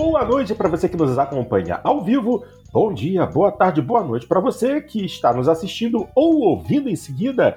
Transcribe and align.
boa 0.00 0.24
noite 0.24 0.54
para 0.54 0.66
você 0.66 0.88
que 0.88 0.96
nos 0.96 1.18
acompanha 1.18 1.78
ao 1.84 2.02
vivo. 2.02 2.42
Bom 2.72 2.90
dia, 2.90 3.26
boa 3.26 3.52
tarde, 3.52 3.82
boa 3.82 4.02
noite 4.02 4.26
para 4.26 4.40
você 4.40 4.80
que 4.80 5.04
está 5.04 5.30
nos 5.30 5.46
assistindo 5.46 6.08
ou 6.14 6.40
ouvindo 6.40 6.88
em 6.88 6.96
seguida. 6.96 7.56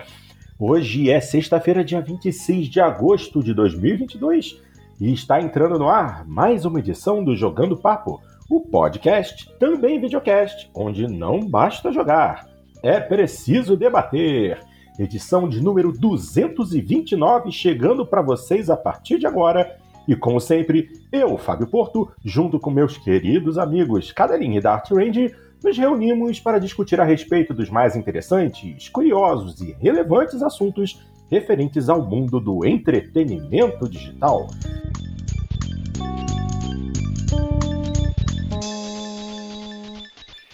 Hoje 0.60 1.10
é 1.10 1.22
sexta-feira, 1.22 1.86
dia 1.86 2.02
26 2.02 2.68
de 2.68 2.82
agosto 2.82 3.42
de 3.42 3.54
2022 3.54 4.62
e 5.00 5.14
está 5.14 5.40
entrando 5.40 5.80
no 5.80 5.88
ar 5.88 6.28
mais 6.28 6.66
uma 6.66 6.80
edição 6.80 7.24
do 7.24 7.34
Jogando 7.34 7.78
Papo, 7.78 8.20
o 8.50 8.60
podcast, 8.60 9.50
também 9.58 10.02
videocast, 10.02 10.70
onde 10.76 11.08
não 11.08 11.40
basta 11.40 11.94
jogar, 11.94 12.50
é 12.84 13.00
preciso 13.00 13.78
debater. 13.78 14.60
Edição 15.00 15.48
de 15.48 15.64
número 15.64 15.94
229 15.94 17.54
chegando 17.54 18.06
para 18.06 18.22
vocês 18.22 18.70
a 18.70 18.76
partir 18.76 19.18
de 19.18 19.26
agora 19.26 19.82
e 20.08 20.16
como 20.16 20.40
sempre, 20.40 20.90
eu, 21.12 21.38
Fábio 21.38 21.68
Porto, 21.68 22.12
junto 22.24 22.60
com 22.60 22.70
meus 22.70 22.98
queridos 22.98 23.58
amigos 23.58 24.12
Cadelinha 24.12 24.58
e 24.58 24.62
Dart 24.62 24.92
Range, 24.92 25.34
nos 25.64 25.78
reunimos 25.78 26.40
para 26.40 26.60
discutir 26.60 27.00
a 27.00 27.06
respeito 27.06 27.54
dos 27.54 27.70
mais 27.70 27.96
interessantes, 27.96 28.90
curiosos 28.90 29.62
e 29.62 29.72
relevantes 29.80 30.42
assuntos 30.42 31.02
referentes 31.32 31.88
ao 31.88 32.06
mundo 32.06 32.40
do 32.40 32.66
entretenimento 32.66 33.90
digital. 33.90 34.48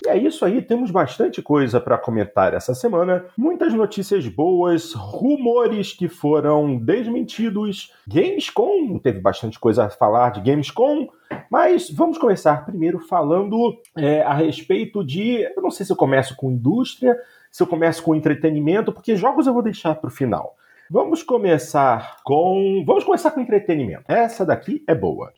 É 0.10 0.18
isso 0.18 0.44
aí, 0.44 0.62
temos 0.62 0.92
bastante 0.92 1.42
coisa 1.42 1.80
para 1.80 1.98
comentar 1.98 2.54
essa 2.54 2.74
semana. 2.74 3.26
Muitas 3.38 3.74
notícias 3.74 4.28
boas, 4.28 4.94
rumores 4.94 5.94
que 5.94 6.08
foram 6.08 6.78
desmentidos. 6.78 7.94
Gamescom, 8.08 8.98
teve 9.00 9.20
bastante 9.20 9.60
coisa 9.60 9.86
a 9.86 9.90
falar 9.90 10.32
de 10.32 10.42
Gamescom. 10.42 11.08
Mas 11.50 11.90
vamos 11.90 12.18
começar 12.18 12.66
primeiro 12.66 13.00
falando 13.00 13.80
é, 13.96 14.22
a 14.22 14.34
respeito 14.34 15.04
de. 15.04 15.42
Eu 15.56 15.62
não 15.62 15.72
sei 15.72 15.86
se 15.86 15.92
eu 15.92 15.96
começo 15.96 16.36
com 16.36 16.52
indústria, 16.52 17.16
se 17.52 17.62
eu 17.62 17.68
começo 17.68 18.04
com 18.04 18.16
entretenimento, 18.16 18.92
porque 18.92 19.16
jogos 19.16 19.48
eu 19.48 19.54
vou 19.54 19.62
deixar 19.62 19.96
para 19.96 20.08
o 20.08 20.12
final. 20.12 20.56
Vamos 20.92 21.22
começar 21.22 22.18
com. 22.24 22.84
Vamos 22.84 23.04
começar 23.04 23.30
com 23.30 23.40
entretenimento. 23.40 24.04
Essa 24.08 24.44
daqui 24.44 24.84
é 24.88 24.96
boa. 24.96 25.32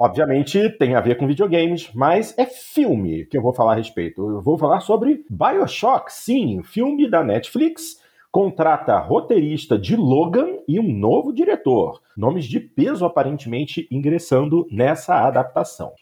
Obviamente 0.00 0.70
tem 0.78 0.94
a 0.94 1.00
ver 1.00 1.16
com 1.16 1.26
videogames, 1.26 1.90
mas 1.92 2.32
é 2.38 2.46
filme 2.46 3.26
que 3.26 3.36
eu 3.36 3.42
vou 3.42 3.52
falar 3.52 3.72
a 3.72 3.76
respeito. 3.76 4.30
Eu 4.30 4.40
vou 4.40 4.56
falar 4.56 4.78
sobre 4.78 5.24
Bioshock, 5.28 6.12
sim, 6.12 6.62
filme 6.62 7.10
da 7.10 7.24
Netflix. 7.24 8.00
Contrata 8.30 8.96
roteirista 8.96 9.76
de 9.76 9.96
Logan 9.96 10.58
e 10.68 10.78
um 10.78 10.92
novo 10.92 11.32
diretor. 11.32 12.00
Nomes 12.16 12.44
de 12.44 12.60
peso 12.60 13.04
aparentemente 13.04 13.88
ingressando 13.90 14.68
nessa 14.70 15.16
adaptação. 15.16 15.92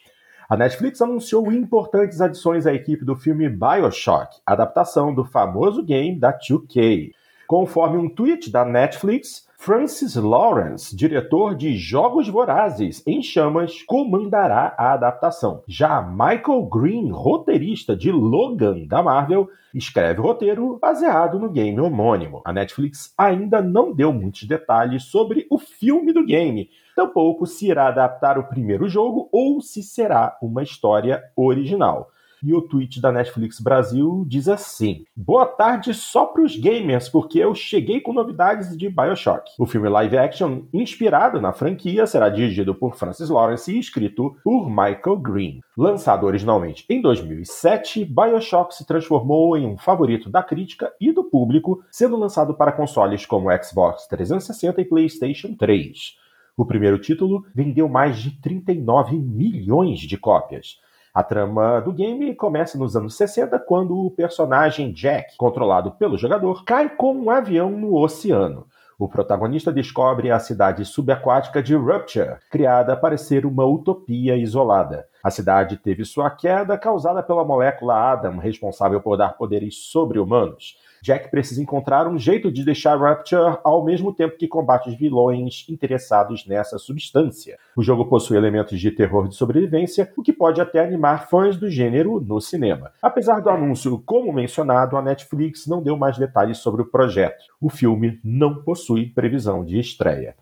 A 0.47 0.59
Netflix 0.59 1.01
anunciou 1.01 1.51
importantes 1.51 2.21
adições 2.21 2.67
à 2.67 2.75
equipe 2.75 3.03
do 3.03 3.17
filme 3.17 3.49
Bioshock, 3.49 4.37
adaptação 4.45 5.15
do 5.15 5.25
famoso 5.25 5.83
game 5.83 6.21
da 6.21 6.39
2K. 6.39 7.13
Conforme 7.47 7.97
um 7.97 8.11
tweet 8.11 8.51
da 8.51 8.63
Netflix, 8.63 9.46
Francis 9.67 10.15
Lawrence, 10.15 10.95
diretor 10.95 11.57
de 11.57 11.77
Jogos 11.77 12.29
Vorazes 12.29 13.03
em 13.05 13.21
Chamas, 13.21 13.83
comandará 13.83 14.73
a 14.79 14.93
adaptação. 14.93 15.65
Já 15.67 16.01
Michael 16.01 16.67
Green, 16.67 17.11
roteirista 17.11 17.97
de 17.97 18.13
Logan 18.13 18.87
da 18.87 19.03
Marvel, 19.03 19.49
escreve 19.75 20.21
o 20.21 20.23
roteiro 20.23 20.79
baseado 20.81 21.41
no 21.41 21.51
game 21.51 21.81
homônimo. 21.81 22.43
A 22.45 22.53
Netflix 22.53 23.13
ainda 23.19 23.61
não 23.61 23.93
deu 23.93 24.13
muitos 24.13 24.45
detalhes 24.45 25.03
sobre 25.03 25.49
o 25.51 25.59
filme 25.59 26.13
do 26.13 26.25
game, 26.25 26.71
tampouco 26.95 27.45
se 27.45 27.67
irá 27.67 27.89
adaptar 27.89 28.39
o 28.39 28.47
primeiro 28.47 28.89
jogo 28.89 29.29
ou 29.33 29.61
se 29.61 29.83
será 29.83 30.39
uma 30.41 30.63
história 30.63 31.25
original. 31.35 32.13
E 32.43 32.53
o 32.53 32.63
tweet 32.63 33.01
da 33.01 33.11
Netflix 33.11 33.61
Brasil 33.61 34.25
diz 34.27 34.49
assim: 34.49 35.05
Boa 35.17 35.47
tarde 35.47 35.95
só 35.95 36.27
para 36.27 36.43
os 36.43 36.57
gamers, 36.57 37.09
porque 37.09 37.39
eu 37.39 37.55
cheguei 37.55 38.01
com 38.01 38.13
novidades 38.13 38.77
de 38.77 38.89
Bioshock. 38.89 39.51
O 39.59 39.67
filme 39.67 39.89
live 39.89 40.19
action, 40.19 40.63
inspirado 40.73 41.41
na 41.41 41.53
franquia, 41.53 42.07
será 42.07 42.29
dirigido 42.29 42.75
por 42.75 42.97
Francis 42.97 43.31
Lawrence 43.31 43.73
e 43.73 43.79
escrito 43.79 44.37
por 44.45 44.69
Michael 44.69 45.17
Green. 45.19 45.61
Lançado 45.77 46.27
originalmente 46.27 46.85
em 46.89 47.01
2007, 47.01 48.05
Bioshock 48.05 48.75
se 48.75 48.87
transformou 48.87 49.57
em 49.57 49.67
um 49.67 49.77
favorito 49.77 50.29
da 50.29 50.43
crítica 50.43 50.93
e 51.01 51.13
do 51.13 51.25
público, 51.25 51.83
sendo 51.91 52.17
lançado 52.17 52.55
para 52.55 52.73
consoles 52.73 53.25
como 53.25 53.51
Xbox 53.63 54.07
360 54.07 54.81
e 54.81 54.85
PlayStation 54.85 55.55
3. 55.55 56.17
O 56.57 56.65
primeiro 56.65 56.99
título 56.99 57.45
vendeu 57.55 57.87
mais 57.87 58.19
de 58.19 58.31
39 58.41 59.17
milhões 59.19 60.01
de 60.01 60.17
cópias. 60.17 60.81
A 61.17 61.23
trama 61.23 61.81
do 61.81 61.95
game 61.95 62.35
começa 62.35 62.77
nos 62.77 62.95
anos 62.95 63.17
60, 63.17 63.59
quando 63.61 63.97
o 63.97 64.11
personagem 64.11 64.93
Jack, 64.93 65.35
controlado 65.39 65.93
pelo 65.93 66.19
jogador, 66.19 66.63
cai 66.63 66.91
com 66.91 67.15
um 67.15 67.31
avião 67.31 67.71
no 67.71 67.97
oceano. 67.97 68.67
O 68.99 69.09
protagonista 69.09 69.73
descobre 69.73 70.31
a 70.31 70.39
cidade 70.39 70.85
subaquática 70.85 71.63
de 71.63 71.75
Rupture, 71.75 72.37
criada 72.51 72.95
para 72.95 73.17
ser 73.17 73.47
uma 73.47 73.65
utopia 73.65 74.37
isolada. 74.37 75.07
A 75.25 75.31
cidade 75.31 75.79
teve 75.79 76.05
sua 76.05 76.29
queda 76.29 76.77
causada 76.77 77.23
pela 77.23 77.47
molécula 77.47 77.95
Adam, 77.95 78.37
responsável 78.37 79.01
por 79.01 79.17
dar 79.17 79.39
poderes 79.39 79.85
sobre-humanos. 79.87 80.77
Jack 81.03 81.31
precisa 81.31 81.63
encontrar 81.63 82.07
um 82.07 82.19
jeito 82.19 82.51
de 82.51 82.65
deixar 82.65 82.99
Rapture 82.99 83.59
ao 83.63 83.85
mesmo 83.85 84.13
tempo 84.13 84.37
que 84.37 84.49
combate 84.49 84.89
os 84.89 84.97
vilões 84.97 85.65
interessados 85.69 86.47
nessa 86.47 86.79
substância. 86.79 87.59
O 87.77 87.83
jogo 87.83 88.07
possui 88.07 88.37
elementos 88.37 88.81
de 88.81 88.91
terror 88.91 89.29
de 89.29 89.35
sobrevivência, 89.35 90.13
o 90.17 90.23
que 90.23 90.33
pode 90.33 90.61
até 90.61 90.81
animar 90.81 91.29
fãs 91.29 91.57
do 91.57 91.69
gênero 91.69 92.21
no 92.21 92.41
cinema. 92.41 92.93
Apesar 93.03 93.41
do 93.41 93.51
anúncio, 93.51 94.03
como 94.05 94.33
mencionado, 94.33 94.97
a 94.97 95.03
Netflix 95.03 95.67
não 95.67 95.83
deu 95.83 95.97
mais 95.97 96.19
detalhes 96.19 96.59
sobre 96.59 96.83
o 96.83 96.87
projeto. 96.87 97.45
O 97.61 97.69
filme 97.69 98.21
não 98.25 98.63
possui 98.63 99.07
previsão 99.07 99.65
de 99.65 99.79
estreia. 99.79 100.35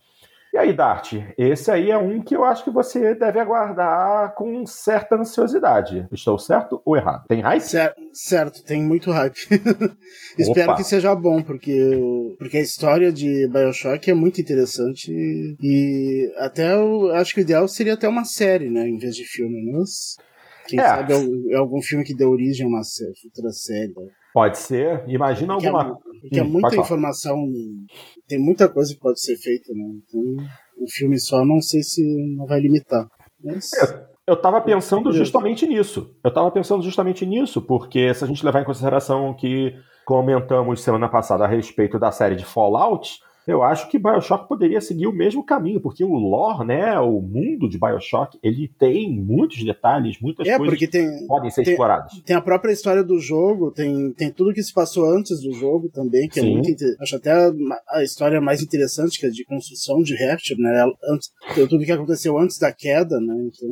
E 0.54 0.56
aí, 0.56 0.72
Dart, 0.72 1.14
esse 1.36 1.68
aí 1.68 1.90
é 1.90 1.98
um 1.98 2.22
que 2.22 2.36
eu 2.36 2.44
acho 2.44 2.62
que 2.62 2.70
você 2.70 3.12
deve 3.12 3.40
aguardar 3.40 4.36
com 4.36 4.64
certa 4.64 5.16
ansiosidade. 5.16 6.06
Estou 6.12 6.38
certo 6.38 6.80
ou 6.84 6.96
errado? 6.96 7.26
Tem 7.26 7.40
hype? 7.40 7.60
Certo, 7.60 8.00
certo 8.12 8.62
tem 8.62 8.80
muito 8.80 9.10
hype. 9.10 9.48
Espero 10.38 10.76
que 10.76 10.84
seja 10.84 11.12
bom, 11.12 11.42
porque, 11.42 12.00
porque 12.38 12.58
a 12.58 12.60
história 12.60 13.12
de 13.12 13.48
Bioshock 13.48 14.08
é 14.08 14.14
muito 14.14 14.40
interessante 14.40 15.10
e 15.60 16.32
até 16.36 16.72
eu 16.72 17.12
acho 17.16 17.34
que 17.34 17.40
o 17.40 17.42
ideal 17.42 17.66
seria 17.66 17.94
até 17.94 18.08
uma 18.08 18.24
série, 18.24 18.70
né, 18.70 18.88
em 18.88 18.96
vez 18.96 19.16
de 19.16 19.24
filme, 19.24 19.72
mas 19.72 20.16
quem 20.68 20.78
é. 20.78 20.84
sabe 20.84 21.14
é 21.50 21.56
algum 21.56 21.82
filme 21.82 22.04
que 22.04 22.14
dê 22.14 22.24
origem 22.24 22.64
a 22.64 22.68
uma 22.68 22.82
futura 23.20 23.50
série. 23.50 23.92
Né? 23.96 24.06
Pode 24.34 24.58
ser. 24.58 25.04
Imagina 25.06 25.54
porque 25.54 25.68
alguma. 25.68 25.94
É, 25.94 26.20
porque 26.20 26.40
hum, 26.40 26.44
é 26.44 26.48
muita 26.48 26.76
informação, 26.76 27.36
tem 28.26 28.38
muita 28.40 28.68
coisa 28.68 28.92
que 28.92 28.98
pode 28.98 29.20
ser 29.20 29.36
feita, 29.36 29.72
né? 29.72 29.84
Então, 30.02 30.44
o 30.76 30.90
filme 30.90 31.16
só 31.20 31.44
não 31.44 31.60
sei 31.60 31.84
se 31.84 32.02
não 32.36 32.44
vai 32.44 32.58
limitar. 32.58 33.06
Mas... 33.40 33.72
É, 33.74 34.06
eu 34.26 34.34
estava 34.34 34.60
pensando 34.60 35.12
justamente 35.12 35.64
nisso. 35.68 36.16
Eu 36.24 36.30
estava 36.30 36.50
pensando 36.50 36.82
justamente 36.82 37.24
nisso, 37.24 37.62
porque 37.62 38.12
se 38.12 38.24
a 38.24 38.26
gente 38.26 38.44
levar 38.44 38.60
em 38.60 38.64
consideração 38.64 39.32
que 39.34 39.72
comentamos 40.04 40.82
semana 40.82 41.08
passada 41.08 41.44
a 41.44 41.48
respeito 41.48 41.96
da 41.96 42.10
série 42.10 42.34
de 42.34 42.44
Fallout, 42.44 43.20
eu 43.46 43.62
acho 43.62 43.88
que 43.88 43.98
Bioshock 43.98 44.48
poderia 44.48 44.80
seguir 44.80 45.06
o 45.06 45.12
mesmo 45.12 45.44
caminho, 45.44 45.80
porque 45.80 46.02
o 46.02 46.14
lore, 46.14 46.66
né, 46.66 46.98
o 46.98 47.20
mundo 47.20 47.68
de 47.68 47.78
Bioshock, 47.78 48.38
ele 48.42 48.68
tem 48.78 49.10
muitos 49.10 49.62
detalhes, 49.62 50.18
muitas 50.20 50.46
é, 50.46 50.56
coisas 50.56 50.78
tem, 50.78 50.88
que 50.88 51.26
podem 51.26 51.50
ser 51.50 51.62
tem, 51.62 51.72
exploradas. 51.72 52.22
Tem 52.24 52.36
a 52.36 52.40
própria 52.40 52.72
história 52.72 53.04
do 53.04 53.18
jogo, 53.18 53.70
tem, 53.70 54.12
tem 54.12 54.30
tudo 54.30 54.52
que 54.54 54.62
se 54.62 54.72
passou 54.72 55.06
antes 55.06 55.42
do 55.42 55.52
jogo 55.52 55.90
também, 55.90 56.28
que 56.28 56.40
é 56.40 56.42
Sim. 56.42 56.50
é 56.50 56.54
muito 56.54 56.84
Acho 57.00 57.16
até 57.16 57.32
a, 57.90 58.02
história 58.02 58.40
mais 58.40 58.62
interessante, 58.62 59.18
que 59.18 59.26
é 59.26 59.30
de 59.30 59.44
construção 59.44 60.02
de 60.02 60.14
Rapture, 60.16 60.60
né? 60.60 60.84
Antes, 61.10 61.30
tudo 61.68 61.84
que 61.84 61.92
aconteceu 61.92 62.38
antes 62.38 62.58
da 62.58 62.72
queda, 62.72 63.20
né? 63.20 63.34
Então, 63.46 63.68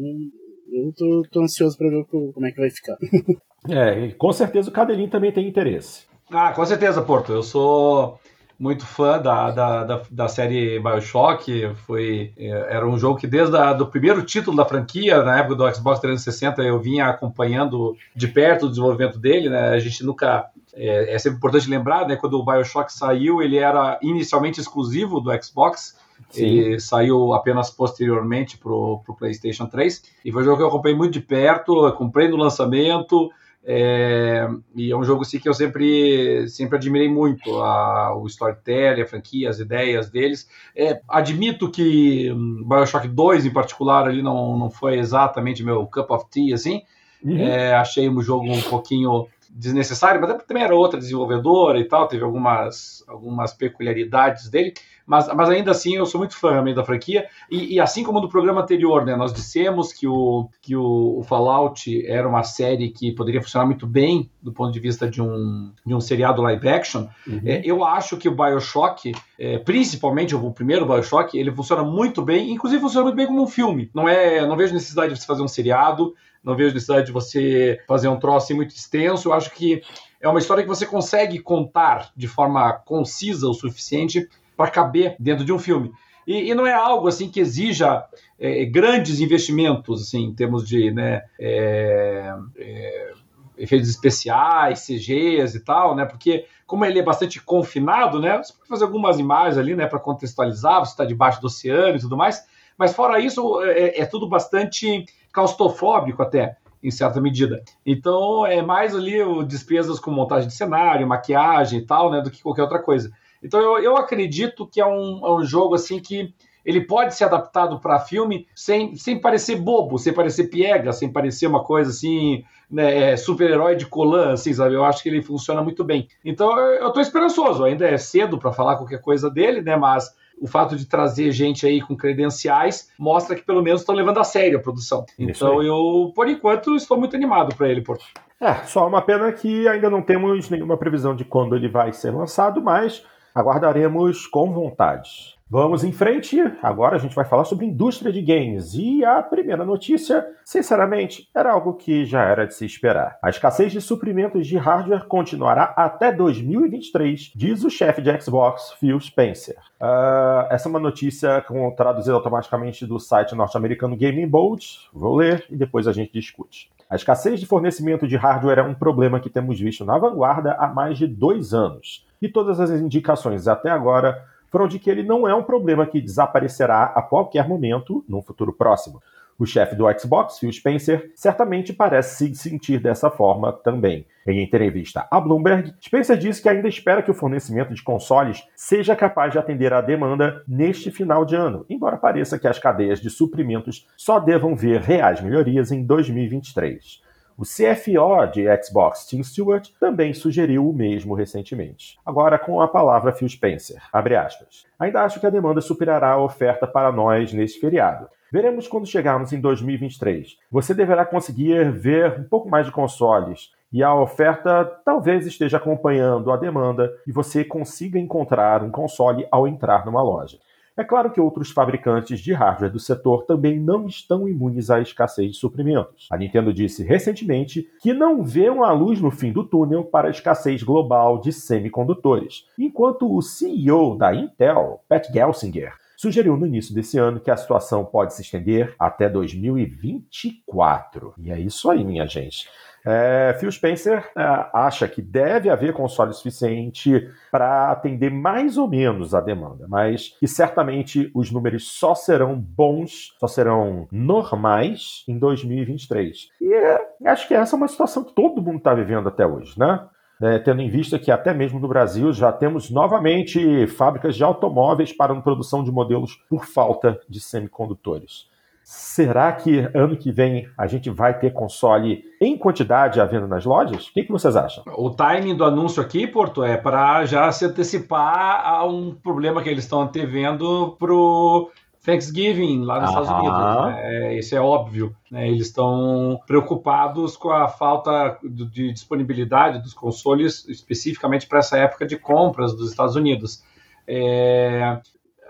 eu 0.72 0.92
tô, 0.92 1.22
tô 1.30 1.42
ansioso 1.42 1.76
para 1.76 1.88
ver 1.88 2.04
como 2.04 2.46
é 2.46 2.50
que 2.50 2.60
vai 2.60 2.70
ficar. 2.70 2.96
é, 3.68 4.06
e 4.06 4.14
com 4.14 4.32
certeza 4.32 4.70
o 4.70 4.72
Cadelinho 4.72 5.10
também 5.10 5.32
tem 5.32 5.48
interesse. 5.48 6.04
Ah, 6.30 6.52
com 6.52 6.64
certeza, 6.64 7.02
Porto. 7.02 7.32
Eu 7.32 7.42
sou 7.42 8.18
muito 8.62 8.86
fã 8.86 9.20
da, 9.20 9.50
da, 9.50 9.84
da, 9.84 10.02
da, 10.08 10.28
série 10.28 10.78
Bioshock. 10.78 11.74
Foi, 11.84 12.32
é, 12.38 12.48
era 12.76 12.88
um 12.88 12.96
jogo 12.96 13.18
que, 13.18 13.26
desde 13.26 13.56
o 13.56 13.86
primeiro 13.86 14.22
título 14.22 14.56
da 14.56 14.64
franquia, 14.64 15.20
na 15.24 15.40
época 15.40 15.56
do 15.56 15.74
Xbox 15.74 15.98
360, 15.98 16.62
eu 16.62 16.78
vinha 16.78 17.06
acompanhando 17.06 17.96
de 18.14 18.28
perto 18.28 18.66
o 18.66 18.68
desenvolvimento 18.68 19.18
dele. 19.18 19.48
Né? 19.50 19.70
A 19.70 19.78
gente 19.80 20.04
nunca. 20.04 20.48
É, 20.74 21.12
é 21.12 21.18
sempre 21.18 21.38
importante 21.38 21.68
lembrar, 21.68 22.06
né? 22.06 22.14
Quando 22.14 22.38
o 22.38 22.44
Bioshock 22.44 22.92
saiu, 22.92 23.42
ele 23.42 23.58
era 23.58 23.98
inicialmente 24.00 24.60
exclusivo 24.60 25.20
do 25.20 25.30
Xbox. 25.42 25.98
Sim. 26.30 26.44
Ele 26.44 26.80
saiu 26.80 27.34
apenas 27.34 27.68
posteriormente 27.68 28.56
para 28.56 28.72
o 28.72 29.02
PlayStation 29.18 29.66
3. 29.66 30.04
E 30.24 30.30
foi 30.30 30.42
um 30.42 30.44
jogo 30.44 30.58
que 30.58 30.62
eu 30.62 30.68
acompanhei 30.68 30.96
muito 30.96 31.14
de 31.14 31.20
perto, 31.20 31.92
comprei 31.94 32.28
no 32.28 32.36
lançamento 32.36 33.28
É, 33.64 34.48
e 34.74 34.90
é 34.90 34.96
um 34.96 35.04
jogo 35.04 35.22
assim, 35.22 35.38
que 35.38 35.48
eu 35.48 35.54
sempre, 35.54 36.48
sempre 36.48 36.76
admirei 36.76 37.08
muito 37.08 37.58
a, 37.60 38.16
o 38.16 38.26
storytelling, 38.26 39.02
a 39.02 39.06
franquia, 39.06 39.48
as 39.48 39.60
ideias 39.60 40.10
deles. 40.10 40.48
É, 40.74 41.00
admito 41.08 41.70
que 41.70 42.30
Bioshock 42.66 43.06
2 43.06 43.46
em 43.46 43.52
particular 43.52 44.08
ali 44.08 44.22
não, 44.22 44.58
não 44.58 44.70
foi 44.70 44.98
exatamente 44.98 45.62
meu 45.62 45.86
cup 45.86 46.10
of 46.10 46.26
tea, 46.30 46.54
assim. 46.54 46.82
Uhum. 47.22 47.38
É, 47.38 47.74
achei 47.74 48.08
o 48.08 48.20
jogo 48.20 48.50
um 48.50 48.62
pouquinho 48.62 49.28
desnecessário, 49.54 50.20
mas 50.20 50.42
também 50.44 50.62
era 50.62 50.74
outra 50.74 50.98
desenvolvedora 50.98 51.78
e 51.78 51.84
tal, 51.84 52.08
teve 52.08 52.24
algumas, 52.24 53.04
algumas 53.06 53.52
peculiaridades 53.52 54.48
dele, 54.48 54.72
mas, 55.12 55.28
mas 55.34 55.50
ainda 55.50 55.72
assim 55.72 55.94
eu 55.96 56.06
sou 56.06 56.18
muito 56.18 56.34
fã 56.34 56.64
da 56.72 56.82
franquia, 56.82 57.26
e, 57.50 57.74
e, 57.74 57.80
assim 57.80 58.02
como 58.02 58.18
no 58.18 58.30
programa 58.30 58.62
anterior, 58.62 59.04
né, 59.04 59.14
nós 59.14 59.30
dissemos 59.30 59.92
que, 59.92 60.06
o, 60.06 60.48
que 60.62 60.74
o, 60.74 61.18
o, 61.18 61.22
Fallout 61.22 62.06
era 62.06 62.26
uma 62.26 62.42
série 62.42 62.88
que 62.88 63.12
poderia 63.12 63.42
funcionar 63.42 63.66
muito 63.66 63.86
bem 63.86 64.30
do 64.40 64.50
ponto 64.54 64.72
de 64.72 64.80
vista 64.80 65.06
de 65.06 65.20
um, 65.20 65.70
de 65.84 65.94
um 65.94 66.00
seriado 66.00 66.40
live 66.40 66.66
action, 66.66 67.08
uhum. 67.26 67.42
é, 67.44 67.60
eu 67.62 67.84
acho 67.84 68.16
que 68.16 68.26
o 68.26 68.34
Bioshock, 68.34 69.12
é, 69.38 69.58
principalmente 69.58 70.34
o 70.34 70.50
primeiro 70.50 70.86
Bioshock, 70.86 71.38
ele 71.38 71.52
funciona 71.52 71.82
muito 71.82 72.22
bem, 72.22 72.50
inclusive 72.50 72.80
funciona 72.80 73.04
muito 73.04 73.16
bem 73.16 73.26
como 73.26 73.42
um 73.42 73.46
filme, 73.46 73.90
não 73.94 74.08
é, 74.08 74.46
não 74.46 74.56
vejo 74.56 74.72
necessidade 74.72 75.12
de 75.12 75.20
você 75.20 75.26
fazer 75.26 75.42
um 75.42 75.48
seriado, 75.48 76.14
não 76.42 76.56
vejo 76.56 76.72
necessidade 76.72 77.04
de 77.04 77.12
você 77.12 77.78
fazer 77.86 78.08
um 78.08 78.18
troço 78.18 78.46
assim 78.46 78.54
muito 78.54 78.74
extenso. 78.74 79.28
Eu 79.28 79.32
acho 79.32 79.52
que 79.52 79.80
é 80.20 80.28
uma 80.28 80.38
história 80.38 80.62
que 80.62 80.68
você 80.68 80.86
consegue 80.86 81.38
contar 81.38 82.10
de 82.16 82.26
forma 82.26 82.72
concisa 82.72 83.46
o 83.46 83.54
suficiente 83.54 84.26
para 84.62 84.70
caber 84.70 85.16
dentro 85.18 85.44
de 85.44 85.52
um 85.52 85.58
filme. 85.58 85.92
E, 86.24 86.50
e, 86.50 86.54
não 86.54 86.64
é 86.64 86.72
algo 86.72 87.08
assim 87.08 87.28
que 87.28 87.40
exija 87.40 88.04
é, 88.38 88.64
grandes 88.64 89.18
investimentos 89.18 90.02
assim, 90.02 90.26
em 90.26 90.34
termos 90.34 90.68
de 90.68 90.92
né, 90.92 91.22
é, 91.36 92.32
é, 92.56 93.12
efeitos 93.58 93.90
especiais, 93.90 94.86
CGs 94.86 95.56
e 95.56 95.60
tal, 95.64 95.96
né? 95.96 96.04
Porque 96.06 96.46
como 96.64 96.84
ele 96.84 97.00
é 97.00 97.02
bastante 97.02 97.42
confinado, 97.42 98.20
né? 98.20 98.38
Você 98.38 98.52
pode 98.52 98.68
fazer 98.68 98.84
algumas 98.84 99.18
imagens 99.18 99.58
ali, 99.58 99.74
né, 99.74 99.88
para 99.88 99.98
contextualizar, 99.98 100.78
você 100.78 100.92
está 100.92 101.04
debaixo 101.04 101.40
do 101.40 101.48
oceano 101.48 101.96
e 101.96 102.00
tudo 102.00 102.16
mais. 102.16 102.46
Mas 102.78 102.94
fora 102.94 103.18
isso, 103.18 103.60
é, 103.64 104.00
é 104.00 104.06
tudo 104.06 104.28
bastante 104.28 105.04
claustrofóbico 105.32 106.22
até, 106.22 106.56
em 106.80 106.90
certa 106.92 107.20
medida. 107.20 107.64
Então, 107.84 108.46
é 108.46 108.62
mais 108.62 108.94
ali 108.94 109.20
o 109.20 109.42
despesas 109.42 109.98
com 109.98 110.12
montagem 110.12 110.46
de 110.46 110.54
cenário, 110.54 111.04
maquiagem 111.04 111.80
e 111.80 111.84
tal, 111.84 112.12
né, 112.12 112.20
do 112.20 112.30
que 112.30 112.44
qualquer 112.44 112.62
outra 112.62 112.78
coisa. 112.78 113.10
Então, 113.42 113.60
eu, 113.60 113.78
eu 113.82 113.96
acredito 113.96 114.66
que 114.66 114.80
é 114.80 114.86
um, 114.86 115.20
é 115.24 115.32
um 115.34 115.44
jogo, 115.44 115.74
assim, 115.74 116.00
que 116.00 116.32
ele 116.64 116.80
pode 116.80 117.14
ser 117.14 117.24
adaptado 117.24 117.78
para 117.80 117.98
filme 117.98 118.46
sem, 118.54 118.94
sem 118.94 119.20
parecer 119.20 119.56
bobo, 119.56 119.98
sem 119.98 120.12
parecer 120.12 120.44
piega, 120.44 120.92
sem 120.92 121.10
parecer 121.10 121.46
uma 121.46 121.62
coisa 121.62 121.90
assim, 121.90 122.44
né, 122.70 123.12
é, 123.12 123.16
super-herói 123.16 123.76
de 123.76 123.86
Colan, 123.86 124.32
assim, 124.32 124.52
sabe? 124.52 124.74
Eu 124.74 124.84
acho 124.84 125.02
que 125.02 125.08
ele 125.08 125.22
funciona 125.22 125.62
muito 125.62 125.84
bem. 125.84 126.08
Então 126.24 126.56
eu 126.58 126.88
estou 126.88 127.02
esperançoso, 127.02 127.64
ainda 127.64 127.86
é 127.86 127.98
cedo 127.98 128.38
para 128.38 128.52
falar 128.52 128.76
qualquer 128.76 129.00
coisa 129.00 129.28
dele, 129.28 129.60
né? 129.60 129.76
Mas 129.76 130.14
o 130.40 130.46
fato 130.46 130.76
de 130.76 130.86
trazer 130.86 131.30
gente 131.30 131.66
aí 131.66 131.80
com 131.80 131.96
credenciais 131.96 132.90
mostra 132.98 133.36
que 133.36 133.42
pelo 133.42 133.62
menos 133.62 133.80
estão 133.80 133.94
levando 133.94 134.18
a 134.18 134.24
sério 134.24 134.58
a 134.58 134.62
produção. 134.62 135.04
Então 135.18 135.62
eu, 135.62 136.12
por 136.14 136.28
enquanto, 136.28 136.74
estou 136.74 136.98
muito 136.98 137.14
animado 137.14 137.54
para 137.54 137.68
ele, 137.68 137.80
Porto. 137.80 138.04
É, 138.40 138.54
só 138.66 138.88
uma 138.88 139.00
pena 139.00 139.30
que 139.32 139.68
ainda 139.68 139.88
não 139.88 140.02
temos 140.02 140.50
nenhuma 140.50 140.76
previsão 140.76 141.14
de 141.14 141.24
quando 141.24 141.54
ele 141.54 141.68
vai 141.68 141.92
ser 141.92 142.10
lançado, 142.10 142.60
mas 142.60 143.04
aguardaremos 143.34 144.26
com 144.26 144.52
vontade. 144.52 145.36
Vamos 145.52 145.84
em 145.84 145.92
frente. 145.92 146.40
Agora 146.62 146.96
a 146.96 146.98
gente 146.98 147.14
vai 147.14 147.26
falar 147.26 147.44
sobre 147.44 147.66
indústria 147.66 148.10
de 148.10 148.22
games. 148.22 148.72
E 148.72 149.04
a 149.04 149.22
primeira 149.22 149.66
notícia, 149.66 150.26
sinceramente, 150.42 151.28
era 151.34 151.52
algo 151.52 151.74
que 151.74 152.06
já 152.06 152.24
era 152.24 152.46
de 152.46 152.54
se 152.54 152.64
esperar. 152.64 153.18
A 153.22 153.28
escassez 153.28 153.70
de 153.70 153.78
suprimentos 153.78 154.46
de 154.46 154.56
hardware 154.56 155.04
continuará 155.04 155.74
até 155.76 156.10
2023, 156.10 157.32
diz 157.36 157.64
o 157.64 157.68
chefe 157.68 158.00
de 158.00 158.18
Xbox, 158.18 158.72
Phil 158.80 158.98
Spencer. 158.98 159.56
Uh, 159.78 160.48
essa 160.48 160.68
é 160.68 160.70
uma 160.70 160.80
notícia 160.80 161.44
traduzida 161.76 162.14
automaticamente 162.14 162.86
do 162.86 162.98
site 162.98 163.34
norte-americano 163.34 163.94
Gaming 163.94 164.28
Bold. 164.28 164.66
Vou 164.90 165.16
ler 165.16 165.44
e 165.50 165.56
depois 165.56 165.86
a 165.86 165.92
gente 165.92 166.14
discute. 166.14 166.70
A 166.88 166.96
escassez 166.96 167.38
de 167.38 167.44
fornecimento 167.44 168.08
de 168.08 168.16
hardware 168.16 168.60
é 168.60 168.62
um 168.62 168.74
problema 168.74 169.20
que 169.20 169.28
temos 169.28 169.60
visto 169.60 169.84
na 169.84 169.98
vanguarda 169.98 170.52
há 170.58 170.66
mais 170.66 170.96
de 170.96 171.06
dois 171.06 171.52
anos. 171.52 172.06
E 172.22 172.28
todas 172.28 172.60
as 172.60 172.70
indicações 172.70 173.48
até 173.48 173.68
agora 173.68 174.24
foram 174.48 174.68
de 174.68 174.78
que 174.78 174.88
ele 174.88 175.02
não 175.02 175.26
é 175.26 175.34
um 175.34 175.42
problema 175.42 175.86
que 175.86 176.00
desaparecerá 176.00 176.84
a 176.94 177.02
qualquer 177.02 177.48
momento 177.48 178.04
no 178.08 178.22
futuro 178.22 178.52
próximo. 178.52 179.02
O 179.38 179.46
chefe 179.46 179.74
do 179.74 179.86
Xbox, 179.98 180.38
Phil 180.38 180.52
Spencer, 180.52 181.10
certamente 181.16 181.72
parece 181.72 182.28
se 182.28 182.34
sentir 182.36 182.78
dessa 182.78 183.10
forma 183.10 183.52
também. 183.52 184.06
Em 184.24 184.40
entrevista 184.40 185.08
à 185.10 185.20
Bloomberg, 185.20 185.74
Spencer 185.82 186.16
disse 186.16 186.40
que 186.40 186.48
ainda 186.48 186.68
espera 186.68 187.02
que 187.02 187.10
o 187.10 187.14
fornecimento 187.14 187.74
de 187.74 187.82
consoles 187.82 188.46
seja 188.54 188.94
capaz 188.94 189.32
de 189.32 189.38
atender 189.38 189.72
à 189.72 189.80
demanda 189.80 190.44
neste 190.46 190.92
final 190.92 191.24
de 191.24 191.34
ano, 191.34 191.66
embora 191.68 191.96
pareça 191.96 192.38
que 192.38 192.46
as 192.46 192.58
cadeias 192.58 193.00
de 193.00 193.10
suprimentos 193.10 193.88
só 193.96 194.20
devam 194.20 194.54
ver 194.54 194.80
reais 194.80 195.20
melhorias 195.20 195.72
em 195.72 195.82
2023. 195.84 197.02
O 197.42 197.44
CFO 197.44 198.24
de 198.32 198.44
Xbox, 198.62 199.04
Tim 199.04 199.20
Stewart, 199.20 199.68
também 199.80 200.14
sugeriu 200.14 200.70
o 200.70 200.72
mesmo 200.72 201.12
recentemente. 201.12 201.98
Agora 202.06 202.38
com 202.38 202.60
a 202.60 202.68
palavra 202.68 203.12
Phil 203.12 203.28
Spencer, 203.28 203.82
abre 203.92 204.14
aspas. 204.14 204.64
Ainda 204.78 205.02
acho 205.02 205.18
que 205.18 205.26
a 205.26 205.30
demanda 205.30 205.60
superará 205.60 206.12
a 206.12 206.22
oferta 206.22 206.68
para 206.68 206.92
nós 206.92 207.32
neste 207.32 207.58
feriado. 207.58 208.06
Veremos 208.30 208.68
quando 208.68 208.86
chegarmos 208.86 209.32
em 209.32 209.40
2023. 209.40 210.38
Você 210.52 210.72
deverá 210.72 211.04
conseguir 211.04 211.68
ver 211.72 212.20
um 212.20 212.22
pouco 212.22 212.48
mais 212.48 212.66
de 212.66 212.70
consoles 212.70 213.50
e 213.72 213.82
a 213.82 213.92
oferta 213.92 214.64
talvez 214.84 215.26
esteja 215.26 215.56
acompanhando 215.56 216.30
a 216.30 216.36
demanda 216.36 216.92
e 217.04 217.10
você 217.10 217.44
consiga 217.44 217.98
encontrar 217.98 218.62
um 218.62 218.70
console 218.70 219.26
ao 219.32 219.48
entrar 219.48 219.84
numa 219.84 220.00
loja. 220.00 220.38
É 220.74 220.82
claro 220.82 221.10
que 221.10 221.20
outros 221.20 221.50
fabricantes 221.50 222.18
de 222.20 222.32
hardware 222.32 222.72
do 222.72 222.78
setor 222.78 223.26
também 223.26 223.60
não 223.60 223.86
estão 223.86 224.26
imunes 224.26 224.70
à 224.70 224.80
escassez 224.80 225.32
de 225.32 225.36
suprimentos. 225.36 226.08
A 226.10 226.16
Nintendo 226.16 226.50
disse 226.50 226.82
recentemente 226.82 227.68
que 227.80 227.92
não 227.92 228.24
vê 228.24 228.48
uma 228.48 228.72
luz 228.72 228.98
no 228.98 229.10
fim 229.10 229.32
do 229.32 229.44
túnel 229.44 229.84
para 229.84 230.08
a 230.08 230.10
escassez 230.10 230.62
global 230.62 231.20
de 231.20 231.30
semicondutores, 231.30 232.46
enquanto 232.58 233.14
o 233.14 233.20
CEO 233.20 233.98
da 233.98 234.14
Intel, 234.14 234.80
Pat 234.88 235.12
Gelsinger, 235.12 235.74
sugeriu 235.94 236.38
no 236.38 236.46
início 236.46 236.74
desse 236.74 236.96
ano 236.98 237.20
que 237.20 237.30
a 237.30 237.36
situação 237.36 237.84
pode 237.84 238.14
se 238.14 238.22
estender 238.22 238.74
até 238.78 239.10
2024. 239.10 241.12
E 241.18 241.30
é 241.30 241.38
isso 241.38 241.70
aí, 241.70 241.84
minha 241.84 242.06
gente. 242.06 242.48
É, 242.84 243.36
Phil 243.38 243.50
Spencer 243.50 244.10
é, 244.16 244.46
acha 244.52 244.88
que 244.88 245.00
deve 245.00 245.48
haver 245.48 245.72
console 245.72 246.12
suficiente 246.12 247.08
para 247.30 247.70
atender 247.70 248.10
mais 248.10 248.58
ou 248.58 248.68
menos 248.68 249.14
a 249.14 249.20
demanda, 249.20 249.66
mas 249.68 250.16
que 250.18 250.26
certamente 250.26 251.10
os 251.14 251.30
números 251.30 251.68
só 251.68 251.94
serão 251.94 252.36
bons, 252.36 253.14
só 253.18 253.28
serão 253.28 253.86
normais 253.90 255.04
em 255.06 255.18
2023. 255.18 256.28
E 256.40 256.52
é, 256.52 256.80
acho 257.06 257.28
que 257.28 257.34
essa 257.34 257.54
é 257.54 257.56
uma 257.56 257.68
situação 257.68 258.02
que 258.02 258.14
todo 258.14 258.42
mundo 258.42 258.58
está 258.58 258.74
vivendo 258.74 259.08
até 259.08 259.26
hoje, 259.26 259.58
né? 259.58 259.86
É, 260.20 260.38
tendo 260.38 260.62
em 260.62 260.70
vista 260.70 261.00
que 261.00 261.10
até 261.10 261.34
mesmo 261.34 261.58
no 261.58 261.66
Brasil 261.66 262.12
já 262.12 262.30
temos 262.30 262.70
novamente 262.70 263.66
fábricas 263.66 264.14
de 264.14 264.22
automóveis 264.22 264.92
parando 264.92 265.20
produção 265.20 265.64
de 265.64 265.72
modelos 265.72 266.14
por 266.28 266.46
falta 266.46 267.00
de 267.08 267.20
semicondutores. 267.20 268.30
Será 268.64 269.32
que 269.32 269.68
ano 269.74 269.96
que 269.96 270.12
vem 270.12 270.48
a 270.56 270.66
gente 270.66 270.88
vai 270.88 271.18
ter 271.18 271.32
console 271.32 272.04
em 272.20 272.38
quantidade 272.38 273.00
à 273.00 273.04
venda 273.04 273.26
nas 273.26 273.44
lojas? 273.44 273.88
O 273.88 273.92
que, 273.92 274.04
que 274.04 274.12
vocês 274.12 274.36
acham? 274.36 274.62
O 274.76 274.90
timing 274.90 275.36
do 275.36 275.44
anúncio 275.44 275.82
aqui, 275.82 276.06
Porto, 276.06 276.44
é 276.44 276.56
para 276.56 277.04
já 277.04 277.30
se 277.32 277.44
antecipar 277.44 278.46
a 278.46 278.64
um 278.64 278.94
problema 278.94 279.42
que 279.42 279.48
eles 279.48 279.64
estão 279.64 279.82
antevendo 279.82 280.76
pro 280.78 281.50
Thanksgiving 281.84 282.62
lá 282.62 282.80
nos 282.80 282.90
Estados 282.90 283.10
Unidos. 283.10 283.66
Né? 283.66 284.18
Isso 284.18 284.36
é 284.36 284.40
óbvio. 284.40 284.94
Né? 285.10 285.28
Eles 285.28 285.48
estão 285.48 286.20
preocupados 286.26 287.16
com 287.16 287.30
a 287.30 287.48
falta 287.48 288.18
de 288.22 288.72
disponibilidade 288.72 289.60
dos 289.60 289.74
consoles, 289.74 290.46
especificamente 290.48 291.26
para 291.26 291.40
essa 291.40 291.58
época 291.58 291.84
de 291.84 291.96
compras 291.96 292.54
dos 292.54 292.70
Estados 292.70 292.94
Unidos. 292.94 293.42
É, 293.86 294.80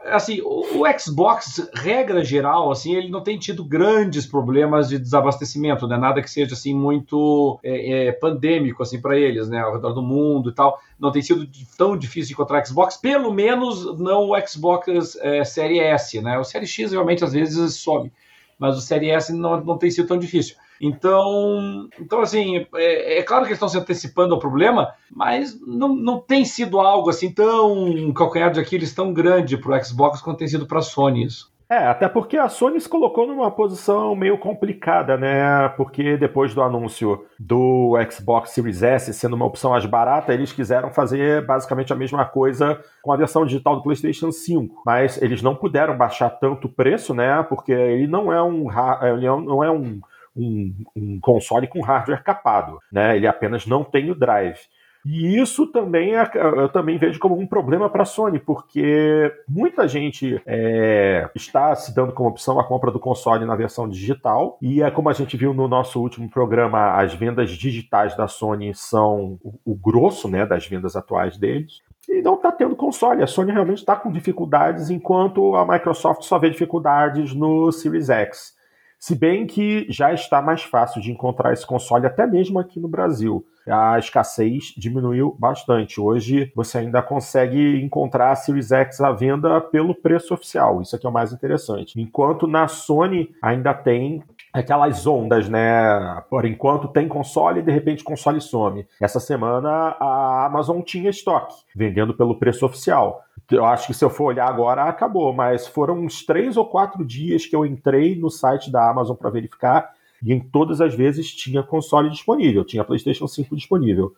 assim, 0.06 0.40
o, 0.40 0.80
o, 0.80 0.98
Xbox, 0.98 1.68
regra 1.74 2.24
geral, 2.24 2.70
assim, 2.70 2.94
ele 2.94 3.08
não 3.08 3.22
tem 3.22 3.38
tido 3.38 3.64
grandes 3.64 4.26
problemas 4.26 4.88
de 4.88 4.98
desabastecimento, 4.98 5.86
né? 5.86 5.96
Nada 5.96 6.22
que 6.22 6.30
seja 6.30 6.54
assim 6.54 6.74
muito 6.74 7.58
é, 7.62 8.08
é, 8.08 8.12
pandêmico 8.12 8.82
assim 8.82 9.00
para 9.00 9.18
eles, 9.18 9.48
né? 9.48 9.60
Ao 9.60 9.74
redor 9.74 9.92
do 9.92 10.02
mundo 10.02 10.50
e 10.50 10.54
tal. 10.54 10.78
Não 10.98 11.12
tem 11.12 11.22
sido 11.22 11.48
tão 11.76 11.96
difícil 11.96 12.34
encontrar 12.34 12.64
Xbox, 12.64 12.96
pelo 12.96 13.32
menos 13.32 13.98
não 13.98 14.30
o 14.30 14.46
Xbox 14.46 15.16
é, 15.20 15.44
Série 15.44 15.78
S, 15.78 16.20
né? 16.20 16.38
O 16.38 16.44
Série 16.44 16.66
X 16.66 16.92
realmente 16.92 17.24
às 17.24 17.32
vezes 17.32 17.74
some, 17.76 18.12
mas 18.58 18.76
o 18.76 18.80
Série 18.80 19.10
S 19.10 19.32
não, 19.32 19.60
não 19.64 19.78
tem 19.78 19.90
sido 19.90 20.08
tão 20.08 20.18
difícil. 20.18 20.56
Então, 20.82 21.88
então 22.00 22.20
assim, 22.20 22.66
é, 22.74 23.18
é, 23.18 23.22
claro 23.22 23.44
que 23.44 23.50
eles 23.50 23.56
estão 23.56 23.68
se 23.68 23.78
antecipando 23.78 24.34
ao 24.34 24.40
problema, 24.40 24.92
mas 25.14 25.56
não, 25.64 25.94
não 25.94 26.18
tem 26.18 26.44
sido 26.44 26.80
algo 26.80 27.08
assim 27.08 27.32
tão 27.32 28.12
calcanhar 28.12 28.50
de 28.50 28.58
Aquiles 28.58 28.92
tão 28.92 29.12
grande 29.12 29.56
para 29.56 29.78
o 29.78 29.84
Xbox 29.84 30.20
quanto 30.20 30.38
tem 30.38 30.48
sido 30.48 30.66
para 30.66 30.80
a 30.80 30.82
Sony 30.82 31.24
isso. 31.24 31.52
É, 31.72 31.86
até 31.86 32.06
porque 32.06 32.36
a 32.36 32.50
Sony 32.50 32.78
se 32.78 32.86
colocou 32.86 33.26
numa 33.26 33.50
posição 33.50 34.14
meio 34.14 34.36
complicada, 34.36 35.16
né? 35.16 35.70
Porque 35.70 36.18
depois 36.18 36.52
do 36.52 36.60
anúncio 36.60 37.24
do 37.38 37.96
Xbox 38.10 38.50
Series 38.50 38.82
S 38.82 39.14
sendo 39.14 39.36
uma 39.36 39.46
opção 39.46 39.70
mais 39.70 39.86
barata, 39.86 40.34
eles 40.34 40.52
quiseram 40.52 40.92
fazer 40.92 41.46
basicamente 41.46 41.90
a 41.90 41.96
mesma 41.96 42.26
coisa 42.26 42.78
com 43.00 43.10
a 43.10 43.16
versão 43.16 43.46
digital 43.46 43.76
do 43.76 43.82
PlayStation 43.82 44.30
5. 44.30 44.82
Mas 44.84 45.22
eles 45.22 45.40
não 45.40 45.54
puderam 45.54 45.96
baixar 45.96 46.28
tanto 46.28 46.66
o 46.66 46.70
preço, 46.70 47.14
né? 47.14 47.42
Porque 47.44 47.72
ele 47.72 48.06
não 48.06 48.30
é 48.30 48.42
um, 48.42 48.66
ele 49.02 49.26
não 49.26 49.64
é 49.64 49.70
um, 49.70 49.98
um, 50.36 50.74
um 50.94 51.20
console 51.20 51.66
com 51.66 51.80
hardware 51.80 52.22
capado, 52.22 52.78
né? 52.90 53.16
Ele 53.16 53.26
apenas 53.26 53.66
não 53.66 53.84
tem 53.84 54.10
o 54.10 54.14
drive. 54.14 54.58
E 55.04 55.36
isso 55.36 55.66
também 55.66 56.14
é, 56.14 56.30
eu 56.34 56.68
também 56.68 56.96
vejo 56.96 57.18
como 57.18 57.36
um 57.36 57.46
problema 57.46 57.90
para 57.90 58.02
a 58.02 58.06
Sony, 58.06 58.38
porque 58.38 59.32
muita 59.48 59.88
gente 59.88 60.40
é, 60.46 61.28
está 61.34 61.74
se 61.74 61.92
dando 61.92 62.12
como 62.12 62.28
opção 62.28 62.60
a 62.60 62.64
compra 62.64 62.90
do 62.90 63.00
console 63.00 63.44
na 63.44 63.56
versão 63.56 63.88
digital. 63.88 64.58
E 64.62 64.80
é 64.80 64.90
como 64.90 65.08
a 65.08 65.12
gente 65.12 65.36
viu 65.36 65.52
no 65.52 65.66
nosso 65.66 66.00
último 66.00 66.30
programa, 66.30 66.92
as 66.92 67.12
vendas 67.14 67.50
digitais 67.50 68.16
da 68.16 68.28
Sony 68.28 68.72
são 68.74 69.38
o, 69.42 69.58
o 69.64 69.74
grosso 69.74 70.28
né, 70.28 70.46
das 70.46 70.66
vendas 70.66 70.94
atuais 70.94 71.36
deles. 71.36 71.82
E 72.08 72.22
não 72.22 72.34
está 72.34 72.52
tendo 72.52 72.76
console. 72.76 73.22
A 73.22 73.26
Sony 73.26 73.50
realmente 73.50 73.78
está 73.78 73.96
com 73.96 74.12
dificuldades, 74.12 74.88
enquanto 74.88 75.56
a 75.56 75.66
Microsoft 75.66 76.22
só 76.22 76.38
vê 76.38 76.48
dificuldades 76.48 77.34
no 77.34 77.72
Series 77.72 78.08
X. 78.08 78.61
Se 79.02 79.16
bem 79.16 79.48
que 79.48 79.84
já 79.90 80.14
está 80.14 80.40
mais 80.40 80.62
fácil 80.62 81.02
de 81.02 81.10
encontrar 81.10 81.52
esse 81.52 81.66
console, 81.66 82.06
até 82.06 82.24
mesmo 82.24 82.60
aqui 82.60 82.78
no 82.78 82.86
Brasil. 82.86 83.44
A 83.68 83.98
escassez 83.98 84.72
diminuiu 84.76 85.36
bastante. 85.40 86.00
Hoje 86.00 86.52
você 86.54 86.78
ainda 86.78 87.02
consegue 87.02 87.82
encontrar 87.82 88.30
a 88.30 88.36
Series 88.36 88.70
X 88.70 89.00
à 89.00 89.10
venda 89.10 89.60
pelo 89.60 89.92
preço 89.92 90.32
oficial. 90.32 90.80
Isso 90.80 90.94
aqui 90.94 91.04
é 91.04 91.08
o 91.08 91.12
mais 91.12 91.32
interessante. 91.32 92.00
Enquanto 92.00 92.46
na 92.46 92.68
Sony 92.68 93.34
ainda 93.42 93.74
tem 93.74 94.22
aquelas 94.52 95.04
ondas, 95.04 95.48
né? 95.48 96.22
Por 96.30 96.44
enquanto 96.44 96.86
tem 96.86 97.08
console 97.08 97.58
e 97.58 97.62
de 97.64 97.72
repente 97.72 98.04
console 98.04 98.40
some. 98.40 98.86
Essa 99.00 99.18
semana 99.18 99.96
a 99.98 100.46
Amazon 100.46 100.80
tinha 100.80 101.10
estoque, 101.10 101.56
vendendo 101.74 102.14
pelo 102.14 102.38
preço 102.38 102.64
oficial. 102.64 103.24
Eu 103.56 103.64
acho 103.64 103.86
que 103.86 103.94
se 103.94 104.04
eu 104.04 104.10
for 104.10 104.24
olhar 104.24 104.48
agora, 104.48 104.84
acabou, 104.84 105.32
mas 105.32 105.66
foram 105.66 106.00
uns 106.00 106.24
três 106.24 106.56
ou 106.56 106.66
quatro 106.66 107.04
dias 107.04 107.46
que 107.46 107.54
eu 107.54 107.66
entrei 107.66 108.16
no 108.16 108.30
site 108.30 108.70
da 108.70 108.90
Amazon 108.90 109.16
para 109.16 109.30
verificar 109.30 109.92
e 110.24 110.32
em 110.32 110.40
todas 110.40 110.80
as 110.80 110.94
vezes 110.94 111.34
tinha 111.34 111.62
console 111.62 112.08
disponível, 112.08 112.64
tinha 112.64 112.84
PlayStation 112.84 113.26
5 113.26 113.56
disponível. 113.56 114.12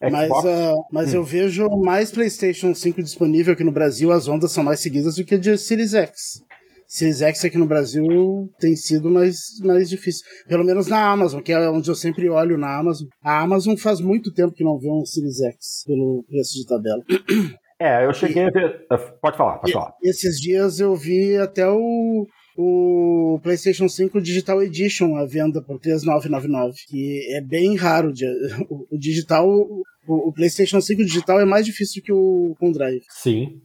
Xbox... 0.00 0.44
Mas, 0.44 0.44
uh, 0.44 0.84
mas 0.92 1.12
hum. 1.12 1.16
eu 1.16 1.24
vejo 1.24 1.68
mais 1.68 2.12
PlayStation 2.12 2.74
5 2.74 3.02
disponível 3.02 3.54
aqui 3.54 3.64
no 3.64 3.72
Brasil, 3.72 4.12
as 4.12 4.28
ondas 4.28 4.52
são 4.52 4.62
mais 4.62 4.80
seguidas 4.80 5.16
do 5.16 5.24
que 5.24 5.34
a 5.34 5.38
de 5.38 5.58
Series 5.58 5.94
X. 5.94 6.44
Series 6.86 7.20
X 7.20 7.44
aqui 7.44 7.58
no 7.58 7.66
Brasil 7.66 8.48
tem 8.58 8.74
sido 8.74 9.10
mais, 9.10 9.58
mais 9.62 9.90
difícil. 9.90 10.24
Pelo 10.46 10.64
menos 10.64 10.86
na 10.86 11.10
Amazon, 11.10 11.42
que 11.42 11.52
é 11.52 11.68
onde 11.68 11.90
eu 11.90 11.94
sempre 11.94 12.30
olho 12.30 12.56
na 12.56 12.78
Amazon. 12.78 13.08
A 13.22 13.42
Amazon 13.42 13.76
faz 13.76 14.00
muito 14.00 14.32
tempo 14.32 14.54
que 14.54 14.64
não 14.64 14.78
vê 14.78 14.88
um 14.88 15.04
Series 15.04 15.40
X 15.40 15.84
pelo 15.86 16.24
preço 16.26 16.54
de 16.54 16.66
tabela. 16.66 17.02
É, 17.80 18.04
eu 18.04 18.12
cheguei 18.12 18.42
e, 18.44 18.46
a 18.46 18.50
ver. 18.50 18.86
Uh, 18.92 19.18
pode 19.20 19.36
falar, 19.36 19.58
pode 19.58 19.72
falar. 19.72 19.94
Esses 20.02 20.40
dias 20.40 20.80
eu 20.80 20.96
vi 20.96 21.36
até 21.36 21.68
o, 21.68 22.26
o 22.56 23.38
PlayStation 23.42 23.88
5 23.88 24.20
Digital 24.20 24.62
Edition 24.62 25.16
à 25.16 25.24
venda 25.24 25.62
por 25.62 25.78
3.999, 25.78 26.74
que 26.88 27.24
é 27.36 27.40
bem 27.40 27.76
raro. 27.76 28.12
O, 28.68 28.86
o 28.90 28.98
digital, 28.98 29.48
o, 29.48 29.84
o, 30.06 30.32
PlayStation 30.32 30.80
5 30.80 31.04
digital 31.04 31.40
é 31.40 31.44
mais 31.44 31.64
difícil 31.64 32.02
que 32.02 32.12
o 32.12 32.56
com 32.58 32.72
Drive. 32.72 33.04
Sim. 33.08 33.60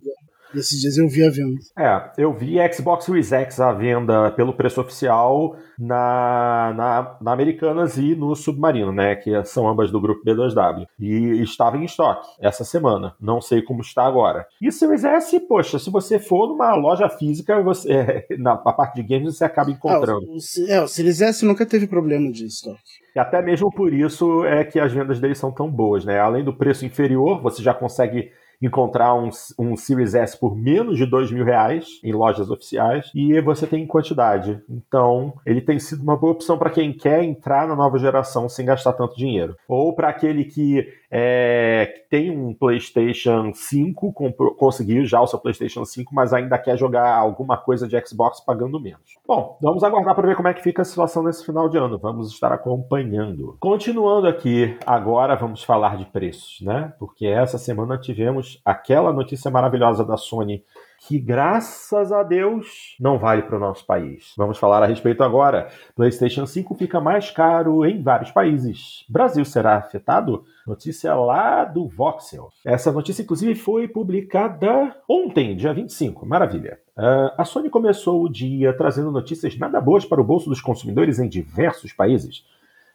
Esses 0.56 0.80
dias 0.80 0.98
eu 0.98 1.08
vi 1.08 1.26
a 1.26 1.30
venda. 1.30 1.60
É, 1.78 2.12
eu 2.18 2.34
vi 2.34 2.56
Xbox 2.74 3.06
Series 3.06 3.32
X 3.32 3.60
à 3.60 3.72
venda 3.72 4.32
pelo 4.32 4.54
preço 4.54 4.82
oficial 4.82 5.56
na, 5.78 6.74
na, 6.76 7.18
na 7.22 7.32
Americanas 7.32 7.98
e 7.98 8.16
no 8.16 8.36
Submarino, 8.36 8.92
né? 8.92 9.16
Que 9.16 9.44
são 9.46 9.68
ambas 9.68 9.92
do 9.92 10.00
grupo 10.00 10.24
B2W. 10.26 10.86
E 11.00 11.42
estava 11.42 11.78
em 11.78 11.86
estoque 11.86 12.28
essa 12.40 12.64
semana. 12.64 13.16
Não 13.20 13.42
sei 13.42 13.62
como 13.62 13.82
está 13.82 14.06
agora. 14.06 14.46
E 14.62 14.72
Series 14.72 15.04
S, 15.04 15.40
poxa, 15.42 15.80
se 15.80 15.90
você 15.90 16.20
for 16.20 16.48
numa 16.48 16.76
loja 16.76 17.10
física, 17.10 17.62
você, 17.62 18.26
na, 18.38 18.54
na 18.54 18.74
parte 18.74 18.96
de 18.96 19.04
games 19.04 19.38
você 19.38 19.46
acaba 19.46 19.72
encontrando. 19.72 20.26
É, 20.26 20.30
o, 20.30 20.72
é, 20.72 20.82
o 20.84 20.88
Series 20.88 21.22
S 21.22 21.46
nunca 21.46 21.66
teve 21.66 21.88
problema 21.88 22.32
de 22.32 22.46
estoque. 22.46 23.04
E 23.16 23.20
até 23.20 23.42
mesmo 23.42 23.72
por 23.72 23.94
isso 23.94 24.44
é 24.46 24.64
que 24.64 24.80
as 24.80 24.92
vendas 24.92 25.20
dele 25.20 25.36
são 25.36 25.52
tão 25.52 25.70
boas, 25.70 26.04
né? 26.04 26.20
Além 26.20 26.44
do 26.44 26.54
preço 26.54 26.86
inferior, 26.86 27.42
você 27.42 27.62
já 27.62 27.74
consegue 27.74 28.32
encontrar 28.66 29.14
um, 29.14 29.30
um 29.60 29.76
Series 29.76 30.16
S 30.16 30.40
por 30.40 30.56
menos 30.56 30.98
de 30.98 31.06
dois 31.06 31.32
mil 31.32 31.44
reais 31.44 32.00
em 32.04 32.14
lojas 32.14 32.50
oficiais 32.50 33.12
e 33.14 33.40
você 33.42 33.68
tem 33.68 33.84
em 33.84 33.88
quantidade. 33.88 34.62
Então, 34.70 35.34
ele 35.46 35.62
tem 35.62 35.80
sido 35.80 36.02
uma 36.02 36.16
boa 36.16 36.34
opção 36.34 36.58
para 36.58 36.70
quem 36.70 36.94
quer 36.94 37.24
entrar 37.24 37.68
na 37.68 37.76
nova 37.76 37.98
geração 37.98 38.48
sem 38.48 38.66
gastar 38.66 38.94
tanto 38.94 39.16
dinheiro. 39.16 39.56
Ou 39.68 39.94
para 39.94 40.10
aquele 40.10 40.46
que 40.46 40.88
é, 41.16 42.06
tem 42.10 42.32
um 42.32 42.54
PlayStation 42.54 43.52
5, 43.54 44.14
comprou, 44.14 44.56
conseguiu 44.56 45.06
já 45.06 45.22
o 45.22 45.28
seu 45.28 45.38
PlayStation 45.38 45.86
5, 45.86 46.14
mas 46.14 46.34
ainda 46.34 46.58
quer 46.58 46.76
jogar 46.78 47.16
alguma 47.16 47.56
coisa 47.56 47.88
de 47.88 48.00
Xbox 48.04 48.40
pagando 48.40 48.80
menos. 48.80 49.18
Bom, 49.28 49.58
vamos 49.62 49.84
aguardar 49.84 50.16
para 50.16 50.28
ver 50.28 50.36
como 50.36 50.48
é 50.48 50.54
que 50.54 50.64
fica 50.64 50.82
a 50.82 50.86
situação 50.86 51.22
nesse 51.22 51.46
final 51.46 51.70
de 51.70 51.78
ano. 51.78 52.00
Vamos 52.00 52.32
estar 52.32 52.52
acompanhando. 52.52 53.56
Continuando 53.60 54.28
aqui, 54.28 54.76
agora 54.88 55.36
vamos 55.36 55.64
falar 55.64 55.98
de 55.98 56.06
preços, 56.06 56.62
né? 56.62 56.94
Porque 56.98 57.28
essa 57.28 57.60
semana 57.60 57.98
tivemos 57.98 58.53
aquela 58.64 59.14
notícia 59.14 59.50
maravilhosa 59.50 60.04
da 60.06 60.18
Sony 60.18 60.64
que, 61.08 61.20
graças 61.20 62.12
a 62.12 62.24
Deus, 62.24 62.96
não 63.00 63.18
vale 63.18 63.42
para 63.44 63.58
o 63.58 63.60
nosso 63.60 63.86
país. 63.86 64.34
Vamos 64.38 64.58
falar 64.58 64.82
a 64.82 64.86
respeito 64.86 65.22
agora. 65.24 65.68
PlayStation 65.96 66.46
5 66.46 66.76
fica 66.76 67.02
mais 67.02 67.30
caro 67.30 67.86
em 67.86 68.02
vários 68.02 68.32
países. 68.32 69.06
Brasil 69.10 69.44
será 69.44 69.76
afetado? 69.76 70.46
Notícia 70.66 71.14
lá 71.14 71.66
do 71.66 71.88
Voxel. 71.88 72.48
Essa 72.66 72.92
notícia, 72.92 73.22
inclusive, 73.22 73.54
foi 73.54 73.88
publicada 73.88 74.96
ontem, 75.10 75.56
dia 75.56 75.74
25. 75.74 76.26
Maravilha. 76.26 76.80
Uh, 76.98 77.36
a 77.38 77.44
Sony 77.44 77.70
começou 77.70 78.24
o 78.24 78.30
dia 78.30 78.72
trazendo 78.76 79.12
notícias 79.12 79.58
nada 79.58 79.82
boas 79.82 80.06
para 80.06 80.22
o 80.22 80.24
bolso 80.24 80.50
dos 80.50 80.62
consumidores 80.62 81.20
em 81.20 81.28
diversos 81.28 81.92
países. 81.92 82.46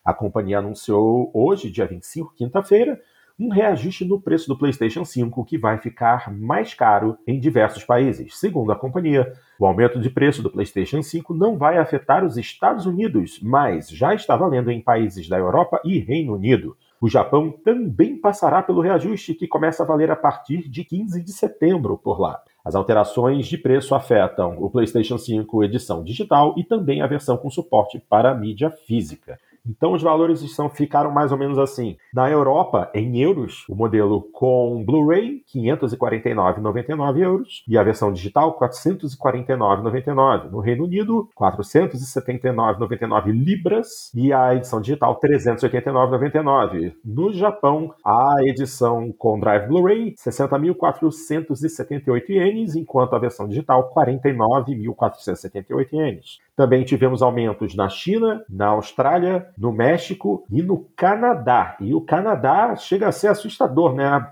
A 0.02 0.14
companhia 0.14 0.60
anunciou 0.60 1.30
hoje, 1.34 1.70
dia 1.70 1.84
25, 1.84 2.32
quinta-feira, 2.34 2.98
um 3.38 3.50
reajuste 3.50 4.04
no 4.04 4.20
preço 4.20 4.48
do 4.48 4.58
PlayStation 4.58 5.04
5 5.04 5.44
que 5.44 5.56
vai 5.56 5.78
ficar 5.78 6.32
mais 6.32 6.74
caro 6.74 7.16
em 7.26 7.38
diversos 7.38 7.84
países. 7.84 8.36
Segundo 8.36 8.72
a 8.72 8.76
companhia, 8.76 9.32
o 9.58 9.64
aumento 9.64 10.00
de 10.00 10.10
preço 10.10 10.42
do 10.42 10.50
PlayStation 10.50 11.02
5 11.02 11.32
não 11.34 11.56
vai 11.56 11.78
afetar 11.78 12.24
os 12.24 12.36
Estados 12.36 12.84
Unidos, 12.84 13.38
mas 13.40 13.88
já 13.88 14.12
está 14.12 14.36
valendo 14.36 14.70
em 14.70 14.80
países 14.80 15.28
da 15.28 15.38
Europa 15.38 15.80
e 15.84 15.98
Reino 15.98 16.34
Unido. 16.34 16.76
O 17.00 17.08
Japão 17.08 17.52
também 17.64 18.16
passará 18.16 18.60
pelo 18.60 18.80
reajuste 18.80 19.34
que 19.34 19.46
começa 19.46 19.84
a 19.84 19.86
valer 19.86 20.10
a 20.10 20.16
partir 20.16 20.68
de 20.68 20.82
15 20.82 21.22
de 21.22 21.32
setembro 21.32 21.96
por 21.96 22.20
lá. 22.20 22.42
As 22.64 22.74
alterações 22.74 23.46
de 23.46 23.56
preço 23.56 23.94
afetam 23.94 24.56
o 24.58 24.68
PlayStation 24.68 25.16
5 25.16 25.62
edição 25.62 26.02
digital 26.02 26.54
e 26.56 26.64
também 26.64 27.00
a 27.00 27.06
versão 27.06 27.36
com 27.36 27.48
suporte 27.48 28.02
para 28.10 28.34
mídia 28.34 28.70
física. 28.70 29.38
Então 29.66 29.92
os 29.92 30.02
valores 30.02 30.40
são, 30.54 30.68
ficaram 30.68 31.10
mais 31.10 31.32
ou 31.32 31.38
menos 31.38 31.58
assim. 31.58 31.96
Na 32.12 32.30
Europa, 32.30 32.90
em 32.94 33.18
euros, 33.20 33.64
o 33.68 33.74
modelo 33.74 34.22
com 34.32 34.84
Blu-ray, 34.84 35.42
549,99 35.54 37.20
euros, 37.20 37.64
e 37.66 37.76
a 37.76 37.82
versão 37.82 38.12
digital, 38.12 38.56
449,99. 38.58 40.50
No 40.50 40.60
Reino 40.60 40.84
Unido, 40.84 41.28
479,99 41.38 43.32
libras, 43.32 44.12
e 44.14 44.32
a 44.32 44.54
edição 44.54 44.80
digital, 44.80 45.18
389,99. 45.20 46.94
No 47.04 47.32
Japão, 47.32 47.92
a 48.04 48.36
edição 48.42 49.12
com 49.16 49.38
Drive 49.38 49.68
Blu-ray, 49.68 50.14
60.478 50.14 52.30
ienes, 52.30 52.74
enquanto 52.74 53.14
a 53.14 53.18
versão 53.18 53.46
digital, 53.48 53.92
49.478 53.94 55.92
ienes. 55.92 56.38
Também 56.58 56.82
tivemos 56.82 57.22
aumentos 57.22 57.74
na 57.76 57.88
China, 57.88 58.44
na 58.50 58.66
Austrália, 58.66 59.48
no 59.56 59.70
México 59.70 60.44
e 60.50 60.60
no 60.60 60.88
Canadá. 60.96 61.76
E 61.78 61.94
o 61.94 62.00
Canadá 62.00 62.74
chega 62.74 63.06
a 63.06 63.12
ser 63.12 63.28
assustador, 63.28 63.94
né? 63.94 64.28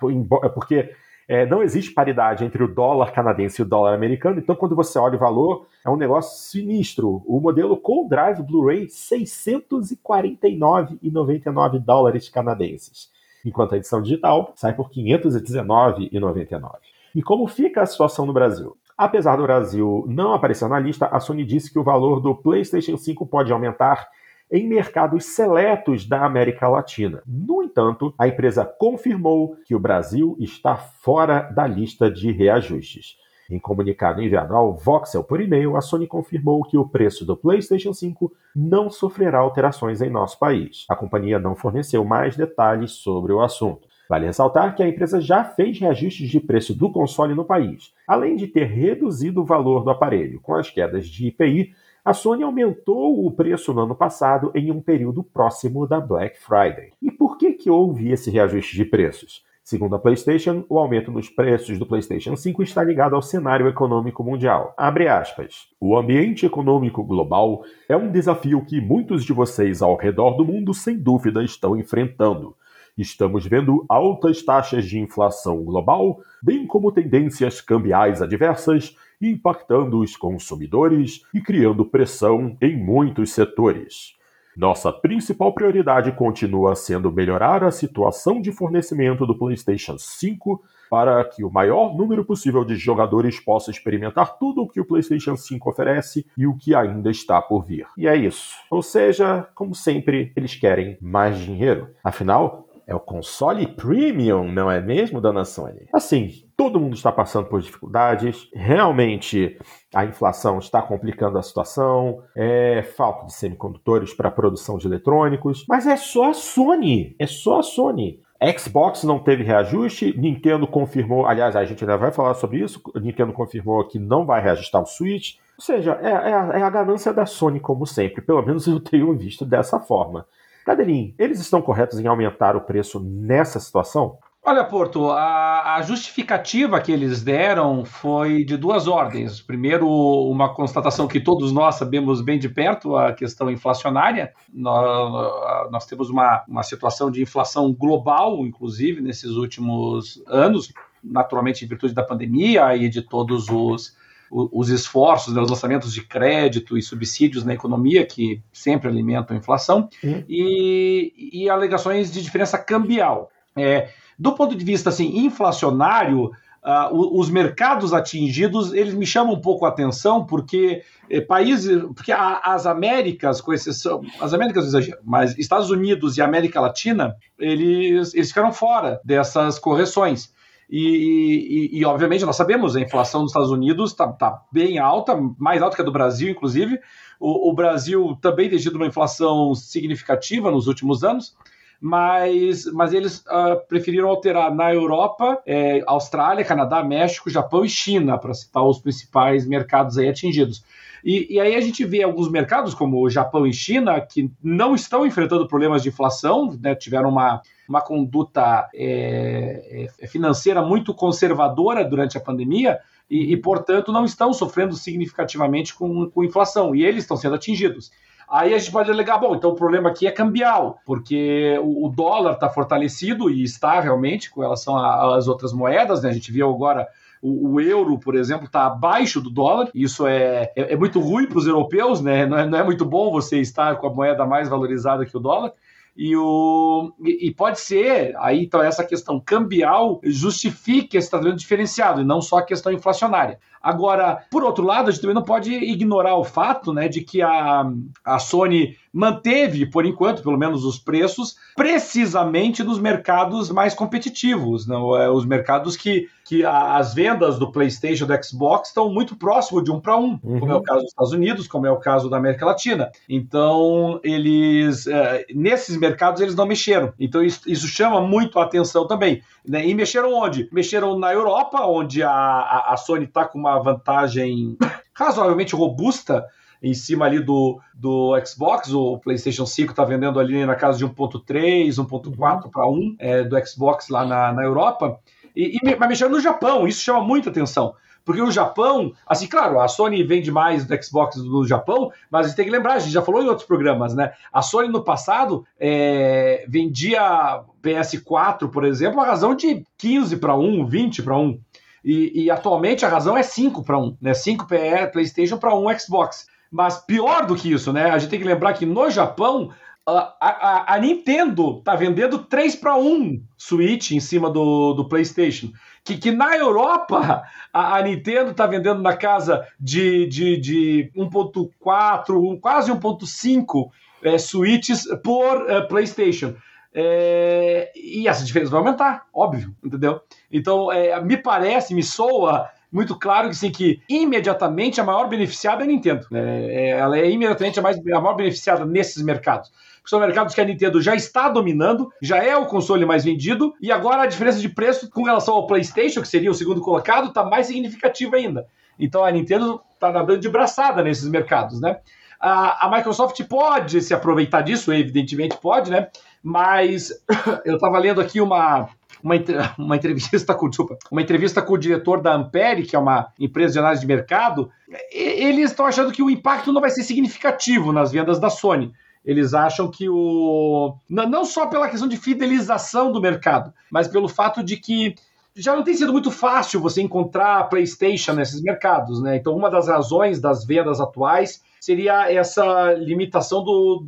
Porque 0.52 0.92
é, 1.28 1.46
não 1.46 1.62
existe 1.62 1.94
paridade 1.94 2.44
entre 2.44 2.64
o 2.64 2.74
dólar 2.74 3.12
canadense 3.12 3.62
e 3.62 3.64
o 3.64 3.68
dólar 3.68 3.94
americano, 3.94 4.40
então 4.40 4.56
quando 4.56 4.74
você 4.74 4.98
olha 4.98 5.14
o 5.14 5.20
valor, 5.20 5.68
é 5.84 5.90
um 5.90 5.94
negócio 5.94 6.50
sinistro. 6.50 7.22
O 7.26 7.38
modelo 7.38 7.76
com 7.76 8.08
drive 8.08 8.42
Blu-ray, 8.42 8.86
649,99 8.86 11.78
dólares 11.78 12.28
canadenses, 12.28 13.08
enquanto 13.44 13.74
a 13.74 13.76
edição 13.76 14.02
digital 14.02 14.50
sai 14.56 14.74
por 14.74 14.90
519,99. 14.90 16.72
E 17.14 17.22
como 17.22 17.46
fica 17.46 17.82
a 17.82 17.86
situação 17.86 18.26
no 18.26 18.32
Brasil? 18.32 18.76
Apesar 18.96 19.36
do 19.36 19.42
Brasil 19.42 20.06
não 20.08 20.32
aparecer 20.32 20.66
na 20.68 20.78
lista, 20.78 21.06
a 21.06 21.20
Sony 21.20 21.44
disse 21.44 21.70
que 21.70 21.78
o 21.78 21.84
valor 21.84 22.18
do 22.18 22.34
PlayStation 22.34 22.96
5 22.96 23.26
pode 23.26 23.52
aumentar 23.52 24.08
em 24.50 24.66
mercados 24.66 25.26
seletos 25.26 26.06
da 26.06 26.24
América 26.24 26.66
Latina. 26.66 27.22
No 27.26 27.62
entanto, 27.62 28.14
a 28.18 28.26
empresa 28.26 28.64
confirmou 28.64 29.56
que 29.66 29.74
o 29.74 29.78
Brasil 29.78 30.34
está 30.40 30.76
fora 30.76 31.42
da 31.42 31.66
lista 31.66 32.10
de 32.10 32.32
reajustes. 32.32 33.16
Em 33.50 33.58
comunicado 33.58 34.22
enviado 34.22 34.56
ao 34.56 34.74
Voxel 34.74 35.22
por 35.22 35.42
e-mail, 35.42 35.76
a 35.76 35.82
Sony 35.82 36.06
confirmou 36.06 36.62
que 36.62 36.78
o 36.78 36.88
preço 36.88 37.24
do 37.24 37.36
PlayStation 37.36 37.92
5 37.92 38.32
não 38.54 38.88
sofrerá 38.88 39.38
alterações 39.38 40.00
em 40.00 40.08
nosso 40.08 40.38
país. 40.38 40.86
A 40.88 40.96
companhia 40.96 41.38
não 41.38 41.54
forneceu 41.54 42.02
mais 42.02 42.34
detalhes 42.34 42.92
sobre 42.92 43.32
o 43.32 43.42
assunto. 43.42 43.86
Vale 44.08 44.26
ressaltar 44.26 44.74
que 44.74 44.82
a 44.82 44.88
empresa 44.88 45.20
já 45.20 45.44
fez 45.44 45.78
reajustes 45.78 46.28
de 46.28 46.40
preço 46.40 46.74
do 46.74 46.90
console 46.90 47.34
no 47.34 47.44
país, 47.44 47.92
além 48.06 48.36
de 48.36 48.46
ter 48.46 48.64
reduzido 48.64 49.42
o 49.42 49.44
valor 49.44 49.82
do 49.82 49.90
aparelho. 49.90 50.40
Com 50.40 50.54
as 50.54 50.70
quedas 50.70 51.08
de 51.08 51.28
IPI, 51.28 51.72
a 52.04 52.14
Sony 52.14 52.44
aumentou 52.44 53.26
o 53.26 53.30
preço 53.32 53.74
no 53.74 53.80
ano 53.80 53.94
passado 53.94 54.52
em 54.54 54.70
um 54.70 54.80
período 54.80 55.24
próximo 55.24 55.86
da 55.88 56.00
Black 56.00 56.38
Friday. 56.38 56.92
E 57.02 57.10
por 57.10 57.36
que, 57.36 57.52
que 57.52 57.68
houve 57.68 58.12
esse 58.12 58.30
reajuste 58.30 58.76
de 58.76 58.84
preços? 58.84 59.44
Segundo 59.64 59.96
a 59.96 59.98
PlayStation, 59.98 60.64
o 60.68 60.78
aumento 60.78 61.10
nos 61.10 61.28
preços 61.28 61.76
do 61.76 61.84
PlayStation 61.84 62.36
5 62.36 62.62
está 62.62 62.84
ligado 62.84 63.16
ao 63.16 63.20
cenário 63.20 63.66
econômico 63.66 64.22
mundial. 64.22 64.72
Abre 64.76 65.08
aspas. 65.08 65.66
O 65.80 65.98
ambiente 65.98 66.46
econômico 66.46 67.02
global 67.02 67.64
é 67.88 67.96
um 67.96 68.12
desafio 68.12 68.64
que 68.64 68.80
muitos 68.80 69.24
de 69.24 69.32
vocês 69.32 69.82
ao 69.82 69.96
redor 69.96 70.36
do 70.36 70.44
mundo 70.44 70.72
sem 70.72 70.96
dúvida 70.96 71.42
estão 71.42 71.76
enfrentando. 71.76 72.54
Estamos 72.96 73.44
vendo 73.44 73.84
altas 73.90 74.42
taxas 74.42 74.86
de 74.86 74.98
inflação 74.98 75.62
global, 75.62 76.20
bem 76.42 76.66
como 76.66 76.90
tendências 76.90 77.60
cambiais 77.60 78.22
adversas, 78.22 78.96
impactando 79.20 80.00
os 80.00 80.16
consumidores 80.16 81.22
e 81.34 81.40
criando 81.42 81.84
pressão 81.84 82.56
em 82.60 82.74
muitos 82.74 83.32
setores. 83.32 84.16
Nossa 84.56 84.90
principal 84.90 85.52
prioridade 85.52 86.10
continua 86.12 86.74
sendo 86.74 87.12
melhorar 87.12 87.62
a 87.62 87.70
situação 87.70 88.40
de 88.40 88.50
fornecimento 88.50 89.26
do 89.26 89.36
PlayStation 89.36 89.98
5 89.98 90.62
para 90.88 91.22
que 91.24 91.44
o 91.44 91.50
maior 91.50 91.94
número 91.94 92.24
possível 92.24 92.64
de 92.64 92.76
jogadores 92.76 93.38
possa 93.38 93.70
experimentar 93.70 94.38
tudo 94.38 94.62
o 94.62 94.68
que 94.68 94.80
o 94.80 94.86
PlayStation 94.86 95.36
5 95.36 95.68
oferece 95.68 96.24
e 96.38 96.46
o 96.46 96.56
que 96.56 96.74
ainda 96.74 97.10
está 97.10 97.42
por 97.42 97.66
vir. 97.66 97.86
E 97.98 98.08
é 98.08 98.16
isso. 98.16 98.54
Ou 98.70 98.82
seja, 98.82 99.46
como 99.54 99.74
sempre, 99.74 100.32
eles 100.34 100.54
querem 100.54 100.96
mais 101.02 101.38
dinheiro. 101.38 101.90
Afinal, 102.02 102.65
é 102.86 102.94
o 102.94 103.00
console 103.00 103.66
premium, 103.66 104.50
não 104.50 104.70
é 104.70 104.80
mesmo, 104.80 105.20
dona 105.20 105.44
Sony? 105.44 105.88
Assim, 105.92 106.30
todo 106.56 106.78
mundo 106.78 106.94
está 106.94 107.10
passando 107.10 107.48
por 107.48 107.60
dificuldades. 107.60 108.48
Realmente, 108.54 109.58
a 109.92 110.04
inflação 110.04 110.58
está 110.58 110.80
complicando 110.80 111.36
a 111.36 111.42
situação. 111.42 112.22
É 112.36 112.82
falta 112.82 113.26
de 113.26 113.34
semicondutores 113.34 114.14
para 114.14 114.30
produção 114.30 114.78
de 114.78 114.86
eletrônicos. 114.86 115.64
Mas 115.68 115.84
é 115.86 115.96
só 115.96 116.30
a 116.30 116.34
Sony. 116.34 117.16
É 117.18 117.26
só 117.26 117.58
a 117.58 117.62
Sony. 117.62 118.20
Xbox 118.56 119.02
não 119.02 119.18
teve 119.18 119.42
reajuste, 119.42 120.14
Nintendo 120.16 120.66
confirmou, 120.66 121.26
aliás, 121.26 121.56
a 121.56 121.64
gente 121.64 121.82
ainda 121.82 121.96
vai 121.96 122.12
falar 122.12 122.34
sobre 122.34 122.58
isso, 122.58 122.82
Nintendo 122.96 123.32
confirmou 123.32 123.82
que 123.88 123.98
não 123.98 124.26
vai 124.26 124.42
reajustar 124.42 124.82
o 124.82 124.86
Switch, 124.86 125.36
ou 125.58 125.64
seja, 125.64 125.98
é, 126.02 126.10
é, 126.10 126.34
a, 126.34 126.50
é 126.58 126.62
a 126.62 126.68
ganância 126.68 127.14
da 127.14 127.24
Sony 127.24 127.58
como 127.58 127.86
sempre, 127.86 128.20
pelo 128.20 128.42
menos 128.42 128.66
eu 128.66 128.78
tenho 128.78 129.16
visto 129.16 129.46
dessa 129.46 129.80
forma. 129.80 130.26
Cadelinho, 130.66 131.14
eles 131.16 131.38
estão 131.38 131.62
corretos 131.62 132.00
em 132.00 132.08
aumentar 132.08 132.56
o 132.56 132.60
preço 132.60 132.98
nessa 132.98 133.60
situação? 133.60 134.18
Olha, 134.44 134.64
Porto, 134.64 135.10
a, 135.10 135.76
a, 135.76 135.82
justificativa 135.82 136.80
que 136.80 136.90
eles 136.90 137.22
deram 137.22 137.84
foi 137.84 138.44
de 138.44 138.56
duas 138.56 138.88
ordens. 138.88 139.40
Primeiro, 139.40 139.88
uma 139.88 140.52
constatação 140.52 141.06
que 141.06 141.20
todos 141.20 141.52
nós 141.52 141.76
sabemos 141.76 142.20
bem 142.20 142.36
de 142.36 142.48
perto, 142.48 142.96
a 142.96 143.12
questão 143.12 143.48
inflacionária. 143.48 144.32
Nós, 144.52 145.70
nós 145.70 145.86
temos 145.86 146.10
uma, 146.10 146.44
uma 146.48 146.64
situação 146.64 147.12
de 147.12 147.22
inflação 147.22 147.72
global, 147.72 148.44
inclusive, 148.44 149.00
nesses 149.00 149.32
últimos 149.32 150.20
anos, 150.26 150.72
naturalmente 151.02 151.64
em 151.64 151.68
virtude 151.68 151.94
da 151.94 152.02
pandemia 152.02 152.76
e 152.76 152.88
de 152.88 153.02
todos 153.02 153.48
os 153.48 153.95
os 154.30 154.68
esforços, 154.68 155.34
né, 155.34 155.40
os 155.40 155.50
lançamentos 155.50 155.92
de 155.92 156.02
crédito 156.02 156.76
e 156.76 156.82
subsídios 156.82 157.44
na 157.44 157.54
economia, 157.54 158.04
que 158.04 158.42
sempre 158.52 158.88
alimentam 158.88 159.36
a 159.36 159.38
inflação, 159.38 159.88
uhum. 160.02 160.24
e, 160.28 161.12
e, 161.32 161.48
alegações 161.48 162.10
de 162.10 162.22
diferença 162.22 162.58
cambial. 162.58 163.30
É, 163.56 163.90
do 164.18 164.32
ponto 164.32 164.54
de 164.54 164.64
vista 164.64 164.90
assim, 164.90 165.18
inflacionário, 165.18 166.32
uh, 166.66 167.18
os 167.18 167.30
mercados 167.30 167.94
atingidos 167.94 168.72
eles 168.72 168.94
me 168.94 169.06
chamam 169.06 169.34
um 169.34 169.40
pouco 169.40 169.64
a 169.64 169.68
atenção 169.68 170.24
porque 170.26 170.82
eh, 171.08 171.20
países, 171.20 171.82
porque 171.94 172.12
a, 172.12 172.40
as 172.44 172.66
Américas, 172.66 173.40
com 173.40 173.52
exceção, 173.52 174.02
as 174.20 174.34
Américas 174.34 174.66
exagero, 174.66 174.98
mas 175.04 175.38
Estados 175.38 175.70
Unidos 175.70 176.16
e 176.16 176.22
América 176.22 176.60
Latina, 176.60 177.16
eles, 177.38 178.12
eles 178.14 178.28
ficaram 178.28 178.52
fora 178.52 179.00
dessas 179.04 179.58
correções. 179.58 180.34
E, 180.68 181.70
e, 181.72 181.78
e, 181.78 181.84
obviamente, 181.84 182.24
nós 182.24 182.36
sabemos, 182.36 182.74
a 182.74 182.80
inflação 182.80 183.22
dos 183.22 183.30
Estados 183.30 183.50
Unidos 183.50 183.92
está 183.92 184.08
tá 184.08 184.42
bem 184.50 184.78
alta, 184.78 185.16
mais 185.38 185.62
alta 185.62 185.76
que 185.76 185.82
a 185.82 185.84
do 185.84 185.92
Brasil, 185.92 186.28
inclusive. 186.28 186.80
O, 187.20 187.50
o 187.50 187.54
Brasil 187.54 188.18
também 188.20 188.48
tem 188.50 188.58
tido 188.58 188.76
uma 188.76 188.86
inflação 188.86 189.54
significativa 189.54 190.50
nos 190.50 190.66
últimos 190.66 191.04
anos, 191.04 191.36
mas, 191.80 192.64
mas 192.72 192.92
eles 192.92 193.18
uh, 193.20 193.64
preferiram 193.68 194.08
alterar 194.08 194.52
na 194.52 194.74
Europa, 194.74 195.40
é, 195.46 195.82
Austrália, 195.86 196.44
Canadá, 196.44 196.82
México, 196.82 197.30
Japão 197.30 197.64
e 197.64 197.68
China, 197.68 198.18
para 198.18 198.34
citar 198.34 198.64
os 198.64 198.78
principais 198.78 199.46
mercados 199.46 199.98
aí 199.98 200.08
atingidos. 200.08 200.64
E, 201.04 201.34
e, 201.34 201.40
aí 201.40 201.54
a 201.54 201.60
gente 201.60 201.84
vê 201.84 202.02
alguns 202.02 202.28
mercados, 202.28 202.74
como 202.74 203.00
o 203.00 203.08
Japão 203.08 203.46
e 203.46 203.52
China, 203.52 204.00
que 204.00 204.28
não 204.42 204.74
estão 204.74 205.06
enfrentando 205.06 205.46
problemas 205.46 205.82
de 205.82 205.90
inflação, 205.90 206.58
né, 206.60 206.74
tiveram 206.74 207.10
uma, 207.10 207.40
uma 207.68 207.80
conduta 207.80 208.68
é, 208.74 209.88
é, 209.98 210.06
financeira 210.06 210.62
muito 210.62 210.94
conservadora 210.94 211.84
durante 211.84 212.16
a 212.16 212.20
pandemia 212.20 212.78
e, 213.10 213.32
e, 213.32 213.36
portanto, 213.36 213.92
não 213.92 214.04
estão 214.04 214.32
sofrendo 214.32 214.74
significativamente 214.74 215.74
com, 215.74 216.10
com 216.10 216.24
inflação, 216.24 216.74
e 216.74 216.84
eles 216.84 217.04
estão 217.04 217.16
sendo 217.16 217.34
atingidos. 217.36 217.90
Aí 218.28 218.52
a 218.52 218.58
gente 218.58 218.72
pode 218.72 218.90
alegar, 218.90 219.18
bom, 219.18 219.36
então 219.36 219.50
o 219.50 219.54
problema 219.54 219.88
aqui 219.88 220.06
é 220.06 220.10
cambial, 220.10 220.80
porque 220.84 221.56
o, 221.62 221.88
dólar 221.88 222.32
está 222.32 222.48
fortalecido 222.50 223.30
e 223.30 223.44
está 223.44 223.78
realmente 223.80 224.30
com 224.30 224.40
relação 224.40 224.76
às 224.76 225.28
outras 225.28 225.52
moedas, 225.52 226.02
né? 226.02 226.10
A 226.10 226.12
gente 226.12 226.32
viu 226.32 226.50
agora 226.50 226.88
o, 227.22 227.52
o, 227.52 227.60
euro, 227.60 227.98
por 228.00 228.16
exemplo, 228.16 228.46
está 228.46 228.66
abaixo 228.66 229.20
do 229.20 229.30
dólar. 229.30 229.70
Isso 229.72 230.08
é, 230.08 230.50
é, 230.56 230.72
é 230.72 230.76
muito 230.76 230.98
ruim 230.98 231.26
para 231.26 231.38
os 231.38 231.46
europeus, 231.46 232.00
né? 232.00 232.26
Não 232.26 232.36
é, 232.36 232.46
não 232.46 232.58
é 232.58 232.64
muito 232.64 232.84
bom 232.84 233.12
você 233.12 233.38
estar 233.38 233.76
com 233.76 233.86
a 233.86 233.94
moeda 233.94 234.26
mais 234.26 234.48
valorizada 234.48 235.06
que 235.06 235.16
o 235.16 235.20
dólar. 235.20 235.52
E, 235.96 236.14
o, 236.14 236.92
e, 237.02 237.32
pode 237.32 237.58
ser, 237.58 238.14
aí 238.18 238.44
então 238.44 238.62
essa 238.62 238.84
questão 238.84 239.18
cambial 239.18 239.98
justifique 240.04 240.96
esse 240.96 241.08
tratamento 241.08 241.38
diferenciado 241.38 242.02
e 242.02 242.04
não 242.04 242.20
só 242.20 242.38
a 242.38 242.44
questão 242.44 242.70
inflacionária. 242.70 243.38
Agora, 243.62 244.24
por 244.30 244.44
outro 244.44 244.64
lado, 244.64 244.88
a 244.88 244.92
gente 244.92 245.00
também 245.00 245.14
não 245.14 245.22
pode 245.22 245.52
ignorar 245.52 246.16
o 246.16 246.24
fato 246.24 246.72
né, 246.72 246.88
de 246.88 247.00
que 247.00 247.22
a, 247.22 247.64
a 248.04 248.18
Sony 248.18 248.76
manteve, 248.96 249.66
por 249.66 249.84
enquanto, 249.84 250.22
pelo 250.22 250.38
menos 250.38 250.64
os 250.64 250.78
preços, 250.78 251.36
precisamente 251.54 252.64
nos 252.64 252.78
mercados 252.78 253.50
mais 253.50 253.74
competitivos, 253.74 254.66
não? 254.66 254.96
É, 254.96 255.10
os 255.10 255.26
mercados 255.26 255.76
que, 255.76 256.08
que 256.24 256.42
as 256.46 256.94
vendas 256.94 257.38
do 257.38 257.52
PlayStation 257.52 258.06
do 258.06 258.24
Xbox 258.24 258.68
estão 258.68 258.90
muito 258.90 259.14
próximo 259.14 259.62
de 259.62 259.70
um 259.70 259.78
para 259.78 259.98
um, 259.98 260.18
uhum. 260.22 260.40
como 260.40 260.52
é 260.52 260.54
o 260.54 260.62
caso 260.62 260.80
dos 260.80 260.88
Estados 260.88 261.12
Unidos, 261.12 261.46
como 261.46 261.66
é 261.66 261.70
o 261.70 261.76
caso 261.76 262.08
da 262.08 262.16
América 262.16 262.46
Latina. 262.46 262.90
Então, 263.06 264.00
eles, 264.02 264.86
é, 264.86 265.26
nesses 265.34 265.76
mercados, 265.76 266.22
eles 266.22 266.34
não 266.34 266.46
mexeram. 266.46 266.94
Então, 266.98 267.22
isso, 267.22 267.42
isso 267.46 267.68
chama 267.68 268.00
muito 268.00 268.38
a 268.38 268.44
atenção 268.44 268.86
também. 268.86 269.22
Né? 269.46 269.66
E 269.68 269.74
mexeram 269.74 270.14
onde? 270.14 270.48
Mexeram 270.50 270.98
na 270.98 271.12
Europa, 271.12 271.66
onde 271.66 272.02
a, 272.02 272.10
a, 272.10 272.72
a 272.72 272.76
Sony 272.78 273.04
está 273.04 273.26
com 273.26 273.38
uma 273.52 273.62
vantagem 273.62 274.56
razoavelmente 274.92 275.54
robusta 275.54 276.24
em 276.62 276.74
cima 276.74 277.04
ali 277.04 277.20
do, 277.20 277.60
do 277.74 278.14
Xbox. 278.24 278.72
O 278.72 278.98
PlayStation 278.98 279.46
5 279.46 279.72
está 279.72 279.84
vendendo 279.84 280.18
ali 280.18 280.44
na 280.44 280.54
casa 280.54 280.78
de 280.78 280.86
1.3, 280.86 281.68
1.4 281.68 282.50
para 282.50 282.66
1 282.66 282.96
é, 282.98 283.24
do 283.24 283.46
Xbox 283.46 283.88
lá 283.88 284.04
na, 284.04 284.32
na 284.32 284.42
Europa. 284.42 284.98
E, 285.34 285.58
e 285.62 285.76
mas 285.76 285.88
mexendo 285.88 286.12
no 286.12 286.20
Japão, 286.20 286.66
isso 286.66 286.82
chama 286.82 287.02
muita 287.02 287.30
atenção. 287.30 287.74
Porque 288.06 288.22
o 288.22 288.30
Japão, 288.30 288.92
assim, 289.04 289.26
claro, 289.26 289.60
a 289.60 289.66
Sony 289.66 290.04
vende 290.04 290.30
mais 290.30 290.64
do 290.64 290.80
Xbox 290.80 291.16
do 291.16 291.44
Japão, 291.44 291.90
mas 292.08 292.26
a 292.26 292.28
gente 292.28 292.36
tem 292.36 292.44
que 292.44 292.52
lembrar, 292.52 292.74
a 292.74 292.78
gente 292.78 292.92
já 292.92 293.02
falou 293.02 293.20
em 293.20 293.26
outros 293.26 293.44
programas, 293.44 293.96
né? 293.96 294.12
A 294.32 294.42
Sony 294.42 294.68
no 294.68 294.84
passado 294.84 295.44
é, 295.58 296.46
vendia 296.48 297.42
PS4, 297.60 298.48
por 298.48 298.64
exemplo, 298.64 299.00
a 299.00 299.04
razão 299.04 299.34
de 299.34 299.64
15 299.76 300.18
para 300.18 300.36
1, 300.36 300.66
20 300.66 301.02
para 301.02 301.18
1. 301.18 301.40
E, 301.86 302.24
e, 302.24 302.30
atualmente 302.32 302.84
a 302.84 302.88
razão 302.88 303.16
é 303.16 303.22
5 303.22 303.62
para 303.62 303.78
1, 303.78 303.98
né? 304.02 304.12
5 304.12 304.44
PlayStation 304.92 305.38
para 305.38 305.54
1 305.54 305.78
Xbox. 305.78 306.26
Mas 306.50 306.78
pior 306.78 307.24
do 307.26 307.36
que 307.36 307.52
isso, 307.52 307.72
né? 307.72 307.90
A 307.90 307.98
gente 307.98 308.10
tem 308.10 308.18
que 308.18 308.26
lembrar 308.26 308.54
que 308.54 308.66
no 308.66 308.90
Japão 308.90 309.52
a, 309.86 310.16
a, 310.20 310.74
a 310.74 310.78
Nintendo 310.80 311.60
tá 311.62 311.76
vendendo 311.76 312.18
3 312.18 312.56
para 312.56 312.76
1 312.76 313.22
Switch 313.38 313.92
em 313.92 314.00
cima 314.00 314.28
do, 314.28 314.74
do 314.74 314.88
PlayStation. 314.88 315.52
Que, 315.84 315.96
que 315.96 316.10
na 316.10 316.36
Europa 316.36 317.22
a, 317.52 317.76
a 317.76 317.82
Nintendo 317.82 318.34
tá 318.34 318.48
vendendo 318.48 318.82
na 318.82 318.96
casa 318.96 319.46
de, 319.60 320.08
de, 320.08 320.40
de 320.40 320.90
1.4, 320.96 322.40
quase 322.40 322.72
1.5 322.72 323.70
é, 324.02 324.18
Switches 324.18 324.88
por 325.04 325.48
é, 325.48 325.60
PlayStation. 325.60 326.34
É, 326.78 327.72
e 327.74 328.06
essa 328.06 328.22
diferença 328.22 328.50
vai 328.50 328.60
aumentar, 328.60 329.06
óbvio, 329.14 329.56
entendeu? 329.64 329.98
Então, 330.30 330.70
é, 330.70 331.02
me 331.02 331.16
parece, 331.16 331.74
me 331.74 331.82
soa 331.82 332.50
muito 332.70 332.98
claro 332.98 333.30
que 333.30 333.34
sim, 333.34 333.50
que 333.50 333.80
imediatamente 333.88 334.78
a 334.78 334.84
maior 334.84 335.08
beneficiada 335.08 335.62
é 335.62 335.64
a 335.64 335.66
Nintendo. 335.66 336.06
É, 336.12 336.68
ela 336.70 336.98
é 336.98 337.10
imediatamente 337.10 337.58
a, 337.58 337.62
mais, 337.62 337.78
a 337.78 338.00
maior 338.00 338.14
beneficiada 338.14 338.66
nesses 338.66 339.02
mercados. 339.02 339.50
São 339.86 340.00
mercados 340.00 340.34
que 340.34 340.40
a 340.40 340.44
Nintendo 340.44 340.82
já 340.82 340.94
está 340.94 341.30
dominando, 341.30 341.90
já 342.02 342.18
é 342.22 342.36
o 342.36 342.44
console 342.44 342.84
mais 342.84 343.04
vendido, 343.04 343.54
e 343.58 343.72
agora 343.72 344.02
a 344.02 344.06
diferença 344.06 344.38
de 344.38 344.48
preço 344.48 344.90
com 344.90 345.04
relação 345.04 345.34
ao 345.34 345.46
PlayStation, 345.46 346.02
que 346.02 346.08
seria 346.08 346.30
o 346.30 346.34
segundo 346.34 346.60
colocado, 346.60 347.08
está 347.08 347.24
mais 347.24 347.46
significativa 347.46 348.16
ainda. 348.16 348.46
Então 348.78 349.02
a 349.02 349.10
Nintendo 349.10 349.62
está 349.72 349.90
nadando 349.90 350.18
de 350.18 350.28
braçada 350.28 350.82
nesses 350.82 351.08
mercados, 351.08 351.58
né? 351.58 351.78
A, 352.26 352.66
a, 352.66 352.70
Microsoft 352.76 353.22
pode 353.28 353.80
se 353.80 353.94
aproveitar 353.94 354.40
disso, 354.40 354.72
evidentemente 354.72 355.36
pode, 355.36 355.70
né? 355.70 355.86
Mas 356.20 356.90
eu 357.46 357.54
estava 357.54 357.78
lendo 357.78 358.00
aqui 358.00 358.20
uma, 358.20 358.68
uma, 359.00 359.14
uma 359.56 359.76
entrevista 359.76 360.34
com 360.34 360.48
desculpa, 360.48 360.76
uma 360.90 361.00
entrevista 361.00 361.40
com 361.40 361.54
o 361.54 361.58
diretor 361.58 362.00
da 362.00 362.14
Ampere, 362.14 362.64
que 362.66 362.74
é 362.74 362.78
uma 362.80 363.12
empresa 363.16 363.52
de 363.52 363.58
análise 363.60 363.82
de 363.82 363.86
mercado. 363.86 364.50
Eles 364.90 365.52
estão 365.52 365.66
achando 365.66 365.92
que 365.92 366.02
o 366.02 366.10
impacto 366.10 366.52
não 366.52 366.60
vai 366.60 366.70
ser 366.70 366.82
significativo 366.82 367.72
nas 367.72 367.92
vendas 367.92 368.18
da 368.18 368.28
Sony. 368.28 368.72
Eles 369.04 369.32
acham 369.32 369.70
que 369.70 369.88
o. 369.88 370.74
Não 370.90 371.24
só 371.24 371.46
pela 371.46 371.68
questão 371.68 371.86
de 371.86 371.96
fidelização 371.96 372.90
do 372.90 373.00
mercado, 373.00 373.54
mas 373.70 373.86
pelo 373.86 374.08
fato 374.08 374.42
de 374.42 374.56
que 374.56 374.96
já 375.36 375.54
não 375.54 375.62
tem 375.62 375.74
sido 375.74 375.92
muito 375.92 376.10
fácil 376.10 376.60
você 376.60 376.82
encontrar 376.82 377.44
PlayStation 377.44 378.14
nesses 378.14 378.42
mercados, 378.42 379.00
né? 379.00 379.14
Então, 379.14 379.36
uma 379.36 379.48
das 379.48 379.68
razões 379.68 380.20
das 380.20 380.44
vendas 380.44 380.80
atuais 380.80 381.40
seria 381.66 382.08
essa 382.08 382.74
limitação 382.74 383.42
do, 383.42 383.84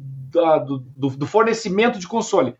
do, 0.96 1.10
do 1.10 1.26
fornecimento 1.26 1.96
de 1.96 2.08
console. 2.08 2.56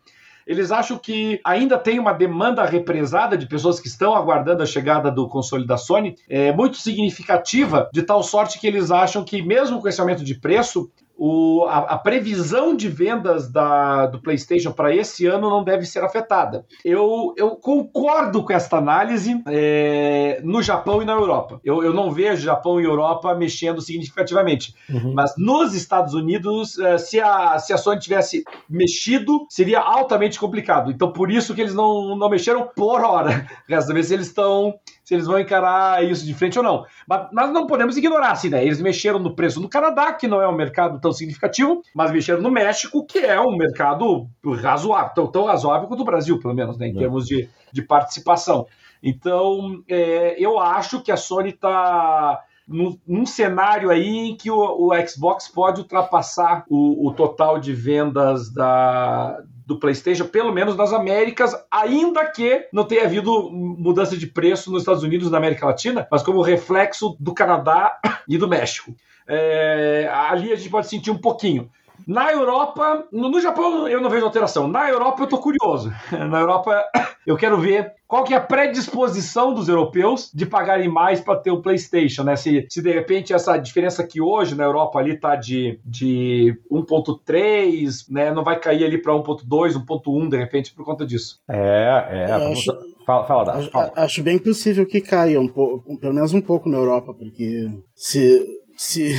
Eles 0.47 0.71
acham 0.71 0.97
que 0.97 1.41
ainda 1.43 1.77
tem 1.77 1.99
uma 1.99 2.13
demanda 2.13 2.63
represada 2.63 3.37
de 3.37 3.45
pessoas 3.45 3.81
que 3.81 3.89
estão 3.89 4.15
aguardando 4.15 4.63
a 4.63 4.65
chegada 4.65 5.11
do 5.11 5.27
console 5.27 5.67
da 5.67 5.75
Sony, 5.75 6.15
é 6.29 6.53
muito 6.53 6.77
significativa, 6.77 7.89
de 7.93 8.01
tal 8.01 8.23
sorte 8.23 8.57
que 8.59 8.65
eles 8.65 8.91
acham 8.91 9.25
que, 9.25 9.41
mesmo 9.41 9.81
com 9.81 9.89
esse 9.89 9.99
aumento 9.99 10.23
de 10.23 10.35
preço, 10.35 10.89
o, 11.21 11.65
a, 11.65 11.79
a, 11.79 11.97
previsão 11.97 12.73
de 12.73 12.87
vendas 12.87 13.51
da, 13.51 14.05
do 14.05 14.21
PlayStation 14.21 14.71
para 14.71 14.95
esse 14.95 15.25
ano 15.25 15.49
não 15.49 15.65
deve 15.65 15.85
ser 15.85 16.01
afetada. 16.01 16.65
Eu, 16.83 17.33
eu 17.35 17.57
concordo 17.57 18.41
com 18.41 18.53
esta 18.53 18.77
análise 18.77 19.43
é, 19.45 20.39
no 20.45 20.63
Japão 20.63 21.01
e 21.01 21.05
na 21.05 21.11
Europa. 21.11 21.59
Eu, 21.61 21.83
eu 21.83 21.93
não 21.93 22.09
vejo 22.09 22.41
Japão 22.41 22.79
e 22.79 22.85
Europa 22.85 23.35
mexendo 23.35 23.81
significativamente, 23.81 24.73
uhum. 24.89 25.13
mas 25.13 25.33
nos 25.37 25.75
Estados 25.75 26.13
Unidos, 26.13 26.79
é, 26.79 26.97
se, 26.97 27.19
a, 27.19 27.59
se 27.59 27.73
a 27.73 27.77
Sony 27.77 27.99
tivesse 27.99 28.45
mexido, 28.69 29.45
seria 29.49 29.81
altamente 29.81 30.39
complicado. 30.39 30.89
Então, 30.89 31.11
por 31.11 31.29
isso 31.29 31.53
que 31.53 31.59
eles 31.59 31.75
não, 31.75 32.15
não 32.15 32.29
mexeram 32.29 32.69
por 32.73 33.01
hora. 33.01 33.45
Resta 33.67 33.93
ver 33.93 34.05
se 34.05 34.13
eles 34.13 34.27
estão 34.27 34.73
se 35.09 35.15
eles 35.15 35.25
vão 35.25 35.39
encarar 35.39 36.05
isso 36.05 36.23
de 36.23 36.35
frente 36.35 36.59
ou 36.59 36.63
não. 36.63 36.85
Mas, 37.07 37.29
mas 37.33 37.51
não 37.51 37.65
podemos 37.65 37.97
ignorar, 37.97 38.29
assim, 38.29 38.47
né? 38.47 38.63
Eles 38.63 38.79
mexeram 38.79 39.17
no 39.17 39.33
preço 39.33 39.59
no 39.59 39.67
Canadá, 39.67 40.13
que 40.13 40.27
não 40.27 40.39
é 40.39 40.47
um 40.47 40.55
mercado 40.55 41.01
tão 41.01 41.11
significativo, 41.11 41.81
mas 41.95 42.11
mexeram 42.11 42.43
no 42.43 42.51
México, 42.51 43.03
que 43.07 43.17
é 43.17 43.41
um 43.41 43.57
mercado 43.57 44.29
razoável, 44.61 45.11
tão, 45.15 45.25
tão 45.25 45.45
razoável 45.45 45.87
quanto 45.87 46.01
o 46.01 46.05
Brasil, 46.05 46.37
pelo 46.37 46.53
menos, 46.53 46.77
né? 46.77 46.89
Em 46.89 46.95
é. 46.95 46.99
termos 46.99 47.25
de, 47.25 47.49
de 47.73 47.81
participação. 47.81 48.67
Então, 49.01 49.83
é, 49.87 50.35
eu 50.37 50.59
acho 50.59 51.01
que 51.01 51.11
a 51.11 51.17
Sony 51.17 51.49
está 51.49 52.43
num, 52.67 52.95
num, 53.07 53.25
cenário 53.25 53.89
aí 53.89 54.29
em 54.29 54.37
que 54.37 54.51
o, 54.51 54.59
o 54.59 55.07
Xbox 55.07 55.47
pode 55.47 55.81
ultrapassar 55.81 56.65
o, 56.69 57.07
o, 57.07 57.13
total 57.13 57.57
de 57.57 57.73
vendas 57.73 58.53
da, 58.53 59.41
do 59.69 59.79
PlayStation, 59.79 60.25
pelo 60.25 60.51
menos 60.51 60.75
nas 60.75 60.91
Américas, 60.91 61.55
ainda 61.69 62.25
que 62.25 62.67
não 62.73 62.83
tenha 62.83 63.03
havido 63.03 63.51
mudança 63.51 64.17
de 64.17 64.25
preço 64.25 64.71
nos 64.71 64.81
Estados 64.81 65.03
Unidos 65.03 65.27
e 65.27 65.31
na 65.31 65.37
América 65.37 65.67
Latina, 65.67 66.07
mas 66.11 66.23
como 66.23 66.41
reflexo 66.41 67.15
do 67.19 67.35
Canadá 67.35 67.99
e 68.27 68.35
do 68.35 68.47
México. 68.47 68.95
É, 69.27 70.09
ali 70.11 70.51
a 70.51 70.55
gente 70.55 70.71
pode 70.71 70.87
sentir 70.87 71.11
um 71.11 71.19
pouquinho. 71.19 71.69
Na 72.07 72.31
Europa, 72.31 73.05
no, 73.11 73.29
no, 73.29 73.39
Japão 73.39 73.87
eu 73.87 74.01
não 74.01 74.09
vejo 74.09 74.25
alteração. 74.25 74.67
Na 74.67 74.89
Europa 74.89 75.23
eu 75.23 75.27
tô 75.27 75.37
curioso. 75.37 75.91
Na 76.11 76.39
Europa 76.39 76.83
eu 77.25 77.37
quero 77.37 77.57
ver 77.57 77.93
qual 78.07 78.23
que 78.23 78.33
é 78.33 78.37
a 78.37 78.41
predisposição 78.41 79.53
dos 79.53 79.69
europeus 79.69 80.31
de 80.33 80.45
pagarem 80.45 80.89
mais 80.89 81.21
para 81.21 81.39
ter 81.39 81.51
o 81.51 81.61
PlayStation, 81.61 82.23
né? 82.23 82.35
Se, 82.35 82.65
se 82.69 82.81
de 82.81 82.91
repente 82.91 83.33
essa 83.33 83.57
diferença 83.57 84.05
que 84.05 84.19
hoje 84.19 84.55
na 84.55 84.63
Europa 84.63 84.97
ali 84.99 85.17
tá 85.19 85.35
de, 85.35 85.79
de 85.85 86.57
1.3, 86.71 88.05
né, 88.09 88.31
não 88.31 88.43
vai 88.43 88.59
cair 88.59 88.83
ali 88.83 88.97
para 88.97 89.13
1.2, 89.13 89.73
1.1 89.73 90.29
de 90.29 90.37
repente 90.37 90.73
por 90.73 90.83
conta 90.83 91.05
disso. 91.05 91.39
É, 91.47 92.07
é. 92.09 92.31
Acho, 92.31 92.75
fala, 93.05 93.25
fala, 93.25 93.53
acho, 93.53 93.69
fala. 93.69 93.93
acho 93.95 94.23
bem 94.23 94.39
possível 94.39 94.85
que 94.85 95.01
caia 95.01 95.39
um 95.39 95.47
pouco, 95.47 95.97
pelo 95.99 96.13
menos 96.13 96.33
um 96.33 96.41
pouco 96.41 96.67
na 96.67 96.77
Europa, 96.77 97.13
porque 97.13 97.69
se 97.93 98.59
se 98.79 99.13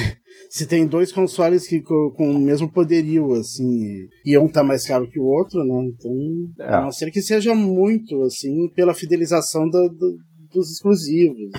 se 0.48 0.66
tem 0.66 0.86
dois 0.86 1.12
consoles 1.12 1.66
que 1.66 1.80
com, 1.80 2.12
com, 2.16 2.30
o 2.30 2.38
mesmo 2.38 2.70
poderio, 2.70 3.32
assim, 3.34 4.08
e 4.24 4.36
um 4.38 4.48
tá 4.48 4.62
mais 4.62 4.86
caro 4.86 5.08
que 5.08 5.18
o 5.18 5.24
outro, 5.24 5.62
né? 5.64 5.88
Então, 5.88 6.66
é. 6.66 6.74
a 6.74 6.80
não 6.82 6.92
ser 6.92 7.10
que 7.10 7.22
seja 7.22 7.54
muito, 7.54 8.22
assim, 8.22 8.68
pela 8.74 8.94
fidelização 8.94 9.68
do, 9.68 9.88
do, 9.88 10.18
dos 10.52 10.70
exclusivos. 10.72 11.50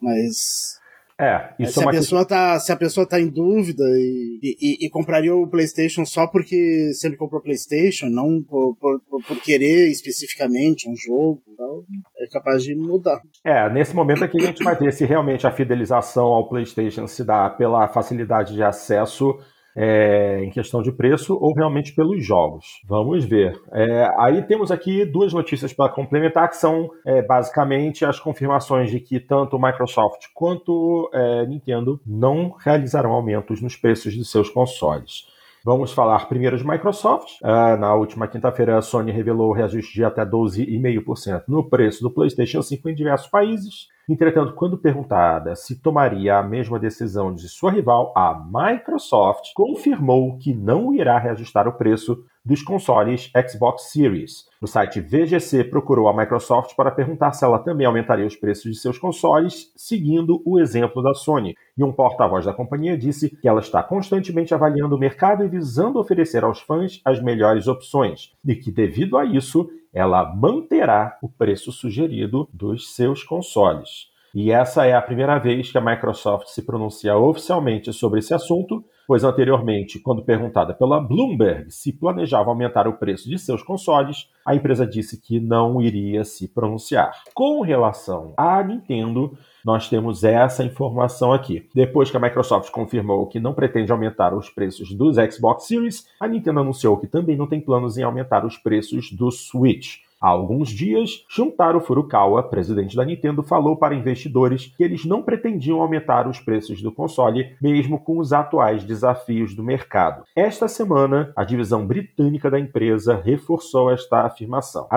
Mas 0.00 0.77
é, 1.20 1.52
isso 1.58 1.72
se, 1.72 1.80
é 1.80 1.84
a 1.84 1.90
pessoa 1.90 2.24
tá, 2.24 2.60
se 2.60 2.70
a 2.70 2.76
pessoa 2.76 3.04
tá 3.04 3.20
em 3.20 3.28
dúvida 3.28 3.82
e, 3.96 4.38
e, 4.40 4.86
e, 4.86 4.90
compraria 4.90 5.34
o 5.34 5.48
PlayStation 5.48 6.06
só 6.06 6.28
porque 6.28 6.92
sempre 6.94 7.18
comprou 7.18 7.42
PlayStation, 7.42 8.06
não 8.06 8.40
por, 8.40 8.76
por, 8.76 9.00
por 9.26 9.40
querer 9.40 9.88
especificamente 9.90 10.88
um 10.88 10.94
jogo, 10.94 11.42
tal, 11.56 11.84
é 12.20 12.28
capaz 12.28 12.62
de 12.62 12.72
mudar. 12.76 13.20
É, 13.44 13.68
nesse 13.68 13.96
momento 13.96 14.22
aqui 14.22 14.40
a 14.40 14.46
gente 14.46 14.62
vai 14.62 14.76
ver 14.76 14.92
se 14.92 15.04
realmente 15.04 15.44
a 15.44 15.50
fidelização 15.50 16.26
ao 16.26 16.48
PlayStation 16.48 17.08
se 17.08 17.24
dá 17.24 17.50
pela 17.50 17.88
facilidade 17.88 18.54
de 18.54 18.62
acesso 18.62 19.36
é, 19.80 20.42
em 20.42 20.50
questão 20.50 20.82
de 20.82 20.90
preço 20.90 21.38
ou 21.40 21.54
realmente 21.54 21.94
pelos 21.94 22.24
jogos. 22.24 22.82
Vamos 22.84 23.24
ver. 23.24 23.56
É, 23.72 24.10
aí 24.18 24.42
temos 24.42 24.72
aqui 24.72 25.04
duas 25.04 25.32
notícias 25.32 25.72
para 25.72 25.92
complementar, 25.92 26.48
que 26.48 26.56
são 26.56 26.90
é, 27.06 27.22
basicamente 27.22 28.04
as 28.04 28.18
confirmações 28.18 28.90
de 28.90 28.98
que 28.98 29.20
tanto 29.20 29.56
Microsoft 29.56 30.26
quanto 30.34 31.08
é, 31.14 31.46
Nintendo 31.46 32.00
não 32.04 32.56
realizarão 32.58 33.12
aumentos 33.12 33.62
nos 33.62 33.76
preços 33.76 34.12
de 34.12 34.24
seus 34.24 34.50
consoles. 34.50 35.26
Vamos 35.64 35.92
falar 35.92 36.28
primeiro 36.28 36.56
de 36.56 36.66
Microsoft. 36.66 37.40
Uh, 37.42 37.76
na 37.78 37.94
última 37.94 38.26
quinta-feira, 38.26 38.78
a 38.78 38.82
Sony 38.82 39.12
revelou 39.12 39.52
reajuste 39.52 39.92
de 39.92 40.04
até 40.04 40.24
12,5% 40.24 41.42
no 41.46 41.68
preço 41.68 42.02
do 42.02 42.10
PlayStation 42.10 42.62
5 42.62 42.88
em 42.88 42.94
diversos 42.94 43.28
países. 43.28 43.88
Entretanto, 44.08 44.54
quando 44.54 44.78
perguntada 44.78 45.54
se 45.54 45.82
tomaria 45.82 46.38
a 46.38 46.42
mesma 46.42 46.78
decisão 46.78 47.34
de 47.34 47.46
sua 47.46 47.70
rival, 47.70 48.10
a 48.16 48.34
Microsoft 48.34 49.52
confirmou 49.54 50.38
que 50.38 50.54
não 50.54 50.94
irá 50.94 51.18
reajustar 51.18 51.68
o 51.68 51.74
preço 51.74 52.24
dos 52.42 52.62
consoles 52.62 53.30
Xbox 53.50 53.90
Series. 53.92 54.47
O 54.60 54.66
site 54.66 55.00
VGC 55.00 55.62
procurou 55.62 56.08
a 56.08 56.16
Microsoft 56.16 56.74
para 56.74 56.90
perguntar 56.90 57.32
se 57.32 57.44
ela 57.44 57.60
também 57.60 57.86
aumentaria 57.86 58.26
os 58.26 58.34
preços 58.34 58.72
de 58.72 58.76
seus 58.76 58.98
consoles, 58.98 59.72
seguindo 59.76 60.42
o 60.44 60.58
exemplo 60.58 61.00
da 61.00 61.14
Sony. 61.14 61.54
E 61.76 61.84
um 61.84 61.92
porta-voz 61.92 62.44
da 62.44 62.52
companhia 62.52 62.98
disse 62.98 63.30
que 63.30 63.46
ela 63.46 63.60
está 63.60 63.84
constantemente 63.84 64.52
avaliando 64.52 64.96
o 64.96 64.98
mercado 64.98 65.44
e 65.44 65.48
visando 65.48 66.00
oferecer 66.00 66.42
aos 66.42 66.60
fãs 66.60 67.00
as 67.04 67.22
melhores 67.22 67.68
opções, 67.68 68.32
e 68.44 68.56
que, 68.56 68.72
devido 68.72 69.16
a 69.16 69.24
isso, 69.24 69.70
ela 69.94 70.34
manterá 70.34 71.16
o 71.22 71.28
preço 71.28 71.70
sugerido 71.70 72.48
dos 72.52 72.96
seus 72.96 73.22
consoles. 73.22 74.08
E 74.34 74.50
essa 74.50 74.84
é 74.84 74.92
a 74.92 75.00
primeira 75.00 75.38
vez 75.38 75.70
que 75.70 75.78
a 75.78 75.80
Microsoft 75.80 76.48
se 76.48 76.62
pronuncia 76.62 77.16
oficialmente 77.16 77.92
sobre 77.92 78.18
esse 78.18 78.34
assunto, 78.34 78.84
pois 79.08 79.24
anteriormente, 79.24 79.98
quando 79.98 80.22
perguntada 80.22 80.74
pela 80.74 81.00
Bloomberg 81.00 81.70
se 81.70 81.90
planejava 81.94 82.50
aumentar 82.50 82.86
o 82.86 82.98
preço 82.98 83.26
de 83.26 83.38
seus 83.38 83.62
consoles, 83.62 84.28
a 84.44 84.54
empresa 84.54 84.86
disse 84.86 85.18
que 85.18 85.40
não 85.40 85.80
iria 85.80 86.24
se 86.24 86.46
pronunciar. 86.46 87.12
Com 87.32 87.62
relação 87.62 88.34
à 88.36 88.62
Nintendo, 88.62 89.32
nós 89.64 89.88
temos 89.88 90.24
essa 90.24 90.62
informação 90.62 91.32
aqui. 91.32 91.66
Depois 91.74 92.10
que 92.10 92.18
a 92.18 92.20
Microsoft 92.20 92.70
confirmou 92.70 93.26
que 93.26 93.40
não 93.40 93.54
pretende 93.54 93.90
aumentar 93.90 94.34
os 94.34 94.50
preços 94.50 94.92
dos 94.92 95.16
Xbox 95.16 95.66
Series, 95.66 96.06
a 96.20 96.28
Nintendo 96.28 96.60
anunciou 96.60 96.98
que 96.98 97.06
também 97.06 97.34
não 97.34 97.46
tem 97.46 97.62
planos 97.62 97.96
em 97.96 98.02
aumentar 98.02 98.44
os 98.44 98.58
preços 98.58 99.10
do 99.10 99.30
Switch. 99.30 100.06
Há 100.20 100.28
alguns 100.28 100.70
dias, 100.70 101.24
Shuntaro 101.28 101.80
Furukawa, 101.80 102.42
presidente 102.42 102.96
da 102.96 103.04
Nintendo, 103.04 103.40
falou 103.40 103.76
para 103.76 103.94
investidores 103.94 104.66
que 104.76 104.82
eles 104.82 105.04
não 105.04 105.22
pretendiam 105.22 105.80
aumentar 105.80 106.26
os 106.26 106.40
preços 106.40 106.82
do 106.82 106.90
console, 106.90 107.54
mesmo 107.62 108.00
com 108.00 108.18
os 108.18 108.32
atuais 108.32 108.82
desafios 108.82 109.54
do 109.54 109.62
mercado. 109.62 110.24
Esta 110.34 110.66
semana, 110.66 111.32
a 111.36 111.44
divisão 111.44 111.86
britânica 111.86 112.50
da 112.50 112.58
empresa 112.58 113.14
reforçou 113.14 113.92
esta 113.92 114.22
afirmação. 114.22 114.88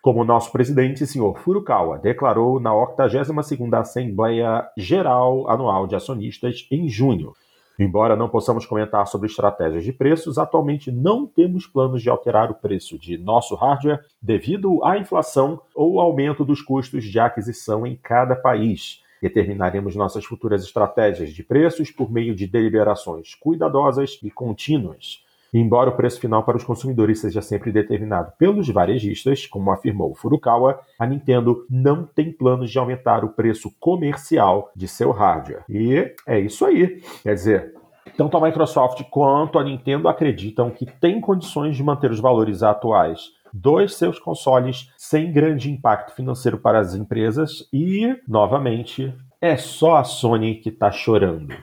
Como 0.00 0.22
nosso 0.24 0.52
presidente, 0.52 1.04
Sr. 1.04 1.34
Furukawa, 1.38 1.98
declarou 1.98 2.60
na 2.60 2.70
82ª 2.70 3.80
Assembleia 3.80 4.64
Geral 4.76 5.50
Anual 5.50 5.88
de 5.88 5.96
Acionistas 5.96 6.68
em 6.70 6.88
junho. 6.88 7.32
Embora 7.78 8.16
não 8.16 8.28
possamos 8.28 8.64
comentar 8.64 9.06
sobre 9.06 9.28
estratégias 9.28 9.84
de 9.84 9.92
preços, 9.92 10.38
atualmente 10.38 10.90
não 10.90 11.26
temos 11.26 11.66
planos 11.66 12.00
de 12.02 12.08
alterar 12.08 12.50
o 12.50 12.54
preço 12.54 12.98
de 12.98 13.18
nosso 13.18 13.54
hardware 13.54 14.00
devido 14.20 14.82
à 14.82 14.96
inflação 14.96 15.60
ou 15.74 16.00
aumento 16.00 16.44
dos 16.44 16.62
custos 16.62 17.04
de 17.04 17.20
aquisição 17.20 17.86
em 17.86 17.94
cada 17.94 18.34
país. 18.34 19.02
Determinaremos 19.20 19.94
nossas 19.94 20.24
futuras 20.24 20.64
estratégias 20.64 21.30
de 21.30 21.42
preços 21.42 21.90
por 21.90 22.10
meio 22.10 22.34
de 22.34 22.46
deliberações 22.46 23.34
cuidadosas 23.34 24.18
e 24.22 24.30
contínuas. 24.30 25.25
Embora 25.58 25.88
o 25.88 25.96
preço 25.96 26.20
final 26.20 26.42
para 26.44 26.58
os 26.58 26.64
consumidores 26.64 27.18
seja 27.18 27.40
sempre 27.40 27.72
determinado 27.72 28.30
pelos 28.38 28.68
varejistas, 28.68 29.46
como 29.46 29.70
afirmou 29.70 30.14
Furukawa, 30.14 30.80
a 30.98 31.06
Nintendo 31.06 31.64
não 31.70 32.04
tem 32.04 32.30
planos 32.30 32.70
de 32.70 32.78
aumentar 32.78 33.24
o 33.24 33.30
preço 33.30 33.72
comercial 33.80 34.70
de 34.76 34.86
seu 34.86 35.12
hardware. 35.12 35.64
E 35.66 36.12
é 36.26 36.38
isso 36.38 36.66
aí. 36.66 37.00
Quer 37.22 37.32
dizer, 37.32 37.74
tanto 38.18 38.36
a 38.36 38.40
Microsoft 38.42 39.02
quanto 39.10 39.58
a 39.58 39.64
Nintendo 39.64 40.10
acreditam 40.10 40.70
que 40.70 40.84
tem 40.84 41.22
condições 41.22 41.74
de 41.74 41.82
manter 41.82 42.10
os 42.10 42.20
valores 42.20 42.62
atuais 42.62 43.30
dos 43.50 43.94
seus 43.94 44.18
consoles 44.18 44.92
sem 44.98 45.32
grande 45.32 45.70
impacto 45.70 46.14
financeiro 46.14 46.58
para 46.58 46.80
as 46.80 46.94
empresas 46.94 47.66
e, 47.72 48.14
novamente, 48.28 49.14
é 49.40 49.56
só 49.56 49.96
a 49.96 50.04
Sony 50.04 50.56
que 50.56 50.68
está 50.68 50.90
chorando. 50.90 51.54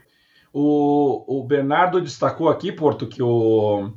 O, 0.54 1.40
o 1.40 1.44
Bernardo 1.44 2.00
destacou 2.00 2.48
aqui, 2.48 2.72
Porto, 2.72 3.08
que 3.08 3.24
o, 3.24 3.92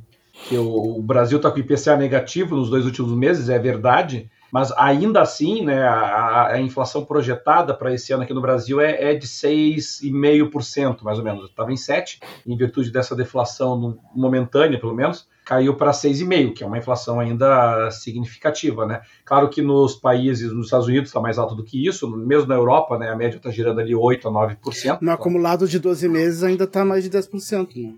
que 0.49 0.57
o 0.57 0.99
Brasil 1.03 1.37
está 1.37 1.51
com 1.51 1.59
IPCA 1.59 1.95
negativo 1.95 2.55
nos 2.55 2.69
dois 2.69 2.83
últimos 2.83 3.11
meses, 3.11 3.47
é 3.47 3.59
verdade, 3.59 4.27
mas 4.51 4.71
ainda 4.71 5.21
assim, 5.21 5.63
né, 5.63 5.83
a, 5.83 6.47
a 6.53 6.59
inflação 6.59 7.05
projetada 7.05 7.75
para 7.75 7.93
esse 7.93 8.11
ano 8.11 8.23
aqui 8.23 8.33
no 8.33 8.41
Brasil 8.41 8.81
é, 8.81 9.11
é 9.11 9.13
de 9.13 9.27
6,5%, 9.27 11.03
mais 11.03 11.19
ou 11.19 11.23
menos. 11.23 11.49
Estava 11.49 11.71
em 11.71 11.75
7%, 11.75 12.21
em 12.45 12.57
virtude 12.57 12.91
dessa 12.91 13.15
deflação 13.15 13.99
momentânea, 14.15 14.79
pelo 14.79 14.95
menos, 14.95 15.27
caiu 15.47 15.73
para 15.75 15.91
6,5%, 15.91 16.53
que 16.53 16.61
é 16.61 16.67
uma 16.67 16.77
inflação 16.77 17.21
ainda 17.21 17.89
significativa. 17.89 18.85
Né? 18.85 18.99
Claro 19.23 19.47
que 19.47 19.61
nos 19.61 19.95
países, 19.95 20.51
nos 20.51 20.65
Estados 20.65 20.87
Unidos 20.87 21.07
está 21.07 21.21
mais 21.21 21.37
alto 21.37 21.55
do 21.55 21.63
que 21.63 21.87
isso, 21.87 22.09
mesmo 22.17 22.49
na 22.49 22.55
Europa, 22.55 22.97
né, 22.97 23.09
a 23.09 23.15
média 23.15 23.37
está 23.37 23.49
girando 23.49 23.79
ali 23.79 23.93
8% 23.93 24.25
a 24.25 24.29
9%. 24.29 24.97
No 25.01 25.11
acumulado 25.11 25.65
de 25.65 25.79
12 25.79 26.09
meses 26.09 26.43
ainda 26.43 26.65
está 26.65 26.83
mais 26.83 27.05
de 27.05 27.09
10%. 27.09 27.69
Né? 27.77 27.93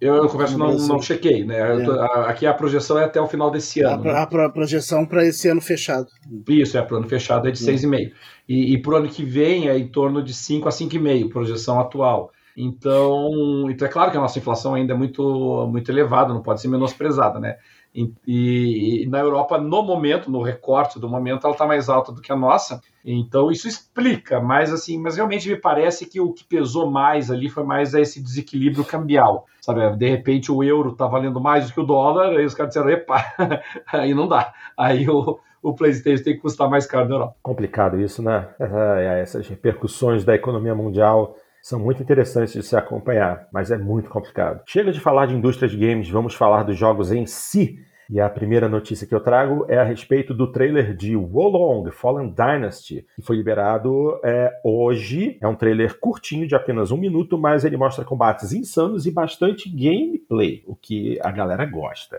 Eu, 0.00 0.14
eu 0.14 0.28
confesso 0.28 0.56
não, 0.56 0.78
não 0.78 1.02
chequei, 1.02 1.44
né? 1.44 1.58
É. 1.58 1.84
Tô, 1.84 1.90
a, 1.90 2.30
aqui 2.30 2.46
a 2.46 2.54
projeção 2.54 2.96
é 2.96 3.04
até 3.04 3.20
o 3.20 3.26
final 3.26 3.50
desse 3.50 3.80
ano. 3.80 4.08
A, 4.08 4.28
né? 4.30 4.44
a 4.44 4.48
projeção 4.48 5.04
para 5.04 5.26
esse 5.26 5.48
ano 5.48 5.60
fechado. 5.60 6.06
Isso, 6.48 6.78
é, 6.78 6.82
para 6.82 6.94
o 6.94 6.98
ano 6.98 7.08
fechado 7.08 7.48
é 7.48 7.50
de 7.50 7.58
6,5. 7.58 8.12
E, 8.48 8.74
e 8.74 8.78
para 8.80 8.92
o 8.92 8.96
ano 8.98 9.08
que 9.08 9.24
vem 9.24 9.68
é 9.68 9.76
em 9.76 9.88
torno 9.88 10.22
de 10.22 10.32
5 10.32 10.68
a 10.68 10.70
5,5, 10.70 11.28
projeção 11.28 11.80
atual. 11.80 12.30
Então, 12.60 13.70
então, 13.70 13.86
é 13.86 13.90
claro 13.90 14.10
que 14.10 14.16
a 14.16 14.20
nossa 14.20 14.38
inflação 14.38 14.74
ainda 14.74 14.92
é 14.92 14.96
muito, 14.96 15.68
muito 15.70 15.88
elevada, 15.92 16.34
não 16.34 16.42
pode 16.42 16.60
ser 16.60 16.66
menosprezada, 16.66 17.38
né? 17.38 17.56
E, 17.94 18.12
e, 18.26 19.06
na 19.06 19.20
Europa, 19.20 19.58
no 19.58 19.82
momento, 19.82 20.30
no 20.30 20.42
recorte 20.42 20.98
do 20.98 21.08
momento, 21.08 21.44
ela 21.44 21.54
está 21.54 21.66
mais 21.66 21.88
alta 21.88 22.12
do 22.12 22.20
que 22.20 22.32
a 22.32 22.36
nossa. 22.36 22.80
Então 23.04 23.50
isso 23.50 23.68
explica, 23.68 24.40
mas 24.40 24.72
assim, 24.72 24.98
mas 24.98 25.16
realmente 25.16 25.48
me 25.48 25.56
parece 25.56 26.04
que 26.06 26.20
o 26.20 26.32
que 26.32 26.44
pesou 26.44 26.90
mais 26.90 27.30
ali 27.30 27.48
foi 27.48 27.62
mais 27.62 27.94
esse 27.94 28.20
desequilíbrio 28.20 28.84
cambial. 28.84 29.46
Sabe, 29.60 29.96
de 29.96 30.08
repente 30.08 30.50
o 30.50 30.62
euro 30.62 30.90
está 30.90 31.06
valendo 31.06 31.40
mais 31.40 31.66
do 31.68 31.72
que 31.72 31.80
o 31.80 31.86
dólar, 31.86 32.30
aí 32.30 32.44
os 32.44 32.54
caras 32.54 32.74
disseram, 32.74 32.90
epa, 32.90 33.24
aí 33.92 34.12
não 34.14 34.26
dá. 34.26 34.52
Aí 34.76 35.08
o, 35.08 35.38
o 35.62 35.74
PlayStation 35.74 36.24
tem 36.24 36.34
que 36.34 36.40
custar 36.40 36.68
mais 36.68 36.86
caro 36.86 37.08
na 37.08 37.14
Europa. 37.14 37.36
Complicado 37.42 38.00
isso, 38.00 38.20
né? 38.22 38.48
É, 38.60 39.20
essas 39.20 39.46
repercussões 39.48 40.24
da 40.24 40.34
economia 40.34 40.74
mundial 40.74 41.36
são 41.62 41.78
muito 41.78 42.02
interessantes 42.02 42.52
de 42.52 42.62
se 42.62 42.76
acompanhar, 42.76 43.48
mas 43.52 43.70
é 43.70 43.78
muito 43.78 44.08
complicado. 44.08 44.62
Chega 44.66 44.92
de 44.92 45.00
falar 45.00 45.26
de 45.26 45.34
indústria 45.34 45.68
de 45.68 45.76
games, 45.76 46.08
vamos 46.08 46.34
falar 46.34 46.62
dos 46.62 46.76
jogos 46.76 47.12
em 47.12 47.26
si. 47.26 47.78
E 48.10 48.18
a 48.18 48.30
primeira 48.30 48.70
notícia 48.70 49.06
que 49.06 49.14
eu 49.14 49.20
trago 49.20 49.66
é 49.68 49.76
a 49.76 49.84
respeito 49.84 50.32
do 50.32 50.50
trailer 50.50 50.96
de 50.96 51.14
Wolong 51.14 51.90
Fallen 51.90 52.30
Dynasty, 52.30 53.06
que 53.14 53.20
foi 53.20 53.36
liberado 53.36 54.18
é, 54.24 54.50
hoje. 54.64 55.36
É 55.42 55.46
um 55.46 55.54
trailer 55.54 55.98
curtinho, 56.00 56.48
de 56.48 56.54
apenas 56.54 56.90
um 56.90 56.96
minuto, 56.96 57.36
mas 57.36 57.66
ele 57.66 57.76
mostra 57.76 58.06
combates 58.06 58.54
insanos 58.54 59.04
e 59.04 59.10
bastante 59.10 59.68
gameplay, 59.68 60.64
o 60.66 60.74
que 60.74 61.18
a 61.22 61.30
galera 61.30 61.66
gosta. 61.66 62.18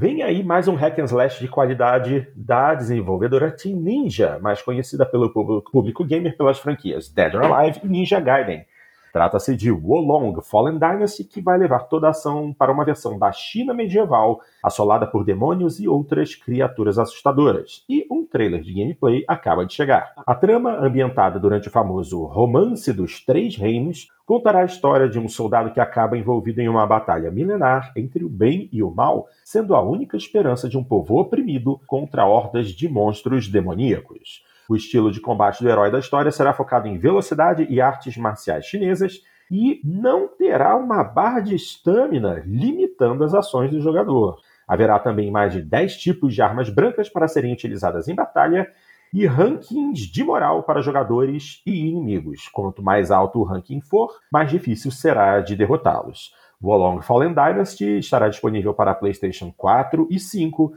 Vem 0.00 0.22
aí 0.22 0.44
mais 0.44 0.68
um 0.68 0.76
hack 0.76 0.96
and 1.00 1.06
slash 1.06 1.40
de 1.40 1.48
qualidade 1.48 2.28
da 2.36 2.72
desenvolvedora 2.72 3.50
Team 3.50 3.80
Ninja, 3.80 4.38
mais 4.40 4.62
conhecida 4.62 5.04
pelo 5.04 5.28
público 5.32 6.04
gamer 6.04 6.36
pelas 6.36 6.60
franquias 6.60 7.08
Dead 7.08 7.34
or 7.34 7.42
Alive 7.42 7.80
e 7.82 7.88
Ninja 7.88 8.20
Gaiden. 8.20 8.64
Trata-se 9.12 9.56
de 9.56 9.70
Wolong 9.70 10.40
Fallen 10.42 10.78
Dynasty, 10.78 11.24
que 11.24 11.40
vai 11.40 11.58
levar 11.58 11.80
toda 11.84 12.06
a 12.06 12.10
ação 12.10 12.52
para 12.52 12.72
uma 12.72 12.84
versão 12.84 13.18
da 13.18 13.32
China 13.32 13.72
medieval, 13.72 14.40
assolada 14.62 15.06
por 15.06 15.24
demônios 15.24 15.80
e 15.80 15.88
outras 15.88 16.34
criaturas 16.34 16.98
assustadoras. 16.98 17.84
E 17.88 18.06
um 18.10 18.24
trailer 18.24 18.62
de 18.62 18.74
gameplay 18.74 19.24
acaba 19.26 19.64
de 19.64 19.74
chegar. 19.74 20.12
A 20.26 20.34
trama, 20.34 20.78
ambientada 20.78 21.38
durante 21.38 21.68
o 21.68 21.70
famoso 21.70 22.24
Romance 22.24 22.92
dos 22.92 23.24
Três 23.24 23.56
Reinos, 23.56 24.08
contará 24.28 24.60
a 24.60 24.66
história 24.66 25.08
de 25.08 25.18
um 25.18 25.26
soldado 25.26 25.72
que 25.72 25.80
acaba 25.80 26.18
envolvido 26.18 26.60
em 26.60 26.68
uma 26.68 26.86
batalha 26.86 27.30
milenar 27.30 27.92
entre 27.96 28.22
o 28.22 28.28
bem 28.28 28.68
e 28.70 28.82
o 28.82 28.90
mal, 28.90 29.26
sendo 29.42 29.74
a 29.74 29.80
única 29.80 30.18
esperança 30.18 30.68
de 30.68 30.76
um 30.76 30.84
povo 30.84 31.18
oprimido 31.18 31.80
contra 31.86 32.26
hordas 32.26 32.68
de 32.68 32.88
monstros 32.90 33.48
demoníacos. 33.48 34.44
O 34.68 34.76
estilo 34.76 35.10
de 35.10 35.20
combate 35.20 35.62
do 35.62 35.68
herói 35.70 35.90
da 35.90 35.98
história 35.98 36.30
será 36.30 36.52
focado 36.52 36.86
em 36.86 36.98
velocidade 36.98 37.66
e 37.70 37.80
artes 37.80 38.16
marciais 38.18 38.66
chinesas 38.66 39.22
e 39.50 39.80
não 39.82 40.28
terá 40.28 40.76
uma 40.76 41.02
barra 41.02 41.40
de 41.40 41.54
estamina 41.54 42.42
limitando 42.44 43.24
as 43.24 43.32
ações 43.32 43.70
do 43.70 43.80
jogador. 43.80 44.38
Haverá 44.66 44.98
também 44.98 45.30
mais 45.30 45.54
de 45.54 45.62
10 45.62 45.96
tipos 45.96 46.34
de 46.34 46.42
armas 46.42 46.68
brancas 46.68 47.08
para 47.08 47.26
serem 47.26 47.54
utilizadas 47.54 48.08
em 48.08 48.14
batalha 48.14 48.70
e 49.10 49.24
rankings 49.26 50.06
de 50.12 50.22
moral 50.22 50.62
para 50.62 50.82
jogadores 50.82 51.62
e 51.64 51.86
inimigos. 51.88 52.46
Quanto 52.48 52.82
mais 52.82 53.10
alto 53.10 53.38
o 53.38 53.44
ranking 53.44 53.80
for, 53.80 54.10
mais 54.30 54.50
difícil 54.50 54.90
será 54.90 55.40
de 55.40 55.56
derrotá-los. 55.56 56.34
Wolong 56.60 57.00
Fallen 57.00 57.30
Dynasty 57.32 57.98
estará 57.98 58.28
disponível 58.28 58.74
para 58.74 58.94
PlayStation 58.94 59.50
4 59.56 60.08
e 60.10 60.20
5, 60.20 60.72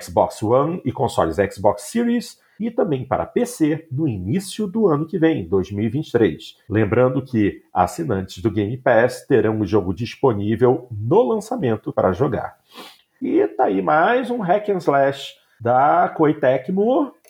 Xbox 0.00 0.40
One 0.42 0.80
e 0.84 0.92
consoles 0.92 1.36
Xbox 1.52 1.82
Series 1.90 2.38
e 2.62 2.70
também 2.70 3.04
para 3.04 3.26
PC 3.26 3.88
no 3.90 4.06
início 4.06 4.68
do 4.68 4.86
ano 4.86 5.04
que 5.04 5.18
vem, 5.18 5.48
2023. 5.48 6.58
Lembrando 6.68 7.20
que 7.20 7.62
assinantes 7.74 8.40
do 8.40 8.52
Game 8.52 8.76
Pass 8.76 9.26
terão 9.26 9.58
o 9.60 9.66
jogo 9.66 9.92
disponível 9.92 10.86
no 10.90 11.22
lançamento 11.22 11.92
para 11.92 12.12
jogar. 12.12 12.56
E 13.20 13.46
tá 13.48 13.64
aí 13.64 13.82
mais 13.82 14.30
um 14.30 14.38
hack 14.38 14.68
and 14.68 14.78
slash 14.78 15.34
da 15.60 16.08
Koei 16.08 16.34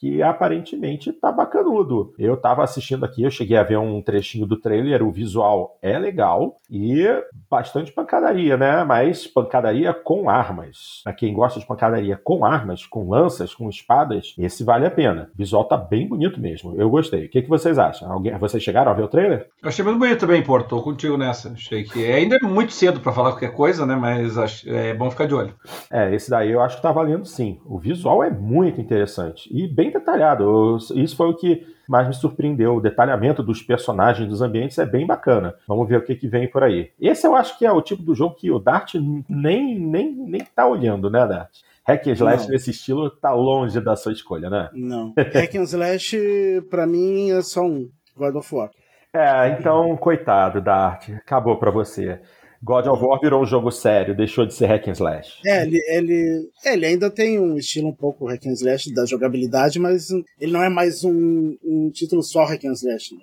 que 0.02 0.20
aparentemente 0.20 1.12
tá 1.12 1.30
bacanudo. 1.30 2.12
Eu 2.18 2.36
tava 2.36 2.64
assistindo 2.64 3.04
aqui, 3.04 3.22
eu 3.22 3.30
cheguei 3.30 3.56
a 3.56 3.62
ver 3.62 3.78
um 3.78 4.02
trechinho 4.02 4.44
do 4.44 4.56
trailer, 4.56 5.00
o 5.00 5.12
visual 5.12 5.78
é 5.80 5.96
legal 5.96 6.56
e 6.68 7.06
bastante 7.48 7.92
pancadaria, 7.92 8.56
né? 8.56 8.82
Mas 8.82 9.28
pancadaria 9.28 9.94
com 9.94 10.28
armas. 10.28 11.02
Pra 11.04 11.12
quem 11.12 11.32
gosta 11.32 11.60
de 11.60 11.66
pancadaria 11.66 12.16
com 12.16 12.44
armas, 12.44 12.84
com 12.84 13.08
lanças, 13.08 13.54
com 13.54 13.68
espadas, 13.68 14.34
esse 14.36 14.64
vale 14.64 14.86
a 14.86 14.90
pena. 14.90 15.30
O 15.32 15.38
visual 15.38 15.62
tá 15.66 15.76
bem 15.76 16.08
bonito 16.08 16.40
mesmo. 16.40 16.74
Eu 16.76 16.90
gostei. 16.90 17.26
O 17.26 17.28
que, 17.28 17.40
que 17.40 17.48
vocês 17.48 17.78
acham? 17.78 18.10
Alguém, 18.10 18.36
vocês 18.38 18.60
chegaram 18.60 18.90
a 18.90 18.94
ver 18.94 19.04
o 19.04 19.08
trailer? 19.08 19.50
Eu 19.62 19.68
achei 19.68 19.84
muito 19.84 20.00
bonito 20.00 20.18
também, 20.18 20.42
Porto. 20.42 20.70
Tô 20.70 20.82
contigo 20.82 21.16
nessa. 21.16 21.50
Achei 21.52 21.84
que 21.84 22.10
ainda 22.10 22.38
é 22.38 22.40
muito 22.40 22.72
cedo 22.72 22.98
para 22.98 23.12
falar 23.12 23.30
qualquer 23.30 23.54
coisa, 23.54 23.86
né? 23.86 23.94
Mas 23.94 24.36
acho, 24.36 24.68
é 24.68 24.92
bom 24.94 25.08
ficar 25.12 25.26
de 25.26 25.34
olho. 25.34 25.54
É, 25.92 26.12
esse 26.12 26.28
daí 26.28 26.50
eu 26.50 26.60
acho 26.60 26.74
que 26.74 26.82
tá 26.82 26.90
valendo 26.90 27.24
sim. 27.24 27.60
O 27.64 27.78
visual 27.78 28.24
é 28.24 28.30
muito 28.30 28.80
interessante 28.80 29.48
e 29.52 29.68
bem 29.68 29.91
detalhado. 29.92 30.76
Isso 30.94 31.16
foi 31.16 31.28
o 31.28 31.36
que 31.36 31.66
mais 31.88 32.08
me 32.08 32.14
surpreendeu. 32.14 32.76
O 32.76 32.80
detalhamento 32.80 33.42
dos 33.42 33.62
personagens, 33.62 34.28
dos 34.28 34.40
ambientes 34.40 34.78
é 34.78 34.86
bem 34.86 35.06
bacana. 35.06 35.54
Vamos 35.66 35.88
ver 35.88 35.98
o 35.98 36.04
que, 36.04 36.14
que 36.14 36.26
vem 36.26 36.48
por 36.48 36.62
aí. 36.62 36.90
Esse 37.00 37.26
eu 37.26 37.36
acho 37.36 37.58
que 37.58 37.66
é 37.66 37.72
o 37.72 37.82
tipo 37.82 38.02
do 38.02 38.14
jogo 38.14 38.34
que 38.34 38.50
o 38.50 38.58
Dart 38.58 38.94
nem, 39.28 39.78
nem, 39.78 40.12
nem 40.12 40.40
tá 40.54 40.66
olhando, 40.66 41.10
né, 41.10 41.26
Dart? 41.26 41.50
Hack 41.84 42.06
and 42.06 42.12
Slash 42.12 42.48
nesse 42.48 42.70
estilo 42.70 43.10
tá 43.10 43.32
longe 43.32 43.80
da 43.80 43.96
sua 43.96 44.12
escolha, 44.12 44.48
né? 44.48 44.70
Não. 44.72 45.12
Hack 45.18 45.54
and 45.56 45.64
Slash, 45.64 46.16
pra 46.70 46.86
mim, 46.86 47.30
é 47.32 47.42
só 47.42 47.62
um. 47.62 47.90
God 48.16 48.36
of 48.36 48.54
War. 48.54 48.70
É, 49.12 49.48
então, 49.48 49.96
coitado, 49.96 50.60
Dart. 50.60 51.10
Acabou 51.10 51.56
pra 51.56 51.70
você. 51.70 52.20
God 52.62 52.86
of 52.86 53.02
War 53.02 53.18
virou 53.20 53.42
um 53.42 53.46
jogo 53.46 53.70
sério, 53.72 54.16
deixou 54.16 54.46
de 54.46 54.54
ser 54.54 54.66
hack 54.66 54.86
and 54.86 54.92
slash. 54.92 55.40
É, 55.44 55.62
ele, 55.62 55.78
ele, 55.88 56.50
ele 56.64 56.86
ainda 56.86 57.10
tem 57.10 57.40
um 57.40 57.56
estilo 57.56 57.88
um 57.88 57.94
pouco 57.94 58.26
hack 58.26 58.46
and 58.46 58.52
slash 58.52 58.92
da 58.94 59.04
jogabilidade, 59.04 59.80
mas 59.80 60.10
ele 60.40 60.52
não 60.52 60.62
é 60.62 60.68
mais 60.68 61.04
um, 61.04 61.56
um 61.64 61.90
título 61.90 62.22
só 62.22 62.44
hack 62.44 62.64
and 62.64 62.72
slash. 62.74 63.14
Né? 63.14 63.20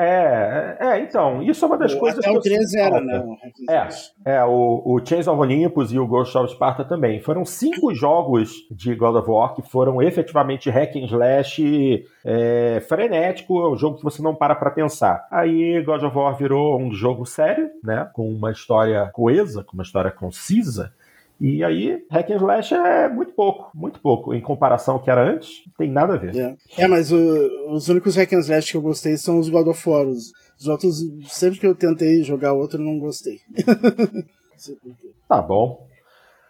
É, 0.00 0.76
é, 0.78 1.00
então, 1.00 1.42
isso 1.42 1.64
é 1.64 1.68
uma 1.68 1.76
das 1.76 1.92
o, 1.92 1.98
coisas 1.98 2.20
até 2.20 2.30
que 2.30 2.38
o 2.38 2.40
3 2.40 2.74
era, 2.74 3.00
né? 3.00 3.24
É, 3.68 4.36
é 4.36 4.44
o, 4.44 4.82
o 4.84 5.04
Chains 5.04 5.26
of 5.26 5.40
Olympus 5.40 5.90
e 5.90 5.98
o 5.98 6.06
Ghost 6.06 6.38
of 6.38 6.52
Sparta 6.52 6.84
também. 6.84 7.20
Foram 7.20 7.44
cinco 7.44 7.92
jogos 7.92 8.52
de 8.70 8.94
God 8.94 9.16
of 9.16 9.28
War 9.28 9.54
que 9.54 9.62
foram 9.62 10.00
efetivamente 10.00 10.70
hack 10.70 10.94
and 10.94 11.06
slash 11.06 12.04
é, 12.24 12.80
frenético, 12.88 13.60
é 13.60 13.70
um 13.70 13.76
jogo 13.76 13.96
que 13.96 14.04
você 14.04 14.22
não 14.22 14.36
para 14.36 14.54
pra 14.54 14.70
pensar. 14.70 15.26
Aí 15.32 15.82
God 15.82 16.04
of 16.04 16.16
War 16.16 16.36
virou 16.36 16.80
um 16.80 16.92
jogo 16.92 17.26
sério, 17.26 17.68
né? 17.82 18.08
Com 18.12 18.30
uma 18.30 18.52
história 18.52 19.10
coesa, 19.12 19.64
com 19.64 19.72
uma 19.74 19.82
história 19.82 20.12
concisa. 20.12 20.92
E 21.40 21.62
aí, 21.62 22.04
hack 22.10 22.30
and 22.30 22.36
slash 22.36 22.74
é 22.74 23.08
muito 23.08 23.32
pouco, 23.32 23.70
muito 23.72 24.00
pouco. 24.00 24.34
Em 24.34 24.40
comparação 24.40 24.94
ao 24.94 25.02
que 25.02 25.10
era 25.10 25.22
antes, 25.22 25.62
não 25.66 25.72
tem 25.78 25.90
nada 25.90 26.14
a 26.14 26.16
ver. 26.16 26.34
É, 26.36 26.56
é 26.76 26.88
mas 26.88 27.12
o, 27.12 27.18
os 27.70 27.88
únicos 27.88 28.16
hack 28.16 28.32
and 28.32 28.40
slash 28.40 28.72
que 28.72 28.76
eu 28.76 28.82
gostei 28.82 29.16
são 29.16 29.38
os 29.38 29.48
God 29.48 29.68
of 29.68 29.88
War. 29.88 30.06
Os, 30.06 30.32
os 30.58 30.66
outros, 30.66 30.96
sempre 31.28 31.60
que 31.60 31.66
eu 31.66 31.76
tentei 31.76 32.24
jogar 32.24 32.54
outro, 32.54 32.82
não 32.82 32.98
gostei. 32.98 33.38
tá 35.28 35.40
bom. 35.40 35.86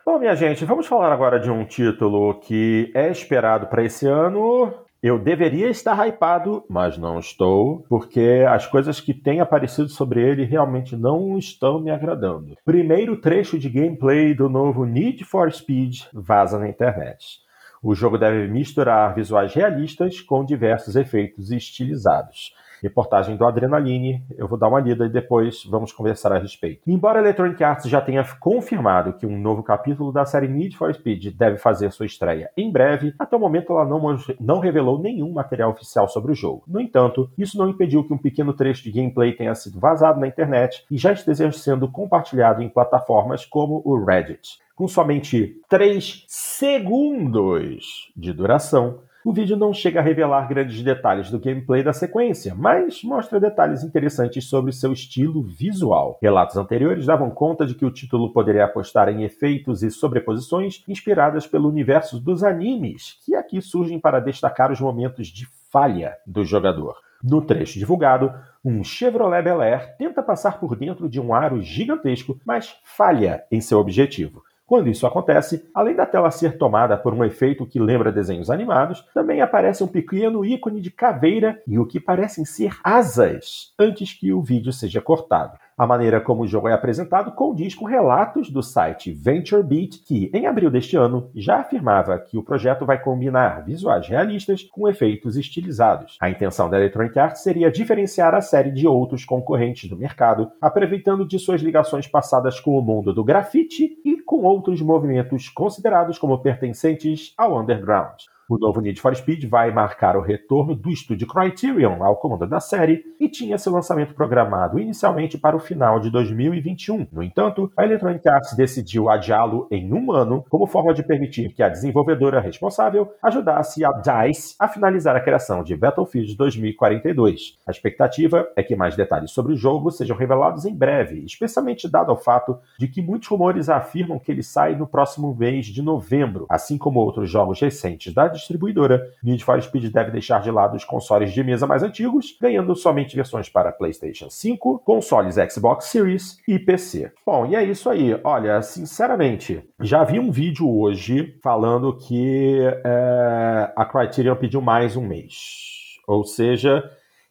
Bom, 0.06 0.18
minha 0.18 0.34
gente, 0.34 0.64
vamos 0.64 0.86
falar 0.86 1.12
agora 1.12 1.38
de 1.38 1.50
um 1.50 1.66
título 1.66 2.40
que 2.40 2.90
é 2.94 3.10
esperado 3.10 3.66
para 3.66 3.84
esse 3.84 4.06
ano 4.06 4.72
eu 5.02 5.18
deveria 5.18 5.70
estar 5.70 6.06
hypado, 6.06 6.64
mas 6.68 6.98
não 6.98 7.20
estou, 7.20 7.84
porque 7.88 8.44
as 8.48 8.66
coisas 8.66 9.00
que 9.00 9.14
têm 9.14 9.40
aparecido 9.40 9.88
sobre 9.88 10.20
ele 10.20 10.44
realmente 10.44 10.96
não 10.96 11.38
estão 11.38 11.80
me 11.80 11.90
agradando. 11.90 12.56
Primeiro 12.64 13.16
trecho 13.16 13.58
de 13.58 13.68
gameplay 13.68 14.34
do 14.34 14.48
novo 14.48 14.84
Need 14.84 15.24
for 15.24 15.52
Speed 15.52 16.02
vaza 16.12 16.58
na 16.58 16.68
internet. 16.68 17.38
O 17.80 17.94
jogo 17.94 18.18
deve 18.18 18.48
misturar 18.48 19.14
visuais 19.14 19.54
realistas 19.54 20.20
com 20.20 20.44
diversos 20.44 20.96
efeitos 20.96 21.52
estilizados. 21.52 22.52
Reportagem 22.82 23.36
do 23.36 23.44
Adrenaline, 23.44 24.24
eu 24.36 24.46
vou 24.46 24.58
dar 24.58 24.68
uma 24.68 24.80
lida 24.80 25.06
e 25.06 25.10
depois 25.10 25.64
vamos 25.64 25.92
conversar 25.92 26.32
a 26.32 26.38
respeito. 26.38 26.82
Embora 26.86 27.18
Electronic 27.20 27.62
Arts 27.62 27.88
já 27.88 28.00
tenha 28.00 28.24
confirmado 28.38 29.14
que 29.14 29.26
um 29.26 29.38
novo 29.38 29.62
capítulo 29.62 30.12
da 30.12 30.24
série 30.24 30.48
Need 30.48 30.76
for 30.76 30.92
Speed 30.94 31.34
deve 31.36 31.58
fazer 31.58 31.90
sua 31.92 32.06
estreia 32.06 32.50
em 32.56 32.70
breve, 32.70 33.14
até 33.18 33.36
o 33.36 33.40
momento 33.40 33.72
ela 33.72 33.84
não, 33.84 34.00
não 34.40 34.58
revelou 34.60 34.98
nenhum 34.98 35.32
material 35.32 35.70
oficial 35.70 36.08
sobre 36.08 36.32
o 36.32 36.34
jogo. 36.34 36.64
No 36.66 36.80
entanto, 36.80 37.30
isso 37.36 37.58
não 37.58 37.68
impediu 37.68 38.04
que 38.04 38.12
um 38.12 38.18
pequeno 38.18 38.52
trecho 38.52 38.82
de 38.84 38.92
gameplay 38.92 39.32
tenha 39.32 39.54
sido 39.54 39.78
vazado 39.78 40.20
na 40.20 40.28
internet 40.28 40.84
e 40.90 40.96
já 40.96 41.12
esteja 41.12 41.50
sendo 41.52 41.88
compartilhado 41.90 42.62
em 42.62 42.68
plataformas 42.68 43.44
como 43.44 43.82
o 43.84 44.04
Reddit. 44.04 44.58
Com 44.74 44.86
somente 44.86 45.60
3 45.68 46.24
segundos 46.28 48.12
de 48.16 48.32
duração, 48.32 49.00
o 49.24 49.32
vídeo 49.32 49.56
não 49.56 49.72
chega 49.72 49.98
a 49.98 50.02
revelar 50.02 50.48
grandes 50.48 50.82
detalhes 50.82 51.30
do 51.30 51.40
gameplay 51.40 51.82
da 51.82 51.92
sequência, 51.92 52.54
mas 52.54 53.02
mostra 53.02 53.40
detalhes 53.40 53.82
interessantes 53.82 54.48
sobre 54.48 54.72
seu 54.72 54.92
estilo 54.92 55.42
visual. 55.42 56.18
Relatos 56.22 56.56
anteriores 56.56 57.04
davam 57.04 57.30
conta 57.30 57.66
de 57.66 57.74
que 57.74 57.84
o 57.84 57.90
título 57.90 58.32
poderia 58.32 58.64
apostar 58.64 59.08
em 59.08 59.24
efeitos 59.24 59.82
e 59.82 59.90
sobreposições 59.90 60.84
inspiradas 60.86 61.46
pelo 61.46 61.68
universo 61.68 62.20
dos 62.20 62.44
animes, 62.44 63.18
que 63.24 63.34
aqui 63.34 63.60
surgem 63.60 63.98
para 63.98 64.20
destacar 64.20 64.70
os 64.70 64.80
momentos 64.80 65.26
de 65.26 65.46
falha 65.70 66.16
do 66.26 66.44
jogador. 66.44 66.94
No 67.22 67.42
trecho 67.42 67.80
divulgado, 67.80 68.32
um 68.64 68.84
Chevrolet 68.84 69.42
Bel 69.42 69.60
Air 69.60 69.96
tenta 69.96 70.22
passar 70.22 70.60
por 70.60 70.76
dentro 70.76 71.08
de 71.08 71.20
um 71.20 71.34
aro 71.34 71.60
gigantesco, 71.60 72.38
mas 72.46 72.76
falha 72.84 73.42
em 73.50 73.60
seu 73.60 73.78
objetivo. 73.78 74.44
Quando 74.68 74.90
isso 74.90 75.06
acontece, 75.06 75.66
além 75.72 75.96
da 75.96 76.04
tela 76.04 76.30
ser 76.30 76.58
tomada 76.58 76.94
por 76.94 77.14
um 77.14 77.24
efeito 77.24 77.64
que 77.64 77.80
lembra 77.80 78.12
desenhos 78.12 78.50
animados, 78.50 79.02
também 79.14 79.40
aparece 79.40 79.82
um 79.82 79.86
pequeno 79.86 80.44
ícone 80.44 80.82
de 80.82 80.90
caveira 80.90 81.58
e 81.66 81.78
o 81.78 81.86
que 81.86 81.98
parecem 81.98 82.44
ser 82.44 82.76
asas 82.84 83.72
antes 83.78 84.12
que 84.12 84.30
o 84.30 84.42
vídeo 84.42 84.70
seja 84.70 85.00
cortado. 85.00 85.58
A 85.78 85.86
maneira 85.86 86.20
como 86.20 86.42
o 86.42 86.46
jogo 86.46 86.66
é 86.66 86.72
apresentado 86.72 87.30
condiz 87.30 87.72
com 87.72 87.84
relatos 87.84 88.50
do 88.50 88.64
site 88.64 89.12
VentureBeat, 89.12 90.00
que, 90.04 90.28
em 90.34 90.44
abril 90.44 90.72
deste 90.72 90.96
ano, 90.96 91.30
já 91.36 91.60
afirmava 91.60 92.18
que 92.18 92.36
o 92.36 92.42
projeto 92.42 92.84
vai 92.84 93.00
combinar 93.00 93.64
visuais 93.64 94.08
realistas 94.08 94.64
com 94.64 94.88
efeitos 94.88 95.36
estilizados. 95.36 96.16
A 96.20 96.28
intenção 96.28 96.68
da 96.68 96.78
Electronic 96.78 97.16
Arts 97.16 97.44
seria 97.44 97.70
diferenciar 97.70 98.34
a 98.34 98.40
série 98.40 98.72
de 98.72 98.88
outros 98.88 99.24
concorrentes 99.24 99.88
do 99.88 99.96
mercado, 99.96 100.50
aproveitando 100.60 101.24
de 101.24 101.38
suas 101.38 101.62
ligações 101.62 102.08
passadas 102.08 102.58
com 102.58 102.76
o 102.76 102.82
mundo 102.82 103.14
do 103.14 103.22
grafite 103.22 104.00
e 104.04 104.20
com 104.22 104.42
outros 104.42 104.82
movimentos 104.82 105.48
considerados 105.48 106.18
como 106.18 106.42
pertencentes 106.42 107.32
ao 107.38 107.56
underground. 107.56 108.16
O 108.50 108.56
novo 108.56 108.80
Need 108.80 108.98
for 108.98 109.14
Speed 109.14 109.44
vai 109.44 109.70
marcar 109.70 110.16
o 110.16 110.22
retorno 110.22 110.74
do 110.74 110.88
estúdio 110.88 111.26
Criterion 111.26 112.02
ao 112.02 112.16
comando 112.16 112.46
da 112.46 112.60
série 112.60 113.04
e 113.20 113.28
tinha 113.28 113.58
seu 113.58 113.70
lançamento 113.70 114.14
programado 114.14 114.78
inicialmente 114.78 115.36
para 115.36 115.54
o 115.54 115.60
final 115.60 116.00
de 116.00 116.10
2021. 116.10 117.08
No 117.12 117.22
entanto, 117.22 117.70
a 117.76 117.84
Electronic 117.84 118.26
Arts 118.26 118.56
decidiu 118.56 119.10
adiá-lo 119.10 119.68
em 119.70 119.92
um 119.92 120.10
ano 120.12 120.46
como 120.48 120.66
forma 120.66 120.94
de 120.94 121.02
permitir 121.02 121.52
que 121.52 121.62
a 121.62 121.68
desenvolvedora 121.68 122.40
responsável 122.40 123.12
ajudasse 123.22 123.84
a 123.84 123.92
DICE 123.92 124.56
a 124.58 124.66
finalizar 124.66 125.14
a 125.14 125.20
criação 125.20 125.62
de 125.62 125.76
Battlefield 125.76 126.34
2042. 126.34 127.58
A 127.66 127.70
expectativa 127.70 128.48
é 128.56 128.62
que 128.62 128.74
mais 128.74 128.96
detalhes 128.96 129.30
sobre 129.30 129.52
o 129.52 129.56
jogo 129.56 129.90
sejam 129.90 130.16
revelados 130.16 130.64
em 130.64 130.74
breve, 130.74 131.22
especialmente 131.22 131.86
dado 131.86 132.10
ao 132.10 132.16
fato 132.16 132.56
de 132.78 132.88
que 132.88 133.02
muitos 133.02 133.28
rumores 133.28 133.68
afirmam 133.68 134.18
que 134.18 134.32
ele 134.32 134.42
sai 134.42 134.74
no 134.74 134.86
próximo 134.86 135.34
mês 135.34 135.66
de 135.66 135.82
novembro, 135.82 136.46
assim 136.48 136.78
como 136.78 137.00
outros 137.00 137.28
jogos 137.28 137.60
recentes 137.60 138.14
da 138.14 138.37
distribuidora, 138.38 139.02
Need 139.22 139.44
for 139.44 139.60
Speed 139.60 139.92
deve 139.92 140.10
deixar 140.10 140.40
de 140.40 140.50
lado 140.50 140.76
os 140.76 140.84
consoles 140.84 141.32
de 141.32 141.44
mesa 141.44 141.66
mais 141.66 141.82
antigos, 141.82 142.36
ganhando 142.40 142.74
somente 142.74 143.14
versões 143.14 143.48
para 143.48 143.72
PlayStation 143.72 144.30
5, 144.30 144.80
consoles 144.80 145.36
Xbox 145.52 145.86
Series 145.86 146.38
e 146.46 146.58
PC. 146.58 147.12
Bom, 147.24 147.46
e 147.46 147.54
é 147.54 147.62
isso 147.62 147.88
aí. 147.90 148.18
Olha, 148.24 148.62
sinceramente, 148.62 149.62
já 149.80 150.04
vi 150.04 150.18
um 150.18 150.30
vídeo 150.30 150.68
hoje 150.68 151.36
falando 151.42 151.96
que 151.96 152.60
é, 152.84 153.72
a 153.76 153.84
Criterion 153.84 154.36
pediu 154.36 154.60
mais 154.60 154.96
um 154.96 155.06
mês. 155.06 155.98
Ou 156.06 156.24
seja, 156.24 156.82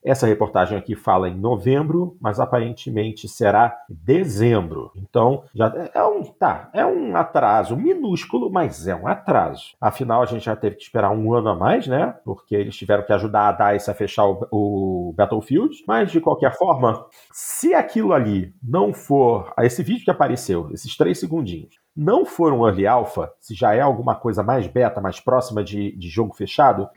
essa 0.10 0.28
reportagem 0.28 0.78
aqui 0.78 0.96
fala 0.96 1.30
em 1.30 1.38
novembro, 1.38 2.18
mas 2.20 2.40
aparentemente 2.40 3.28
será 3.28 3.78
dezembro. 3.90 4.92
Então, 4.96 5.44
já 5.54 5.90
é 5.94 6.04
um, 6.04 6.24
tá, 6.24 6.70
é 6.74 6.86
um 6.86 7.16
atraso 7.16 7.76
minúsculo, 7.76 8.50
mas 8.50 8.88
é 8.88 8.96
um 8.96 9.08
atraso. 9.08 9.76
Afinal, 9.80 10.22
a 10.22 10.26
gente 10.26 10.46
já 10.46 10.56
teve 10.56 10.76
que 10.76 10.84
esperar 10.84 11.12
um 11.12 11.34
ano 11.34 11.50
a 11.50 11.56
mais, 11.56 11.88
né? 11.88 12.16
Porque 12.24 12.56
eles 12.56 12.76
tiveram 12.76 13.04
que 13.04 13.14
ajudar 13.14 13.50
a 13.50 13.72
DICE 13.72 13.92
a 13.92 13.94
fechar 13.94 14.26
o, 14.26 14.48
o 14.52 15.14
Battlefield. 15.16 15.84
Mas, 15.88 16.12
de 16.12 16.22
qualquer 16.22 16.58
forma, 16.58 17.06
se 17.32 17.74
aquilo 17.74 18.14
ali 18.14 18.54
não 18.64 18.94
for. 18.94 19.54
Esse 19.60 19.84
vídeo 19.84 20.06
que 20.06 20.12
apareceu, 20.12 20.70
esses 20.72 20.96
três 20.96 21.20
segundinhos, 21.20 21.76
não 21.96 22.26
for 22.26 22.54
um 22.54 22.66
early 22.66 22.86
alpha, 22.86 23.32
se 23.40 23.56
já 23.56 23.74
é 23.74 23.82
alguma 23.82 24.14
coisa 24.14 24.44
mais 24.44 24.68
beta, 24.68 25.02
mais 25.02 25.20
próxima 25.20 25.64
de, 25.64 25.98
de 25.98 26.08
jogo 26.10 26.36
fechado, 26.36 26.88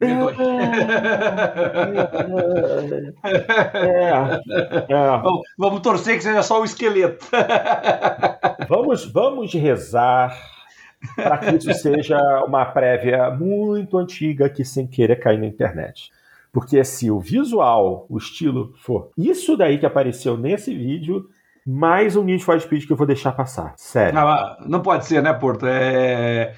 é, 0.00 0.12
é. 4.88 5.20
Vamos, 5.22 5.42
vamos 5.58 5.80
torcer 5.80 6.16
que 6.16 6.22
seja 6.22 6.42
só 6.42 6.60
o 6.60 6.64
esqueleto. 6.64 7.26
vamos, 8.68 9.04
vamos 9.04 9.52
rezar 9.52 10.34
para 11.16 11.38
que 11.38 11.56
isso 11.56 11.74
seja 11.74 12.18
uma 12.46 12.64
prévia 12.64 13.30
muito 13.30 13.98
antiga 13.98 14.48
que 14.48 14.64
sem 14.64 14.86
querer 14.86 15.16
cair 15.16 15.38
na 15.38 15.46
internet. 15.46 16.10
Porque 16.52 16.82
se 16.82 17.10
o 17.10 17.20
visual, 17.20 18.06
o 18.08 18.16
estilo 18.18 18.74
for 18.78 19.10
isso 19.16 19.56
daí 19.56 19.78
que 19.78 19.86
apareceu 19.86 20.36
nesse 20.36 20.74
vídeo, 20.74 21.28
mais 21.64 22.16
um 22.16 22.24
Need 22.24 22.42
for 22.42 22.58
Speed 22.60 22.86
que 22.86 22.92
eu 22.92 22.96
vou 22.96 23.06
deixar 23.06 23.32
passar. 23.32 23.74
Sério. 23.76 24.14
Não, 24.14 24.56
não 24.66 24.80
pode 24.80 25.06
ser, 25.06 25.22
né, 25.22 25.32
Porto? 25.32 25.66
É 25.66 25.70
ah, 25.70 25.82
é, 25.82 26.42
é, 26.42 26.54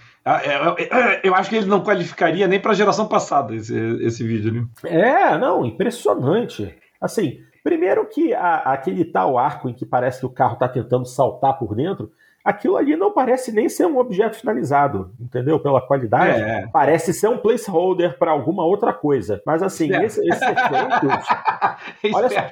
eu 1.23 1.35
acho 1.35 1.51
que 1.51 1.57
ele 1.57 1.67
não 1.67 1.83
qualificaria 1.83 2.47
nem 2.47 2.61
para 2.61 2.73
a 2.73 2.75
geração 2.75 3.07
passada 3.07 3.55
esse, 3.55 3.77
esse 4.03 4.25
vídeo, 4.25 4.53
né? 4.53 4.67
É, 4.85 5.37
não, 5.37 5.65
impressionante. 5.67 6.75
Assim, 7.01 7.41
primeiro 7.65 8.07
que 8.07 8.33
a, 8.33 8.57
aquele 8.59 9.05
tal 9.05 9.37
arco 9.37 9.69
em 9.69 9.75
que 9.75 9.85
parece 9.85 10.21
que 10.21 10.27
o 10.27 10.31
carro 10.31 10.55
está 10.55 10.69
tentando 10.69 11.07
saltar 11.07 11.59
por 11.59 11.75
dentro, 11.75 12.13
aquilo 12.45 12.77
ali 12.77 12.97
não 12.97 13.13
parece 13.13 13.53
nem 13.53 13.69
ser 13.69 13.87
um 13.87 13.99
objeto 13.99 14.37
finalizado, 14.37 15.13
entendeu? 15.21 15.59
Pela 15.61 15.81
qualidade. 15.81 16.41
É. 16.41 16.67
Parece 16.73 17.13
ser 17.13 17.29
um 17.29 17.39
placeholder 17.39 18.19
para 18.19 18.31
alguma 18.31 18.65
outra 18.65 18.93
coisa. 18.93 19.43
Mas 19.47 19.63
assim, 19.63 19.93
é. 19.93 20.05
esse, 20.05 20.21
esses 20.21 20.43
efeitos. 20.43 21.27
olha 22.15 22.29
só. 22.29 22.49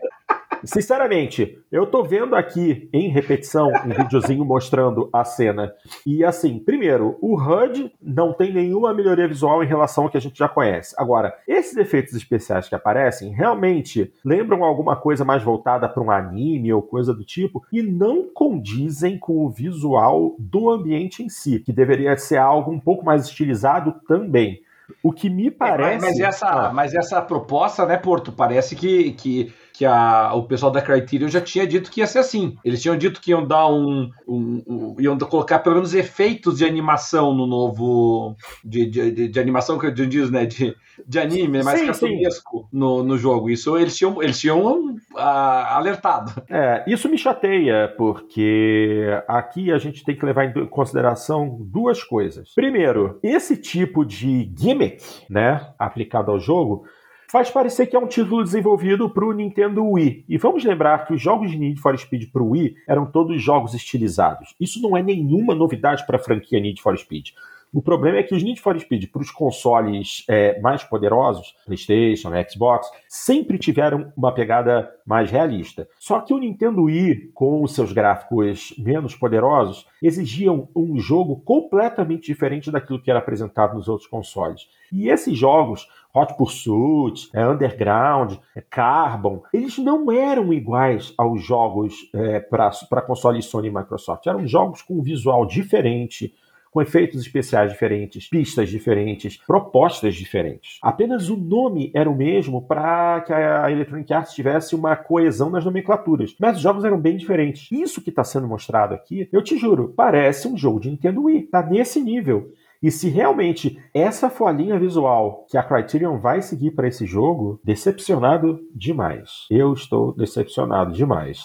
Sinceramente, 0.65 1.59
eu 1.71 1.87
tô 1.87 2.03
vendo 2.03 2.35
aqui 2.35 2.89
em 2.93 3.09
repetição 3.09 3.69
um 3.69 4.03
videozinho 4.03 4.45
mostrando 4.45 5.09
a 5.13 5.25
cena. 5.25 5.73
E 6.07 6.25
assim, 6.25 6.59
primeiro, 6.59 7.17
o 7.21 7.35
HUD 7.35 7.93
não 8.01 8.33
tem 8.33 8.53
nenhuma 8.53 8.93
melhoria 8.93 9.29
visual 9.29 9.63
em 9.63 9.67
relação 9.67 10.05
ao 10.05 10.11
que 10.11 10.17
a 10.17 10.21
gente 10.21 10.39
já 10.39 10.49
conhece. 10.49 10.95
Agora, 10.99 11.35
esses 11.47 11.77
efeitos 11.77 12.15
especiais 12.15 12.69
que 12.69 12.75
aparecem 12.75 13.33
realmente 13.33 14.13
lembram 14.25 14.65
alguma 14.65 14.97
coisa 14.97 15.25
mais 15.25 15.43
voltada 15.43 15.89
para 15.89 16.03
um 16.03 16.11
anime 16.11 16.73
ou 16.73 16.83
coisa 16.83 17.15
do 17.15 17.25
tipo 17.25 17.65
e 17.73 17.83
não 17.83 18.29
condizem 18.33 19.19
com 19.19 19.45
o 19.45 19.51
visual 19.51 20.35
do 20.39 20.71
ambiente 20.71 21.23
em 21.23 21.29
si, 21.29 21.61
que 21.61 21.73
deveria 21.73 22.17
ser 22.17 22.37
algo 22.37 22.71
um 22.71 22.81
pouco 22.81 23.05
mais 23.05 23.25
estilizado 23.25 23.95
também. 24.07 24.61
O 25.03 25.13
que 25.13 25.31
me 25.31 25.51
parece. 25.51 26.05
É, 26.05 26.09
mas, 26.09 26.19
mas, 26.19 26.21
essa, 26.21 26.47
ah. 26.47 26.73
mas 26.73 26.95
essa 26.95 27.23
proposta, 27.23 27.87
né, 27.87 27.97
Porto, 27.97 28.33
parece 28.33 28.75
que, 28.75 29.13
que 29.13 29.53
que 29.73 29.85
a, 29.85 30.33
o 30.35 30.45
pessoal 30.45 30.71
da 30.71 30.83
Criterion 30.83 31.29
já 31.29 31.41
tinha 31.41 31.67
dito 31.67 31.91
que 31.91 32.01
ia 32.01 32.07
ser 32.07 32.19
assim. 32.19 32.57
Eles 32.65 32.83
tinham 32.83 32.97
dito 32.97 33.21
que 33.21 33.31
iam 33.31 33.47
dar 33.47 33.69
um. 33.69 34.11
um, 34.27 34.63
um 34.67 34.97
iam 34.99 35.19
colocar 35.19 35.59
pelo 35.61 35.77
menos 35.77 35.95
efeitos 35.95 36.59
de 36.59 36.65
animação 36.65 37.35
no 37.35 37.47
novo. 37.47 38.37
De, 38.65 38.87
de, 38.87 39.11
de, 39.11 39.29
de 39.29 39.41
animação 39.41 39.79
que 39.79 39.87
eu 39.87 39.91
diz, 39.93 40.31
né? 40.31 40.47
De, 40.47 40.77
de 41.07 41.19
anime, 41.19 41.63
mais 41.63 41.83
cartunesco 41.83 42.69
no, 42.73 43.03
no 43.03 43.17
jogo. 43.17 43.51
Isso 43.51 43.77
eles 43.77 43.97
tinham, 43.97 44.23
eles 44.23 44.39
tinham 44.39 44.61
uh, 44.61 45.19
alertado. 45.19 46.43
É, 46.49 46.85
isso 46.87 47.09
me 47.09 47.19
chateia, 47.19 47.93
porque 47.97 49.07
aqui 49.27 49.73
a 49.73 49.79
gente 49.79 50.05
tem 50.05 50.17
que 50.17 50.25
levar 50.25 50.45
em 50.45 50.67
consideração 50.67 51.59
duas 51.61 52.03
coisas. 52.03 52.53
Primeiro, 52.55 53.19
esse 53.23 53.57
tipo 53.57 54.05
de 54.05 54.51
gimmick, 54.57 55.03
né, 55.29 55.69
aplicado 55.79 56.31
ao 56.31 56.41
jogo 56.41 56.85
faz 57.31 57.49
parecer 57.49 57.87
que 57.87 57.95
é 57.95 57.99
um 57.99 58.09
título 58.09 58.43
desenvolvido 58.43 59.09
para 59.09 59.25
o 59.25 59.33
Nintendo 59.33 59.87
Wii. 59.87 60.25
E 60.29 60.37
vamos 60.37 60.65
lembrar 60.65 61.07
que 61.07 61.15
os 61.15 61.23
jogos 61.23 61.51
de 61.51 61.57
Need 61.57 61.81
for 61.81 61.97
Speed 61.97 62.33
para 62.33 62.43
o 62.43 62.51
Wii 62.51 62.75
eram 62.89 63.07
todos 63.07 63.41
jogos 63.41 63.73
estilizados. 63.73 64.55
Isso 64.59 64.83
não 64.83 64.97
é 64.97 65.03
nenhuma 65.03 65.55
novidade 65.55 66.05
para 66.07 66.17
a 66.17 66.21
franquia 66.21 66.59
Need 66.59 66.83
for 66.83 66.99
Speed. 66.99 67.29
O 67.73 67.81
problema 67.81 68.19
é 68.19 68.23
que 68.25 68.35
os 68.35 68.43
Need 68.43 68.61
for 68.61 68.79
Speed 68.79 69.11
para 69.13 69.23
os 69.23 69.31
consoles 69.31 70.25
é, 70.29 70.61
mais 70.61 70.83
poderosos, 70.83 71.55
PlayStation, 71.65 72.31
Xbox, 72.49 72.91
sempre 73.09 73.59
tiveram 73.59 74.13
uma 74.17 74.33
pegada 74.33 74.91
mais 75.07 75.31
realista. 75.31 75.89
Só 75.99 76.21
que 76.21 76.35
o 76.35 76.39
Nintendo 76.39 76.83
Wii, 76.83 77.31
com 77.33 77.63
os 77.63 77.73
seus 77.73 77.93
gráficos 77.93 78.75
menos 78.77 79.15
poderosos, 79.15 79.87
exigiam 80.03 80.69
um 80.75 80.99
jogo 80.99 81.37
completamente 81.45 82.27
diferente 82.27 82.73
daquilo 82.73 83.01
que 83.01 83.11
era 83.11 83.21
apresentado 83.21 83.75
nos 83.75 83.87
outros 83.87 84.09
consoles. 84.09 84.69
E 84.93 85.09
esses 85.09 85.39
jogos 85.39 85.87
Hot 86.13 86.37
Pursuit, 86.37 87.31
é, 87.33 87.47
Underground, 87.47 88.35
é, 88.57 88.61
Carbon, 88.61 89.43
eles 89.53 89.79
não 89.79 90.11
eram 90.11 90.53
iguais 90.53 91.15
aos 91.17 91.43
jogos 91.43 92.11
é, 92.13 92.41
para 92.41 93.03
console 93.03 93.41
Sony 93.43 93.69
e 93.69 93.71
Microsoft. 93.71 94.27
Eram 94.27 94.47
jogos 94.47 94.83
com 94.83 94.95
um 94.95 95.03
visual 95.03 95.47
diferente, 95.47 96.35
com 96.71 96.81
efeitos 96.81 97.21
especiais 97.21 97.73
diferentes, 97.73 98.29
pistas 98.29 98.69
diferentes, 98.69 99.37
propostas 99.37 100.15
diferentes. 100.15 100.79
Apenas 100.83 101.29
o 101.29 101.37
nome 101.37 101.91
era 101.95 102.09
o 102.09 102.17
mesmo 102.17 102.63
para 102.67 103.21
que 103.23 103.33
a 103.33 103.71
Electronic 103.71 104.13
Arts 104.13 104.35
tivesse 104.35 104.75
uma 104.75 104.95
coesão 104.97 105.51
nas 105.51 105.65
nomenclaturas, 105.65 106.35
mas 106.39 106.57
os 106.57 106.63
jogos 106.63 106.85
eram 106.85 107.01
bem 107.01 107.17
diferentes. 107.17 107.71
Isso 107.73 108.03
que 108.03 108.11
está 108.11 108.23
sendo 108.23 108.47
mostrado 108.47 108.95
aqui, 108.95 109.29
eu 109.33 109.43
te 109.43 109.57
juro, 109.57 109.93
parece 109.97 110.47
um 110.47 110.57
jogo 110.57 110.81
de 110.81 110.91
Nintendo 110.91 111.25
Wii. 111.25 111.43
Tá 111.43 111.63
nesse 111.63 112.01
nível. 112.01 112.53
E 112.83 112.91
se 112.91 113.11
realmente 113.11 113.79
essa 113.93 114.31
for 114.31 114.47
a 114.47 114.53
linha 114.53 114.79
visual 114.79 115.45
que 115.51 115.59
a 115.59 115.63
Criterion 115.63 116.19
vai 116.19 116.41
seguir 116.41 116.71
para 116.71 116.89
esse 116.89 117.05
jogo, 117.05 117.61
decepcionado 117.63 118.59
demais. 118.75 119.47
Eu 119.51 119.75
estou 119.75 120.15
decepcionado 120.15 120.93
demais. 120.93 121.45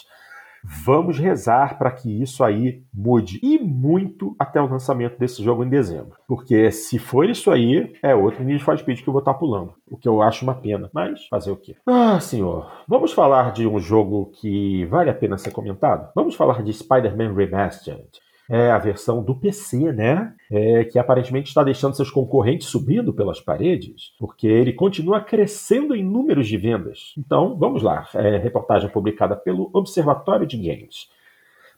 Vamos 0.84 1.18
rezar 1.18 1.78
para 1.78 1.90
que 1.90 2.22
isso 2.22 2.42
aí 2.42 2.82
mude. 2.92 3.38
E 3.42 3.58
muito 3.58 4.34
até 4.38 4.60
o 4.60 4.68
lançamento 4.68 5.18
desse 5.18 5.42
jogo 5.42 5.64
em 5.64 5.68
dezembro. 5.68 6.16
Porque 6.26 6.70
se 6.70 6.98
for 6.98 7.28
isso 7.28 7.50
aí, 7.50 7.92
é 8.02 8.14
outro 8.14 8.42
Need 8.42 8.62
for 8.62 8.76
Speed 8.78 9.02
que 9.02 9.08
eu 9.08 9.12
vou 9.12 9.20
estar 9.20 9.34
tá 9.34 9.38
pulando. 9.38 9.74
O 9.88 9.96
que 9.96 10.08
eu 10.08 10.20
acho 10.20 10.44
uma 10.44 10.54
pena. 10.54 10.90
Mas 10.92 11.26
fazer 11.28 11.50
o 11.50 11.56
quê? 11.56 11.76
Ah, 11.86 12.18
senhor. 12.20 12.70
Vamos 12.88 13.12
falar 13.12 13.52
de 13.52 13.66
um 13.66 13.78
jogo 13.78 14.30
que 14.40 14.84
vale 14.86 15.10
a 15.10 15.14
pena 15.14 15.38
ser 15.38 15.50
comentado? 15.50 16.10
Vamos 16.14 16.34
falar 16.34 16.62
de 16.62 16.72
Spider-Man 16.72 17.34
Remastered 17.34 18.25
é, 18.48 18.70
a 18.70 18.78
versão 18.78 19.22
do 19.22 19.34
PC, 19.34 19.92
né? 19.92 20.32
É, 20.50 20.84
que 20.84 20.98
aparentemente 20.98 21.48
está 21.48 21.64
deixando 21.64 21.96
seus 21.96 22.10
concorrentes 22.10 22.68
subindo 22.68 23.12
pelas 23.12 23.40
paredes, 23.40 24.14
porque 24.18 24.46
ele 24.46 24.72
continua 24.72 25.20
crescendo 25.20 25.94
em 25.94 26.04
números 26.04 26.46
de 26.46 26.56
vendas. 26.56 27.12
Então, 27.18 27.56
vamos 27.56 27.82
lá. 27.82 28.08
É, 28.14 28.36
reportagem 28.36 28.88
publicada 28.88 29.36
pelo 29.36 29.70
Observatório 29.72 30.46
de 30.46 30.56
Games. 30.56 31.08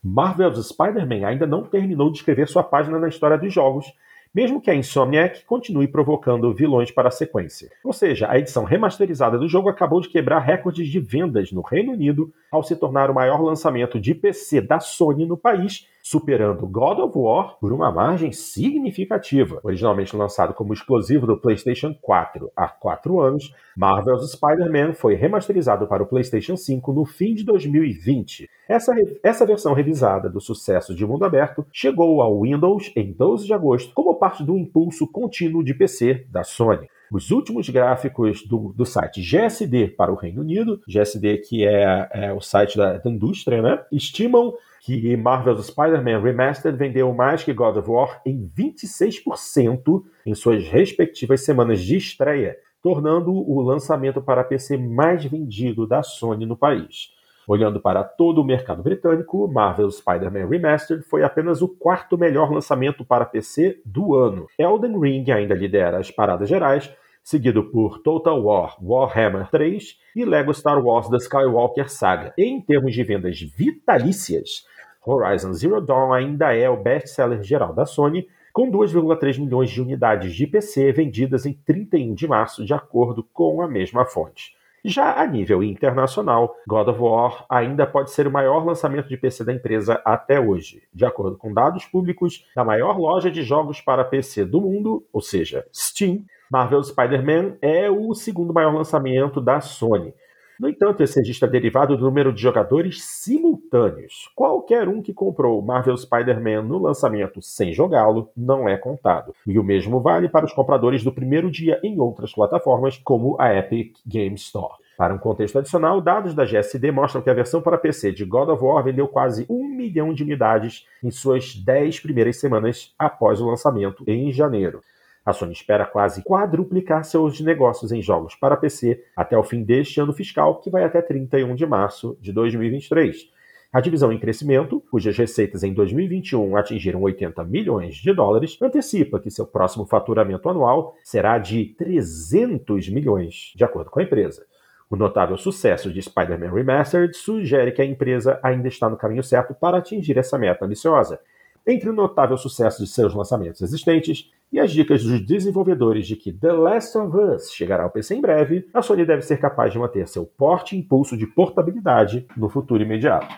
Marvel's 0.03 0.69
Spider-Man 0.69 1.27
ainda 1.27 1.47
não 1.47 1.65
terminou 1.65 2.11
de 2.11 2.19
escrever 2.19 2.47
sua 2.47 2.63
página 2.63 2.99
na 2.99 3.09
história 3.09 3.37
dos 3.37 3.53
jogos 3.53 3.93
mesmo 4.35 4.61
que 4.61 4.71
a 4.71 4.75
Insomniac 4.75 5.45
continue 5.45 5.89
provocando 5.89 6.53
vilões 6.53 6.91
para 6.91 7.09
a 7.09 7.13
sequência. 7.13 7.71
Ou 7.83 7.93
seja, 7.93 8.31
a 8.31 8.39
edição 8.39 8.65
remasterizada 8.65 9.39
do 9.39 9.49
jogo 9.49 9.69
acabou 9.69 10.01
de 10.01 10.09
quebrar 10.09 10.41
recordes 10.41 10.89
de 10.89 11.01
vendas 11.01 11.51
no 11.51 11.63
Reino 11.63 11.93
Unido 11.93 12.33
ao 12.51 12.63
se 12.63 12.77
tornar 12.77 13.11
o 13.11 13.15
maior 13.15 13.41
lançamento 13.43 13.99
de 13.99 14.15
PC 14.15 14.61
da 14.61 14.81
Sony 14.81 15.27
no 15.27 15.37
país, 15.37 15.87
superando 16.11 16.67
God 16.67 17.01
of 17.01 17.19
War 17.19 17.59
por 17.61 17.71
uma 17.71 17.93
margem 17.93 18.33
significativa. 18.33 19.61
Originalmente 19.63 20.17
lançado 20.17 20.55
como 20.55 20.73
exclusivo 20.73 21.27
do 21.27 21.37
PlayStation 21.37 21.95
4 22.01 22.51
há 22.57 22.67
quatro 22.67 23.21
anos, 23.21 23.55
Marvel's 23.77 24.33
Spider-Man 24.33 24.95
foi 24.95 25.15
remasterizado 25.17 25.87
para 25.87 26.03
o 26.03 26.07
PlayStation 26.07 26.57
5 26.57 26.95
no 26.95 27.05
fim 27.05 27.35
de 27.35 27.45
2020. 27.45 28.49
Essa, 28.67 28.95
essa 29.23 29.45
versão 29.45 29.75
revisada 29.75 30.31
do 30.31 30.41
sucesso 30.41 30.95
de 30.95 31.05
mundo 31.05 31.27
aberto 31.27 31.67
chegou 31.71 32.23
ao 32.23 32.41
Windows 32.41 32.91
em 32.97 33.13
12 33.13 33.45
de 33.45 33.53
agosto 33.53 33.93
como 33.93 34.15
parte 34.15 34.43
do 34.43 34.57
impulso 34.57 35.07
contínuo 35.07 35.63
de 35.63 35.75
PC 35.75 36.27
da 36.31 36.43
Sony. 36.43 36.89
Os 37.11 37.31
últimos 37.31 37.69
gráficos 37.69 38.47
do, 38.47 38.73
do 38.75 38.85
site 38.85 39.21
GSD 39.23 39.89
para 39.89 40.13
o 40.13 40.15
Reino 40.15 40.43
Unido, 40.43 40.81
GSD 40.87 41.39
que 41.39 41.67
é, 41.67 42.09
é 42.13 42.33
o 42.33 42.41
site 42.41 42.77
da, 42.77 42.99
da 42.99 43.11
indústria, 43.11 43.63
né, 43.63 43.83
estimam 43.91 44.55
que 44.97 45.17
Marvel's 45.17 45.67
Spider-Man 45.67 46.23
Remastered 46.23 46.79
vendeu 46.79 47.13
mais 47.13 47.43
que 47.43 47.53
God 47.53 47.77
of 47.77 47.91
War 47.91 48.23
em 48.25 48.51
26% 48.57 50.03
em 50.25 50.35
suas 50.35 50.67
respectivas 50.67 51.45
semanas 51.45 51.81
de 51.81 51.97
estreia, 51.97 52.57
tornando 52.83 53.33
o 53.33 53.61
lançamento 53.61 54.23
para 54.23 54.45
PC 54.45 54.79
mais 54.79 55.25
vendido 55.25 55.87
da 55.87 56.03
Sony 56.03 56.47
no 56.47 56.57
país. 56.57 57.13
Olhando 57.47 57.81
para 57.81 58.03
todo 58.03 58.41
o 58.41 58.45
mercado 58.45 58.83
britânico, 58.83 59.47
Marvel's 59.49 59.97
Spider-Man 59.99 60.49
Remastered 60.49 61.03
foi 61.05 61.23
apenas 61.23 61.61
o 61.61 61.69
quarto 61.69 62.17
melhor 62.17 62.51
lançamento 62.51 63.05
para 63.05 63.27
PC 63.27 63.83
do 63.85 64.15
ano. 64.15 64.47
Elden 64.59 64.99
Ring 64.99 65.31
ainda 65.31 65.55
lidera 65.55 65.99
as 65.99 66.11
paradas 66.11 66.49
gerais, 66.49 66.91
seguido 67.23 67.65
por 67.65 67.99
Total 67.99 68.43
War, 68.43 68.77
Warhammer 68.83 69.51
3 69.51 69.97
e 70.17 70.25
Lego 70.25 70.55
Star 70.55 70.83
Wars 70.83 71.09
The 71.09 71.17
Skywalker 71.17 71.91
Saga. 71.91 72.33
Em 72.39 72.61
termos 72.61 72.95
de 72.95 73.03
vendas 73.03 73.39
vitalícias, 73.39 74.67
Horizon 75.09 75.55
Zero 75.55 75.81
Dawn 75.81 76.13
ainda 76.13 76.55
é 76.55 76.69
o 76.69 76.77
best-seller 76.77 77.43
geral 77.43 77.73
da 77.73 77.87
Sony, 77.87 78.29
com 78.53 78.71
2,3 78.71 79.39
milhões 79.39 79.71
de 79.71 79.81
unidades 79.81 80.35
de 80.35 80.47
PC 80.47 80.93
vendidas 80.93 81.47
em 81.47 81.55
31 81.55 82.13
de 82.13 82.29
março, 82.29 82.65
de 82.65 82.75
acordo 82.75 83.25
com 83.33 83.63
a 83.63 83.69
mesma 83.69 84.05
fonte. 84.05 84.57
Já 84.85 85.21
a 85.21 85.27
nível 85.27 85.63
internacional, 85.63 86.55
God 86.67 86.89
of 86.89 87.01
War 87.01 87.47
ainda 87.49 87.87
pode 87.87 88.11
ser 88.11 88.27
o 88.27 88.31
maior 88.31 88.65
lançamento 88.65 89.09
de 89.09 89.17
PC 89.17 89.45
da 89.45 89.53
empresa 89.53 90.01
até 90.05 90.39
hoje. 90.39 90.83
De 90.95 91.05
acordo 91.05 91.37
com 91.37 91.53
dados 91.53 91.85
públicos 91.85 92.47
da 92.55 92.65
maior 92.65 92.99
loja 92.99 93.31
de 93.31 93.43
jogos 93.43 93.81
para 93.81 94.05
PC 94.05 94.45
do 94.45 94.61
mundo, 94.61 95.05
ou 95.13 95.21
seja, 95.21 95.67
Steam, 95.75 96.25
Marvel 96.51 96.83
Spider-Man 96.83 97.57
é 97.61 97.91
o 97.91 98.15
segundo 98.15 98.55
maior 98.55 98.75
lançamento 98.75 99.41
da 99.41 99.61
Sony. 99.61 100.15
No 100.59 100.69
entanto, 100.69 101.05
esse 101.05 101.21
registro 101.21 101.49
é 101.49 101.51
derivado 101.53 101.97
do 101.97 102.05
número 102.05 102.33
de 102.33 102.43
jogadores 102.43 103.05
simultâneos. 103.05 104.29
Qualquer 104.35 104.89
um 104.89 105.01
que 105.01 105.15
comprou 105.15 105.63
Marvel 105.63 105.97
Spider-Man 105.97 106.63
no 106.63 106.79
lançamento 106.79 107.41
sem 107.41 107.73
jogá-lo 107.73 108.29
não 108.37 108.69
é 108.69 108.77
contado. 108.77 109.33
E 109.47 109.57
o 109.57 109.63
mesmo 109.63 110.01
vale 110.01 110.29
para 110.29 110.45
os 110.45 110.53
compradores 110.53 111.05
do 111.05 111.13
primeiro 111.13 111.49
dia 111.49 111.79
em 111.85 112.01
outras 112.01 112.33
plataformas, 112.33 112.99
como 112.99 113.37
a 113.39 113.55
Epic 113.55 113.99
Game 114.05 114.35
Store. 114.35 114.75
Para 114.97 115.15
um 115.15 115.19
contexto 115.19 115.61
adicional, 115.61 116.01
dados 116.01 116.35
da 116.35 116.45
GSD 116.45 116.91
mostram 116.91 117.23
que 117.23 117.31
a 117.31 117.35
versão 117.35 117.63
para 117.63 117.79
PC 117.79 118.11
de 118.11 118.25
God 118.25 118.49
of 118.49 118.65
War 118.65 118.83
vendeu 118.83 119.07
quase 119.07 119.47
um 119.49 119.63
milhão 119.63 120.13
de 120.13 120.25
unidades 120.25 120.89
em 121.05 121.11
suas 121.13 121.55
10 121.55 122.01
primeiras 122.01 122.41
semanas 122.41 122.93
após 122.99 123.41
o 123.41 123.47
lançamento 123.47 124.03
em 124.09 124.33
janeiro. 124.33 124.81
A 125.29 125.33
Sony 125.35 125.53
espera 125.53 125.85
quase 125.85 126.23
quadruplicar 126.23 127.05
seus 127.05 127.39
negócios 127.43 127.93
em 127.93 128.01
jogos 128.01 128.35
para 128.35 128.57
PC 128.57 129.05
até 129.15 129.37
o 129.37 129.45
fim 129.45 129.63
deste 129.63 130.01
ano 130.01 130.11
fiscal, 130.11 130.59
que 130.59 130.71
vai 130.71 130.83
até 130.83 131.03
31 131.03 131.55
de 131.55 131.67
março 131.67 132.17
de 132.19 132.33
2023. 132.33 133.29
A 133.71 133.79
divisão 133.79 134.11
em 134.11 134.19
crescimento, 134.19 134.83
cujas 134.91 135.19
receitas 135.19 135.63
em 135.63 135.75
2021 135.75 136.57
atingiram 136.57 137.03
80 137.03 137.45
milhões 137.45 137.97
de 137.97 138.11
dólares, 138.15 138.57
antecipa 138.63 139.21
que 139.21 139.31
seu 139.31 139.47
próximo 139.47 139.85
faturamento 139.85 140.49
anual 140.49 140.95
será 141.05 141.37
de 141.37 141.75
300 141.77 142.89
milhões, 142.89 143.53
de 143.55 143.63
acordo 143.63 143.91
com 143.91 144.01
a 144.01 144.05
empresa. 144.05 144.47
O 144.89 144.97
notável 144.97 145.37
sucesso 145.37 145.93
de 145.93 146.01
Spider-Man 146.01 146.55
Remastered 146.55 147.15
sugere 147.15 147.73
que 147.73 147.83
a 147.83 147.85
empresa 147.85 148.41
ainda 148.43 148.69
está 148.69 148.89
no 148.89 148.97
caminho 148.97 149.23
certo 149.23 149.53
para 149.53 149.77
atingir 149.77 150.17
essa 150.17 150.39
meta 150.39 150.65
ambiciosa. 150.65 151.21
Entre 151.67 151.91
o 151.91 151.93
notável 151.93 152.39
sucesso 152.39 152.83
de 152.83 152.89
seus 152.89 153.13
lançamentos 153.13 153.61
existentes 153.61 154.33
e 154.53 154.59
as 154.59 154.71
dicas 154.71 155.03
dos 155.03 155.25
desenvolvedores 155.25 156.07
de 156.07 156.17
que 156.17 156.33
The 156.33 156.53
Last 156.53 156.97
of 156.97 157.17
Us 157.17 157.53
chegará 157.53 157.85
ao 157.85 157.91
PC 157.91 158.15
em 158.15 158.21
breve, 158.21 158.69
a 158.73 158.83
Sony 158.83 159.05
deve 159.05 159.23
ser 159.23 159.39
capaz 159.39 159.73
de 159.73 159.79
manter 159.79 160.09
seu 160.09 160.25
porte 160.25 160.75
e 160.75 160.79
impulso 160.79 161.17
de 161.17 161.27
portabilidade 161.27 162.27
no 162.37 162.49
futuro 162.49 162.83
imediato. 162.83 163.35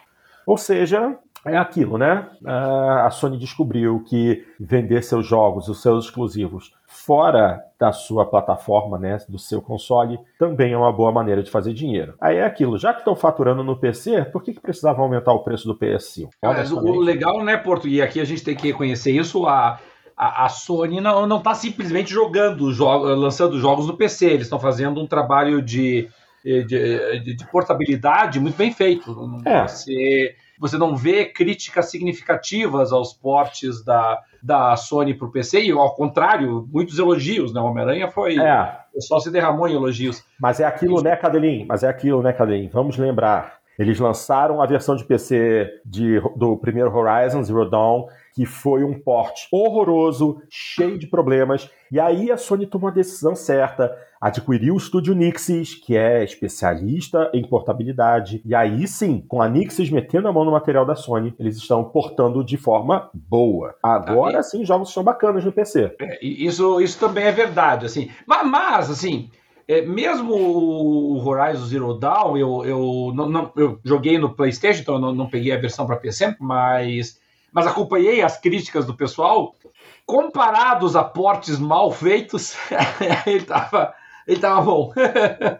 Ou 0.47 0.57
seja, 0.57 1.19
é 1.45 1.57
aquilo, 1.57 1.97
né? 1.97 2.29
A 2.45 3.11
Sony 3.11 3.39
descobriu 3.39 4.03
que 4.07 4.45
vender 4.59 5.03
seus 5.03 5.27
jogos, 5.27 5.69
os 5.69 5.81
seus 5.81 6.07
exclusivos, 6.07 6.73
fora 6.87 7.63
da 7.79 7.93
sua 7.93 8.27
plataforma, 8.27 8.99
né, 8.99 9.19
do 9.29 9.39
seu 9.39 9.63
console, 9.63 10.19
também 10.39 10.73
é 10.73 10.77
uma 10.77 10.93
boa 10.93 11.11
maneira 11.11 11.43
de 11.43 11.51
fazer 11.51 11.73
dinheiro. 11.73 12.15
Aí 12.21 12.37
é 12.37 12.45
aquilo, 12.45 12.77
já 12.77 12.93
que 12.93 12.99
estão 12.99 13.17
faturando 13.17 13.65
no 13.65 13.79
PC, 13.79 14.25
por 14.27 14.43
que, 14.43 14.53
que 14.53 14.61
precisavam 14.61 15.05
aumentar 15.05 15.33
o 15.33 15.43
preço 15.43 15.67
do 15.67 15.79
PS5? 15.79 16.29
Mas 16.43 16.71
o 16.73 16.99
legal, 16.99 17.43
né, 17.43 17.57
Porto, 17.57 17.89
e 17.89 18.03
aqui 18.03 18.21
a 18.21 18.25
gente 18.25 18.45
tem 18.45 18.55
que 18.55 18.67
reconhecer 18.67 19.13
isso, 19.13 19.47
a, 19.47 19.79
a, 20.21 20.45
a 20.45 20.49
Sony 20.51 21.01
não, 21.01 21.27
não 21.27 21.41
tá 21.41 21.55
simplesmente 21.55 22.11
jogando, 22.11 22.71
jogos, 22.75 23.19
lançando 23.19 23.59
jogos 23.59 23.87
no 23.87 23.97
PC, 23.97 24.27
eles 24.27 24.43
estão 24.43 24.61
fazendo 24.61 25.01
um 25.01 25.07
trabalho 25.07 25.63
de, 25.63 26.11
de, 26.45 26.65
de, 26.65 27.35
de 27.35 27.47
portabilidade 27.51 28.39
muito 28.39 28.55
bem 28.55 28.71
feito. 28.71 29.17
É. 29.47 29.63
Você 29.63 30.37
você 30.61 30.77
não 30.77 30.95
vê 30.95 31.25
críticas 31.25 31.91
significativas 31.91 32.93
aos 32.93 33.15
portes 33.15 33.83
da, 33.83 34.21
da 34.43 34.77
Sony 34.77 35.15
para 35.15 35.27
o 35.27 35.33
PC, 35.33 35.63
e 35.63 35.71
ao 35.71 35.95
contrário, 35.95 36.69
muitos 36.71 36.99
elogios, 36.99 37.55
né? 37.55 37.61
O 37.63 37.65
Homem-Aranha 37.65 38.09
foi. 38.09 38.39
É. 38.39 38.77
O 38.91 38.97
pessoal 38.97 39.21
se 39.21 39.31
derramou 39.31 39.67
em 39.67 39.73
elogios. 39.73 40.23
Mas 40.39 40.61
é 40.61 40.67
aquilo, 40.67 41.03
né, 41.03 41.17
Cadelin? 41.17 41.65
Mas 41.67 41.83
é 41.83 41.89
aquilo, 41.89 42.23
né, 42.23 42.35
Cadelin? 42.35 42.69
Vamos 42.69 42.99
lembrar. 42.99 43.60
Eles 43.81 43.99
lançaram 43.99 44.61
a 44.61 44.67
versão 44.67 44.95
de 44.95 45.05
PC 45.07 45.81
de, 45.87 46.21
do 46.37 46.55
primeiro 46.59 46.95
Horizon, 46.95 47.43
Zero 47.43 47.65
Dawn, 47.65 48.09
que 48.35 48.45
foi 48.45 48.85
um 48.85 49.01
porte 49.01 49.49
horroroso, 49.51 50.43
cheio 50.51 50.99
de 50.99 51.07
problemas. 51.07 51.71
E 51.91 51.99
aí 51.99 52.31
a 52.31 52.37
Sony 52.37 52.67
tomou 52.67 52.91
a 52.91 52.93
decisão 52.93 53.35
certa 53.35 53.91
adquiriu 54.21 54.75
o 54.75 54.77
estúdio 54.77 55.15
Nixis, 55.15 55.75
que 55.75 55.97
é 55.97 56.23
especialista 56.23 57.31
em 57.33 57.43
portabilidade. 57.43 58.43
E 58.45 58.55
aí 58.55 58.87
sim, 58.87 59.25
com 59.27 59.41
a 59.41 59.49
Nixis 59.49 59.89
metendo 59.89 60.29
a 60.29 60.33
mão 60.33 60.45
no 60.45 60.53
material 60.53 60.85
da 60.85 60.95
Sony, 60.95 61.35
eles 61.39 61.57
estão 61.57 61.83
portando 61.83 62.45
de 62.45 62.59
forma 62.59 63.09
boa. 63.15 63.75
Agora 63.83 64.35
tá 64.35 64.43
sim, 64.43 64.63
jogos 64.63 64.93
são 64.93 65.03
bacanas 65.03 65.43
no 65.43 65.53
PC. 65.53 65.97
É, 65.99 66.23
isso, 66.23 66.83
isso 66.83 67.01
também 67.01 67.25
é 67.25 67.33
verdade, 67.33 67.87
assim. 67.87 68.11
Mas, 68.27 68.47
mas 68.47 68.91
assim, 68.91 69.31
é, 69.71 69.83
mesmo 69.83 70.35
o 70.35 71.25
Horizon 71.25 71.67
Zero 71.67 71.95
Dawn, 71.95 72.37
eu, 72.37 72.65
eu, 72.65 73.13
não, 73.15 73.29
não, 73.29 73.53
eu 73.55 73.79
joguei 73.85 74.19
no 74.19 74.35
PlayStation, 74.35 74.83
então 74.83 74.95
eu 74.97 75.01
não, 75.01 75.15
não 75.15 75.31
peguei 75.31 75.53
a 75.53 75.61
versão 75.61 75.87
para 75.87 75.97
PC, 75.97 76.35
mas, 76.41 77.21
mas 77.53 77.69
acompanhei 77.69 78.21
as 78.21 78.37
críticas 78.37 78.85
do 78.85 78.97
pessoal. 78.97 79.55
Comparados 80.05 80.97
a 80.97 81.05
portes 81.05 81.57
mal 81.57 81.93
feitos, 81.93 82.57
ele 83.25 83.39
estava 83.39 83.95
ele 84.27 84.41
tava 84.41 84.63
bom. 84.63 84.93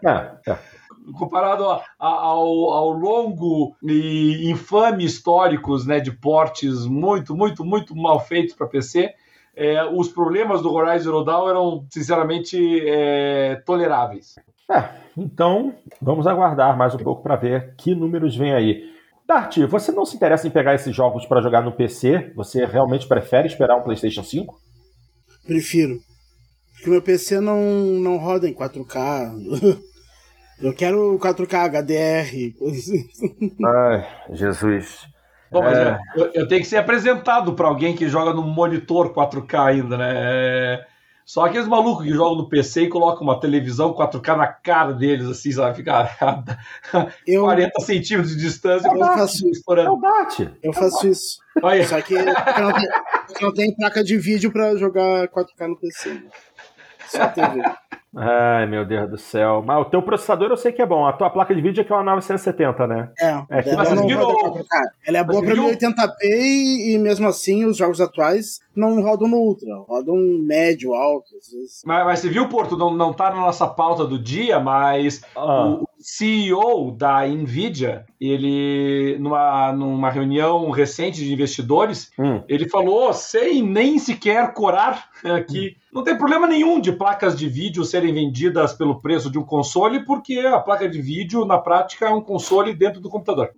É, 0.03 0.51
é. 0.51 0.57
Comparado 1.17 1.63
ao, 1.63 1.81
ao, 1.99 2.89
longo 2.91 3.75
e 3.81 4.51
infame 4.51 5.05
históricos 5.05 5.85
né, 5.85 5.99
de 6.01 6.11
portes 6.11 6.85
muito, 6.85 7.33
muito, 7.33 7.63
muito 7.65 7.95
mal 7.95 8.19
feitos 8.19 8.55
para 8.55 8.67
PC, 8.67 9.13
é, 9.55 9.83
os 9.85 10.09
problemas 10.09 10.61
do 10.61 10.71
Horizon 10.71 11.03
Zero 11.03 11.23
Dawn 11.23 11.49
eram, 11.49 11.85
sinceramente, 11.91 12.57
é, 12.85 13.61
toleráveis. 13.65 14.35
É, 14.69 14.89
então, 15.17 15.75
vamos 16.01 16.25
aguardar 16.27 16.77
mais 16.77 16.95
um 16.95 16.99
pouco 16.99 17.21
para 17.21 17.35
ver 17.35 17.75
que 17.77 17.93
números 17.93 18.35
vem 18.35 18.53
aí. 18.53 18.91
Dart, 19.27 19.59
você 19.59 19.91
não 19.91 20.05
se 20.05 20.15
interessa 20.15 20.47
em 20.47 20.51
pegar 20.51 20.75
esses 20.75 20.95
jogos 20.95 21.25
para 21.25 21.41
jogar 21.41 21.61
no 21.61 21.71
PC? 21.71 22.31
Você 22.35 22.65
realmente 22.65 23.07
prefere 23.07 23.47
esperar 23.47 23.77
um 23.77 23.83
PlayStation 23.83 24.23
5? 24.23 24.59
Prefiro. 25.45 25.99
Porque 26.73 26.89
meu 26.89 27.01
PC 27.01 27.39
não, 27.39 27.61
não 27.61 28.17
roda 28.17 28.47
em 28.47 28.53
4K. 28.53 29.81
Eu 30.61 30.75
quero 30.75 31.17
4K 31.17 31.69
HDR. 31.69 32.53
Ai, 33.65 34.07
Jesus. 34.31 35.07
Bom, 35.51 35.61
mas 35.61 35.77
é... 35.77 35.99
eu, 36.15 36.31
eu, 36.33 36.47
tenho 36.47 36.61
que 36.61 36.67
ser 36.67 36.77
apresentado 36.77 37.53
para 37.53 37.67
alguém 37.67 37.93
que 37.93 38.07
joga 38.07 38.33
no 38.33 38.41
monitor 38.41 39.13
4K 39.13 39.59
ainda, 39.59 39.97
né? 39.97 40.13
É... 40.15 40.87
Só 41.25 41.45
aqueles 41.45 41.67
malucos 41.67 42.05
que 42.05 42.11
jogam 42.11 42.35
no 42.35 42.49
PC 42.49 42.83
e 42.83 42.89
colocam 42.89 43.23
uma 43.23 43.39
televisão 43.39 43.93
4K 43.93 44.35
na 44.35 44.47
cara 44.47 44.93
deles, 44.93 45.27
assim, 45.27 45.51
sabe? 45.51 45.77
Fica 45.77 46.09
eu... 47.27 47.43
40 47.43 47.79
centímetros 47.81 48.35
de 48.35 48.41
distância. 48.41 48.87
Eu 48.87 48.97
faço 48.97 49.47
isso. 49.47 49.63
Eu, 49.67 49.97
bate. 49.97 50.49
eu 50.63 50.73
faço 50.73 51.07
isso. 51.07 51.39
Olha. 51.61 51.87
Só 51.87 52.01
que 52.01 52.15
eu 52.15 52.25
não, 52.25 52.73
tenho, 52.73 52.91
eu 52.91 53.41
não 53.41 53.53
tenho 53.53 53.75
placa 53.75 54.03
de 54.03 54.17
vídeo 54.17 54.51
para 54.51 54.75
jogar 54.75 55.27
4K 55.27 55.67
no 55.67 55.77
PC. 55.77 56.21
Só 57.11 57.27
TV. 57.27 57.61
Ai, 58.15 58.65
meu 58.67 58.85
Deus 58.85 59.09
do 59.09 59.17
céu. 59.17 59.63
Mas 59.65 59.79
o 59.79 59.89
teu 59.89 60.01
processador 60.01 60.49
eu 60.49 60.57
sei 60.57 60.71
que 60.71 60.81
é 60.81 60.85
bom. 60.85 61.05
A 61.05 61.13
tua 61.13 61.29
placa 61.29 61.55
de 61.55 61.61
vídeo 61.61 61.81
é 61.81 61.83
que 61.83 61.91
é 61.91 61.95
uma 61.95 62.03
970, 62.03 62.87
né? 62.87 63.09
É, 63.17 63.43
é 63.49 63.63
que 63.63 63.69
ela, 63.69 63.95
não 63.95 64.03
roda 64.03 64.65
ela 65.05 65.17
é 65.17 65.23
boa 65.23 65.41
pra 65.41 65.55
1080p 65.55 66.11
e, 66.23 66.93
e, 66.93 66.97
mesmo 66.97 67.27
assim 67.27 67.63
os 67.65 67.77
jogos 67.77 68.01
atuais 68.01 68.59
não 68.75 69.01
rodam 69.01 69.29
no 69.29 69.37
Ultra, 69.37 69.73
rodam 69.87 70.17
médio, 70.41 70.93
alto. 70.93 71.35
Às 71.37 71.51
vezes. 71.53 71.81
Mas, 71.85 72.05
mas 72.05 72.19
você 72.19 72.29
viu, 72.29 72.49
Porto, 72.49 72.77
não, 72.77 72.93
não 72.93 73.13
tá 73.13 73.29
na 73.29 73.37
nossa 73.37 73.67
pauta 73.67 74.05
do 74.05 74.19
dia, 74.19 74.59
mas 74.59 75.21
ah. 75.35 75.67
o 75.67 75.87
CEO 76.01 76.91
da 76.91 77.25
Nvidia, 77.27 78.05
ele, 78.19 79.17
numa, 79.19 79.71
numa 79.71 80.09
reunião 80.09 80.69
recente 80.71 81.23
de 81.23 81.31
investidores, 81.31 82.11
hum. 82.17 82.41
ele 82.47 82.67
falou, 82.67 83.13
sem 83.13 83.61
nem 83.61 83.99
sequer 83.99 84.53
corar, 84.53 85.09
que 85.47 85.67
hum. 85.67 85.81
não 85.93 86.03
tem 86.03 86.17
problema 86.17 86.47
nenhum 86.47 86.79
de 86.79 86.91
placas 86.91 87.37
de 87.37 87.47
vídeo 87.47 87.85
serem 87.85 88.13
vendidas 88.13 88.73
pelo 88.73 89.01
preço 89.01 89.29
de 89.29 89.37
um 89.37 89.43
console, 89.43 90.03
porque 90.03 90.39
a 90.39 90.59
placa 90.59 90.89
de 90.89 91.01
vídeo, 91.01 91.45
na 91.45 91.57
prática, 91.57 92.07
é 92.07 92.09
um 92.09 92.21
console 92.21 92.73
dentro 92.73 92.99
do 92.99 93.09
computador. 93.09 93.51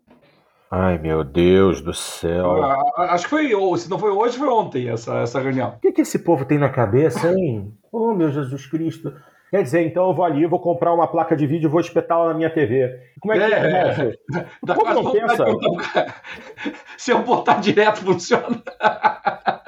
Ai, 0.76 0.98
meu 0.98 1.24
Deus 1.24 1.82
do 1.82 1.94
céu. 1.94 2.64
Ah, 2.64 3.14
acho 3.14 3.26
que 3.26 3.30
foi, 3.30 3.78
se 3.78 3.88
não 3.88 4.00
foi 4.00 4.10
hoje, 4.10 4.39
foi 4.39 4.48
ontem 4.48 4.89
essa, 4.89 5.20
essa 5.20 5.39
reunião. 5.39 5.76
O 5.78 5.80
que, 5.80 5.91
que 5.91 6.02
esse 6.02 6.18
povo 6.18 6.46
tem 6.46 6.58
na 6.58 6.70
cabeça, 6.70 7.32
hein? 7.32 7.72
oh, 7.91 8.16
meu 8.16 8.32
Jesus 8.32 8.66
Cristo. 8.66 9.14
Quer 9.54 9.62
dizer, 9.62 9.86
então 9.86 10.08
eu 10.08 10.16
vou 10.16 10.26
ali, 10.26 10.47
vou 10.47 10.60
comprar 10.60 10.91
uma 10.91 11.06
placa 11.06 11.36
de 11.36 11.45
vídeo 11.45 11.68
e 11.68 11.70
vou 11.70 11.80
espetá-la 11.80 12.30
na 12.30 12.34
minha 12.34 12.49
TV. 12.49 12.99
Como 13.22 13.36
é 13.36 13.38
que 13.38 13.54
é? 13.54 13.58
é, 13.60 14.39
é. 14.39 14.45
Dá 14.64 14.74
não 14.95 15.12
pensa? 15.12 15.45
Se 16.97 17.12
eu 17.12 17.22
botar 17.22 17.62
direto, 17.62 17.97
funciona. 17.97 18.64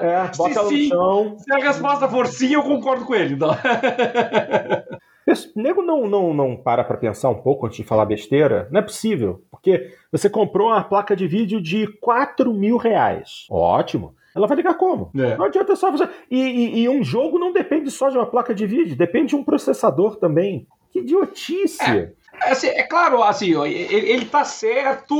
É, 0.00 0.26
bota 0.36 0.64
se, 0.64 0.88
no 0.88 0.88
chão. 0.88 1.36
Se 1.38 1.52
a 1.54 1.58
resposta 1.58 2.08
for 2.08 2.26
sim, 2.26 2.54
eu 2.54 2.64
concordo 2.64 3.04
com 3.04 3.14
ele. 3.14 3.34
Então. 3.34 3.50
Esse 5.24 5.52
nego 5.54 5.82
não, 5.82 6.08
não, 6.08 6.34
não 6.34 6.56
para 6.56 6.82
para 6.82 6.96
pensar 6.96 7.30
um 7.30 7.40
pouco 7.40 7.66
antes 7.66 7.76
de 7.76 7.84
falar 7.84 8.06
besteira? 8.06 8.66
Não 8.72 8.80
é 8.80 8.82
possível. 8.82 9.44
Porque 9.52 9.94
você 10.10 10.28
comprou 10.28 10.66
uma 10.66 10.82
placa 10.82 11.14
de 11.14 11.28
vídeo 11.28 11.62
de 11.62 11.86
4 12.00 12.52
mil 12.52 12.76
reais. 12.76 13.46
Ótimo. 13.48 14.16
Ela 14.36 14.46
vai 14.46 14.56
ligar 14.56 14.74
como? 14.74 15.10
É. 15.16 15.36
Não 15.36 15.46
adianta 15.46 15.74
só 15.74 15.90
você. 15.90 16.06
E, 16.30 16.38
e, 16.38 16.82
e, 16.82 16.88
um 16.88 17.02
jogo 17.02 17.38
não 17.38 17.52
depende 17.52 17.90
só 17.90 18.10
de 18.10 18.18
uma 18.18 18.26
placa 18.26 18.54
de 18.54 18.66
vídeo, 18.66 18.94
depende 18.94 19.28
de 19.28 19.36
um 19.36 19.42
processador 19.42 20.16
também. 20.16 20.66
Que 20.92 21.00
idiotice! 21.00 21.82
É. 21.82 22.12
é 22.44 22.50
assim, 22.50 22.66
é 22.68 22.82
claro, 22.82 23.22
assim, 23.22 23.58
ele, 23.64 24.10
ele 24.10 24.24
tá 24.26 24.44
certo, 24.44 25.14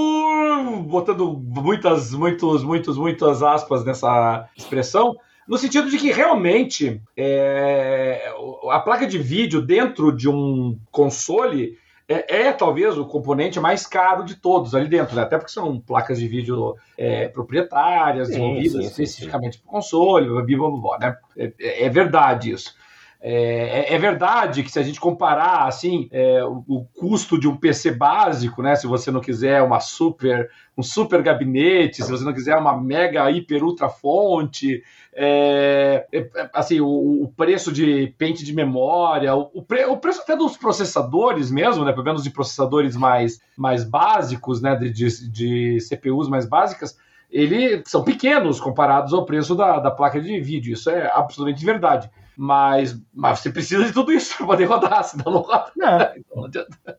botando 0.86 1.40
muitas, 1.42 2.12
muitos, 2.12 2.62
muitos, 2.62 2.98
muitas 2.98 3.42
aspas 3.42 3.84
nessa 3.84 4.48
expressão, 4.54 5.16
no 5.48 5.56
sentido 5.56 5.88
de 5.88 5.96
que 5.96 6.12
realmente 6.12 7.00
é, 7.16 8.32
a 8.70 8.80
placa 8.80 9.06
de 9.06 9.18
vídeo 9.18 9.62
dentro 9.62 10.12
de 10.12 10.28
um 10.28 10.78
console 10.90 11.78
é, 12.08 12.42
é, 12.42 12.52
talvez 12.52 12.96
o 12.96 13.04
componente 13.04 13.58
mais 13.58 13.84
caro 13.84 14.24
de 14.24 14.36
todos 14.36 14.74
ali 14.74 14.88
dentro, 14.88 15.16
né? 15.16 15.22
até 15.22 15.36
porque 15.36 15.50
são 15.50 15.80
placas 15.80 16.18
de 16.20 16.28
vídeo 16.28 16.76
é, 16.96 17.26
proprietárias, 17.28 18.28
desenvolvidas 18.28 18.72
sim, 18.72 18.80
sim, 18.80 18.86
especificamente 18.86 19.58
para 19.58 19.66
o 19.66 19.70
console, 19.70 20.28
blá, 20.28 20.42
blá, 20.42 20.80
blá, 20.80 20.98
né? 20.98 21.16
É, 21.36 21.84
é, 21.84 21.88
verdade 21.88 22.52
isso. 22.52 22.74
É, 23.20 23.92
é, 23.92 23.94
é, 23.94 23.98
verdade 23.98 24.62
que 24.62 24.70
se 24.70 24.78
a 24.78 24.82
gente 24.82 25.00
comparar 25.00 25.66
assim 25.66 26.06
é, 26.12 26.44
o, 26.44 26.62
o, 26.68 26.84
custo 26.84 27.40
de 27.40 27.48
um 27.48 27.56
PC 27.56 27.92
básico, 27.92 28.62
né, 28.62 28.76
se 28.76 28.86
você 28.86 29.10
não 29.10 29.20
quiser 29.20 29.62
uma 29.62 29.80
super 29.80 30.50
um 30.76 30.82
super 30.82 31.22
gabinete, 31.22 32.02
se 32.02 32.10
você 32.10 32.22
não 32.22 32.34
quiser 32.34 32.56
uma 32.56 32.78
mega 32.78 33.30
hiper 33.30 33.64
ultra 33.64 33.88
fonte, 33.88 34.82
é, 35.14 36.06
é, 36.12 36.18
é, 36.18 36.50
assim 36.52 36.78
o, 36.80 37.22
o, 37.22 37.32
preço 37.34 37.72
de 37.72 38.14
pente 38.18 38.44
de 38.44 38.54
memória, 38.54 39.34
o, 39.34 39.50
o, 39.54 39.62
pre, 39.62 39.86
o, 39.86 39.96
preço 39.96 40.20
até 40.20 40.36
dos 40.36 40.58
processadores 40.58 41.50
mesmo, 41.50 41.86
né, 41.86 41.92
pelo 41.92 42.04
menos 42.04 42.22
de 42.22 42.30
processadores 42.30 42.94
mais, 42.94 43.40
mais 43.56 43.82
básicos, 43.82 44.60
né, 44.60 44.76
de, 44.76 44.90
de, 44.90 45.30
de 45.30 45.78
CPUs 45.80 46.28
mais 46.28 46.46
básicas, 46.46 46.98
eles 47.30 47.82
são 47.86 48.04
pequenos 48.04 48.60
comparados 48.60 49.14
ao 49.14 49.24
preço 49.24 49.54
da, 49.54 49.80
da 49.80 49.90
placa 49.90 50.20
de 50.20 50.38
vídeo. 50.38 50.74
Isso 50.74 50.90
é 50.90 51.10
absolutamente 51.12 51.64
verdade. 51.64 52.10
Mas, 52.36 53.00
mas 53.14 53.40
você 53.40 53.50
precisa 53.50 53.84
de 53.84 53.92
tudo 53.92 54.12
isso 54.12 54.36
para 54.38 54.46
poder 54.46 54.64
rodar, 54.64 55.04
senão 55.04 55.32
não 55.32 55.40
roda. 55.40 55.72
É. 55.80 56.18
Então 56.18 56.36
não 56.36 56.44
adianta. 56.44 56.98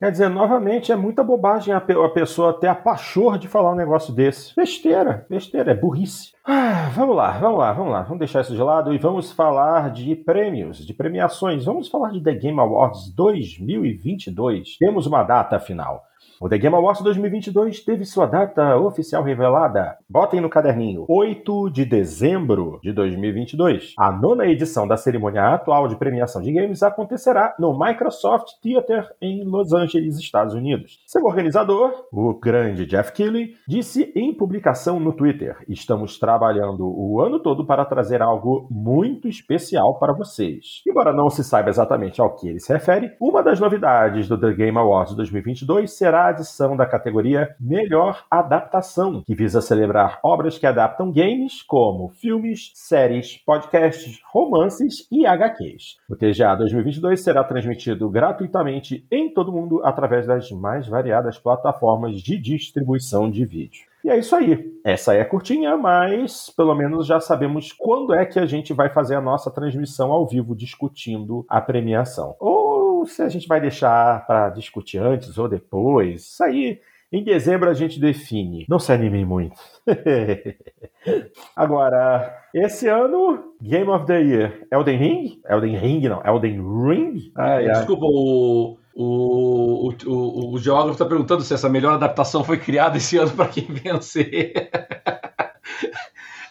Quer 0.00 0.12
dizer, 0.12 0.30
novamente, 0.30 0.90
é 0.90 0.96
muita 0.96 1.22
bobagem 1.22 1.74
a, 1.74 1.80
pessoa 2.08 2.58
ter 2.58 2.68
a 2.68 2.74
pachorra 2.74 3.38
de 3.38 3.46
falar 3.46 3.72
um 3.72 3.76
negócio 3.76 4.14
desse. 4.14 4.56
Besteira, 4.56 5.26
besteira, 5.28 5.72
é 5.72 5.74
burrice. 5.74 6.32
Ah, 6.42 6.90
vamos 6.94 7.14
lá, 7.14 7.32
vamos 7.32 7.58
lá, 7.58 7.72
vamos 7.74 7.92
lá. 7.92 8.02
Vamos 8.04 8.18
deixar 8.18 8.40
isso 8.40 8.54
de 8.54 8.62
lado 8.62 8.94
e 8.94 8.98
vamos 8.98 9.30
falar 9.30 9.90
de 9.90 10.16
prêmios, 10.16 10.86
de 10.86 10.94
premiações. 10.94 11.66
Vamos 11.66 11.88
falar 11.88 12.12
de 12.12 12.22
The 12.22 12.32
Game 12.32 12.58
Awards 12.58 13.14
2022. 13.14 14.78
Temos 14.78 15.06
uma 15.06 15.22
data 15.22 15.60
final. 15.60 16.02
O 16.42 16.48
The 16.48 16.56
Game 16.56 16.74
Awards 16.74 17.02
2022 17.02 17.84
teve 17.84 18.06
sua 18.06 18.24
data 18.24 18.74
oficial 18.78 19.22
revelada. 19.22 19.98
Botem 20.08 20.40
no 20.40 20.48
caderninho. 20.48 21.04
8 21.06 21.68
de 21.68 21.84
dezembro 21.84 22.80
de 22.82 22.94
2022. 22.94 23.92
A 23.98 24.10
nona 24.10 24.46
edição 24.46 24.88
da 24.88 24.96
cerimônia 24.96 25.52
atual 25.52 25.86
de 25.86 25.96
premiação 25.96 26.40
de 26.40 26.50
games 26.50 26.82
acontecerá 26.82 27.54
no 27.58 27.78
Microsoft 27.78 28.54
Theater 28.62 29.06
em 29.20 29.44
Los 29.44 29.74
Angeles, 29.74 30.18
Estados 30.18 30.54
Unidos. 30.54 31.02
Seu 31.06 31.22
organizador, 31.26 32.06
o 32.10 32.32
grande 32.32 32.86
Jeff 32.86 33.12
Keighley, 33.12 33.50
disse 33.68 34.10
em 34.16 34.32
publicação 34.32 34.98
no 34.98 35.12
Twitter: 35.12 35.58
"Estamos 35.68 36.18
trabalhando 36.18 36.86
o 36.86 37.20
ano 37.20 37.38
todo 37.38 37.66
para 37.66 37.84
trazer 37.84 38.22
algo 38.22 38.66
muito 38.70 39.28
especial 39.28 39.98
para 39.98 40.14
vocês". 40.14 40.80
Embora 40.88 41.12
não 41.12 41.28
se 41.28 41.44
saiba 41.44 41.68
exatamente 41.68 42.18
ao 42.18 42.34
que 42.34 42.48
ele 42.48 42.60
se 42.60 42.72
refere, 42.72 43.14
uma 43.20 43.42
das 43.42 43.60
novidades 43.60 44.26
do 44.26 44.40
The 44.40 44.54
Game 44.54 44.78
Awards 44.78 45.14
2022 45.14 45.92
será 45.92 46.29
adição 46.30 46.76
da 46.76 46.86
categoria 46.86 47.54
Melhor 47.60 48.24
Adaptação, 48.30 49.22
que 49.24 49.34
visa 49.34 49.60
celebrar 49.60 50.18
obras 50.22 50.58
que 50.58 50.66
adaptam 50.66 51.12
games 51.12 51.62
como 51.62 52.08
filmes, 52.08 52.72
séries, 52.74 53.36
podcasts, 53.44 54.20
romances 54.32 55.06
e 55.10 55.26
HQs. 55.26 55.98
O 56.08 56.16
TGA 56.16 56.54
2022 56.56 57.20
será 57.20 57.44
transmitido 57.44 58.08
gratuitamente 58.08 59.06
em 59.10 59.32
todo 59.32 59.50
o 59.50 59.52
mundo 59.52 59.80
através 59.84 60.26
das 60.26 60.50
mais 60.50 60.88
variadas 60.88 61.38
plataformas 61.38 62.20
de 62.20 62.38
distribuição 62.38 63.30
de 63.30 63.44
vídeo. 63.44 63.90
E 64.02 64.08
é 64.08 64.18
isso 64.18 64.34
aí. 64.34 64.80
Essa 64.82 65.14
é 65.14 65.22
curtinha, 65.24 65.76
mas 65.76 66.48
pelo 66.56 66.74
menos 66.74 67.06
já 67.06 67.20
sabemos 67.20 67.70
quando 67.72 68.14
é 68.14 68.24
que 68.24 68.38
a 68.38 68.46
gente 68.46 68.72
vai 68.72 68.88
fazer 68.88 69.14
a 69.14 69.20
nossa 69.20 69.50
transmissão 69.50 70.10
ao 70.10 70.26
vivo 70.26 70.56
discutindo 70.56 71.44
a 71.48 71.60
premiação. 71.60 72.34
Ou 72.40 72.69
se 73.06 73.22
a 73.22 73.28
gente 73.28 73.46
vai 73.48 73.60
deixar 73.60 74.26
para 74.26 74.50
discutir 74.50 74.98
antes 74.98 75.36
ou 75.38 75.48
depois. 75.48 76.22
Isso 76.22 76.44
aí 76.44 76.80
em 77.12 77.24
dezembro 77.24 77.68
a 77.68 77.74
gente 77.74 77.98
define. 77.98 78.64
Não 78.68 78.78
se 78.78 78.92
animem 78.92 79.24
muito. 79.24 79.56
Agora, 81.56 82.32
esse 82.54 82.86
ano, 82.86 83.54
Game 83.60 83.88
of 83.90 84.06
the 84.06 84.20
Year, 84.20 84.66
Elden 84.70 84.96
Ring? 84.96 85.40
Elden 85.48 85.76
Ring, 85.76 86.08
não. 86.08 86.22
Elden 86.24 86.60
Ring? 86.60 87.32
Ai, 87.36 87.68
ai. 87.68 87.72
Desculpa, 87.72 88.04
o, 88.06 88.78
o, 88.94 89.88
o, 89.88 89.94
o, 90.06 90.54
o 90.54 90.58
geógrafo 90.58 90.92
está 90.92 91.04
perguntando 91.04 91.42
se 91.42 91.52
essa 91.52 91.68
melhor 91.68 91.94
adaptação 91.94 92.44
foi 92.44 92.58
criada 92.58 92.96
esse 92.96 93.16
ano 93.16 93.32
para 93.32 93.48
quem 93.48 93.64
vencer. 93.64 94.70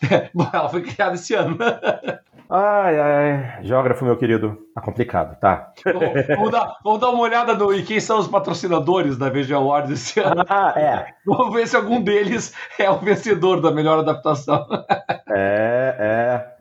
Bom, 0.33 0.49
ela 0.51 0.69
foi 0.69 0.81
criada 0.81 1.15
esse 1.15 1.33
ano. 1.33 1.57
Ai, 2.51 2.99
ai, 2.99 3.63
geógrafo, 3.63 4.03
meu 4.03 4.17
querido, 4.17 4.57
tá 4.73 4.81
complicado, 4.81 5.39
tá? 5.39 5.71
Vamos, 5.85 6.27
vamos, 6.35 6.51
dar, 6.51 6.77
vamos 6.83 6.99
dar 6.99 7.09
uma 7.11 7.21
olhada 7.21 7.53
no 7.53 7.71
e 7.71 7.83
quem 7.83 7.99
são 7.99 8.17
os 8.17 8.27
patrocinadores 8.27 9.17
da 9.19 9.29
VG 9.29 9.53
Awards 9.53 9.91
esse 9.91 10.19
ano. 10.19 10.43
Ah, 10.49 10.73
é. 10.75 11.13
Vamos 11.23 11.53
ver 11.53 11.67
se 11.67 11.75
algum 11.75 12.01
deles 12.01 12.51
é 12.79 12.89
o 12.89 12.97
vencedor 12.97 13.61
da 13.61 13.71
melhor 13.71 13.99
adaptação. 13.99 14.65
É, 15.31 15.95
é. 15.99 16.58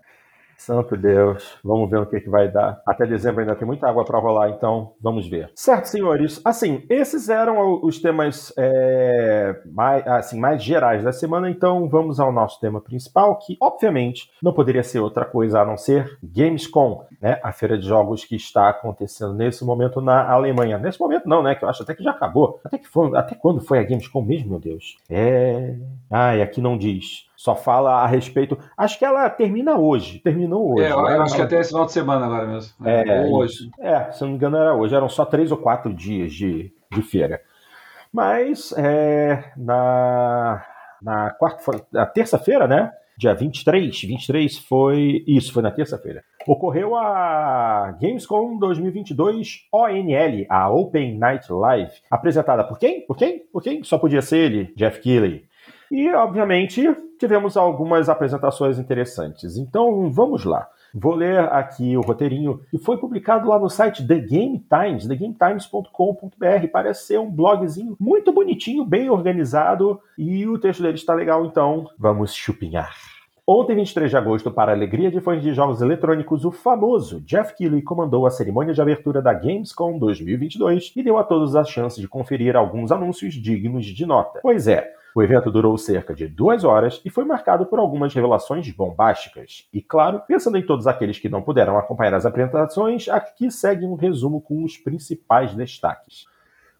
Santo 0.58 0.96
Deus, 0.96 1.56
vamos 1.62 1.88
ver 1.88 2.00
o 2.00 2.06
que, 2.06 2.20
que 2.20 2.28
vai 2.28 2.50
dar. 2.50 2.82
Até 2.84 3.06
dezembro 3.06 3.40
ainda 3.40 3.54
tem 3.54 3.66
muita 3.66 3.88
água 3.88 4.04
para 4.04 4.18
rolar, 4.18 4.50
então 4.50 4.92
vamos 5.00 5.28
ver. 5.28 5.50
Certo, 5.54 5.86
senhores. 5.86 6.40
Assim, 6.44 6.84
esses 6.90 7.28
eram 7.28 7.80
os 7.82 8.00
temas 8.00 8.52
é, 8.58 9.62
mais, 9.72 10.06
assim, 10.06 10.38
mais 10.38 10.62
gerais 10.62 11.04
da 11.04 11.12
semana, 11.12 11.48
então 11.48 11.88
vamos 11.88 12.18
ao 12.18 12.32
nosso 12.32 12.60
tema 12.60 12.80
principal, 12.80 13.38
que 13.38 13.56
obviamente 13.60 14.30
não 14.42 14.52
poderia 14.52 14.82
ser 14.82 14.98
outra 14.98 15.24
coisa 15.24 15.60
a 15.60 15.64
não 15.64 15.76
ser 15.76 16.18
Gamescom, 16.22 17.04
né? 17.22 17.38
A 17.42 17.52
feira 17.52 17.78
de 17.78 17.86
jogos 17.86 18.24
que 18.24 18.34
está 18.34 18.68
acontecendo 18.68 19.34
nesse 19.34 19.64
momento 19.64 20.00
na 20.00 20.28
Alemanha. 20.28 20.76
Nesse 20.76 20.98
momento 20.98 21.28
não, 21.28 21.42
né? 21.42 21.54
Que 21.54 21.64
eu 21.64 21.68
acho 21.68 21.84
até 21.84 21.94
que 21.94 22.02
já 22.02 22.10
acabou. 22.10 22.60
Até 22.64 22.78
que 22.78 22.88
foi, 22.88 23.16
até 23.16 23.36
quando 23.36 23.60
foi 23.60 23.78
a 23.78 23.84
Gamescom 23.84 24.22
mesmo, 24.22 24.50
meu 24.50 24.58
Deus? 24.58 24.96
É. 25.08 25.76
Ai, 26.10 26.42
aqui 26.42 26.60
não 26.60 26.76
diz 26.76 27.27
só 27.38 27.54
fala 27.54 28.02
a 28.02 28.06
respeito. 28.08 28.58
Acho 28.76 28.98
que 28.98 29.04
ela 29.04 29.30
termina 29.30 29.78
hoje. 29.78 30.18
Terminou 30.18 30.74
hoje. 30.74 30.86
É, 30.86 30.90
eu, 30.90 31.02
né? 31.04 31.18
acho 31.18 31.36
que 31.36 31.42
até 31.42 31.60
esse 31.60 31.70
final 31.70 31.86
de 31.86 31.92
semana 31.92 32.26
agora 32.26 32.48
mesmo. 32.48 32.74
É, 32.84 33.20
ou 33.26 33.36
hoje. 33.36 33.70
É, 33.78 34.10
se 34.10 34.22
não 34.22 34.30
me 34.30 34.34
engano 34.34 34.56
era 34.56 34.74
hoje. 34.74 34.92
Eram 34.92 35.08
só 35.08 35.24
três 35.24 35.52
ou 35.52 35.56
quatro 35.56 35.94
dias 35.94 36.32
de, 36.32 36.72
de 36.90 37.00
feira. 37.00 37.40
Mas 38.12 38.74
é, 38.76 39.52
na, 39.56 40.66
na 41.00 41.30
quarta, 41.30 41.86
na 41.92 42.06
terça-feira, 42.06 42.66
né? 42.66 42.90
Dia 43.16 43.34
23, 43.34 44.02
23 44.02 44.58
foi. 44.58 45.22
Isso, 45.24 45.52
foi 45.52 45.62
na 45.62 45.70
terça-feira. 45.70 46.24
Ocorreu 46.44 46.96
a 46.96 47.96
Gamescom 48.00 48.58
2022 48.58 49.68
ONL, 49.72 50.44
a 50.48 50.68
Open 50.70 51.16
Night 51.16 51.52
Live. 51.52 51.92
Apresentada 52.10 52.64
por 52.64 52.80
quem? 52.80 53.02
Por 53.02 53.16
quem? 53.16 53.44
Por 53.52 53.62
quem? 53.62 53.84
Só 53.84 53.96
podia 53.96 54.22
ser 54.22 54.38
ele, 54.38 54.72
Jeff 54.74 55.00
Keighley. 55.00 55.46
E, 55.90 56.12
obviamente, 56.12 56.84
tivemos 57.18 57.56
algumas 57.56 58.08
apresentações 58.08 58.78
interessantes. 58.78 59.56
Então, 59.56 60.10
vamos 60.10 60.44
lá. 60.44 60.68
Vou 60.94 61.14
ler 61.14 61.40
aqui 61.52 61.96
o 61.96 62.00
roteirinho 62.00 62.60
que 62.70 62.78
foi 62.78 62.96
publicado 62.96 63.48
lá 63.48 63.58
no 63.58 63.68
site 63.68 64.06
The 64.06 64.18
Game 64.18 64.64
Times, 64.68 65.06
thegametimes.com.br. 65.06 66.66
Parece 66.72 67.06
ser 67.06 67.20
um 67.20 67.30
blogzinho 67.30 67.96
muito 68.00 68.32
bonitinho, 68.32 68.84
bem 68.84 69.10
organizado 69.10 70.00
e 70.16 70.46
o 70.46 70.58
texto 70.58 70.82
dele 70.82 70.94
está 70.94 71.14
legal, 71.14 71.44
então 71.44 71.88
vamos 71.98 72.32
chupinhar. 72.32 72.94
Ontem, 73.50 73.76
23 73.76 74.10
de 74.10 74.16
agosto, 74.16 74.50
para 74.50 74.72
a 74.72 74.74
alegria 74.74 75.10
de 75.10 75.22
fãs 75.22 75.42
de 75.42 75.54
jogos 75.54 75.80
eletrônicos, 75.80 76.44
o 76.44 76.50
famoso 76.50 77.22
Jeff 77.22 77.54
Keighley 77.54 77.80
comandou 77.80 78.26
a 78.26 78.30
cerimônia 78.30 78.74
de 78.74 78.82
abertura 78.82 79.22
da 79.22 79.32
Gamescom 79.32 79.98
2022 79.98 80.92
e 80.94 81.02
deu 81.02 81.16
a 81.16 81.24
todos 81.24 81.56
a 81.56 81.64
chance 81.64 81.98
de 81.98 82.06
conferir 82.06 82.56
alguns 82.56 82.92
anúncios 82.92 83.32
dignos 83.32 83.86
de 83.86 84.04
nota. 84.04 84.40
Pois 84.42 84.68
é, 84.68 84.92
o 85.18 85.22
evento 85.22 85.50
durou 85.50 85.76
cerca 85.76 86.14
de 86.14 86.28
duas 86.28 86.62
horas 86.62 87.02
e 87.04 87.10
foi 87.10 87.24
marcado 87.24 87.66
por 87.66 87.80
algumas 87.80 88.14
revelações 88.14 88.70
bombásticas. 88.70 89.68
E 89.74 89.82
claro, 89.82 90.22
pensando 90.28 90.56
em 90.56 90.64
todos 90.64 90.86
aqueles 90.86 91.18
que 91.18 91.28
não 91.28 91.42
puderam 91.42 91.76
acompanhar 91.76 92.14
as 92.14 92.24
apresentações, 92.24 93.08
aqui 93.08 93.50
segue 93.50 93.84
um 93.84 93.96
resumo 93.96 94.40
com 94.40 94.62
os 94.62 94.76
principais 94.76 95.52
destaques. 95.56 96.24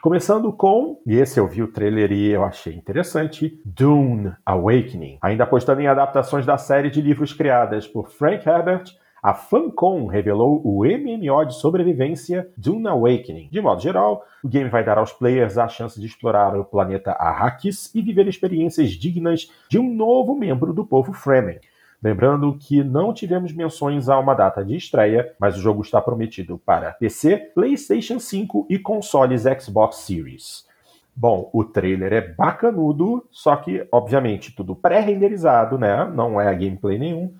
Começando 0.01 0.53
com, 0.53 1.03
e 1.05 1.17
esse 1.17 1.41
eu 1.41 1.49
vi 1.49 1.65
o 1.65 1.73
trailer 1.73 2.13
e 2.13 2.29
eu 2.29 2.45
achei 2.45 2.77
interessante, 2.77 3.61
Dune 3.65 4.33
Awakening. 4.47 5.19
Ainda 5.21 5.43
apostando 5.43 5.81
em 5.81 5.89
adaptações 5.89 6.47
da 6.47 6.57
série 6.57 6.91
de 6.91 7.03
livros 7.03 7.33
criadas 7.33 7.89
por 7.89 8.09
Frank 8.09 8.49
Herbert, 8.49 8.85
a 9.29 9.35
Funcom 9.35 10.07
revelou 10.07 10.63
o 10.65 10.85
MMO 10.87 11.45
de 11.45 11.55
sobrevivência 11.55 12.49
Dune 12.57 12.89
Awakening. 12.89 13.51
De 13.53 13.61
modo 13.61 13.79
geral, 13.79 14.25
o 14.43 14.49
game 14.49 14.71
vai 14.71 14.83
dar 14.83 14.97
aos 14.97 15.13
players 15.13 15.59
a 15.59 15.69
chance 15.69 16.01
de 16.01 16.07
explorar 16.07 16.59
o 16.59 16.65
planeta 16.65 17.13
Arrakis 17.13 17.95
e 17.95 18.01
viver 18.01 18.27
experiências 18.27 18.93
dignas 18.93 19.53
de 19.69 19.79
um 19.79 19.93
novo 19.95 20.35
membro 20.35 20.73
do 20.73 20.83
povo 20.83 21.13
Fremen. 21.13 21.61
Lembrando 22.03 22.57
que 22.59 22.83
não 22.83 23.13
tivemos 23.13 23.53
menções 23.53 24.09
a 24.09 24.19
uma 24.19 24.33
data 24.33 24.65
de 24.65 24.75
estreia, 24.75 25.35
mas 25.39 25.59
o 25.59 25.61
jogo 25.61 25.83
está 25.83 26.01
prometido 26.01 26.57
para 26.65 26.93
PC, 26.93 27.53
PlayStation 27.55 28.19
5 28.19 28.67
e 28.71 28.79
consoles 28.79 29.43
Xbox 29.43 29.97
Series. 29.97 30.67
Bom, 31.15 31.51
o 31.53 31.65
trailer 31.65 32.15
é 32.15 32.21
bacanudo, 32.23 33.27
só 33.31 33.57
que, 33.57 33.87
obviamente, 33.93 34.57
tudo 34.57 34.75
pré-renderizado, 34.75 35.77
né? 35.77 36.11
Não 36.15 36.41
é 36.41 36.51
gameplay 36.55 36.99
nenhum. 36.99 37.35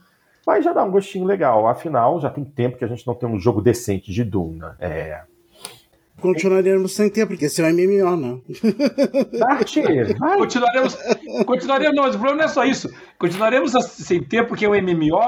Mas 0.49 0.65
já 0.65 0.73
dá 0.73 0.83
um 0.83 0.91
gostinho 0.91 1.27
legal. 1.27 1.69
Afinal, 1.69 2.19
já 2.19 2.31
tem 2.31 2.43
tempo 2.43 2.79
que 2.79 2.85
a 2.85 2.89
gente 2.89 3.07
não 3.07 3.15
tem 3.15 3.29
um 3.29 3.39
jogo 3.39 3.61
decente 3.61 4.11
de 4.11 4.25
Duna. 4.25 4.79
É. 4.81 5.21
Continuaremos 6.23 6.95
sem 6.95 7.11
ter, 7.11 7.27
porque 7.27 7.45
esse 7.45 7.61
é 7.61 7.67
um 7.67 7.71
MMO, 7.71 8.17
né? 8.17 8.41
Dart, 9.39 9.75
continuaremos, 10.39 10.99
continuaremos, 11.45 11.95
não, 11.95 12.03
mas 12.05 12.15
o 12.15 12.19
problema 12.19 12.39
não 12.39 12.45
é 12.47 12.49
só 12.49 12.65
isso. 12.65 12.89
Continuaremos 13.19 13.73
sem 13.91 14.25
ter, 14.25 14.47
porque 14.47 14.65
é 14.65 14.69
um 14.71 14.73
MMO 14.73 15.21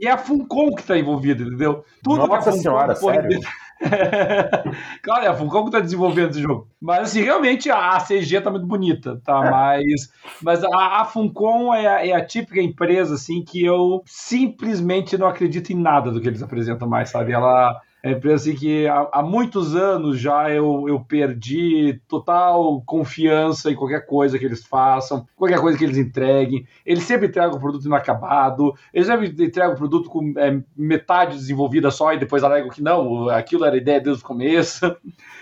e 0.00 0.06
é 0.06 0.12
a 0.12 0.16
Funcom 0.16 0.72
que 0.72 0.82
está 0.82 0.96
envolvida, 0.96 1.42
entendeu? 1.42 1.84
Tudo 2.00 2.28
Nossa 2.28 2.52
senhora, 2.52 2.94
sério? 2.94 3.40
claro, 5.02 5.24
é 5.24 5.28
a 5.28 5.34
Funcom 5.34 5.62
que 5.62 5.68
está 5.68 5.80
desenvolvendo 5.80 6.30
esse 6.30 6.42
jogo. 6.42 6.68
Mas, 6.80 7.10
assim, 7.10 7.22
realmente 7.22 7.70
a 7.70 7.98
CG 8.00 8.38
está 8.38 8.50
muito 8.50 8.66
bonita, 8.66 9.20
tá? 9.24 9.44
É. 9.44 9.50
Mas, 9.50 10.12
mas 10.42 10.64
a, 10.64 11.00
a 11.00 11.04
Funcom 11.04 11.72
é 11.72 11.86
a, 11.86 12.06
é 12.06 12.12
a, 12.12 12.24
típica 12.24 12.60
empresa, 12.60 13.14
assim, 13.14 13.42
que 13.42 13.64
eu 13.64 14.02
simplesmente 14.04 15.16
não 15.16 15.26
acredito 15.26 15.70
em 15.72 15.76
nada 15.76 16.10
do 16.10 16.20
que 16.20 16.28
eles 16.28 16.42
apresentam 16.42 16.88
mais, 16.88 17.10
sabe? 17.10 17.32
Ela 17.32 17.80
é 18.02 18.12
empresa 18.12 18.50
assim 18.50 18.54
que 18.54 18.86
há, 18.86 19.08
há, 19.12 19.22
muitos 19.22 19.74
anos 19.74 20.20
já 20.20 20.50
eu, 20.50 20.84
eu 20.88 21.00
perdi 21.00 22.00
total 22.06 22.80
confiança 22.86 23.70
em 23.70 23.74
qualquer 23.74 24.06
coisa 24.06 24.38
que 24.38 24.44
eles 24.44 24.64
façam, 24.64 25.26
qualquer 25.36 25.60
coisa 25.60 25.76
que 25.76 25.84
eles 25.84 25.96
entreguem. 25.96 26.66
Eles 26.86 27.02
sempre 27.04 27.26
entregam 27.26 27.56
o 27.56 27.60
produto 27.60 27.86
inacabado, 27.86 28.74
eles 28.94 29.08
sempre 29.08 29.26
entregam 29.28 29.72
o 29.72 29.76
produto 29.76 30.08
com 30.08 30.32
é, 30.36 30.60
metade 30.76 31.34
desenvolvida 31.36 31.90
só 31.90 32.12
e 32.12 32.18
depois 32.18 32.44
alegam 32.44 32.70
que 32.70 32.82
não, 32.82 33.28
aquilo 33.28 33.64
era 33.64 33.76
ideia 33.76 34.00
desde 34.00 34.22
o 34.22 34.26
começo. 34.26 34.96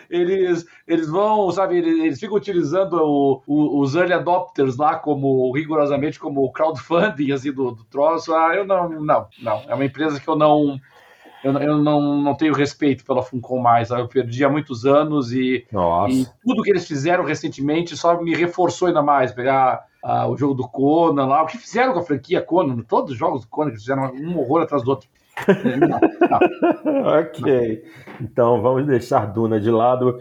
Eles, 0.09 0.65
eles 0.87 1.09
vão, 1.09 1.51
sabe, 1.51 1.79
eles, 1.79 2.05
eles 2.05 2.21
ficam 2.21 2.37
utilizando 2.37 2.93
o, 2.95 3.43
o, 3.45 3.81
os 3.81 3.97
early 3.97 4.13
adopters 4.13 4.77
lá 4.77 4.95
como 4.95 5.53
rigorosamente 5.53 6.21
como 6.21 6.49
crowdfunding 6.53 7.33
assim, 7.33 7.51
do, 7.51 7.73
do 7.73 7.83
troço. 7.87 8.33
Ah, 8.33 8.55
eu 8.55 8.65
não, 8.65 8.89
não, 8.89 9.27
não. 9.43 9.63
É 9.67 9.75
uma 9.75 9.85
empresa 9.85 10.21
que 10.21 10.29
eu 10.29 10.37
não 10.37 10.81
eu, 11.47 11.59
eu 11.61 11.79
não, 11.79 12.21
não 12.21 12.35
tenho 12.35 12.53
respeito 12.53 13.05
pela 13.05 13.23
Funcom 13.23 13.59
mais. 13.59 13.91
Eu 13.91 14.09
perdi 14.09 14.45
há 14.45 14.49
muitos 14.49 14.85
anos 14.85 15.33
e, 15.33 15.65
e 16.09 16.27
tudo 16.45 16.63
que 16.63 16.71
eles 16.71 16.87
fizeram 16.87 17.25
recentemente 17.25 17.97
só 17.97 18.21
me 18.21 18.35
reforçou 18.35 18.89
ainda 18.89 19.03
mais. 19.03 19.33
Pegar 19.33 19.87
uh, 20.05 20.29
o 20.29 20.37
jogo 20.37 20.55
do 20.55 20.69
Conan 20.69 21.27
lá, 21.27 21.43
o 21.43 21.47
que 21.47 21.57
fizeram 21.57 21.93
com 21.93 22.01
a 22.01 22.03
franquia 22.03 22.43
Conan, 22.43 22.83
todos 22.83 23.13
os 23.13 23.19
jogos 23.19 23.43
do 23.43 23.49
Conan 23.49 23.71
que 23.71 23.79
fizeram 23.79 24.13
um 24.13 24.39
horror 24.39 24.63
atrás 24.63 24.83
do 24.83 24.91
outro. 24.91 25.09
não, 25.47 26.01
não. 26.93 27.21
ok. 27.21 27.85
Então 28.21 28.61
vamos 28.61 28.87
deixar 28.87 29.27
Duna 29.27 29.61
de 29.61 29.71
lado 29.71 30.19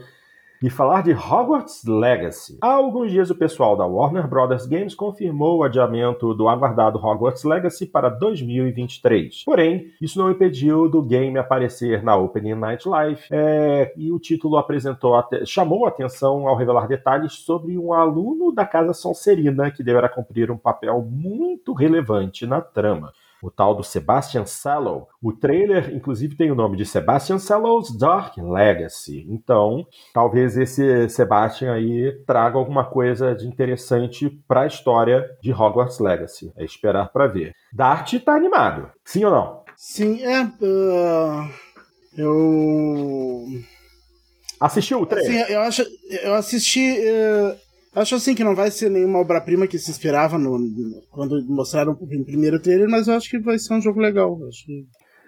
e 0.66 0.70
falar 0.72 1.04
de 1.04 1.14
Hogwarts 1.14 1.84
Legacy. 1.86 2.58
Há 2.60 2.72
alguns 2.74 3.12
dias 3.12 3.30
o 3.30 3.36
pessoal 3.36 3.78
da 3.78 3.86
Warner 3.86 4.28
Brothers 4.28 4.66
Games 4.66 4.96
confirmou 4.96 5.60
o 5.60 5.64
adiamento 5.64 6.34
do 6.34 6.50
aguardado 6.50 6.98
Hogwarts 6.98 7.44
Legacy 7.44 7.86
para 7.86 8.10
2023. 8.10 9.44
Porém, 9.44 9.92
isso 10.02 10.18
não 10.18 10.32
impediu 10.32 10.90
do 10.90 11.04
game 11.04 11.38
aparecer 11.38 12.02
na 12.02 12.16
Opening 12.16 12.56
Night 12.56 12.90
Live 12.90 13.22
é, 13.30 13.94
e 13.96 14.12
o 14.12 14.18
título 14.18 14.58
apresentou 14.58 15.14
chamou 15.46 15.86
atenção 15.86 16.48
ao 16.48 16.58
revelar 16.58 16.88
detalhes 16.88 17.34
sobre 17.34 17.78
um 17.78 17.94
aluno 17.94 18.52
da 18.52 18.66
Casa 18.66 18.94
Sonserina 18.94 19.70
que 19.70 19.84
deverá 19.84 20.10
cumprir 20.10 20.50
um 20.50 20.58
papel 20.58 21.00
muito 21.08 21.74
relevante 21.74 22.48
na 22.48 22.60
trama 22.60 23.14
o 23.42 23.52
tal 23.52 23.76
do 23.76 23.84
Sebastian 23.84 24.46
Sallow. 24.46 25.08
O 25.22 25.32
trailer, 25.32 25.94
inclusive, 25.94 26.36
tem 26.36 26.52
o 26.52 26.56
nome 26.56 26.78
de 26.78 26.86
Sebastian 26.86 27.40
Sallow's 27.40 27.96
Dark 27.98 28.38
Legacy. 28.38 29.26
Então, 29.30 29.86
talvez 30.14 30.58
esse 30.58 31.10
Sebastian 31.10 31.74
aí 31.74 32.12
traga 32.26 32.58
alguma 32.58 32.86
coisa 32.86 33.36
de 33.36 33.48
interessante 33.48 34.30
para 34.48 34.62
a 34.62 34.68
história 34.68 35.26
de 35.42 35.52
Hogwarts 35.52 36.00
Legacy. 36.00 36.52
É 36.56 36.64
esperar 36.64 37.12
para 37.12 37.28
ver. 37.28 37.54
Dart 37.72 38.14
tá 38.24 38.34
animado, 38.34 38.90
sim 39.04 39.24
ou 39.26 39.32
não? 39.32 39.64
Sim, 39.76 40.24
é. 40.24 40.44
Uh, 40.44 41.50
eu. 42.18 43.46
Assistiu 44.60 45.02
o 45.02 45.06
trailer? 45.06 45.46
Sim, 45.46 45.54
eu 45.54 45.62
acho. 45.62 45.84
Eu 46.24 46.34
assisti. 46.36 46.98
Uh, 47.00 47.65
Acho 47.96 48.16
assim 48.16 48.36
que 48.36 48.44
não 48.44 48.54
vai 48.54 48.70
ser 48.70 48.90
nenhuma 48.90 49.20
obra-prima 49.20 49.68
que 49.68 49.80
se 49.80 49.90
inspirava 49.90 50.38
no, 50.38 50.58
no, 50.58 51.02
quando 51.10 51.42
mostraram 51.48 51.94
o 51.94 52.26
primeiro 52.26 52.60
trailer, 52.60 52.90
mas 52.90 53.08
eu 53.08 53.16
acho 53.16 53.30
que 53.30 53.40
vai 53.40 53.58
ser 53.58 53.74
um 53.74 53.82
jogo 53.82 54.00
legal. 54.00 54.38
Acho 54.48 54.66
que, 54.66 54.86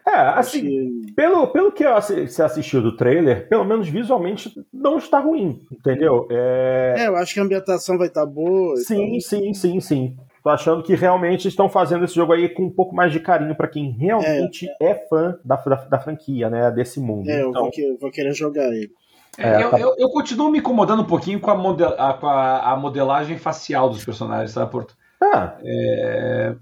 é, 0.07 0.15
assim, 0.39 0.61
que... 0.61 1.13
Pelo, 1.13 1.47
pelo 1.47 1.71
que 1.71 1.83
você 1.85 2.41
assistiu 2.41 2.81
do 2.81 2.95
trailer, 2.95 3.49
pelo 3.49 3.65
menos 3.65 3.89
visualmente 3.89 4.53
não 4.73 4.97
está 4.97 5.19
ruim, 5.19 5.61
entendeu? 5.69 6.25
É, 6.31 6.95
é 6.99 7.07
eu 7.07 7.15
acho 7.17 7.33
que 7.33 7.39
a 7.41 7.43
ambientação 7.43 7.97
vai 7.97 8.07
estar 8.07 8.25
tá 8.25 8.25
boa. 8.25 8.77
Sim, 8.77 9.19
sim, 9.19 9.53
sim, 9.53 9.79
sim. 9.81 10.15
Tô 10.41 10.49
achando 10.49 10.81
que 10.81 10.95
realmente 10.95 11.49
estão 11.49 11.67
fazendo 11.67 12.05
esse 12.05 12.15
jogo 12.15 12.31
aí 12.31 12.47
com 12.47 12.63
um 12.63 12.73
pouco 12.73 12.95
mais 12.95 13.11
de 13.11 13.19
carinho 13.19 13.53
para 13.53 13.67
quem 13.67 13.91
realmente 13.91 14.65
é, 14.81 14.91
é 14.91 15.07
fã 15.09 15.37
da, 15.43 15.57
da, 15.57 15.75
da, 15.75 15.99
franquia, 15.99 16.49
né? 16.49 16.71
Desse 16.71 17.01
mundo. 17.01 17.29
É, 17.29 17.41
então... 17.41 17.47
eu 17.47 17.53
vou, 17.53 17.67
então 17.67 17.97
vou 17.99 18.11
querer 18.11 18.33
jogar 18.33 18.67
ele. 18.73 18.89
É, 19.37 19.63
eu, 19.63 19.69
tá... 19.69 19.79
eu, 19.79 19.95
eu, 19.97 20.09
continuo 20.09 20.49
me 20.49 20.59
incomodando 20.59 21.01
um 21.01 21.05
pouquinho 21.05 21.39
com 21.39 21.51
a, 21.51 21.55
model, 21.55 21.95
a, 21.97 22.13
com 22.13 22.27
a, 22.27 22.71
a 22.71 22.75
modelagem 22.75 23.37
facial 23.37 23.89
dos 23.89 24.03
personagens, 24.03 24.51
sabe, 24.51 24.71
Porto? 24.71 24.95
Ah. 25.21 25.55
É, 25.63 26.55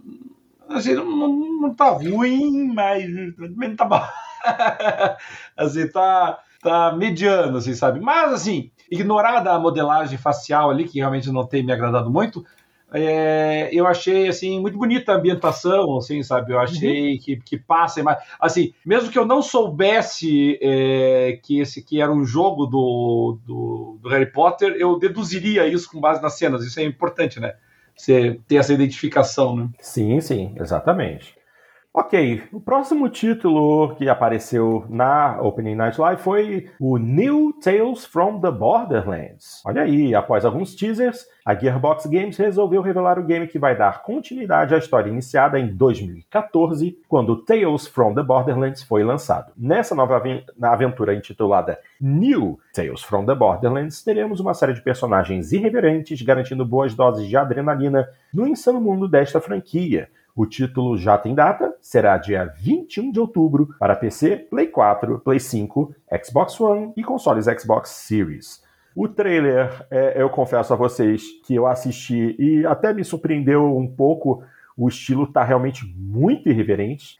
assim, 0.69 0.93
não, 0.93 1.05
não, 1.05 1.61
não 1.61 1.73
tá 1.73 1.89
ruim, 1.89 2.73
mas 2.73 3.05
também 3.36 3.69
não 3.69 3.76
tá 3.76 3.86
bom. 3.86 4.01
assim, 5.55 5.88
tá, 5.88 6.39
tá 6.61 6.93
mediano, 6.93 7.57
assim, 7.57 7.73
sabe? 7.73 7.99
Mas, 7.99 8.34
assim, 8.34 8.71
ignorada 8.91 9.51
a 9.51 9.59
modelagem 9.59 10.17
facial 10.17 10.69
ali, 10.69 10.86
que 10.86 10.99
realmente 10.99 11.32
não 11.32 11.45
tem 11.45 11.63
me 11.63 11.71
agradado 11.71 12.11
muito, 12.11 12.45
é, 12.98 13.70
eu 13.74 13.86
achei 13.86 14.28
assim 14.28 14.60
muito 14.60 14.78
bonita 14.78 15.12
a 15.12 15.16
ambientação, 15.16 15.98
assim, 15.98 16.24
sabe? 16.24 16.54
Eu 16.54 16.60
achei 16.60 17.14
uhum. 17.14 17.20
que, 17.20 17.38
que 17.38 17.58
passa, 17.58 18.02
mas 18.02 18.18
assim, 18.39 18.74
mesmo 18.86 19.12
que 19.12 19.20
eu 19.20 19.26
não 19.26 19.41
soubesse 19.41 20.58
é, 20.62 21.39
que 21.43 21.60
esse 21.60 21.82
aqui 21.82 22.02
era 22.02 22.12
um 22.12 22.24
jogo 22.24 22.66
do, 22.66 23.38
do, 23.46 24.00
do, 24.02 24.10
Harry 24.10 24.32
Potter, 24.32 24.76
eu 24.80 24.98
deduziria 24.98 25.68
isso 25.68 25.91
com 25.91 26.00
base 26.00 26.22
nas 26.22 26.38
cenas. 26.38 26.64
Isso 26.64 26.80
é 26.80 26.84
importante, 26.84 27.39
né? 27.39 27.56
Você 27.96 28.39
ter 28.48 28.56
essa 28.56 28.74
identificação, 28.74 29.56
né? 29.56 29.70
Sim, 29.80 30.20
sim, 30.22 30.56
exatamente. 30.58 31.36
Ok, 31.98 32.43
o 32.52 32.60
próximo 32.60 33.08
título 33.08 33.96
que 33.96 34.10
apareceu 34.10 34.84
na 34.89 35.41
Opening 35.41 35.76
Night 35.76 35.98
Live 35.98 36.22
foi 36.22 36.70
o 36.78 36.98
New 36.98 37.54
Tales 37.64 38.06
from 38.06 38.41
the 38.41 38.52
Borderlands. 38.52 39.62
Olha 39.66 39.84
aí, 39.84 40.14
após 40.14 40.43
alguns 40.43 40.76
teasers, 40.76 41.26
a 41.46 41.56
Gearbox 41.56 42.06
Games 42.08 42.36
resolveu 42.36 42.82
revelar 42.82 43.18
o 43.18 43.24
game 43.24 43.48
que 43.48 43.58
vai 43.58 43.78
dar 43.78 44.04
continuidade 44.04 44.76
à 44.76 44.78
história 44.78 45.10
iniciada 45.10 45.58
em 45.58 45.74
2014, 45.74 47.00
quando 47.08 47.46
Tales 47.46 47.88
from 47.88 48.14
the 48.14 48.24
Borderlands 48.24 48.84
foi 48.84 49.02
lançado. 49.02 49.54
Nessa 49.56 49.96
nova 49.96 50.22
aventura 50.64 51.16
intitulada 51.16 51.80
New 52.02 52.60
Tales 52.74 53.04
from 53.04 53.26
the 53.26 53.36
Borderlands, 53.36 54.04
teremos 54.04 54.41
uma 54.41 54.54
série 54.54 54.74
de 54.74 54.82
personagens 54.82 55.54
irreverentes 55.54 56.22
garantindo 56.22 56.66
boas 56.66 56.93
doses 56.93 57.26
de 57.26 57.38
adrenalina 57.38 58.06
no 58.34 58.46
insano 58.46 58.82
mundo 58.82 59.08
desta 59.08 59.39
franquia 59.39 60.10
o 60.36 60.46
título 60.46 60.98
já 60.98 61.18
tem 61.18 61.34
data, 61.34 61.74
será 61.80 62.18
dia 62.18 62.46
21 62.58 63.12
de 63.12 63.20
outubro 63.20 63.70
para 63.80 63.96
PC, 63.96 64.36
Play 64.50 64.68
4, 64.68 65.20
Play 65.20 65.40
5, 65.40 65.96
Xbox 66.24 66.60
One 66.60 66.92
e 66.98 67.04
consoles 67.04 67.46
Xbox 67.46 67.90
Series. 67.90 68.62
O 68.94 69.08
trailer, 69.08 69.86
é, 69.90 70.22
eu 70.22 70.30
confesso 70.30 70.74
a 70.74 70.76
vocês 70.76 71.24
que 71.46 71.56
eu 71.56 71.66
assisti 71.66 72.36
e 72.38 72.66
até 72.66 72.94
me 72.94 73.04
surpreendeu 73.04 73.78
um 73.78 73.88
pouco. 73.88 74.44
O 74.78 74.90
estilo 74.90 75.26
tá 75.26 75.44
realmente 75.44 75.86
muito 75.98 76.50
irreverente. 76.50 77.18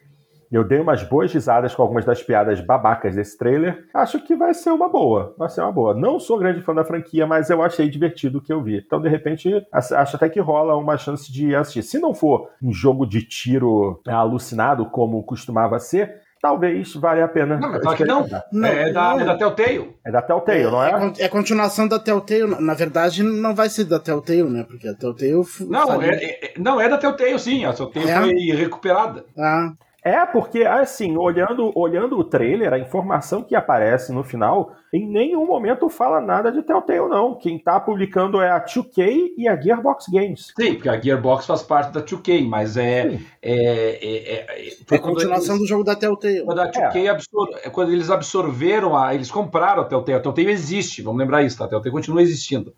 Eu 0.51 0.63
dei 0.63 0.79
umas 0.79 1.03
boas 1.03 1.33
risadas 1.33 1.73
com 1.73 1.81
algumas 1.81 2.05
das 2.05 2.21
piadas 2.21 2.61
babacas 2.61 3.15
desse 3.15 3.37
trailer. 3.37 3.85
Acho 3.93 4.19
que 4.19 4.35
vai 4.35 4.53
ser 4.53 4.71
uma 4.71 4.89
boa. 4.89 5.35
Vai 5.37 5.49
ser 5.49 5.61
uma 5.61 5.71
boa. 5.71 5.93
Não 5.93 6.19
sou 6.19 6.37
grande 6.37 6.61
fã 6.61 6.73
da 6.73 6.85
franquia, 6.85 7.25
mas 7.25 7.49
eu 7.49 7.61
achei 7.61 7.89
divertido 7.89 8.37
o 8.37 8.41
que 8.41 8.53
eu 8.53 8.61
vi. 8.61 8.77
Então, 8.77 9.01
de 9.01 9.09
repente, 9.09 9.51
acho 9.71 10.15
até 10.15 10.29
que 10.29 10.39
rola 10.39 10.75
uma 10.75 10.97
chance 10.97 11.31
de 11.31 11.55
assistir. 11.55 11.83
Se 11.83 11.99
não 11.99 12.13
for 12.13 12.49
um 12.61 12.71
jogo 12.71 13.05
de 13.05 13.21
tiro 13.21 14.01
alucinado, 14.07 14.85
como 14.85 15.23
costumava 15.23 15.79
ser, 15.79 16.21
talvez 16.45 16.93
valha 16.93 17.25
a 17.25 17.27
pena. 17.27 17.57
Não, 17.57 17.71
mas 17.71 17.95
que 17.95 18.05
não. 18.05 18.27
não. 18.51 18.69
É, 18.69 18.91
da, 18.91 19.15
é 19.19 19.25
da 19.25 19.35
Telltale. 19.35 19.95
É 20.05 20.11
da 20.11 20.21
Telltale, 20.21 20.63
não 20.63 20.83
é? 20.83 21.13
É, 21.17 21.25
é 21.25 21.27
continuação 21.27 21.87
da 21.87 21.97
Telltale. 21.97 22.55
Na 22.59 22.75
verdade, 22.75 23.23
não 23.23 23.55
vai 23.55 23.67
ser 23.67 23.85
da 23.85 23.99
Telltale, 23.99 24.43
né? 24.43 24.63
Porque 24.63 24.87
a 24.87 24.93
Telltale. 24.93 25.43
Não, 25.61 26.01
é, 26.01 26.15
é, 26.15 26.53
não 26.57 26.79
é 26.79 26.87
da 26.87 26.99
Telltale, 26.99 27.39
sim. 27.39 27.65
A 27.65 27.73
Telltale 27.73 28.09
é? 28.09 28.21
foi 28.21 28.33
recuperada. 28.51 29.25
Ah. 29.37 29.73
É, 30.05 30.23
porque, 30.23 30.61
assim, 30.61 31.17
olhando, 31.17 31.71
olhando 31.75 32.15
o 32.15 32.23
trailer, 32.23 32.71
a 32.71 32.77
informação 32.77 33.41
que 33.41 33.55
aparece 33.55 34.13
no 34.13 34.23
final, 34.23 34.75
em 34.93 35.03
nenhum 35.03 35.47
momento 35.47 35.89
fala 35.89 36.21
nada 36.21 36.51
de 36.51 36.61
Telltale, 36.61 37.09
não. 37.09 37.33
Quem 37.33 37.57
tá 37.57 37.79
publicando 37.79 38.39
é 38.39 38.51
a 38.51 38.63
2K 38.63 39.31
e 39.35 39.47
a 39.47 39.59
Gearbox 39.59 40.05
Games. 40.07 40.53
Sim, 40.55 40.75
porque 40.75 40.89
a 40.89 41.01
Gearbox 41.01 41.47
faz 41.47 41.63
parte 41.63 41.91
da 41.91 42.03
2K, 42.03 42.47
mas 42.47 42.77
é. 42.77 43.19
É, 43.41 43.51
é, 43.51 44.35
é, 44.35 44.67
é, 44.91 44.95
a 44.95 44.99
continuação 44.99 45.55
eles, 45.55 45.61
do 45.63 45.67
jogo 45.67 45.83
da 45.83 45.95
Telltale. 45.95 46.43
Quando, 46.45 46.61
a 46.61 46.69
2K 46.69 47.03
é. 47.03 47.07
absor, 47.07 47.47
quando 47.71 47.91
eles 47.91 48.11
absorveram, 48.11 48.95
a, 48.95 49.15
eles 49.15 49.31
compraram 49.31 49.81
a 49.81 49.85
Telltale. 49.85 50.19
A 50.19 50.21
Telltale 50.21 50.51
existe, 50.51 51.01
vamos 51.01 51.19
lembrar 51.19 51.41
isso, 51.41 51.57
tá? 51.57 51.65
A 51.65 51.67
Telltale 51.67 51.91
continua 51.91 52.21
existindo. 52.21 52.75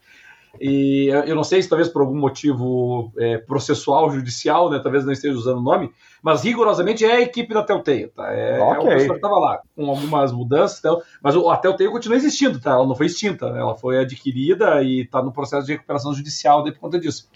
E 0.59 1.07
eu 1.25 1.35
não 1.35 1.43
sei 1.43 1.61
se 1.61 1.69
talvez 1.69 1.89
por 1.89 2.01
algum 2.01 2.17
motivo 2.17 3.11
é, 3.17 3.37
processual, 3.37 4.09
judicial, 4.11 4.69
né, 4.69 4.79
talvez 4.81 5.05
não 5.05 5.11
esteja 5.11 5.37
usando 5.37 5.59
o 5.59 5.63
nome, 5.63 5.91
mas 6.21 6.43
rigorosamente 6.43 7.05
é 7.05 7.13
a 7.13 7.21
equipe 7.21 7.53
da 7.53 7.63
Telltale, 7.63 8.07
tá? 8.07 8.31
É, 8.31 8.61
okay. 8.61 8.75
é 8.75 8.79
o 8.79 8.97
pessoal 8.97 9.09
que 9.09 9.15
estava 9.15 9.39
lá, 9.39 9.61
com 9.75 9.89
algumas 9.89 10.31
mudanças, 10.31 10.79
então, 10.79 11.01
mas 11.21 11.35
a 11.35 11.57
Telltale 11.57 11.91
continua 11.91 12.17
existindo, 12.17 12.59
tá? 12.59 12.71
Ela 12.71 12.87
não 12.87 12.95
foi 12.95 13.05
extinta, 13.05 13.51
né? 13.51 13.59
ela 13.59 13.75
foi 13.75 13.99
adquirida 13.99 14.81
e 14.81 15.01
está 15.01 15.21
no 15.21 15.31
processo 15.31 15.65
de 15.65 15.73
recuperação 15.73 16.13
judicial 16.13 16.63
por 16.63 16.77
conta 16.77 16.99
disso. 16.99 17.29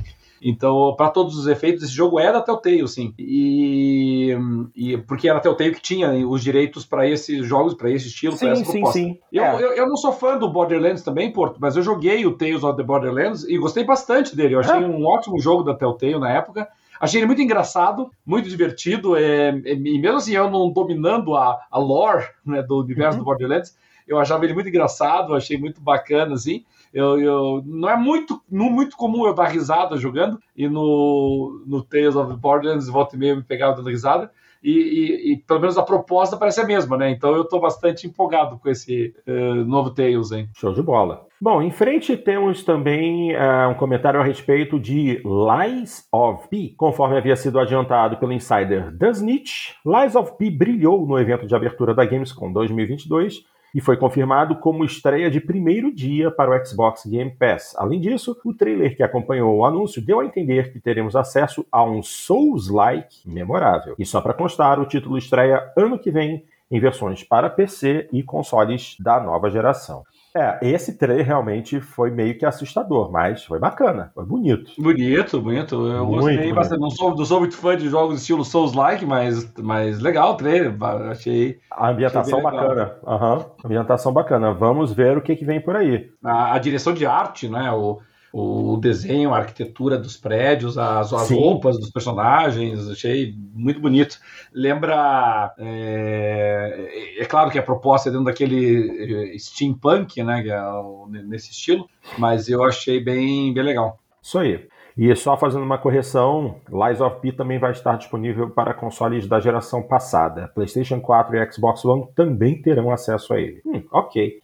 Então, 0.43 0.95
para 0.97 1.11
todos 1.11 1.37
os 1.37 1.45
efeitos, 1.45 1.83
esse 1.83 1.93
jogo 1.93 2.19
é 2.19 2.31
da 2.31 2.41
Telltale, 2.41 2.87
sim. 2.87 3.13
E, 3.19 4.35
e 4.75 4.97
porque 4.97 5.29
era 5.29 5.37
a 5.37 5.41
Telltale 5.41 5.75
que 5.75 5.81
tinha 5.81 6.09
os 6.27 6.41
direitos 6.41 6.83
para 6.83 7.07
esses 7.07 7.45
jogos, 7.45 7.75
para 7.75 7.91
esse 7.91 8.07
estilo, 8.07 8.35
para 8.35 8.49
essa 8.49 8.63
proposta. 8.63 8.93
Sim, 8.93 9.13
sim. 9.13 9.19
Eu, 9.31 9.43
é. 9.43 9.55
eu, 9.61 9.73
eu, 9.73 9.87
não 9.87 9.95
sou 9.95 10.11
fã 10.11 10.37
do 10.37 10.51
Borderlands 10.51 11.03
também, 11.03 11.31
Porto, 11.31 11.57
mas 11.61 11.77
eu 11.77 11.83
joguei 11.83 12.25
o 12.25 12.35
Tales 12.35 12.63
of 12.63 12.75
the 12.75 12.83
Borderlands 12.83 13.43
e 13.43 13.55
gostei 13.59 13.83
bastante 13.83 14.35
dele. 14.35 14.55
Eu 14.55 14.61
achei 14.61 14.75
é. 14.75 14.79
um 14.79 15.05
ótimo 15.05 15.39
jogo 15.39 15.61
da 15.61 15.75
Telltale 15.75 16.17
na 16.17 16.31
época. 16.31 16.67
Achei 16.99 17.19
ele 17.19 17.27
muito 17.27 17.41
engraçado, 17.41 18.09
muito 18.25 18.49
divertido, 18.49 19.15
é, 19.15 19.49
é, 19.49 19.73
e 19.73 19.99
mesmo 19.99 20.17
assim 20.17 20.33
eu 20.33 20.49
não 20.49 20.71
dominando 20.71 21.35
a, 21.35 21.59
a 21.69 21.79
lore 21.79 22.25
né, 22.45 22.61
do 22.61 22.79
universo 22.79 23.17
uhum. 23.17 23.23
do 23.23 23.25
Borderlands, 23.25 23.75
eu 24.07 24.19
achava 24.19 24.43
ele 24.43 24.53
muito 24.53 24.69
engraçado, 24.69 25.33
achei 25.33 25.57
muito 25.57 25.81
bacana, 25.81 26.33
assim. 26.33 26.63
Eu, 26.93 27.19
eu, 27.19 27.63
não 27.65 27.89
é 27.89 27.97
muito, 27.97 28.41
não 28.49 28.69
muito 28.69 28.97
comum 28.97 29.25
eu 29.25 29.33
dar 29.33 29.47
risada 29.47 29.97
jogando, 29.97 30.39
e 30.55 30.67
no, 30.67 31.63
no 31.65 31.81
Tales 31.81 32.15
of 32.15 32.35
Borderlands, 32.35 32.89
volta 32.89 33.15
e 33.15 33.19
meia 33.19 33.35
me 33.35 33.43
pegava 33.43 33.75
dando 33.75 33.89
risada. 33.89 34.31
e, 34.63 34.71
e, 34.71 35.33
e, 35.33 35.37
pelo 35.37 35.59
menos 35.59 35.77
a 35.77 35.83
proposta 35.83 36.37
parece 36.37 36.61
a 36.61 36.65
mesma, 36.65 36.95
né? 36.97 37.09
Então 37.09 37.33
eu 37.33 37.41
estou 37.41 37.59
bastante 37.59 38.05
empolgado 38.05 38.59
com 38.59 38.69
esse 38.69 39.13
uh, 39.27 39.65
novo 39.65 39.89
Tales, 39.89 40.31
hein? 40.31 40.49
Show 40.53 40.73
de 40.73 40.83
bola. 40.83 41.25
Bom, 41.39 41.59
em 41.59 41.71
frente 41.71 42.15
temos 42.15 42.63
também 42.63 43.35
uh, 43.35 43.69
um 43.71 43.73
comentário 43.73 44.19
a 44.19 44.23
respeito 44.23 44.79
de 44.79 45.23
Lies 45.25 46.07
of 46.11 46.47
P. 46.49 46.75
Conforme 46.77 47.17
havia 47.17 47.35
sido 47.35 47.59
adiantado 47.59 48.17
pelo 48.17 48.31
insider 48.31 48.95
The 48.95 49.09
Snitch, 49.09 49.71
Lies 49.83 50.15
of 50.15 50.33
P 50.37 50.51
brilhou 50.51 51.07
no 51.07 51.17
evento 51.17 51.47
de 51.47 51.55
abertura 51.55 51.95
da 51.95 52.05
Gamescom 52.05 52.53
2022 52.53 53.43
e 53.73 53.81
foi 53.81 53.97
confirmado 53.97 54.55
como 54.57 54.83
estreia 54.83 55.29
de 55.29 55.39
primeiro 55.39 55.93
dia 55.93 56.29
para 56.29 56.51
o 56.51 56.65
Xbox 56.65 57.05
Game 57.05 57.31
Pass. 57.31 57.73
Além 57.77 57.99
disso, 57.99 58.37
o 58.43 58.53
trailer 58.53 58.95
que 58.95 59.03
acompanhou 59.03 59.55
o 59.57 59.65
anúncio 59.65 60.01
deu 60.01 60.19
a 60.19 60.25
entender 60.25 60.71
que 60.71 60.79
teremos 60.79 61.15
acesso 61.15 61.65
a 61.71 61.83
um 61.83 62.03
Souls-like 62.03 63.21
memorável. 63.25 63.95
E 63.97 64.05
só 64.05 64.21
para 64.21 64.33
constar, 64.33 64.79
o 64.79 64.85
título 64.85 65.17
estreia 65.17 65.71
ano 65.77 65.97
que 65.97 66.11
vem 66.11 66.43
em 66.69 66.79
versões 66.79 67.23
para 67.23 67.49
PC 67.49 68.07
e 68.13 68.23
consoles 68.23 68.95
da 68.99 69.19
nova 69.19 69.49
geração. 69.49 70.03
É, 70.35 70.59
esse 70.61 70.97
trailer 70.97 71.25
realmente 71.25 71.81
foi 71.81 72.09
meio 72.09 72.37
que 72.37 72.45
assustador, 72.45 73.11
mas 73.11 73.43
foi 73.43 73.59
bacana, 73.59 74.11
foi 74.15 74.25
bonito. 74.25 74.71
Bonito, 74.77 75.41
bonito. 75.41 75.75
Eu 75.87 76.05
muito 76.05 76.21
gostei 76.21 76.37
bonito. 76.37 76.55
bastante. 76.55 76.79
Não 76.79 76.89
sou, 76.89 77.15
não 77.15 77.25
sou 77.25 77.39
muito 77.39 77.57
fã 77.57 77.75
de 77.75 77.89
jogos 77.89 78.19
estilo 78.19 78.45
Souls-like, 78.45 79.05
mas, 79.05 79.53
mas 79.59 79.99
legal 79.99 80.31
o 80.31 80.35
trailer. 80.37 80.75
Achei. 81.09 81.59
A 81.71 81.89
ambientação 81.89 82.39
achei 82.39 82.51
bacana. 82.51 82.95
Uhum. 83.05 83.45
Ambientação 83.65 84.13
bacana. 84.13 84.53
Vamos 84.53 84.93
ver 84.93 85.17
o 85.17 85.21
que, 85.21 85.35
que 85.35 85.45
vem 85.45 85.59
por 85.59 85.75
aí. 85.75 86.09
A, 86.23 86.53
a 86.55 86.59
direção 86.59 86.93
de 86.93 87.05
arte, 87.05 87.49
né? 87.49 87.71
O, 87.71 87.99
o 88.33 88.77
desenho, 88.77 89.33
a 89.33 89.37
arquitetura 89.37 89.97
dos 89.97 90.15
prédios, 90.15 90.77
as, 90.77 91.11
as 91.11 91.29
roupas 91.29 91.77
dos 91.77 91.89
personagens, 91.89 92.89
achei 92.89 93.35
muito 93.53 93.79
bonito. 93.79 94.17
Lembra. 94.53 95.53
É, 95.57 97.17
é, 97.19 97.25
claro 97.25 97.51
que 97.51 97.59
a 97.59 97.63
proposta 97.63 98.09
é 98.09 98.11
dentro 98.11 98.25
daquele 98.25 99.33
eh, 99.33 99.37
steampunk, 99.37 100.23
né? 100.23 100.47
É 100.47 101.23
nesse 101.23 101.51
estilo, 101.51 101.89
mas 102.17 102.47
eu 102.47 102.63
achei 102.63 102.99
bem, 103.03 103.53
bem 103.53 103.63
legal. 103.63 103.99
Isso 104.21 104.39
aí. 104.39 104.67
E 104.97 105.15
só 105.15 105.37
fazendo 105.37 105.63
uma 105.63 105.77
correção, 105.77 106.57
Lies 106.69 106.99
of 106.99 107.21
P 107.21 107.31
também 107.31 107.59
vai 107.59 107.71
estar 107.71 107.97
disponível 107.97 108.49
para 108.49 108.73
consoles 108.73 109.25
da 109.25 109.39
geração 109.39 109.81
passada. 109.81 110.49
PlayStation 110.53 110.99
4 110.99 111.37
e 111.37 111.51
Xbox 111.51 111.83
One 111.85 112.07
também 112.13 112.61
terão 112.61 112.91
acesso 112.91 113.33
a 113.33 113.39
ele. 113.39 113.61
Hum, 113.65 113.83
ok. 113.91 114.41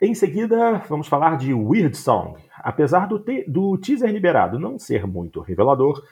Em 0.00 0.14
seguida, 0.14 0.82
vamos 0.90 1.08
falar 1.08 1.38
de 1.38 1.54
Weird 1.54 1.96
Song. 1.96 2.38
Apesar 2.58 3.08
do, 3.08 3.18
te 3.18 3.44
do 3.48 3.78
teaser 3.78 4.10
liberado 4.10 4.58
não 4.58 4.78
ser 4.78 5.06
muito 5.06 5.40
revelador, 5.40 6.02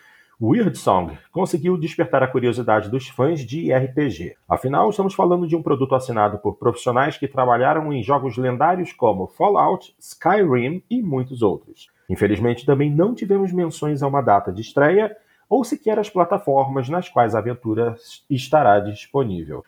Weird 0.40 0.78
Song 0.78 1.18
conseguiu 1.30 1.76
despertar 1.76 2.22
a 2.22 2.26
curiosidade 2.26 2.88
dos 2.88 3.08
fãs 3.08 3.40
de 3.40 3.70
RPG. 3.74 4.36
Afinal, 4.48 4.88
estamos 4.88 5.12
falando 5.12 5.46
de 5.46 5.54
um 5.54 5.62
produto 5.62 5.94
assinado 5.94 6.38
por 6.38 6.56
profissionais 6.56 7.18
que 7.18 7.28
trabalharam 7.28 7.92
em 7.92 8.02
jogos 8.02 8.38
lendários 8.38 8.90
como 8.94 9.26
Fallout, 9.26 9.94
Skyrim 10.00 10.82
e 10.88 11.02
muitos 11.02 11.42
outros. 11.42 11.90
Infelizmente, 12.08 12.64
também 12.64 12.90
não 12.90 13.14
tivemos 13.14 13.52
menções 13.52 14.02
a 14.02 14.08
uma 14.08 14.22
data 14.22 14.50
de 14.50 14.62
estreia 14.62 15.14
ou 15.46 15.62
sequer 15.62 15.98
as 15.98 16.08
plataformas 16.08 16.88
nas 16.88 17.10
quais 17.10 17.34
a 17.34 17.38
aventura 17.38 17.96
estará 18.30 18.80
disponível. 18.80 19.62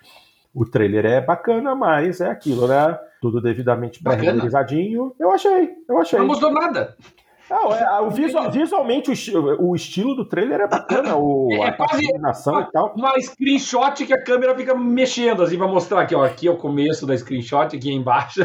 O 0.57 0.65
trailer 0.65 1.05
é 1.05 1.21
bacana, 1.21 1.75
mas 1.75 2.23
é 2.23 2.31
aquilo, 2.31 2.67
né? 2.67 2.99
Tudo 3.21 3.43
devidamente 3.43 4.03
pré-renderizadinho. 4.03 5.15
Eu 5.21 5.31
achei, 5.31 5.69
eu 5.87 5.99
achei. 5.99 6.19
Não 6.19 6.27
mostrou 6.27 6.51
nada. 6.51 6.97
Não, 7.51 7.73
é, 7.73 8.01
o 8.01 8.11
visual, 8.11 8.51
visualmente 8.51 9.11
o, 9.11 9.69
o, 9.69 9.77
estilo 9.77 10.17
do 10.17 10.25
trailer 10.25 10.63
é 10.63 10.67
bacana, 10.67 11.15
o, 11.15 11.49
é, 11.53 11.69
a 11.69 11.73
quase 11.73 12.03
iluminação 12.03 12.61
e 12.61 12.73
tal. 12.73 12.95
Uma 12.97 13.13
screenshot 13.21 14.05
que 14.05 14.15
a 14.15 14.25
câmera 14.25 14.57
fica 14.57 14.75
mexendo 14.75 15.43
assim 15.43 15.59
para 15.59 15.69
mostrar 15.69 16.01
aqui, 16.01 16.15
ó, 16.15 16.25
aqui 16.25 16.49
é 16.49 16.51
o 16.51 16.57
começo 16.57 17.07
da 17.07 17.17
screenshot, 17.17 17.77
aqui 17.77 17.93
embaixo. 17.93 18.41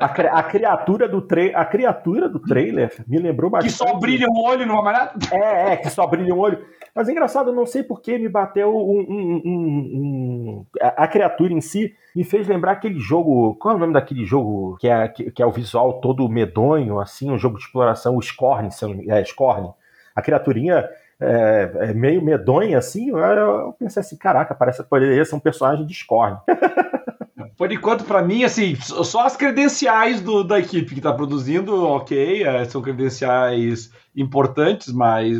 A, 0.00 0.06
a 0.06 0.42
criatura 0.42 1.06
do 1.08 1.20
tra 1.20 1.42
a 1.54 1.64
criatura 1.64 2.28
do 2.28 2.40
trailer 2.40 2.90
me 3.06 3.18
lembrou 3.18 3.50
bastante. 3.50 3.70
Que 3.70 3.78
só 3.78 3.98
brilha 3.98 4.26
um 4.28 4.42
olho 4.42 4.66
no 4.66 4.78
amarelo? 4.78 5.10
É, 5.30 5.72
é, 5.72 5.76
que 5.76 5.90
só 5.90 6.06
brilha 6.06 6.34
um 6.34 6.38
olho. 6.38 6.58
Mas 7.00 7.08
é 7.08 7.12
engraçado, 7.12 7.48
eu 7.48 7.54
não 7.54 7.64
sei 7.64 7.82
por 7.82 8.02
que 8.02 8.18
me 8.18 8.28
bateu 8.28 8.76
um, 8.76 9.00
um, 9.00 9.42
um, 9.42 10.66
a, 10.82 11.04
a, 11.04 11.08
criatura 11.08 11.50
em 11.50 11.60
si 11.62 11.94
me 12.14 12.22
fez 12.22 12.46
lembrar 12.46 12.72
aquele 12.72 13.00
jogo. 13.00 13.54
Qual 13.54 13.72
é 13.72 13.76
o 13.78 13.80
nome 13.80 13.94
daquele 13.94 14.26
jogo 14.26 14.76
que 14.78 14.86
é, 14.86 15.08
que, 15.08 15.30
que 15.30 15.42
é 15.42 15.46
o 15.46 15.50
visual 15.50 15.98
todo 16.02 16.28
medonho, 16.28 17.00
assim, 17.00 17.30
um 17.30 17.38
jogo 17.38 17.56
de 17.56 17.64
exploração, 17.64 18.18
o 18.18 18.20
Scorn, 18.20 18.68
é, 19.08 19.24
Scorn. 19.24 19.70
A 20.14 20.20
criaturinha 20.20 20.86
é, 21.18 21.70
é, 21.76 21.94
meio 21.94 22.20
medonha, 22.20 22.76
assim, 22.76 23.08
eu, 23.08 23.16
eu 23.16 23.72
pensei 23.78 24.00
assim, 24.00 24.18
caraca, 24.18 24.54
parece 24.54 24.84
poderia 24.84 25.24
ser 25.24 25.36
um 25.36 25.40
personagem 25.40 25.86
de 25.86 25.94
Scorn. 25.94 26.36
Por 27.56 27.72
enquanto, 27.72 28.04
para 28.04 28.22
mim, 28.22 28.44
assim, 28.44 28.74
só 28.76 29.24
as 29.24 29.36
credenciais 29.36 30.20
do, 30.20 30.44
da 30.44 30.58
equipe 30.58 30.92
que 30.92 31.00
está 31.00 31.12
produzindo, 31.14 31.82
ok, 31.86 32.42
é, 32.42 32.64
são 32.66 32.82
credenciais 32.82 33.90
importantes, 34.14 34.92
mas 34.92 35.34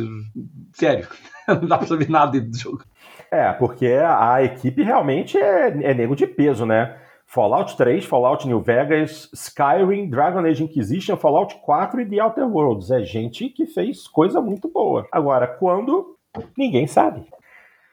sério, 0.73 1.07
não 1.61 1.67
dá 1.67 1.77
para 1.77 1.87
saber 1.87 2.09
nada 2.09 2.39
do 2.39 2.57
jogo. 2.57 2.83
É, 3.29 3.51
porque 3.53 3.87
a 3.87 4.43
equipe 4.43 4.83
realmente 4.83 5.37
é, 5.37 5.67
é 5.67 5.93
nego 5.93 6.15
de 6.15 6.27
peso, 6.27 6.65
né? 6.65 6.97
Fallout 7.25 7.77
3, 7.77 8.03
Fallout 8.03 8.45
New 8.45 8.59
Vegas, 8.59 9.29
Skyrim, 9.33 10.09
Dragon 10.09 10.39
Age 10.39 10.65
Inquisition, 10.65 11.15
Fallout 11.15 11.55
4 11.61 12.01
e 12.01 12.05
The 12.05 12.21
Outer 12.21 12.45
Worlds. 12.45 12.91
É 12.91 13.03
gente 13.03 13.47
que 13.47 13.65
fez 13.65 14.05
coisa 14.05 14.41
muito 14.41 14.67
boa. 14.67 15.07
Agora, 15.09 15.47
quando? 15.47 16.17
Ninguém 16.57 16.87
sabe. 16.87 17.25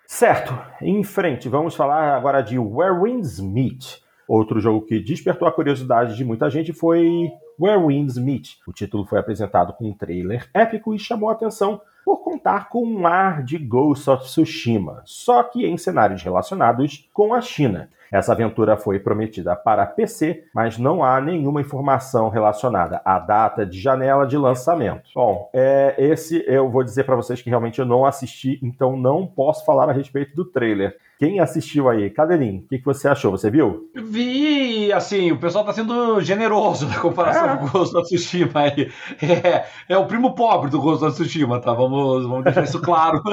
Certo, 0.04 0.58
em 0.82 1.04
frente, 1.04 1.48
vamos 1.48 1.76
falar 1.76 2.16
agora 2.16 2.40
de 2.40 2.58
Where 2.58 3.00
Winds 3.00 3.38
Meet. 3.38 4.02
Outro 4.26 4.58
jogo 4.58 4.84
que 4.84 4.98
despertou 4.98 5.46
a 5.46 5.52
curiosidade 5.52 6.16
de 6.16 6.24
muita 6.24 6.50
gente 6.50 6.72
foi 6.72 7.30
Where 7.60 7.86
Winds 7.86 8.18
Meet. 8.18 8.56
O 8.66 8.72
título 8.72 9.04
foi 9.04 9.20
apresentado 9.20 9.72
com 9.72 9.88
um 9.88 9.94
trailer 9.94 10.50
épico 10.52 10.92
e 10.94 10.98
chamou 10.98 11.28
a 11.28 11.32
atenção 11.32 11.80
por 12.08 12.22
contar 12.22 12.70
com 12.70 12.82
um 12.86 13.06
ar 13.06 13.42
de 13.42 13.58
Ghost 13.58 14.08
of 14.08 14.24
Tsushima, 14.24 15.02
só 15.04 15.42
que 15.42 15.66
em 15.66 15.76
cenários 15.76 16.22
relacionados 16.22 17.06
com 17.12 17.34
a 17.34 17.40
China. 17.42 17.90
Essa 18.10 18.32
aventura 18.32 18.78
foi 18.78 18.98
prometida 18.98 19.54
para 19.54 19.84
PC, 19.84 20.44
mas 20.54 20.78
não 20.78 21.04
há 21.04 21.20
nenhuma 21.20 21.60
informação 21.60 22.30
relacionada 22.30 23.02
à 23.04 23.18
data 23.18 23.66
de 23.66 23.78
janela 23.78 24.26
de 24.26 24.38
lançamento. 24.38 25.10
Bom, 25.14 25.50
é, 25.52 25.96
esse 25.98 26.42
eu 26.46 26.70
vou 26.70 26.82
dizer 26.82 27.04
para 27.04 27.14
vocês 27.14 27.42
que 27.42 27.50
realmente 27.50 27.78
eu 27.78 27.84
não 27.84 28.06
assisti, 28.06 28.58
então 28.62 28.96
não 28.96 29.26
posso 29.26 29.66
falar 29.66 29.90
a 29.90 29.92
respeito 29.92 30.34
do 30.34 30.46
trailer. 30.46 30.96
Quem 31.18 31.40
assistiu 31.40 31.88
aí? 31.88 32.08
Cadeirinho, 32.10 32.60
o 32.60 32.68
que, 32.68 32.78
que 32.78 32.84
você 32.84 33.08
achou? 33.08 33.32
Você 33.32 33.50
viu? 33.50 33.90
Vi, 33.92 34.92
assim, 34.92 35.32
o 35.32 35.38
pessoal 35.38 35.64
tá 35.64 35.72
sendo 35.72 36.20
generoso 36.20 36.86
na 36.86 37.00
comparação 37.00 37.50
é. 37.50 37.56
com 37.56 37.64
o 37.64 37.70
Ghost 37.70 37.96
of 37.96 38.06
Tsushima 38.06 38.60
aí. 38.60 38.88
É, 39.20 39.66
é, 39.88 39.98
o 39.98 40.06
primo 40.06 40.34
pobre 40.34 40.70
do 40.70 40.80
Ghost 40.80 41.04
of 41.04 41.14
Tsushima, 41.14 41.60
tá? 41.60 41.72
Vamos, 41.72 42.24
vamos 42.24 42.44
deixar 42.44 42.62
isso 42.62 42.80
claro, 42.80 43.20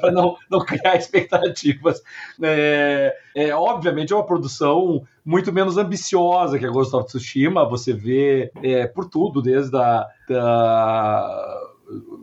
para 0.00 0.12
não, 0.12 0.36
não 0.48 0.60
criar 0.60 0.96
expectativas. 0.96 2.02
É, 2.40 3.16
é, 3.34 3.54
obviamente 3.54 4.12
é 4.12 4.16
uma 4.16 4.24
produção 4.24 5.02
muito 5.24 5.52
menos 5.52 5.76
ambiciosa 5.76 6.58
que 6.58 6.66
a 6.66 6.70
Ghost 6.70 6.94
of 6.94 7.06
Tsushima, 7.06 7.68
você 7.68 7.92
vê 7.92 8.52
é, 8.62 8.86
por 8.86 9.06
tudo, 9.06 9.42
desde 9.42 9.76
a, 9.76 10.06
da, 10.28 11.60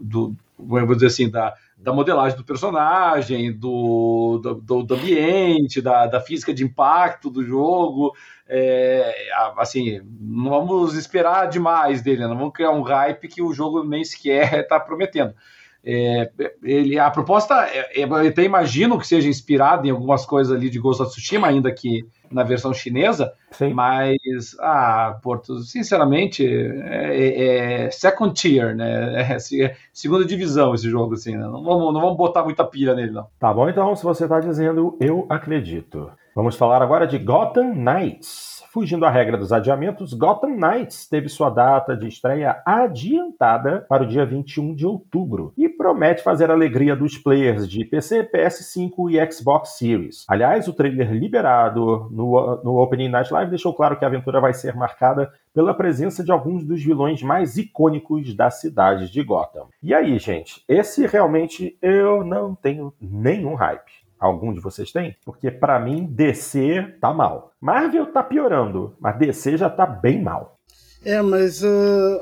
do, 0.02 0.34
vou 0.58 0.96
dizer 0.96 1.08
assim, 1.08 1.30
da 1.30 1.54
da 1.86 1.94
modelagem 1.94 2.36
do 2.36 2.44
personagem, 2.44 3.54
do, 3.54 4.40
do, 4.40 4.82
do 4.82 4.96
ambiente, 4.96 5.80
da, 5.80 6.08
da, 6.08 6.20
física 6.20 6.52
de 6.52 6.64
impacto 6.64 7.30
do 7.30 7.46
jogo. 7.46 8.12
É, 8.50 9.16
assim, 9.56 10.02
não 10.20 10.50
vamos 10.50 10.96
esperar 10.96 11.48
demais 11.48 12.02
dele, 12.02 12.22
né? 12.22 12.28
não 12.28 12.38
vamos 12.40 12.54
criar 12.54 12.72
um 12.72 12.82
hype 12.82 13.28
que 13.28 13.40
o 13.40 13.54
jogo 13.54 13.84
nem 13.84 14.04
sequer 14.04 14.62
está 14.62 14.80
prometendo. 14.82 15.36
É, 15.84 16.32
ele, 16.64 16.98
a 16.98 17.12
proposta, 17.12 17.54
é, 17.68 18.02
é, 18.02 18.04
eu 18.04 18.16
até 18.16 18.42
imagino 18.42 18.98
que 18.98 19.06
seja 19.06 19.30
inspirada 19.30 19.86
em 19.86 19.92
algumas 19.92 20.26
coisas 20.26 20.58
ali 20.58 20.72
de 20.72 20.80
Ghost 20.80 21.04
of 21.04 21.12
Tsushima, 21.12 21.46
ainda 21.46 21.72
que 21.72 22.04
na 22.32 22.44
versão 22.44 22.74
chinesa, 22.74 23.34
Sim. 23.52 23.74
mas, 23.74 24.56
ah, 24.60 25.18
Porto, 25.22 25.60
sinceramente, 25.60 26.46
é, 26.46 27.86
é, 27.86 27.92
second 27.92 28.34
tier, 28.34 28.76
né? 28.76 29.06
É, 29.26 29.64
é, 29.64 29.76
segunda 29.92 30.26
divisão 30.26 30.74
esse 30.74 30.90
jogo, 30.90 31.14
assim, 31.14 31.36
né? 31.36 31.44
não, 31.44 31.64
vamos, 31.64 31.94
não 31.94 32.02
vamos 32.02 32.18
botar 32.18 32.44
muita 32.44 32.64
pilha 32.64 32.94
nele, 32.94 33.12
não. 33.12 33.28
Tá 33.40 33.54
bom, 33.54 33.68
então, 33.70 33.96
se 33.96 34.04
você 34.04 34.24
está 34.24 34.40
dizendo, 34.40 34.98
eu 35.00 35.26
acredito. 35.30 36.12
Vamos 36.36 36.56
falar 36.56 36.82
agora 36.82 37.08
de 37.08 37.18
Gotham 37.18 37.74
Knights. 37.74 38.55
Fugindo 38.76 39.06
à 39.06 39.10
regra 39.10 39.38
dos 39.38 39.54
adiamentos, 39.54 40.12
Gotham 40.12 40.58
Knights 40.58 41.08
teve 41.08 41.30
sua 41.30 41.50
data 41.50 41.96
de 41.96 42.10
estreia 42.10 42.62
adiantada 42.66 43.86
para 43.88 44.04
o 44.04 44.06
dia 44.06 44.26
21 44.26 44.76
de 44.76 44.86
outubro 44.86 45.54
e 45.58 45.70
promete 45.70 46.22
fazer 46.22 46.52
a 46.52 46.54
alegria 46.54 46.94
dos 46.94 47.18
players 47.18 47.70
de 47.70 47.86
PC, 47.86 48.26
PS5 48.26 49.10
e 49.10 49.32
Xbox 49.32 49.78
Series. 49.78 50.26
Aliás, 50.28 50.68
o 50.68 50.74
trailer 50.74 51.10
liberado 51.14 52.10
no, 52.12 52.62
no 52.66 52.78
Opening 52.82 53.08
Night 53.08 53.32
Live 53.32 53.50
deixou 53.50 53.74
claro 53.74 53.98
que 53.98 54.04
a 54.04 54.10
aventura 54.10 54.42
vai 54.42 54.54
ser 54.54 54.76
marcada 54.76 55.32
pela 55.54 55.74
presença 55.74 56.22
de 56.22 56.34
alguns 56.34 56.66
dos 56.66 56.84
vilões 56.84 57.24
mais 57.24 57.56
icônicos 57.56 58.36
da 58.36 58.50
cidade 58.50 59.10
de 59.10 59.24
Gotham. 59.24 59.68
E 59.82 59.94
aí, 59.94 60.20
gente, 60.20 60.62
esse 60.68 61.08
realmente 61.08 61.78
eu 61.82 62.26
não 62.26 62.54
tenho 62.54 62.94
nenhum 63.00 63.56
hype. 63.56 64.05
Algum 64.20 64.54
de 64.54 64.60
vocês 64.60 64.92
tem? 64.92 65.16
Porque 65.26 65.52
para 65.52 65.80
mim 65.80 66.06
DC 66.06 66.98
tá 67.02 67.14
mal. 67.14 67.52
Marvel 67.60 68.06
tá 68.08 68.24
piorando, 68.24 68.96
mas 69.00 69.18
DC 69.18 69.58
já 69.58 69.70
tá 69.70 69.86
bem 69.86 70.22
mal. 70.22 70.58
É, 71.04 71.22
mas 71.22 71.62
uh, 71.64 72.22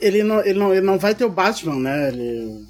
ele, 0.00 0.22
não, 0.22 0.40
ele, 0.40 0.58
não, 0.58 0.72
ele 0.72 0.86
não 0.86 0.98
vai 0.98 1.14
ter 1.14 1.24
o 1.24 1.30
Batman, 1.30 1.76
né? 1.76 2.08
Ele... 2.08 2.64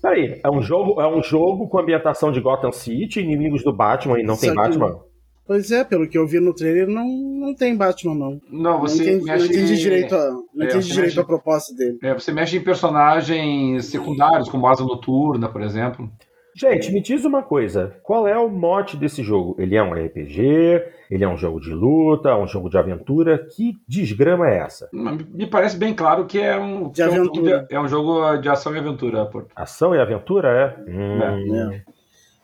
Peraí, 0.00 0.40
é 0.42 0.50
um 0.50 0.62
jogo, 0.62 1.00
é 1.00 1.06
um 1.06 1.22
jogo 1.22 1.68
com 1.68 1.78
ambientação 1.78 2.32
de 2.32 2.40
Gotham 2.40 2.72
City, 2.72 3.20
inimigos 3.20 3.62
do 3.62 3.72
Batman 3.72 4.20
e 4.20 4.22
não 4.22 4.36
Só 4.36 4.46
tem 4.46 4.54
Batman? 4.54 5.00
Pois 5.48 5.70
é, 5.70 5.82
pelo 5.82 6.06
que 6.06 6.18
eu 6.18 6.26
vi 6.26 6.38
no 6.38 6.52
trailer, 6.52 6.86
não, 6.86 7.08
não 7.08 7.54
tem 7.54 7.74
Batman, 7.74 8.14
não. 8.14 8.40
Não, 8.50 8.80
você 8.80 9.02
não 9.02 9.10
entende, 9.12 9.24
mexe... 9.24 9.38
não 9.38 9.50
entende 9.50 9.76
direito, 9.78 10.14
a, 10.14 10.30
não 10.30 10.62
é, 10.62 10.66
entende 10.66 10.86
direito 10.86 11.06
mexe... 11.06 11.20
a 11.20 11.24
proposta 11.24 11.74
dele. 11.74 11.98
É, 12.02 12.12
você 12.12 12.30
mexe 12.30 12.58
em 12.58 12.62
personagens 12.62 13.86
secundários, 13.86 14.50
como 14.50 14.66
Asa 14.66 14.84
Noturna, 14.84 15.48
por 15.48 15.62
exemplo. 15.62 16.06
Gente, 16.54 16.92
me 16.92 17.00
diz 17.00 17.24
uma 17.24 17.42
coisa: 17.42 17.96
qual 18.02 18.28
é 18.28 18.36
o 18.36 18.50
mote 18.50 18.94
desse 18.94 19.22
jogo? 19.22 19.56
Ele 19.58 19.74
é 19.74 19.82
um 19.82 19.92
RPG? 19.94 20.82
Ele 21.10 21.24
é 21.24 21.28
um 21.28 21.38
jogo 21.38 21.60
de 21.60 21.72
luta? 21.72 22.36
Um 22.36 22.46
jogo 22.46 22.68
de 22.68 22.76
aventura? 22.76 23.38
Que 23.38 23.78
desgrama 23.88 24.50
é 24.50 24.58
essa? 24.58 24.90
Me 24.92 25.46
parece 25.46 25.78
bem 25.78 25.94
claro 25.94 26.26
que 26.26 26.38
é 26.38 26.58
um, 26.58 26.90
de 26.90 27.02
aventura. 27.02 27.66
É 27.70 27.80
um, 27.80 27.88
jogo 27.88 28.36
de 28.36 28.50
ação 28.50 28.74
e 28.74 28.78
aventura, 28.78 29.24
Porto. 29.24 29.48
Ação 29.56 29.94
e 29.94 29.98
aventura, 29.98 30.48
é? 30.86 30.90
Hum. 30.90 31.22
é. 31.22 31.76
é. 31.76 31.97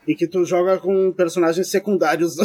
E 0.07 0.15
que 0.15 0.27
tu 0.27 0.45
joga 0.45 0.79
com 0.79 1.13
personagens 1.13 1.71
secundários. 1.71 2.37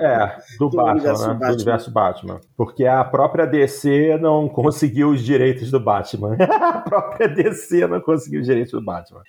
É, 0.00 0.36
do, 0.58 0.68
do 0.70 0.76
Batman, 0.76 0.92
universo 0.92 1.22
né? 1.22 1.34
Batman. 1.34 1.48
Do 1.48 1.54
universo 1.54 1.90
Batman. 1.92 2.40
Porque 2.56 2.86
a 2.86 3.04
própria 3.04 3.46
DC 3.46 4.18
não 4.18 4.48
conseguiu 4.48 5.10
os 5.10 5.22
direitos 5.22 5.70
do 5.70 5.80
Batman. 5.80 6.36
a 6.40 6.80
própria 6.80 7.28
DC 7.28 7.86
não 7.86 8.00
conseguiu 8.00 8.40
os 8.40 8.46
direitos 8.46 8.72
do 8.72 8.84
Batman. 8.84 9.22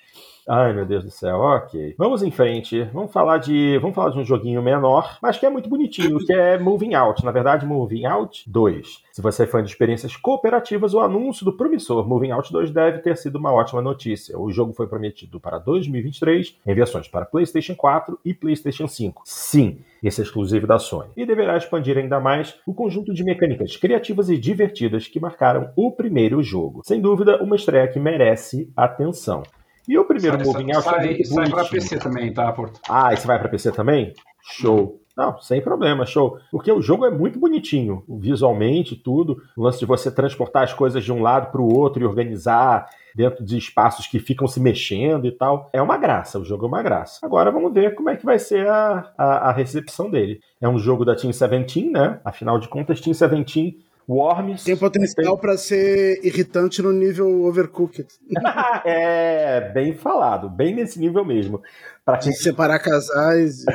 Ai, 0.48 0.72
meu 0.72 0.86
Deus 0.86 1.04
do 1.04 1.10
céu, 1.10 1.38
ok. 1.38 1.94
Vamos 1.96 2.22
em 2.22 2.30
frente. 2.30 2.82
Vamos 2.92 3.12
falar 3.12 3.38
de. 3.38 3.78
Vamos 3.78 3.94
falar 3.94 4.10
de 4.10 4.18
um 4.18 4.24
joguinho 4.24 4.62
menor, 4.62 5.18
mas 5.22 5.38
que 5.38 5.46
é 5.46 5.50
muito 5.50 5.68
bonitinho, 5.68 6.18
que 6.18 6.32
é 6.32 6.58
Moving 6.58 6.94
Out. 6.94 7.24
Na 7.24 7.30
verdade, 7.30 7.66
Moving 7.66 8.06
Out 8.06 8.50
2. 8.50 9.02
Se 9.12 9.22
você 9.22 9.44
é 9.44 9.46
fã 9.46 9.62
de 9.62 9.70
experiências 9.70 10.16
cooperativas, 10.16 10.94
o 10.94 11.00
anúncio 11.00 11.44
do 11.44 11.56
promissor 11.56 12.06
Moving 12.08 12.30
Out 12.30 12.52
2 12.52 12.70
deve 12.70 12.98
ter 12.98 13.16
sido 13.16 13.36
uma 13.36 13.52
ótima 13.52 13.82
notícia. 13.82 14.38
O 14.38 14.50
jogo 14.50 14.72
foi 14.72 14.86
prometido 14.86 15.38
para 15.38 15.58
2023 15.58 16.56
em 16.66 16.74
versões 16.74 17.08
para 17.08 17.26
PlayStation 17.26 17.74
4 17.74 18.18
e 18.24 18.32
PlayStation 18.34 18.88
5. 18.88 19.22
Sim, 19.24 19.80
esse 20.02 20.20
é 20.20 20.24
exclusivo 20.24 20.66
da 20.66 20.78
Sony. 20.78 21.10
E 21.16 21.26
deverá 21.26 21.56
expandir 21.56 21.98
ainda 21.98 22.18
mais 22.18 22.58
o 22.66 22.74
conjunto 22.74 23.12
de 23.12 23.22
mecânicas 23.22 23.76
criativas 23.76 24.30
e 24.30 24.38
divertidas 24.38 25.06
que 25.06 25.20
marcaram 25.20 25.70
o 25.76 25.92
primeiro 25.92 26.42
jogo. 26.42 26.80
Sem 26.84 27.00
dúvida, 27.00 27.42
uma 27.42 27.56
estreia 27.56 27.88
que 27.88 28.00
merece 28.00 28.72
atenção. 28.76 29.42
E 29.88 29.98
o 29.98 30.04
primeiro 30.04 30.36
sai, 30.38 30.46
Moving 30.46 30.72
Out 30.72 30.84
sai, 30.84 31.20
é 31.20 31.24
sai 31.24 31.50
para 31.50 31.64
PC 31.64 31.98
também, 31.98 32.32
tá, 32.32 32.52
Porto? 32.52 32.80
Ah, 32.88 33.12
esse 33.12 33.26
vai 33.26 33.38
para 33.38 33.48
PC 33.48 33.72
também? 33.72 34.12
Show. 34.42 35.00
Não, 35.16 35.38
sem 35.38 35.60
problema, 35.60 36.06
show. 36.06 36.38
Porque 36.50 36.70
o 36.72 36.80
jogo 36.80 37.04
é 37.04 37.10
muito 37.10 37.38
bonitinho, 37.38 38.02
visualmente, 38.08 38.96
tudo. 38.96 39.42
O 39.56 39.62
lance 39.62 39.78
de 39.78 39.84
você 39.84 40.10
transportar 40.10 40.62
as 40.62 40.72
coisas 40.72 41.04
de 41.04 41.12
um 41.12 41.20
lado 41.20 41.50
para 41.50 41.60
o 41.60 41.74
outro 41.74 42.02
e 42.02 42.06
organizar 42.06 42.88
dentro 43.14 43.44
de 43.44 43.58
espaços 43.58 44.06
que 44.06 44.18
ficam 44.18 44.46
se 44.46 44.60
mexendo 44.60 45.26
e 45.26 45.32
tal. 45.32 45.68
É 45.72 45.82
uma 45.82 45.98
graça, 45.98 46.38
o 46.38 46.44
jogo 46.44 46.64
é 46.64 46.68
uma 46.68 46.82
graça. 46.82 47.18
Agora 47.22 47.50
vamos 47.50 47.72
ver 47.74 47.94
como 47.94 48.08
é 48.08 48.16
que 48.16 48.24
vai 48.24 48.38
ser 48.38 48.66
a, 48.68 49.12
a, 49.18 49.50
a 49.50 49.52
recepção 49.52 50.10
dele. 50.10 50.40
É 50.60 50.68
um 50.68 50.78
jogo 50.78 51.04
da 51.04 51.14
Team 51.14 51.30
17, 51.30 51.90
né? 51.90 52.20
Afinal 52.24 52.58
de 52.58 52.68
contas, 52.68 53.00
Team 53.00 53.12
17 53.12 53.78
Worms. 54.10 54.64
Tem 54.64 54.76
potencial 54.76 55.34
tem... 55.34 55.40
para 55.40 55.56
ser 55.56 56.18
irritante 56.24 56.82
no 56.82 56.92
nível 56.92 57.44
overcooked. 57.44 58.08
é, 58.84 59.70
bem 59.72 59.94
falado, 59.94 60.50
bem 60.50 60.74
nesse 60.74 60.98
nível 60.98 61.24
mesmo. 61.24 61.62
Pra 62.04 62.18
quem... 62.18 62.32
separar 62.32 62.80
casais, 62.80 63.64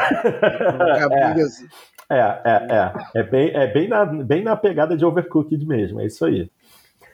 é, 2.11 2.15
é, 2.15 2.41
é, 2.43 2.75
é. 2.75 2.93
É 3.15 3.23
bem, 3.23 3.51
é 3.55 3.67
bem, 3.67 3.87
na, 3.87 4.05
bem 4.05 4.43
na 4.43 4.57
pegada 4.57 4.97
de 4.97 5.05
overcooked 5.05 5.65
mesmo, 5.65 6.01
é 6.01 6.05
isso 6.05 6.25
aí. 6.25 6.51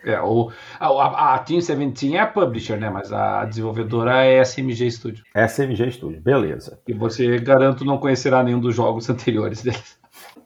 É, 0.03 0.19
o, 0.19 0.49
a, 0.79 1.35
a 1.35 1.39
Team 1.39 1.59
17 1.59 2.15
é 2.15 2.19
a 2.19 2.25
publisher, 2.25 2.75
né? 2.75 2.89
Mas 2.89 3.13
a 3.13 3.45
desenvolvedora 3.45 4.25
é 4.25 4.43
SMG 4.43 4.89
Studio. 4.89 5.23
SMG 5.35 5.91
Studio, 5.91 6.19
beleza. 6.19 6.79
E 6.87 6.93
você, 6.93 7.37
garanto, 7.37 7.85
não 7.85 7.99
conhecerá 7.99 8.43
nenhum 8.43 8.59
dos 8.59 8.75
jogos 8.75 9.07
anteriores 9.11 9.61
deles. 9.61 10.00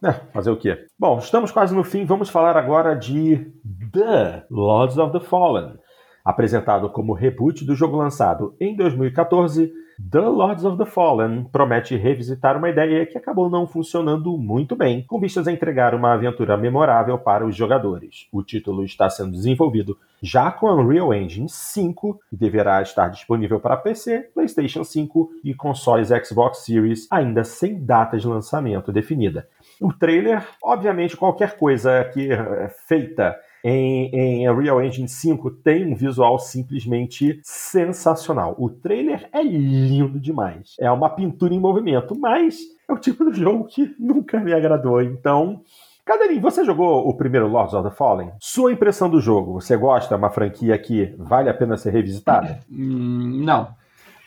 É, 0.06 0.12
fazer 0.32 0.52
o 0.52 0.58
quê? 0.58 0.86
Bom, 1.00 1.18
estamos 1.18 1.52
quase 1.52 1.76
no 1.76 1.84
fim. 1.84 2.06
Vamos 2.06 2.30
falar 2.30 2.56
agora 2.56 2.96
de 2.96 3.52
The 3.92 4.46
Lords 4.52 5.00
of 5.00 5.12
the 5.12 5.20
Fallen. 5.20 5.80
Apresentado 6.24 6.92
como 6.92 7.14
reboot 7.14 7.66
do 7.66 7.74
jogo 7.74 7.98
lançado 7.98 8.56
em 8.60 8.76
2014, 8.76 9.74
The 10.12 10.20
Lords 10.20 10.64
of 10.64 10.78
the 10.78 10.86
Fallen 10.86 11.46
promete 11.52 11.96
revisitar 11.96 12.56
uma 12.56 12.70
ideia 12.70 13.06
que 13.06 13.18
acabou 13.18 13.50
não 13.50 13.66
funcionando 13.66 14.38
muito 14.38 14.76
bem, 14.76 15.04
com 15.08 15.20
vistas 15.20 15.48
a 15.48 15.52
entregar 15.52 15.96
uma 15.96 16.14
aventura 16.14 16.56
memorável 16.56 17.18
para 17.18 17.46
os 17.46 17.56
jogadores. 17.56 18.28
O 18.32 18.44
título 18.44 18.84
está 18.84 19.10
sendo 19.10 19.32
desenvolvido 19.32 19.98
já 20.22 20.52
com 20.52 20.72
Unreal 20.72 21.14
Engine 21.14 21.50
5 21.50 22.20
e 22.32 22.36
deverá 22.36 22.82
estar 22.82 23.08
disponível 23.08 23.60
para 23.60 23.78
PC, 23.78 24.30
PlayStation 24.36 24.84
5 24.84 25.32
e 25.44 25.56
consoles 25.56 26.10
Xbox 26.10 26.66
Series, 26.66 27.08
ainda 27.10 27.44
sem 27.44 27.84
data 27.84 28.18
de 28.18 28.28
lançamento 28.28 28.92
definida. 28.92 29.48
O 29.82 29.92
trailer, 29.94 30.46
obviamente, 30.64 31.18
qualquer 31.18 31.58
coisa 31.58 32.04
que 32.14 32.32
é 32.32 32.70
feita 32.88 33.36
em, 33.64 34.10
em 34.14 34.50
Unreal 34.50 34.84
Engine 34.84 35.08
5 35.08 35.50
tem 35.52 35.92
um 35.92 35.96
visual 35.96 36.38
simplesmente 36.38 37.40
sensacional. 37.44 38.56
O 38.60 38.70
trailer 38.70 39.28
é 39.34 39.42
lindo 39.42 40.20
demais. 40.20 40.76
É 40.80 40.90
uma 40.92 41.10
pintura 41.10 41.54
em 41.54 41.60
movimento, 41.60 42.16
mas 42.18 42.60
é 42.88 42.94
o 42.94 42.98
tipo 42.98 43.30
de 43.32 43.40
jogo 43.40 43.66
que 43.66 43.96
nunca 44.00 44.40
me 44.40 44.54
agradou. 44.54 45.02
Então, 45.02 45.62
Cadeirinho, 46.06 46.42
você 46.42 46.64
jogou 46.64 47.10
o 47.10 47.18
primeiro 47.18 47.48
Lords 47.48 47.74
of 47.74 47.90
the 47.90 47.96
Fallen? 47.96 48.32
Sua 48.40 48.72
impressão 48.72 49.10
do 49.10 49.20
jogo? 49.20 49.54
Você 49.54 49.76
gosta? 49.76 50.14
É 50.14 50.18
uma 50.18 50.30
franquia 50.30 50.78
que 50.78 51.16
vale 51.18 51.50
a 51.50 51.54
pena 51.54 51.76
ser 51.76 51.90
revisitada? 51.90 52.60
Hum, 52.72 53.42
não. 53.44 53.70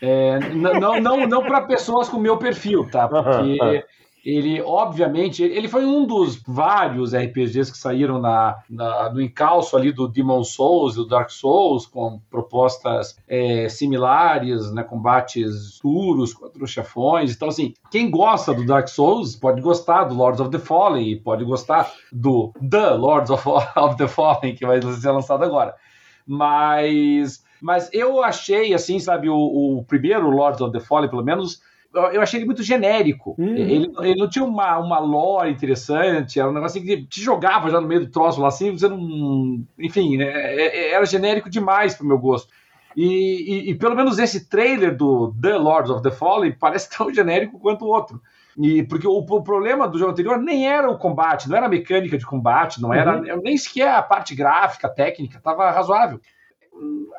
É, 0.01 0.39
não, 0.53 0.99
não, 0.99 1.27
não 1.27 1.43
para 1.43 1.61
pessoas 1.61 2.09
com 2.09 2.19
meu 2.19 2.35
perfil, 2.35 2.89
tá? 2.89 3.07
Porque 3.07 3.85
ele, 4.25 4.61
obviamente, 4.61 5.43
ele 5.43 5.67
foi 5.67 5.85
um 5.85 6.05
dos 6.05 6.41
vários 6.45 7.13
RPGs 7.13 7.71
que 7.71 7.77
saíram 7.77 8.19
na, 8.19 8.57
na 8.69 9.09
no 9.09 9.21
encalço 9.21 9.77
ali 9.77 9.91
do 9.91 10.07
Demon 10.07 10.43
Souls 10.43 10.93
e 10.93 10.97
do 10.97 11.07
Dark 11.07 11.29
Souls, 11.29 11.85
com 11.85 12.19
propostas 12.29 13.17
é, 13.27 13.69
similares, 13.69 14.71
né, 14.71 14.83
combates 14.83 15.79
duros 15.81 16.33
contra 16.33 16.63
os 16.63 16.69
chefões. 16.69 17.33
Então, 17.33 17.47
assim, 17.47 17.73
quem 17.89 18.09
gosta 18.09 18.53
do 18.53 18.65
Dark 18.65 18.87
Souls 18.87 19.35
pode 19.35 19.61
gostar 19.61 20.03
do 20.05 20.15
Lords 20.15 20.41
of 20.41 20.49
the 20.49 20.59
Fallen 20.59 21.19
pode 21.19 21.43
gostar 21.43 21.91
do 22.11 22.51
The 22.69 22.91
Lords 22.91 23.29
of, 23.29 23.43
of 23.75 23.97
the 23.97 24.07
Fallen, 24.07 24.55
que 24.55 24.65
vai 24.65 24.81
ser 24.81 25.11
lançado 25.11 25.43
agora. 25.43 25.75
Mas, 26.25 27.43
mas 27.61 27.89
eu 27.93 28.23
achei, 28.23 28.73
assim, 28.73 28.99
sabe, 28.99 29.29
o, 29.29 29.35
o 29.35 29.83
primeiro 29.85 30.29
Lords 30.29 30.61
of 30.61 30.71
the 30.71 30.79
Fallen, 30.79 31.09
pelo 31.09 31.23
menos 31.23 31.61
eu 31.93 32.21
achei 32.21 32.39
ele 32.39 32.45
muito 32.45 32.63
genérico. 32.63 33.35
Uhum. 33.37 33.55
Ele, 33.55 33.91
ele 33.99 34.19
não 34.19 34.29
tinha 34.29 34.45
uma, 34.45 34.77
uma 34.77 34.99
lore 34.99 35.51
interessante, 35.51 36.39
era 36.39 36.49
um 36.49 36.53
negócio 36.53 36.81
que 36.81 37.05
te 37.05 37.21
jogava 37.21 37.69
já 37.69 37.81
no 37.81 37.87
meio 37.87 38.01
do 38.01 38.11
troço 38.11 38.39
lá 38.39 38.47
assim, 38.47 38.71
você 38.71 38.87
não. 38.87 39.63
Enfim, 39.77 40.17
né, 40.17 40.25
é, 40.25 40.65
é, 40.65 40.91
era 40.93 41.05
genérico 41.05 41.49
demais 41.49 41.95
pro 41.95 42.05
meu 42.05 42.17
gosto. 42.17 42.53
E, 42.95 43.05
e, 43.05 43.69
e, 43.71 43.75
pelo 43.75 43.95
menos 43.95 44.17
esse 44.19 44.49
trailer 44.49 44.95
do 44.95 45.33
The 45.39 45.57
Lords 45.57 45.91
of 45.91 46.01
the 46.01 46.11
Fallen 46.11 46.55
parece 46.59 46.89
tão 46.95 47.13
genérico 47.13 47.59
quanto 47.59 47.85
o 47.85 47.87
outro. 47.87 48.21
E 48.57 48.83
porque 48.83 49.07
o, 49.07 49.17
o, 49.19 49.43
problema 49.43 49.87
do 49.87 49.97
jogo 49.97 50.11
anterior 50.11 50.37
nem 50.37 50.67
era 50.67 50.89
o 50.89 50.97
combate, 50.97 51.47
não 51.47 51.55
era 51.55 51.67
a 51.67 51.69
mecânica 51.69 52.17
de 52.17 52.25
combate, 52.25 52.81
não 52.81 52.93
era 52.93 53.17
uhum. 53.17 53.41
nem 53.41 53.57
sequer 53.57 53.93
a 53.93 54.01
parte 54.01 54.35
gráfica, 54.35 54.89
técnica, 54.89 55.37
estava 55.37 55.71
razoável. 55.71 56.19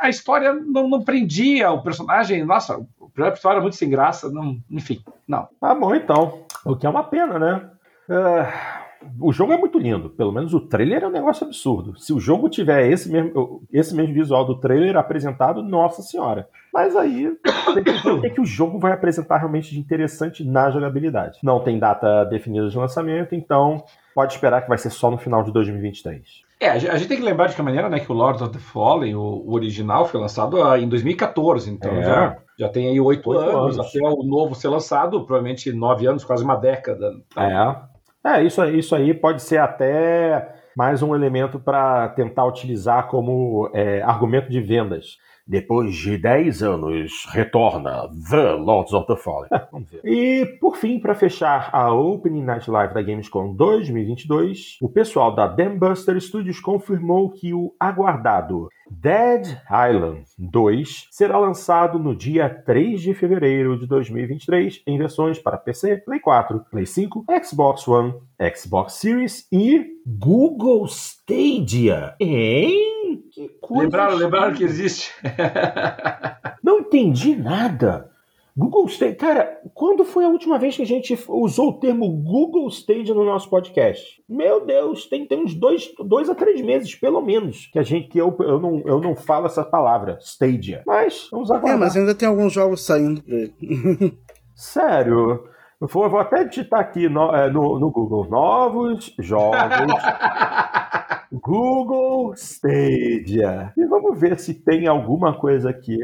A 0.00 0.08
história 0.08 0.52
não, 0.52 0.88
não 0.88 1.02
prendia 1.02 1.70
o 1.70 1.82
personagem, 1.82 2.44
nossa, 2.44 2.80
primeira 3.12 3.34
história 3.34 3.56
era 3.56 3.62
muito 3.62 3.76
sem 3.76 3.90
graça, 3.90 4.30
não, 4.30 4.58
enfim, 4.70 5.02
não. 5.26 5.48
Tá 5.60 5.74
bom 5.74 5.94
então. 5.94 6.44
O 6.64 6.76
que 6.76 6.86
é 6.86 6.90
uma 6.90 7.04
pena, 7.04 7.38
né? 7.38 7.70
Uh, 8.08 8.80
o 9.18 9.32
jogo 9.32 9.52
é 9.52 9.56
muito 9.56 9.78
lindo, 9.78 10.10
pelo 10.10 10.32
menos 10.32 10.52
o 10.52 10.60
trailer 10.60 11.02
é 11.02 11.06
um 11.06 11.12
negócio 11.12 11.46
absurdo. 11.46 11.98
Se 11.98 12.12
o 12.12 12.20
jogo 12.20 12.48
tiver 12.48 12.90
esse 12.90 13.10
mesmo, 13.10 13.62
esse 13.72 13.94
mesmo 13.94 14.12
visual 14.12 14.44
do 14.44 14.58
trailer 14.60 14.96
apresentado, 14.96 15.62
nossa 15.62 16.02
senhora. 16.02 16.48
Mas 16.72 16.94
aí 16.94 17.34
tem 17.74 17.82
que 17.82 17.92
ver 17.92 18.10
o 18.10 18.20
que, 18.20 18.30
que 18.30 18.40
o 18.40 18.44
jogo 18.44 18.78
vai 18.78 18.92
apresentar 18.92 19.38
realmente 19.38 19.70
de 19.70 19.78
interessante 19.78 20.44
na 20.44 20.70
jogabilidade. 20.70 21.38
Não 21.42 21.60
tem 21.60 21.78
data 21.78 22.24
definida 22.24 22.68
de 22.68 22.76
lançamento, 22.76 23.34
então 23.34 23.82
pode 24.14 24.34
esperar 24.34 24.62
que 24.62 24.68
vai 24.68 24.78
ser 24.78 24.90
só 24.90 25.10
no 25.10 25.18
final 25.18 25.42
de 25.42 25.52
2023. 25.52 26.49
É, 26.60 26.68
a 26.68 26.78
gente 26.78 27.08
tem 27.08 27.16
que 27.16 27.22
lembrar 27.22 27.46
de 27.46 27.56
que 27.56 27.62
maneira, 27.62 27.88
né, 27.88 28.00
que 28.00 28.12
o 28.12 28.14
Lord 28.14 28.42
of 28.42 28.52
the 28.52 28.58
Fallen, 28.58 29.14
o, 29.14 29.20
o 29.20 29.54
original, 29.54 30.04
foi 30.04 30.20
lançado 30.20 30.62
ah, 30.62 30.78
em 30.78 30.86
2014, 30.86 31.70
então 31.70 31.90
é. 31.90 32.02
já, 32.02 32.36
já 32.58 32.68
tem 32.68 32.88
aí 32.88 33.00
oito 33.00 33.32
anos, 33.32 33.78
anos, 33.78 33.88
até 33.88 34.06
o 34.06 34.22
novo 34.22 34.54
ser 34.54 34.68
lançado, 34.68 35.24
provavelmente 35.24 35.72
nove 35.72 36.06
anos, 36.06 36.22
quase 36.22 36.44
uma 36.44 36.56
década. 36.56 37.12
Então... 37.32 37.42
É. 37.42 37.90
É, 38.22 38.42
isso, 38.42 38.62
isso 38.66 38.94
aí 38.94 39.14
pode 39.14 39.40
ser 39.40 39.58
até 39.58 40.54
mais 40.76 41.02
um 41.02 41.14
elemento 41.14 41.58
para 41.58 42.10
tentar 42.10 42.44
utilizar 42.44 43.08
como 43.08 43.70
é, 43.72 44.02
argumento 44.02 44.50
de 44.50 44.60
vendas. 44.60 45.16
Depois 45.50 45.92
de 45.96 46.16
10 46.16 46.62
anos, 46.62 47.26
retorna 47.28 48.08
The 48.30 48.52
Lords 48.52 48.92
of 48.92 49.08
the 49.08 49.16
Fallen. 49.16 49.48
Vamos 49.72 49.90
ver. 49.90 50.00
E, 50.04 50.46
por 50.60 50.76
fim, 50.76 51.00
para 51.00 51.12
fechar 51.12 51.70
a 51.72 51.92
Opening 51.92 52.44
Night 52.44 52.70
Live 52.70 52.94
da 52.94 53.02
Gamescom 53.02 53.52
2022, 53.56 54.76
o 54.80 54.88
pessoal 54.88 55.34
da 55.34 55.48
Dambuster 55.48 56.20
Studios 56.20 56.60
confirmou 56.60 57.30
que 57.30 57.52
o 57.52 57.74
aguardado 57.80 58.68
Dead 58.88 59.58
Island 59.68 60.22
2 60.38 61.08
será 61.10 61.36
lançado 61.36 61.98
no 61.98 62.14
dia 62.14 62.48
3 62.48 63.00
de 63.00 63.12
fevereiro 63.12 63.76
de 63.76 63.88
2023 63.88 64.82
em 64.86 64.98
versões 64.98 65.40
para 65.40 65.58
PC, 65.58 65.96
Play 65.96 66.20
4, 66.20 66.64
Play 66.70 66.86
5, 66.86 67.24
Xbox 67.44 67.88
One, 67.88 68.14
Xbox 68.54 68.92
Series 68.94 69.48
e 69.50 69.84
Google 70.06 70.86
Stadia. 70.86 72.14
Hein? 72.20 72.99
Que 73.40 73.48
coisa. 73.58 73.84
Lembraram, 73.84 74.16
lembraram 74.16 74.54
que 74.54 74.62
existe. 74.62 75.14
Não 76.62 76.80
entendi 76.80 77.34
nada. 77.34 78.10
Google 78.54 78.84
Stage. 78.86 79.14
Cara, 79.14 79.62
quando 79.72 80.04
foi 80.04 80.26
a 80.26 80.28
última 80.28 80.58
vez 80.58 80.76
que 80.76 80.82
a 80.82 80.86
gente 80.86 81.18
usou 81.26 81.70
o 81.70 81.80
termo 81.80 82.06
Google 82.06 82.68
Stage 82.68 83.14
no 83.14 83.24
nosso 83.24 83.48
podcast? 83.48 84.22
Meu 84.28 84.66
Deus, 84.66 85.06
tem, 85.06 85.24
tem 85.24 85.42
uns 85.42 85.54
dois, 85.54 85.90
dois 86.04 86.28
a 86.28 86.34
três 86.34 86.60
meses, 86.60 86.94
pelo 86.94 87.22
menos, 87.22 87.70
que 87.72 87.78
a 87.78 87.82
gente 87.82 88.08
que 88.08 88.18
eu, 88.18 88.36
eu, 88.40 88.60
não, 88.60 88.82
eu 88.84 89.00
não 89.00 89.16
falo 89.16 89.46
essa 89.46 89.64
palavra, 89.64 90.18
Stadia. 90.20 90.82
Mas 90.86 91.28
vamos 91.32 91.50
aguardar. 91.50 91.76
É, 91.76 91.78
mas 91.78 91.96
ainda 91.96 92.14
tem 92.14 92.28
alguns 92.28 92.52
jogos 92.52 92.84
saindo. 92.84 93.22
Sério? 94.54 95.48
Vou, 95.80 96.10
vou 96.10 96.20
até 96.20 96.44
digitar 96.44 96.80
aqui 96.80 97.08
no, 97.08 97.34
é, 97.34 97.50
no, 97.50 97.78
no 97.78 97.90
Google. 97.90 98.28
Novos 98.28 99.14
jogos. 99.18 99.56
Google 101.32 102.34
Stadia. 102.34 103.72
E 103.76 103.84
vamos 103.86 104.18
ver 104.18 104.38
se 104.38 104.54
tem 104.54 104.86
alguma 104.86 105.36
coisa 105.38 105.70
aqui. 105.70 105.96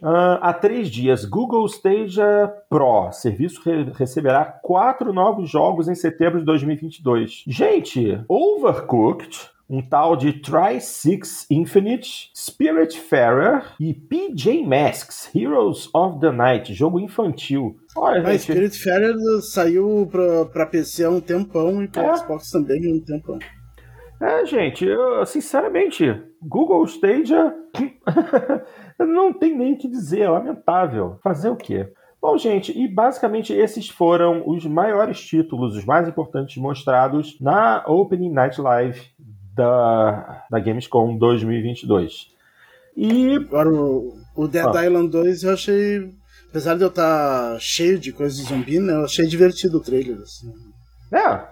Uh, 0.00 0.38
há 0.40 0.52
três 0.52 0.90
dias, 0.90 1.24
Google 1.24 1.64
Stadia 1.66 2.52
Pro, 2.68 3.12
serviço 3.12 3.62
re 3.64 3.84
receberá 3.94 4.44
quatro 4.44 5.12
novos 5.12 5.48
jogos 5.48 5.86
em 5.86 5.94
setembro 5.94 6.40
de 6.40 6.44
2022. 6.44 7.44
Gente, 7.46 8.20
Overcooked, 8.28 9.48
um 9.70 9.80
tal 9.80 10.16
de 10.16 10.32
Tri-Six 10.32 11.46
Infinite, 11.48 12.32
Spiritfarer 12.36 13.64
e 13.78 13.94
PJ 13.94 14.66
Masks, 14.66 15.30
Heroes 15.34 15.88
of 15.94 16.18
the 16.18 16.32
Night, 16.32 16.74
jogo 16.74 16.98
infantil. 16.98 17.76
Olha, 17.96 18.22
ah, 18.26 18.32
gente... 18.32 18.42
Spiritfarer 18.42 19.14
saiu 19.40 20.08
pra, 20.10 20.46
pra 20.46 20.66
PC 20.66 21.04
há 21.04 21.10
um 21.10 21.20
tempão 21.20 21.80
e 21.80 21.86
pra 21.86 22.08
é. 22.08 22.16
Xbox 22.16 22.50
também 22.50 22.90
há 22.90 22.94
um 22.94 23.00
tempão. 23.00 23.38
É, 24.22 24.46
gente, 24.46 24.84
eu, 24.84 25.26
sinceramente, 25.26 26.04
Google 26.40 26.84
Stadia 26.84 27.52
não 28.96 29.32
tem 29.32 29.58
nem 29.58 29.72
o 29.72 29.76
que 29.76 29.88
dizer, 29.88 30.20
é 30.20 30.28
lamentável. 30.28 31.18
Fazer 31.24 31.48
o 31.48 31.56
quê? 31.56 31.92
Bom, 32.20 32.38
gente, 32.38 32.70
e 32.70 32.86
basicamente 32.86 33.52
esses 33.52 33.88
foram 33.88 34.48
os 34.48 34.64
maiores 34.64 35.20
títulos, 35.20 35.76
os 35.76 35.84
mais 35.84 36.06
importantes 36.06 36.56
mostrados 36.56 37.36
na 37.40 37.82
Opening 37.84 38.30
Night 38.30 38.60
Live 38.60 39.00
da, 39.56 40.44
da 40.48 40.60
Gamescom 40.60 41.18
2022. 41.18 42.28
E. 42.96 43.34
Agora, 43.34 43.70
o, 43.70 44.16
o 44.36 44.46
Dead 44.46 44.64
ah. 44.72 44.84
Island 44.84 45.10
2 45.10 45.42
eu 45.42 45.52
achei. 45.52 46.14
Apesar 46.48 46.76
de 46.76 46.82
eu 46.82 46.88
estar 46.88 47.58
cheio 47.58 47.98
de 47.98 48.12
coisas 48.12 48.38
de 48.38 48.44
zumbi, 48.44 48.78
né, 48.78 48.92
eu 48.92 49.04
achei 49.04 49.26
divertido 49.26 49.78
o 49.78 49.82
trailer. 49.82 50.18
Assim. 50.18 50.52
É. 51.10 51.44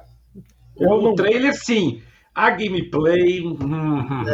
Eu 0.79 0.91
o 0.91 1.03
não... 1.03 1.15
trailer, 1.17 1.53
sim. 1.53 2.01
A 2.35 2.51
gameplay. 2.51 3.41
Hum, 3.43 3.57
hum. 3.61 4.25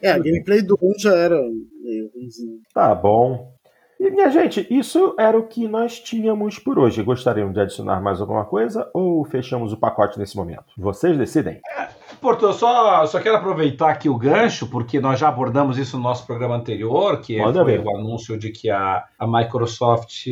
É. 0.00 0.08
é, 0.08 0.10
a 0.12 0.18
gameplay 0.18 0.62
do 0.62 0.78
1 0.80 0.98
já 0.98 1.14
era 1.14 1.36
meio 1.82 2.10
ruimzinho. 2.14 2.60
Tá 2.72 2.94
bom. 2.94 3.54
E, 3.98 4.10
minha 4.10 4.30
gente, 4.30 4.66
isso 4.70 5.14
era 5.18 5.38
o 5.38 5.46
que 5.46 5.66
nós 5.68 5.98
tínhamos 6.00 6.58
por 6.58 6.78
hoje. 6.78 7.02
Gostariam 7.02 7.52
de 7.52 7.60
adicionar 7.60 8.00
mais 8.00 8.20
alguma 8.20 8.44
coisa 8.44 8.90
ou 8.92 9.24
fechamos 9.24 9.72
o 9.72 9.76
pacote 9.76 10.18
nesse 10.18 10.36
momento? 10.36 10.64
Vocês 10.76 11.16
decidem. 11.16 11.60
É, 11.76 11.88
Porto, 12.20 12.46
eu 12.46 12.52
só, 12.52 13.04
só 13.06 13.20
quero 13.20 13.36
aproveitar 13.36 13.90
aqui 13.90 14.08
o 14.08 14.16
gancho, 14.16 14.66
porque 14.66 14.98
nós 14.98 15.20
já 15.20 15.28
abordamos 15.28 15.76
isso 15.76 15.96
no 15.96 16.02
nosso 16.02 16.26
programa 16.26 16.56
anterior, 16.56 17.20
que 17.20 17.38
Manda 17.38 17.62
foi 17.62 17.76
ver. 17.76 17.84
o 17.84 17.96
anúncio 17.96 18.38
de 18.38 18.50
que 18.50 18.70
a, 18.70 19.04
a 19.18 19.26
Microsoft 19.26 20.24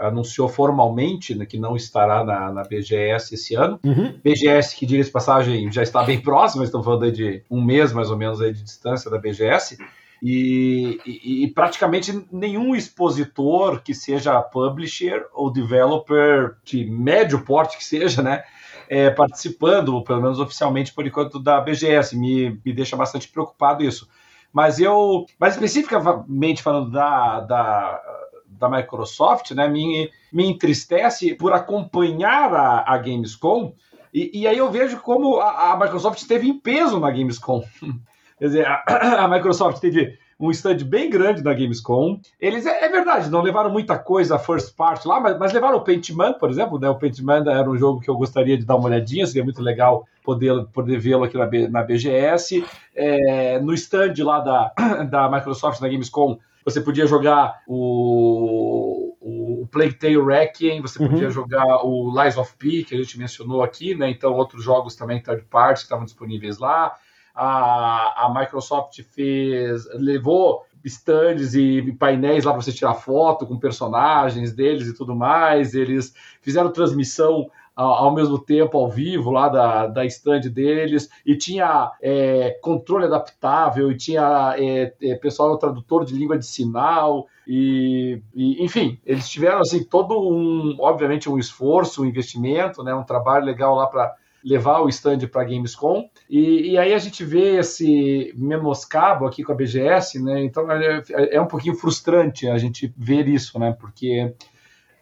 anunciou 0.00 0.48
formalmente 0.48 1.34
né, 1.34 1.44
que 1.44 1.58
não 1.58 1.76
estará 1.76 2.24
na, 2.24 2.50
na 2.50 2.62
BGS 2.62 3.34
esse 3.34 3.54
ano. 3.54 3.78
Uhum. 3.84 4.14
BGS, 4.24 4.74
que 4.74 4.86
diga-se 4.86 5.10
passagem, 5.10 5.70
já 5.70 5.82
está 5.82 6.02
bem 6.02 6.18
próximo, 6.22 6.64
estamos 6.64 6.84
falando 6.84 7.12
de 7.12 7.42
um 7.50 7.62
mês 7.62 7.92
mais 7.92 8.10
ou 8.10 8.16
menos 8.16 8.40
aí 8.40 8.52
de 8.52 8.62
distância 8.62 9.10
da 9.10 9.18
BGS. 9.18 9.76
E, 10.20 11.00
e, 11.06 11.48
praticamente 11.48 12.26
nenhum 12.32 12.74
expositor 12.74 13.80
que 13.80 13.94
seja 13.94 14.42
publisher 14.42 15.24
ou 15.32 15.52
developer 15.52 16.56
de 16.64 16.84
médio 16.84 17.44
porte 17.44 17.78
que 17.78 17.84
seja, 17.84 18.20
né, 18.20 18.42
é, 18.88 19.10
participando, 19.10 20.02
pelo 20.02 20.20
menos 20.20 20.40
oficialmente 20.40 20.92
por 20.92 21.06
enquanto, 21.06 21.38
da 21.38 21.60
BGS. 21.60 22.16
Me, 22.16 22.60
me 22.64 22.72
deixa 22.72 22.96
bastante 22.96 23.28
preocupado 23.28 23.84
isso. 23.84 24.08
Mas 24.52 24.80
eu, 24.80 25.26
mais 25.38 25.54
especificamente 25.54 26.62
falando 26.62 26.90
da, 26.90 27.40
da, 27.40 28.02
da 28.46 28.68
Microsoft, 28.68 29.52
né, 29.52 29.68
me, 29.68 30.10
me 30.32 30.46
entristece 30.46 31.34
por 31.34 31.52
acompanhar 31.52 32.52
a, 32.52 32.92
a 32.92 32.98
Gamescom. 32.98 33.72
E, 34.12 34.40
e, 34.40 34.46
aí 34.48 34.58
eu 34.58 34.70
vejo 34.70 34.98
como 35.00 35.38
a, 35.38 35.72
a 35.72 35.76
Microsoft 35.78 36.18
esteve 36.18 36.48
em 36.48 36.58
peso 36.58 36.98
na 36.98 37.10
Gamescom. 37.10 37.62
Quer 38.38 38.46
dizer, 38.46 38.66
a, 38.66 38.82
a 39.24 39.28
Microsoft 39.28 39.80
teve 39.80 40.18
um 40.40 40.50
stand 40.52 40.84
bem 40.84 41.10
grande 41.10 41.42
da 41.42 41.52
Gamescom. 41.52 42.20
Eles, 42.40 42.64
é, 42.64 42.84
é, 42.84 42.88
verdade, 42.88 43.28
não 43.28 43.42
levaram 43.42 43.70
muita 43.70 43.98
coisa 43.98 44.38
first 44.38 44.76
part 44.76 45.06
lá, 45.06 45.18
mas, 45.20 45.36
mas 45.36 45.52
levaram 45.52 45.78
o 45.78 45.80
Paintman, 45.80 46.34
por 46.34 46.48
exemplo, 46.48 46.78
né? 46.78 46.88
O 46.88 46.94
Paintman 46.94 47.42
era 47.48 47.68
um 47.68 47.76
jogo 47.76 48.00
que 48.00 48.08
eu 48.08 48.16
gostaria 48.16 48.56
de 48.56 48.64
dar 48.64 48.76
uma 48.76 48.86
olhadinha, 48.86 49.26
seria 49.26 49.42
muito 49.42 49.60
legal 49.60 50.06
poder, 50.22 50.64
poder 50.72 50.98
vê-lo 50.98 51.24
aqui 51.24 51.36
na, 51.36 51.48
na 51.68 51.82
BGS. 51.82 52.64
É, 52.94 53.58
no 53.58 53.74
stand 53.74 54.14
lá 54.18 54.38
da, 54.38 54.72
da 55.10 55.28
Microsoft, 55.28 55.80
na 55.80 55.88
Gamescom, 55.88 56.38
você 56.64 56.80
podia 56.80 57.06
jogar 57.06 57.62
o, 57.66 59.16
o 59.20 59.66
Plague 59.72 59.94
Tale 59.94 60.22
Requiem, 60.22 60.80
você 60.80 61.02
uhum. 61.02 61.08
podia 61.08 61.30
jogar 61.30 61.84
o 61.84 62.12
Lies 62.22 62.36
of 62.36 62.54
P, 62.56 62.84
que 62.84 62.94
a 62.94 62.98
gente 62.98 63.18
mencionou 63.18 63.62
aqui, 63.62 63.94
né? 63.94 64.08
Então, 64.08 64.34
outros 64.34 64.62
jogos 64.62 64.94
também 64.94 65.20
third 65.20 65.44
party 65.50 65.80
que 65.80 65.86
estavam 65.86 66.04
disponíveis 66.04 66.58
lá 66.58 66.94
a, 67.38 68.26
a 68.26 68.34
Microsoft 68.34 69.00
fez, 69.14 69.88
levou 69.94 70.64
stands 70.84 71.54
e 71.54 71.92
painéis 71.92 72.44
lá 72.44 72.52
para 72.52 72.62
você 72.62 72.72
tirar 72.72 72.94
foto 72.94 73.46
com 73.46 73.58
personagens 73.58 74.52
deles 74.52 74.88
e 74.88 74.94
tudo 74.94 75.14
mais. 75.14 75.74
Eles 75.74 76.12
fizeram 76.40 76.72
transmissão 76.72 77.48
ao 77.76 78.12
mesmo 78.12 78.40
tempo 78.40 78.76
ao 78.76 78.90
vivo 78.90 79.30
lá 79.30 79.48
da, 79.48 79.86
da 79.86 80.04
stand 80.04 80.40
deles 80.50 81.08
e 81.24 81.36
tinha 81.36 81.92
é, 82.02 82.58
controle 82.60 83.04
adaptável 83.04 83.92
e 83.92 83.96
tinha 83.96 84.56
é, 84.58 84.92
é, 85.00 85.14
pessoal 85.14 85.56
tradutor 85.56 86.04
de 86.04 86.12
língua 86.12 86.36
de 86.36 86.44
sinal 86.44 87.28
e, 87.46 88.20
e, 88.34 88.64
enfim 88.64 88.98
eles 89.06 89.28
tiveram 89.28 89.60
assim 89.60 89.84
todo 89.84 90.18
um 90.18 90.76
obviamente 90.80 91.30
um 91.30 91.38
esforço 91.38 92.02
um 92.02 92.06
investimento 92.06 92.82
né 92.82 92.92
um 92.92 93.04
trabalho 93.04 93.44
legal 93.44 93.76
lá 93.76 93.86
para 93.86 94.12
levar 94.44 94.80
o 94.80 94.88
stand 94.88 95.18
para 95.30 95.44
Gamescom. 95.44 96.08
E, 96.28 96.72
e, 96.72 96.78
aí 96.78 96.94
a 96.94 96.98
gente 96.98 97.24
vê 97.24 97.58
esse 97.58 98.32
menoscabo 98.36 99.26
aqui 99.26 99.42
com 99.42 99.52
a 99.52 99.54
BGS, 99.54 100.22
né? 100.22 100.42
Então 100.42 100.70
é, 100.70 101.02
é 101.32 101.40
um 101.40 101.46
pouquinho 101.46 101.74
frustrante 101.74 102.48
a 102.48 102.58
gente 102.58 102.92
ver 102.96 103.26
isso, 103.28 103.58
né? 103.58 103.76
Porque 103.78 104.32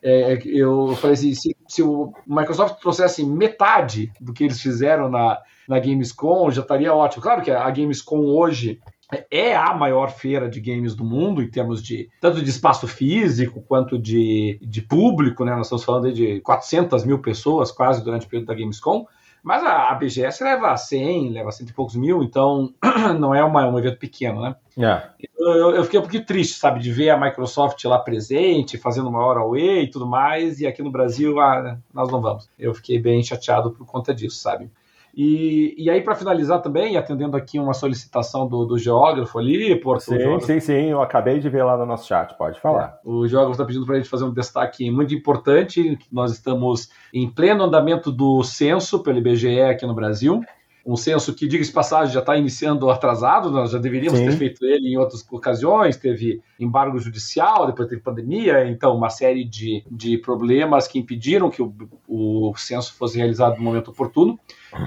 é, 0.02 0.38
eu 0.44 0.94
falei 0.96 1.14
assim, 1.14 1.34
se, 1.34 1.56
se, 1.66 1.82
o 1.82 2.12
Microsoft 2.26 2.80
trouxesse 2.80 3.24
metade 3.24 4.12
do 4.20 4.32
que 4.32 4.44
eles 4.44 4.60
fizeram 4.60 5.08
na, 5.08 5.38
na 5.68 5.78
Gamescom, 5.78 6.50
já 6.50 6.62
estaria 6.62 6.94
ótimo. 6.94 7.22
Claro 7.22 7.42
que 7.42 7.50
a 7.50 7.68
Gamescom 7.70 8.20
hoje 8.20 8.80
é 9.30 9.54
a 9.54 9.72
maior 9.74 10.10
feira 10.10 10.48
de 10.48 10.60
games 10.60 10.94
do 10.94 11.04
mundo 11.04 11.42
em 11.42 11.50
termos 11.50 11.82
de 11.82 12.08
tanto 12.20 12.42
de 12.42 12.50
espaço 12.50 12.88
físico 12.88 13.62
quanto 13.62 13.98
de, 13.98 14.58
de 14.60 14.82
público, 14.82 15.44
né? 15.44 15.54
Nós 15.54 15.66
estamos 15.66 15.84
falando 15.84 16.12
de 16.12 16.40
400 16.40 17.04
mil 17.04 17.20
pessoas 17.20 17.70
quase 17.70 18.02
durante 18.02 18.26
o 18.26 18.28
período 18.28 18.48
da 18.48 18.54
Gamescom. 18.54 19.06
Mas 19.46 19.62
a, 19.62 19.92
a 19.92 19.94
BGS 19.94 20.42
leva 20.42 20.76
100, 20.76 21.30
leva 21.30 21.52
cento 21.52 21.70
e 21.70 21.72
poucos 21.72 21.94
mil, 21.94 22.20
então 22.20 22.74
não 23.16 23.32
é 23.32 23.44
uma, 23.44 23.64
um 23.68 23.78
evento 23.78 23.96
pequeno, 23.96 24.42
né? 24.42 24.56
Yeah. 24.76 25.14
É. 25.22 25.26
Eu, 25.38 25.70
eu, 25.70 25.84
fiquei 25.84 26.00
um 26.00 26.02
pouquinho 26.02 26.26
triste, 26.26 26.58
sabe, 26.58 26.80
de 26.80 26.90
ver 26.90 27.10
a 27.10 27.16
Microsoft 27.16 27.84
lá 27.84 27.96
presente, 27.96 28.76
fazendo 28.76 29.08
uma 29.08 29.24
hora 29.24 29.38
away 29.38 29.84
e 29.84 29.88
tudo 29.88 30.04
mais, 30.04 30.58
e 30.58 30.66
aqui 30.66 30.82
no 30.82 30.90
Brasil, 30.90 31.38
ah, 31.38 31.78
nós 31.94 32.10
não 32.10 32.20
vamos. 32.20 32.50
Eu 32.58 32.74
fiquei 32.74 32.98
bem 32.98 33.22
chateado 33.22 33.70
por 33.70 33.86
conta 33.86 34.12
disso, 34.12 34.38
sabe? 34.38 34.68
E, 35.16 35.74
e 35.78 35.88
aí, 35.88 36.02
para 36.02 36.14
finalizar 36.14 36.60
também, 36.60 36.98
atendendo 36.98 37.38
aqui 37.38 37.58
uma 37.58 37.72
solicitação 37.72 38.46
do, 38.46 38.66
do 38.66 38.76
geógrafo 38.76 39.38
ali, 39.38 39.74
Porto. 39.80 40.02
Sim, 40.02 40.18
geógrafo... 40.18 40.46
sim, 40.46 40.60
sim, 40.60 40.90
eu 40.90 41.00
acabei 41.00 41.38
de 41.38 41.48
ver 41.48 41.64
lá 41.64 41.74
no 41.74 41.86
nosso 41.86 42.06
chat, 42.06 42.36
pode 42.36 42.60
falar. 42.60 43.00
É, 43.02 43.08
o 43.08 43.26
geógrafo 43.26 43.52
está 43.52 43.64
pedindo 43.64 43.86
para 43.86 43.94
a 43.94 43.98
gente 43.98 44.10
fazer 44.10 44.24
um 44.24 44.32
destaque 44.32 44.90
muito 44.90 45.14
importante, 45.14 45.98
nós 46.12 46.32
estamos 46.32 46.90
em 47.14 47.30
pleno 47.30 47.64
andamento 47.64 48.12
do 48.12 48.42
censo 48.42 49.02
pelo 49.02 49.16
IBGE 49.16 49.62
aqui 49.62 49.86
no 49.86 49.94
Brasil 49.94 50.42
um 50.86 50.96
censo 50.96 51.34
que, 51.34 51.48
diga-se 51.48 51.72
passagem, 51.72 52.14
já 52.14 52.20
está 52.20 52.36
iniciando 52.36 52.88
atrasado, 52.88 53.50
nós 53.50 53.72
já 53.72 53.78
deveríamos 53.78 54.20
Sim. 54.20 54.26
ter 54.26 54.36
feito 54.36 54.64
ele 54.64 54.90
em 54.90 54.96
outras 54.96 55.26
ocasiões, 55.28 55.96
teve 55.96 56.40
embargo 56.60 56.96
judicial, 57.00 57.66
depois 57.66 57.88
teve 57.88 58.00
pandemia, 58.00 58.68
então 58.68 58.96
uma 58.96 59.10
série 59.10 59.44
de, 59.44 59.84
de 59.90 60.16
problemas 60.16 60.86
que 60.86 61.00
impediram 61.00 61.50
que 61.50 61.60
o, 61.60 61.74
o 62.06 62.54
censo 62.56 62.94
fosse 62.94 63.18
realizado 63.18 63.56
no 63.56 63.64
momento 63.64 63.90
oportuno, 63.90 64.38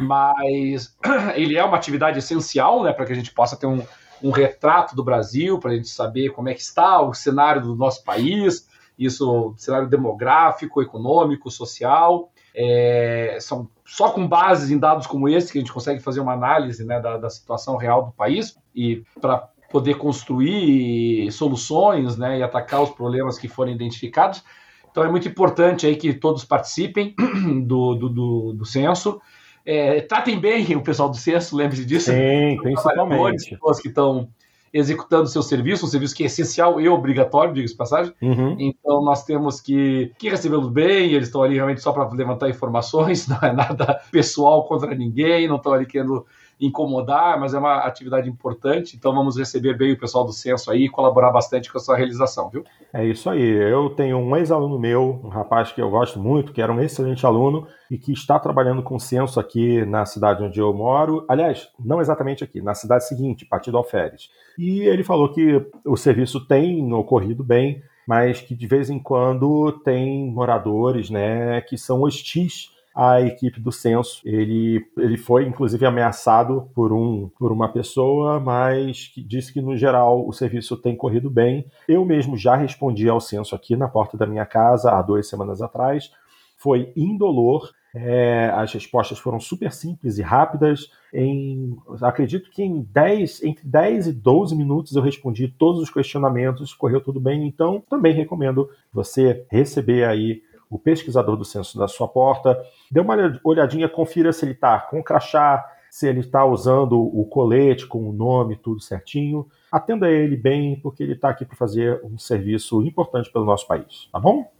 mas 0.02 0.96
ele 1.36 1.58
é 1.58 1.66
uma 1.66 1.76
atividade 1.76 2.18
essencial 2.18 2.82
né, 2.82 2.94
para 2.94 3.06
que 3.06 3.12
a 3.12 3.16
gente 3.16 3.34
possa 3.34 3.58
ter 3.58 3.68
um, 3.68 3.84
um 4.24 4.32
retrato 4.32 4.96
do 4.96 5.04
Brasil, 5.04 5.60
para 5.60 5.72
a 5.72 5.76
gente 5.76 5.90
saber 5.90 6.30
como 6.30 6.48
é 6.48 6.54
que 6.54 6.62
está 6.62 7.02
o 7.02 7.14
cenário 7.14 7.62
do 7.62 7.76
nosso 7.76 8.06
país, 8.06 8.70
isso, 8.98 9.54
cenário 9.58 9.90
demográfico, 9.90 10.82
econômico, 10.82 11.52
social, 11.52 12.32
é, 12.56 13.38
são 13.42 13.70
só 13.90 14.12
com 14.12 14.28
bases 14.28 14.70
em 14.70 14.78
dados 14.78 15.08
como 15.08 15.28
esse 15.28 15.52
que 15.52 15.58
a 15.58 15.62
gente 15.62 15.74
consegue 15.74 16.00
fazer 16.00 16.20
uma 16.20 16.34
análise 16.34 16.86
né, 16.86 17.00
da, 17.00 17.18
da 17.18 17.30
situação 17.30 17.76
real 17.76 18.06
do 18.06 18.12
país 18.12 18.56
e 18.76 19.04
para 19.20 19.50
poder 19.72 19.96
construir 19.96 21.32
soluções 21.32 22.16
né, 22.16 22.38
e 22.38 22.44
atacar 22.44 22.84
os 22.84 22.92
problemas 22.92 23.40
que 23.40 23.48
forem 23.48 23.74
identificados. 23.74 24.44
Então 24.92 25.04
é 25.04 25.10
muito 25.10 25.28
importante 25.28 25.88
aí 25.88 25.96
que 25.96 26.14
todos 26.14 26.46
participem 26.46 27.16
do, 27.66 27.96
do, 27.96 28.10
do, 28.10 28.54
do 28.54 28.66
censo. 28.66 29.20
É, 29.66 30.02
tratem 30.02 30.40
bem 30.40 30.76
o 30.76 30.82
pessoal 30.82 31.10
do 31.10 31.18
censo, 31.18 31.56
lembre-se 31.56 31.86
disso. 31.86 32.12
Sim, 32.12 32.58
principalmente. 32.62 33.52
Pessoas 33.52 33.80
que 33.80 33.88
estão 33.88 34.30
executando 34.74 35.28
seu 35.28 35.42
serviço, 35.42 35.86
um 35.86 35.90
serviço 35.90 36.16
que 36.16 36.24
é 36.24 36.26
essencial 36.26 36.80
e 36.80 36.88
obrigatório, 36.88 37.54
diga-se 37.54 37.76
passagem. 37.76 38.14
Uhum. 38.22 38.56
Então 38.60 39.04
nós 39.04 39.24
temos 39.24 39.62
que, 39.62 40.12
que 40.18 40.30
recebê-los 40.30 40.70
bem, 40.70 41.14
eles 41.14 41.28
estão 41.28 41.44
ali 41.44 41.56
realmente 41.56 41.82
só 41.82 41.92
para 41.92 42.10
levantar 42.10 42.50
informações, 42.50 43.28
não 43.30 43.40
é 43.42 43.54
nada 43.54 44.02
pessoal 44.12 44.68
contra 44.68 44.94
ninguém, 44.96 45.48
não 45.48 45.58
estão 45.58 45.74
ali 45.74 45.86
querendo 45.86 46.26
incomodar, 46.60 47.40
mas 47.40 47.54
é 47.54 47.58
uma 47.58 47.78
atividade 47.78 48.30
importante, 48.30 48.98
então 48.98 49.14
vamos 49.14 49.38
receber 49.38 49.78
bem 49.78 49.94
o 49.94 50.00
pessoal 50.00 50.26
do 50.26 50.34
censo 50.34 50.70
aí 50.70 50.86
e 50.86 50.90
colaborar 50.90 51.32
bastante 51.32 51.72
com 51.72 51.78
a 51.78 51.82
sua 51.82 51.96
realização, 51.96 52.50
viu? 52.50 52.64
É 52.94 53.06
isso 53.06 53.30
aí. 53.30 53.42
Eu 53.42 53.90
tenho 53.92 54.18
um 54.18 54.36
ex-aluno 54.36 54.78
meu, 54.78 55.22
um 55.24 55.30
rapaz 55.30 55.72
que 55.72 55.82
eu 55.82 55.90
gosto 55.90 56.20
muito, 56.20 56.52
que 56.52 56.62
era 56.62 56.72
um 56.72 56.82
excelente 56.82 57.26
aluno 57.26 57.68
e 57.90 57.98
que 57.98 58.12
está 58.12 58.38
trabalhando 58.38 58.84
com 58.84 59.00
censo 59.00 59.40
aqui 59.40 59.86
na 59.86 60.06
cidade 60.06 60.44
onde 60.44 60.60
eu 60.60 60.74
moro. 60.74 61.26
Aliás, 61.30 61.70
não 61.80 62.02
exatamente 62.02 62.44
aqui, 62.44 62.62
na 62.62 62.74
cidade 62.74 63.08
seguinte, 63.08 63.46
Partido 63.46 63.78
Alferes. 63.78 64.30
E 64.58 64.82
ele 64.82 65.04
falou 65.04 65.32
que 65.32 65.66
o 65.86 65.96
serviço 65.96 66.46
tem 66.46 66.92
ocorrido 66.94 67.44
bem, 67.44 67.82
mas 68.06 68.42
que 68.42 68.56
de 68.56 68.68
vez 68.68 68.90
em 68.90 69.00
quando 69.00 69.72
tem 69.84 70.30
moradores, 70.32 71.10
né, 71.10 71.62
que 71.62 71.78
são 71.78 72.02
hostis 72.02 72.78
a 73.00 73.22
equipe 73.22 73.62
do 73.62 73.72
censo. 73.72 74.22
Ele, 74.26 74.86
ele 74.98 75.16
foi, 75.16 75.48
inclusive, 75.48 75.86
ameaçado 75.86 76.70
por, 76.76 76.92
um, 76.92 77.30
por 77.40 77.50
uma 77.50 77.72
pessoa, 77.72 78.42
mas 78.42 79.08
que 79.08 79.24
disse 79.24 79.54
que, 79.54 79.62
no 79.62 79.78
geral, 79.78 80.28
o 80.28 80.34
serviço 80.34 80.76
tem 80.76 80.98
corrido 80.98 81.30
bem. 81.30 81.66
Eu 81.88 82.04
mesmo 82.04 82.36
já 82.36 82.58
respondi 82.58 83.08
ao 83.08 83.22
censo 83.22 83.56
aqui 83.56 83.78
na 83.78 83.88
porta 83.88 84.18
da 84.18 84.28
minha 84.28 84.46
casa 84.46 84.92
há 84.92 85.02
duas 85.02 85.30
semanas 85.30 85.62
atrás. 85.62 86.12
Foi 86.58 86.92
indolor. 86.94 87.72
É, 87.96 88.52
as 88.54 88.74
respostas 88.74 89.18
foram 89.18 89.40
super 89.40 89.72
simples 89.72 90.18
e 90.18 90.22
rápidas. 90.22 90.92
Em, 91.14 91.78
acredito 92.02 92.52
que 92.52 92.62
em 92.62 92.82
10, 92.82 93.44
entre 93.44 93.66
10 93.66 94.08
e 94.08 94.14
12 94.14 94.56
minutos 94.58 94.94
eu 94.94 95.02
respondi 95.02 95.48
todos 95.48 95.82
os 95.82 95.90
questionamentos, 95.90 96.74
correu 96.74 97.00
tudo 97.00 97.20
bem. 97.20 97.48
Então, 97.48 97.82
também 97.90 98.14
recomendo 98.14 98.70
você 98.92 99.46
receber 99.50 100.04
aí 100.04 100.42
o 100.70 100.78
pesquisador 100.78 101.36
do 101.36 101.44
censo 101.44 101.78
da 101.78 101.88
sua 101.88 102.08
porta, 102.08 102.58
dê 102.92 103.00
uma 103.00 103.16
olhadinha, 103.44 103.90
confira 103.90 104.32
se 104.32 104.46
ele 104.46 104.54
está 104.54 104.80
com 104.80 105.04
crachá, 105.04 105.66
se 105.90 106.08
ele 106.08 106.20
está 106.20 106.46
usando 106.46 107.00
o 107.00 107.26
colete 107.26 107.88
com 107.88 108.08
o 108.08 108.14
nome, 108.14 108.56
tudo 108.56 108.80
certinho. 108.80 109.48
Atenda 109.72 110.10
ele 110.10 110.38
bem, 110.38 110.80
porque 110.80 111.02
ele 111.02 111.14
está 111.14 111.30
aqui 111.30 111.46
para 111.46 111.58
fazer 111.58 112.00
um 112.04 112.18
serviço 112.18 112.84
importante 112.84 113.32
pelo 113.32 113.46
nosso 113.46 113.68
país, 113.68 114.08
tá 114.12 114.20
bom? 114.20 114.52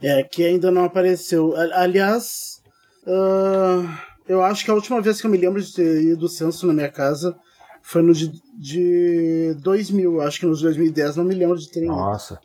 É, 0.00 0.22
que 0.22 0.44
ainda 0.44 0.70
não 0.70 0.84
apareceu. 0.84 1.54
Aliás, 1.56 2.62
uh, 3.06 3.88
eu 4.28 4.42
acho 4.42 4.64
que 4.64 4.70
a 4.70 4.74
última 4.74 5.00
vez 5.00 5.20
que 5.20 5.26
eu 5.26 5.30
me 5.30 5.38
lembro 5.38 5.60
de 5.60 5.74
ter 5.74 6.02
ido 6.02 6.28
censo 6.28 6.66
na 6.66 6.72
minha 6.72 6.90
casa 6.90 7.36
foi 7.82 8.02
no 8.02 8.12
de, 8.12 8.32
de 8.58 9.54
2000. 9.60 10.20
Acho 10.22 10.40
que 10.40 10.46
nos 10.46 10.62
2010 10.62 11.16
não 11.16 11.24
me 11.24 11.34
lembro 11.34 11.58
de 11.58 11.70
ter 11.70 11.84
Nossa. 11.84 12.40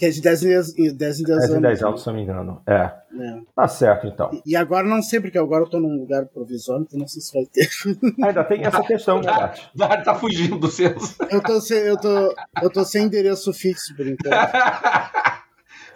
Que 0.00 0.06
é 0.06 0.08
de 0.08 0.22
10 0.22 0.42
em 0.44 0.48
10, 0.48 0.72
10 0.72 0.78
em 0.78 0.94
10, 0.94 1.24
10 1.24 1.50
anos. 1.50 1.60
10 1.60 1.82
anos, 1.82 2.00
se 2.00 2.06
não 2.06 2.14
me 2.14 2.22
engano. 2.22 2.62
É. 2.66 2.72
é. 2.74 3.40
Tá 3.54 3.68
certo, 3.68 4.06
então. 4.06 4.30
E 4.46 4.56
agora 4.56 4.88
não 4.88 5.02
sei, 5.02 5.20
porque 5.20 5.36
agora 5.36 5.64
eu 5.64 5.68
tô 5.68 5.78
num 5.78 5.94
lugar 5.94 6.24
provisório, 6.24 6.84
então 6.84 6.98
não 6.98 7.06
sei 7.06 7.20
se 7.20 7.34
vai 7.34 7.44
ter. 7.44 7.68
Ainda 8.26 8.42
tem 8.44 8.64
essa 8.64 8.82
questão, 8.82 9.20
né, 9.20 9.26
Dart? 9.26 9.60
tá 10.02 10.14
fugindo 10.14 10.56
do 10.58 10.68
censo. 10.68 11.16
Eu 11.30 11.42
tô 11.42 11.60
sem, 11.60 11.80
eu 11.80 11.98
tô, 11.98 12.34
eu 12.62 12.70
tô 12.70 12.82
sem 12.82 13.04
endereço 13.04 13.52
fixo 13.52 13.94
por 13.94 14.06
enquanto. 14.06 14.30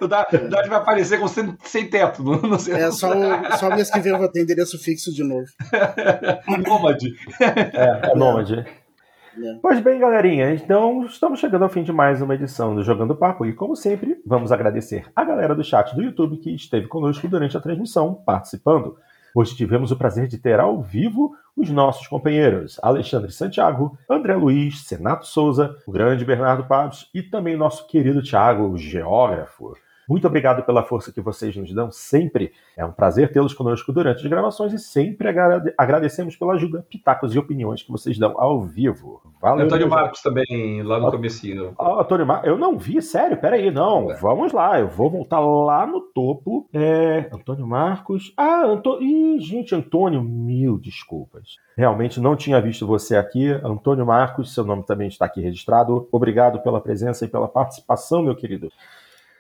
O 0.01 0.09
Dart 0.09 0.29
vai 0.33 0.79
aparecer 0.79 1.21
com 1.21 1.29
sem, 1.29 1.57
sem 1.63 1.89
teto 1.89 2.21
no, 2.21 2.43
no 2.43 2.57
É, 2.57 2.91
só, 2.91 3.13
o, 3.17 3.57
só 3.57 3.71
mês 3.71 3.89
que 3.89 4.01
vem 4.01 4.13
eu 4.13 4.19
vou 4.19 4.29
ter 4.29 4.43
endereço 4.43 4.77
fixo 4.77 5.15
de 5.15 5.23
novo. 5.23 5.47
Nômade. 6.67 7.15
É, 7.41 8.11
é 8.11 8.15
nômade. 8.17 8.67
É. 9.43 9.59
Pois 9.61 9.81
bem, 9.81 9.99
galerinha, 9.99 10.55
então 10.55 11.05
estamos 11.05 11.41
chegando 11.41 11.63
ao 11.63 11.69
fim 11.69 11.83
de 11.83 11.93
mais 11.93 12.23
uma 12.23 12.35
edição 12.35 12.75
do 12.75 12.85
Jogando 12.85 13.17
Papo 13.17 13.45
e, 13.45 13.53
como 13.53 13.75
sempre, 13.75 14.21
vamos 14.25 14.53
agradecer 14.53 15.07
a 15.15 15.25
galera 15.25 15.55
do 15.55 15.65
chat 15.65 15.95
do 15.95 16.03
YouTube 16.03 16.37
que 16.37 16.55
esteve 16.55 16.87
conosco 16.87 17.27
durante 17.27 17.57
a 17.57 17.61
transmissão, 17.61 18.15
participando. 18.15 18.97
Hoje 19.35 19.57
tivemos 19.57 19.91
o 19.91 19.97
prazer 19.97 20.29
de 20.29 20.39
ter 20.39 20.61
ao 20.61 20.81
vivo 20.81 21.35
os 21.57 21.69
nossos 21.69 22.07
companheiros 22.07 22.79
Alexandre 22.81 23.33
Santiago, 23.33 23.99
André 24.09 24.37
Luiz, 24.37 24.85
Senato 24.85 25.27
Souza, 25.27 25.77
o 25.85 25.91
grande 25.91 26.25
Bernardo 26.25 26.65
Pabs 26.65 27.09
e 27.13 27.21
também 27.21 27.57
nosso 27.57 27.89
querido 27.89 28.23
Thiago, 28.23 28.77
geógrafo. 28.77 29.75
Muito 30.09 30.27
obrigado 30.27 30.65
pela 30.65 30.83
força 30.83 31.13
que 31.13 31.21
vocês 31.21 31.57
nos 31.57 31.73
dão 31.73 31.91
sempre. 31.91 32.53
É 32.77 32.85
um 32.85 32.93
prazer 32.93 33.33
tê-los 33.33 33.55
conosco 33.55 33.93
durante 33.93 34.23
as 34.25 34.27
gravações 34.27 34.73
e 34.73 34.79
sempre 34.79 35.29
agradecemos 35.77 36.37
pela 36.37 36.55
ajuda, 36.55 36.85
pitacos 36.89 37.35
e 37.35 37.39
opiniões 37.39 37.83
que 37.83 37.91
vocês 37.91 38.19
dão 38.19 38.35
ao 38.37 38.63
vivo. 38.63 39.23
Valeu. 39.41 39.67
Antônio 39.67 39.89
Marcos 39.89 40.23
também, 40.23 40.83
lá 40.83 40.99
no 40.99 41.11
comecinho. 41.11 41.75
Antônio 41.79 42.27
Marcos, 42.27 42.49
eu 42.49 42.59
não 42.59 42.79
vi, 42.79 43.01
sério, 43.03 43.37
peraí, 43.37 43.71
não. 43.71 44.11
É. 44.11 44.17
Vamos 44.17 44.53
lá, 44.53 44.79
eu 44.79 44.89
vou 44.89 45.11
voltar 45.11 45.41
lá 45.41 45.87
no 45.87 46.01
topo. 46.01 46.69
É, 46.73 47.29
Antônio 47.33 47.67
Marcos. 47.67 48.33
Ah, 48.37 48.65
Antônio. 48.65 49.03
Ih, 49.03 49.41
gente, 49.41 49.75
Antônio, 49.75 50.23
mil 50.23 50.79
desculpas. 50.79 51.57
Realmente 51.77 52.21
não 52.21 52.37
tinha 52.37 52.61
visto 52.61 52.87
você 52.87 53.17
aqui. 53.17 53.49
Antônio 53.63 54.07
Marcos, 54.07 54.55
seu 54.55 54.65
nome 54.65 54.85
também 54.85 55.09
está 55.09 55.27
aqui 55.27 55.41
registrado. 55.41 56.09
Obrigado 56.11 56.61
pela 56.61 56.81
presença 56.81 57.25
e 57.25 57.29
pela 57.29 57.49
participação, 57.49 58.23
meu 58.23 58.35
querido. 58.35 58.71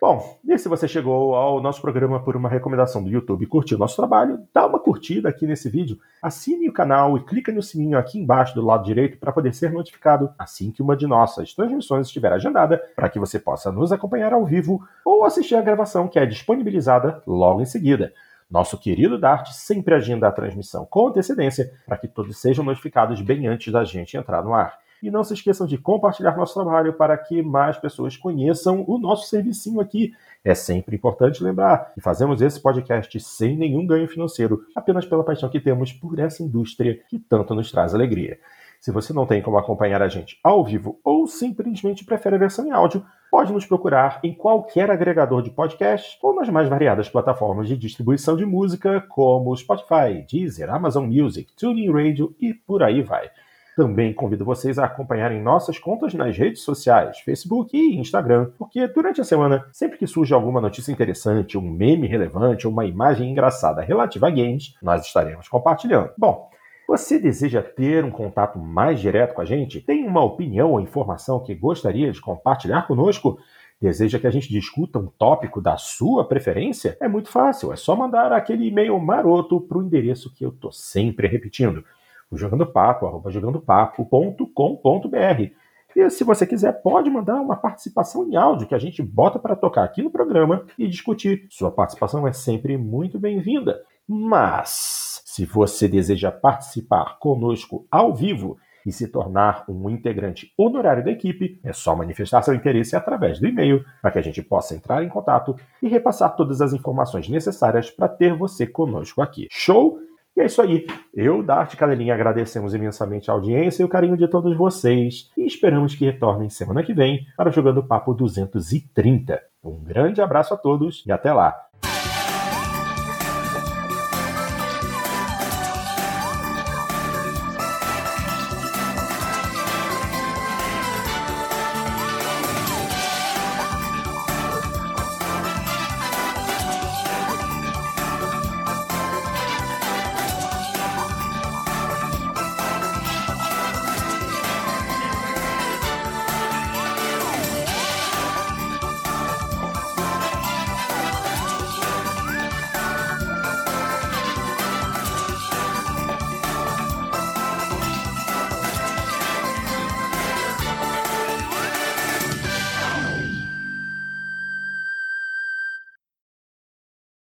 Bom, 0.01 0.39
e 0.45 0.59
se 0.59 0.69
você 0.69 0.87
chegou 0.87 1.35
ao 1.35 1.63
nosso 1.63 1.81
programa 1.81 2.23
por 2.23 2.37
uma 2.37 2.49
recomendação 2.49 3.03
do 3.03 3.09
YouTube 3.09 3.43
e 3.43 3.47
curtiu 3.47 3.77
o 3.77 3.81
nosso 3.81 3.97
trabalho, 3.97 4.47
dá 4.53 4.67
uma 4.67 4.79
curtida 4.79 5.31
aqui 5.31 5.47
nesse 5.47 5.71
vídeo, 5.71 5.99
assine 6.23 6.69
o 6.69 6.73
canal 6.73 7.17
e 7.17 7.25
clica 7.25 7.51
no 7.51 7.63
sininho 7.63 7.97
aqui 7.97 8.19
embaixo 8.19 8.55
do 8.55 8.65
lado 8.65 8.85
direito 8.85 9.19
para 9.19 9.33
poder 9.33 9.55
ser 9.55 9.73
notificado 9.73 10.31
assim 10.39 10.71
que 10.71 10.83
uma 10.83 10.97
de 10.97 11.07
nossas 11.07 11.55
transmissões 11.55 12.07
estiver 12.07 12.33
agendada, 12.33 12.83
para 12.95 13.09
que 13.09 13.19
você 13.19 13.39
possa 13.39 13.73
nos 13.73 13.93
acompanhar 13.93 14.35
ao 14.35 14.45
vivo 14.45 14.87
ou 15.05 15.25
assistir 15.25 15.55
a 15.55 15.63
gravação 15.63 16.07
que 16.07 16.19
é 16.19 16.27
disponibilizada 16.27 17.23
logo 17.27 17.63
em 17.63 17.67
seguida. 17.67 18.13
Nosso 18.51 18.77
querido 18.77 19.19
Dart 19.19 19.49
sempre 19.53 19.95
agenda 19.95 20.29
a 20.29 20.33
transmissão 20.33 20.85
com 20.85 21.09
antecedência 21.09 21.73
para 21.87 21.97
que 21.97 22.07
todos 22.07 22.39
sejam 22.39 22.63
notificados 22.63 23.21
bem 23.23 23.47
antes 23.47 23.73
da 23.73 23.85
gente 23.85 24.17
entrar 24.17 24.43
no 24.43 24.53
ar. 24.53 24.84
E 25.05 25.11
não 25.11 25.23
se 25.23 25.35
esqueçam 25.35 25.67
de 25.67 25.77
compartilhar 25.77 26.35
nosso 26.35 26.55
trabalho 26.55 26.95
para 26.95 27.15
que 27.19 27.43
mais 27.43 27.77
pessoas 27.77 28.17
conheçam 28.17 28.83
o 28.89 28.97
nosso 28.97 29.29
servicinho 29.29 29.79
aqui. 29.79 30.15
É 30.43 30.55
sempre 30.55 30.97
importante 30.97 31.45
lembrar 31.45 31.93
que 31.93 32.01
fazemos 32.01 32.41
esse 32.41 32.59
podcast 32.59 33.21
sem 33.21 33.55
nenhum 33.55 33.87
ganho 33.87 34.09
financeiro, 34.09 34.65
apenas 34.75 35.05
pela 35.05 35.23
paixão 35.23 35.51
que 35.51 35.61
temos 35.61 35.93
por 35.93 36.19
essa 36.19 36.43
indústria 36.43 36.99
que 37.07 37.19
tanto 37.19 37.55
nos 37.55 37.71
traz 37.71 37.95
alegria. 37.95 38.39
Se 38.81 38.91
você 38.91 39.13
não 39.13 39.27
tem 39.27 39.43
como 39.43 39.59
acompanhar 39.59 40.01
a 40.01 40.09
gente 40.09 40.41
ao 40.43 40.65
vivo 40.65 40.99
ou 41.05 41.27
simplesmente 41.27 42.03
prefere 42.03 42.37
a 42.37 42.39
versão 42.39 42.67
em 42.67 42.71
áudio, 42.71 43.05
pode 43.31 43.53
nos 43.53 43.67
procurar 43.67 44.21
em 44.25 44.33
qualquer 44.33 44.91
agregador 44.91 45.43
de 45.43 45.51
podcast 45.51 46.19
ou 46.23 46.35
nas 46.35 46.49
mais 46.49 46.67
variadas 46.67 47.11
plataformas 47.11 47.69
de 47.69 47.77
distribuição 47.77 48.37
de 48.37 48.47
música, 48.47 49.03
como 49.11 49.55
Spotify, 49.55 50.25
Deezer, 50.27 50.73
Amazon 50.73 51.05
Music, 51.05 51.55
TuneIn 51.55 51.93
Radio 51.93 52.35
e 52.41 52.55
por 52.55 52.83
aí 52.83 53.03
vai. 53.03 53.29
Também 53.77 54.15
convido 54.15 54.45
vocês 54.45 54.79
a 54.79 54.85
acompanharem 54.85 55.43
nossas 55.43 55.79
contas 55.79 56.15
nas 56.15 56.37
redes 56.39 56.63
sociais, 56.63 57.19
Facebook 57.21 57.77
e 57.77 57.97
Instagram, 57.99 58.53
porque 58.57 58.87
durante 58.87 59.21
a 59.21 59.25
semana, 59.25 59.67
sempre 59.73 59.99
que 59.99 60.07
surge 60.07 60.33
alguma 60.33 60.61
notícia 60.61 60.93
interessante, 60.93 61.59
um 61.59 61.71
meme 61.71 62.07
relevante 62.07 62.67
ou 62.67 62.73
uma 62.73 62.85
imagem 62.85 63.33
engraçada 63.33 63.83
relativa 63.83 64.29
a 64.29 64.31
games, 64.31 64.75
nós 64.81 65.05
estaremos 65.05 65.49
compartilhando. 65.49 66.11
Bom, 66.17 66.49
Você 66.87 67.19
deseja 67.19 67.63
ter 67.63 68.05
um 68.05 68.11
contato 68.11 68.59
mais 68.59 69.01
direto 69.01 69.35
com 69.35 69.41
a 69.41 69.45
gente? 69.45 69.81
Tem 69.81 70.07
uma 70.07 70.23
opinião 70.23 70.73
ou 70.73 70.81
informação 70.81 71.41
que 71.41 71.55
gostaria 71.55 72.13
de 72.13 72.21
compartilhar 72.21 72.87
conosco? 72.87 73.39
Deseja 73.81 74.19
que 74.19 74.27
a 74.27 74.31
gente 74.31 74.51
discuta 74.51 74.99
um 74.99 75.07
tópico 75.07 75.63
da 75.63 75.79
sua 75.79 76.29
preferência? 76.29 76.97
É 77.01 77.09
muito 77.09 77.31
fácil, 77.31 77.73
é 77.73 77.77
só 77.77 77.97
mandar 77.97 78.33
aquele 78.33 78.69
e-mail 78.69 78.99
maroto 79.01 79.63
para 79.63 79.79
o 79.79 79.83
endereço 79.83 80.33
que 80.35 80.45
eu 80.45 80.53
tô 80.53 80.71
sempre 80.71 81.27
repetindo, 81.27 81.83
o 82.31 82.37
jogandopapo, 82.37 83.07
arroba 83.07 83.31
jogandopapo.com.br. 83.31 85.55
E 85.97 86.11
se 86.11 86.25
você 86.25 86.47
quiser, 86.47 86.73
pode 86.83 87.09
mandar 87.09 87.41
uma 87.41 87.57
participação 87.57 88.29
em 88.29 88.35
áudio 88.35 88.67
que 88.67 88.75
a 88.75 88.79
gente 88.79 89.03
bota 89.03 89.39
para 89.39 89.55
tocar 89.55 89.85
aqui 89.85 90.03
no 90.03 90.11
programa 90.11 90.67
e 90.77 90.89
discutir. 90.89 91.47
Sua 91.51 91.71
participação 91.71 92.27
é 92.27 92.33
sempre 92.33 92.77
muito 92.77 93.19
bem-vinda. 93.19 93.81
Mas, 94.07 95.23
se 95.25 95.47
você 95.47 95.89
deseja 95.89 96.33
participar 96.33 97.19
conosco 97.19 97.87
ao 97.91 98.13
vivo 98.13 98.59
e 98.85 98.93
se 98.93 99.09
tornar 99.09 99.65
um 99.69 99.89
integrante 99.89 100.53
honorário 100.59 101.05
da 101.05 101.11
equipe, 101.11 101.59
é 101.63 101.73
só 101.73 101.97
manifestar 101.97 102.43
seu 102.43 102.55
interesse 102.55 102.95
através 102.95 103.41
do 103.41 103.47
e-mail 103.47 103.83
para 104.03 104.11
que 104.11 104.19
a 104.19 104.23
gente 104.23 104.43
possa 104.43 104.75
entrar 104.75 105.03
em 105.03 105.09
contato 105.09 105.57
e 105.81 105.89
repassar 105.89 106.37
todas 106.37 106.61
as 106.61 106.73
informações 106.73 107.29
necessárias 107.29 107.91
para 107.91 108.09
ter 108.09 108.37
você 108.37 108.67
conosco 108.67 109.23
aqui. 109.23 109.49
Show? 109.51 109.99
E 110.37 110.41
é 110.41 110.47
isso 110.47 110.61
aí. 110.61 110.87
Eu, 111.15 111.43
da 111.43 111.57
Arte 111.57 111.77
agradecemos 111.83 112.75
imensamente 112.75 113.31
a 113.31 113.35
audiência 113.35 113.83
e 113.83 113.87
o 113.87 113.89
carinho 113.89 114.17
de 114.17 114.27
todos 114.27 114.57
vocês 114.57 115.31
e 115.37 115.47
esperamos 115.47 115.95
que 115.95 116.05
retornem 116.05 116.51
semana 116.51 116.83
que 116.83 116.93
vem 116.93 117.25
para 117.37 117.51
o 117.51 117.53
Jogando 117.53 117.85
Papo 117.85 118.13
230. 118.13 119.41
Um 119.63 119.79
grande 119.83 120.21
abraço 120.21 120.53
a 120.53 120.57
todos 120.57 121.05
e 121.07 121.13
até 121.13 121.33
lá! 121.33 121.55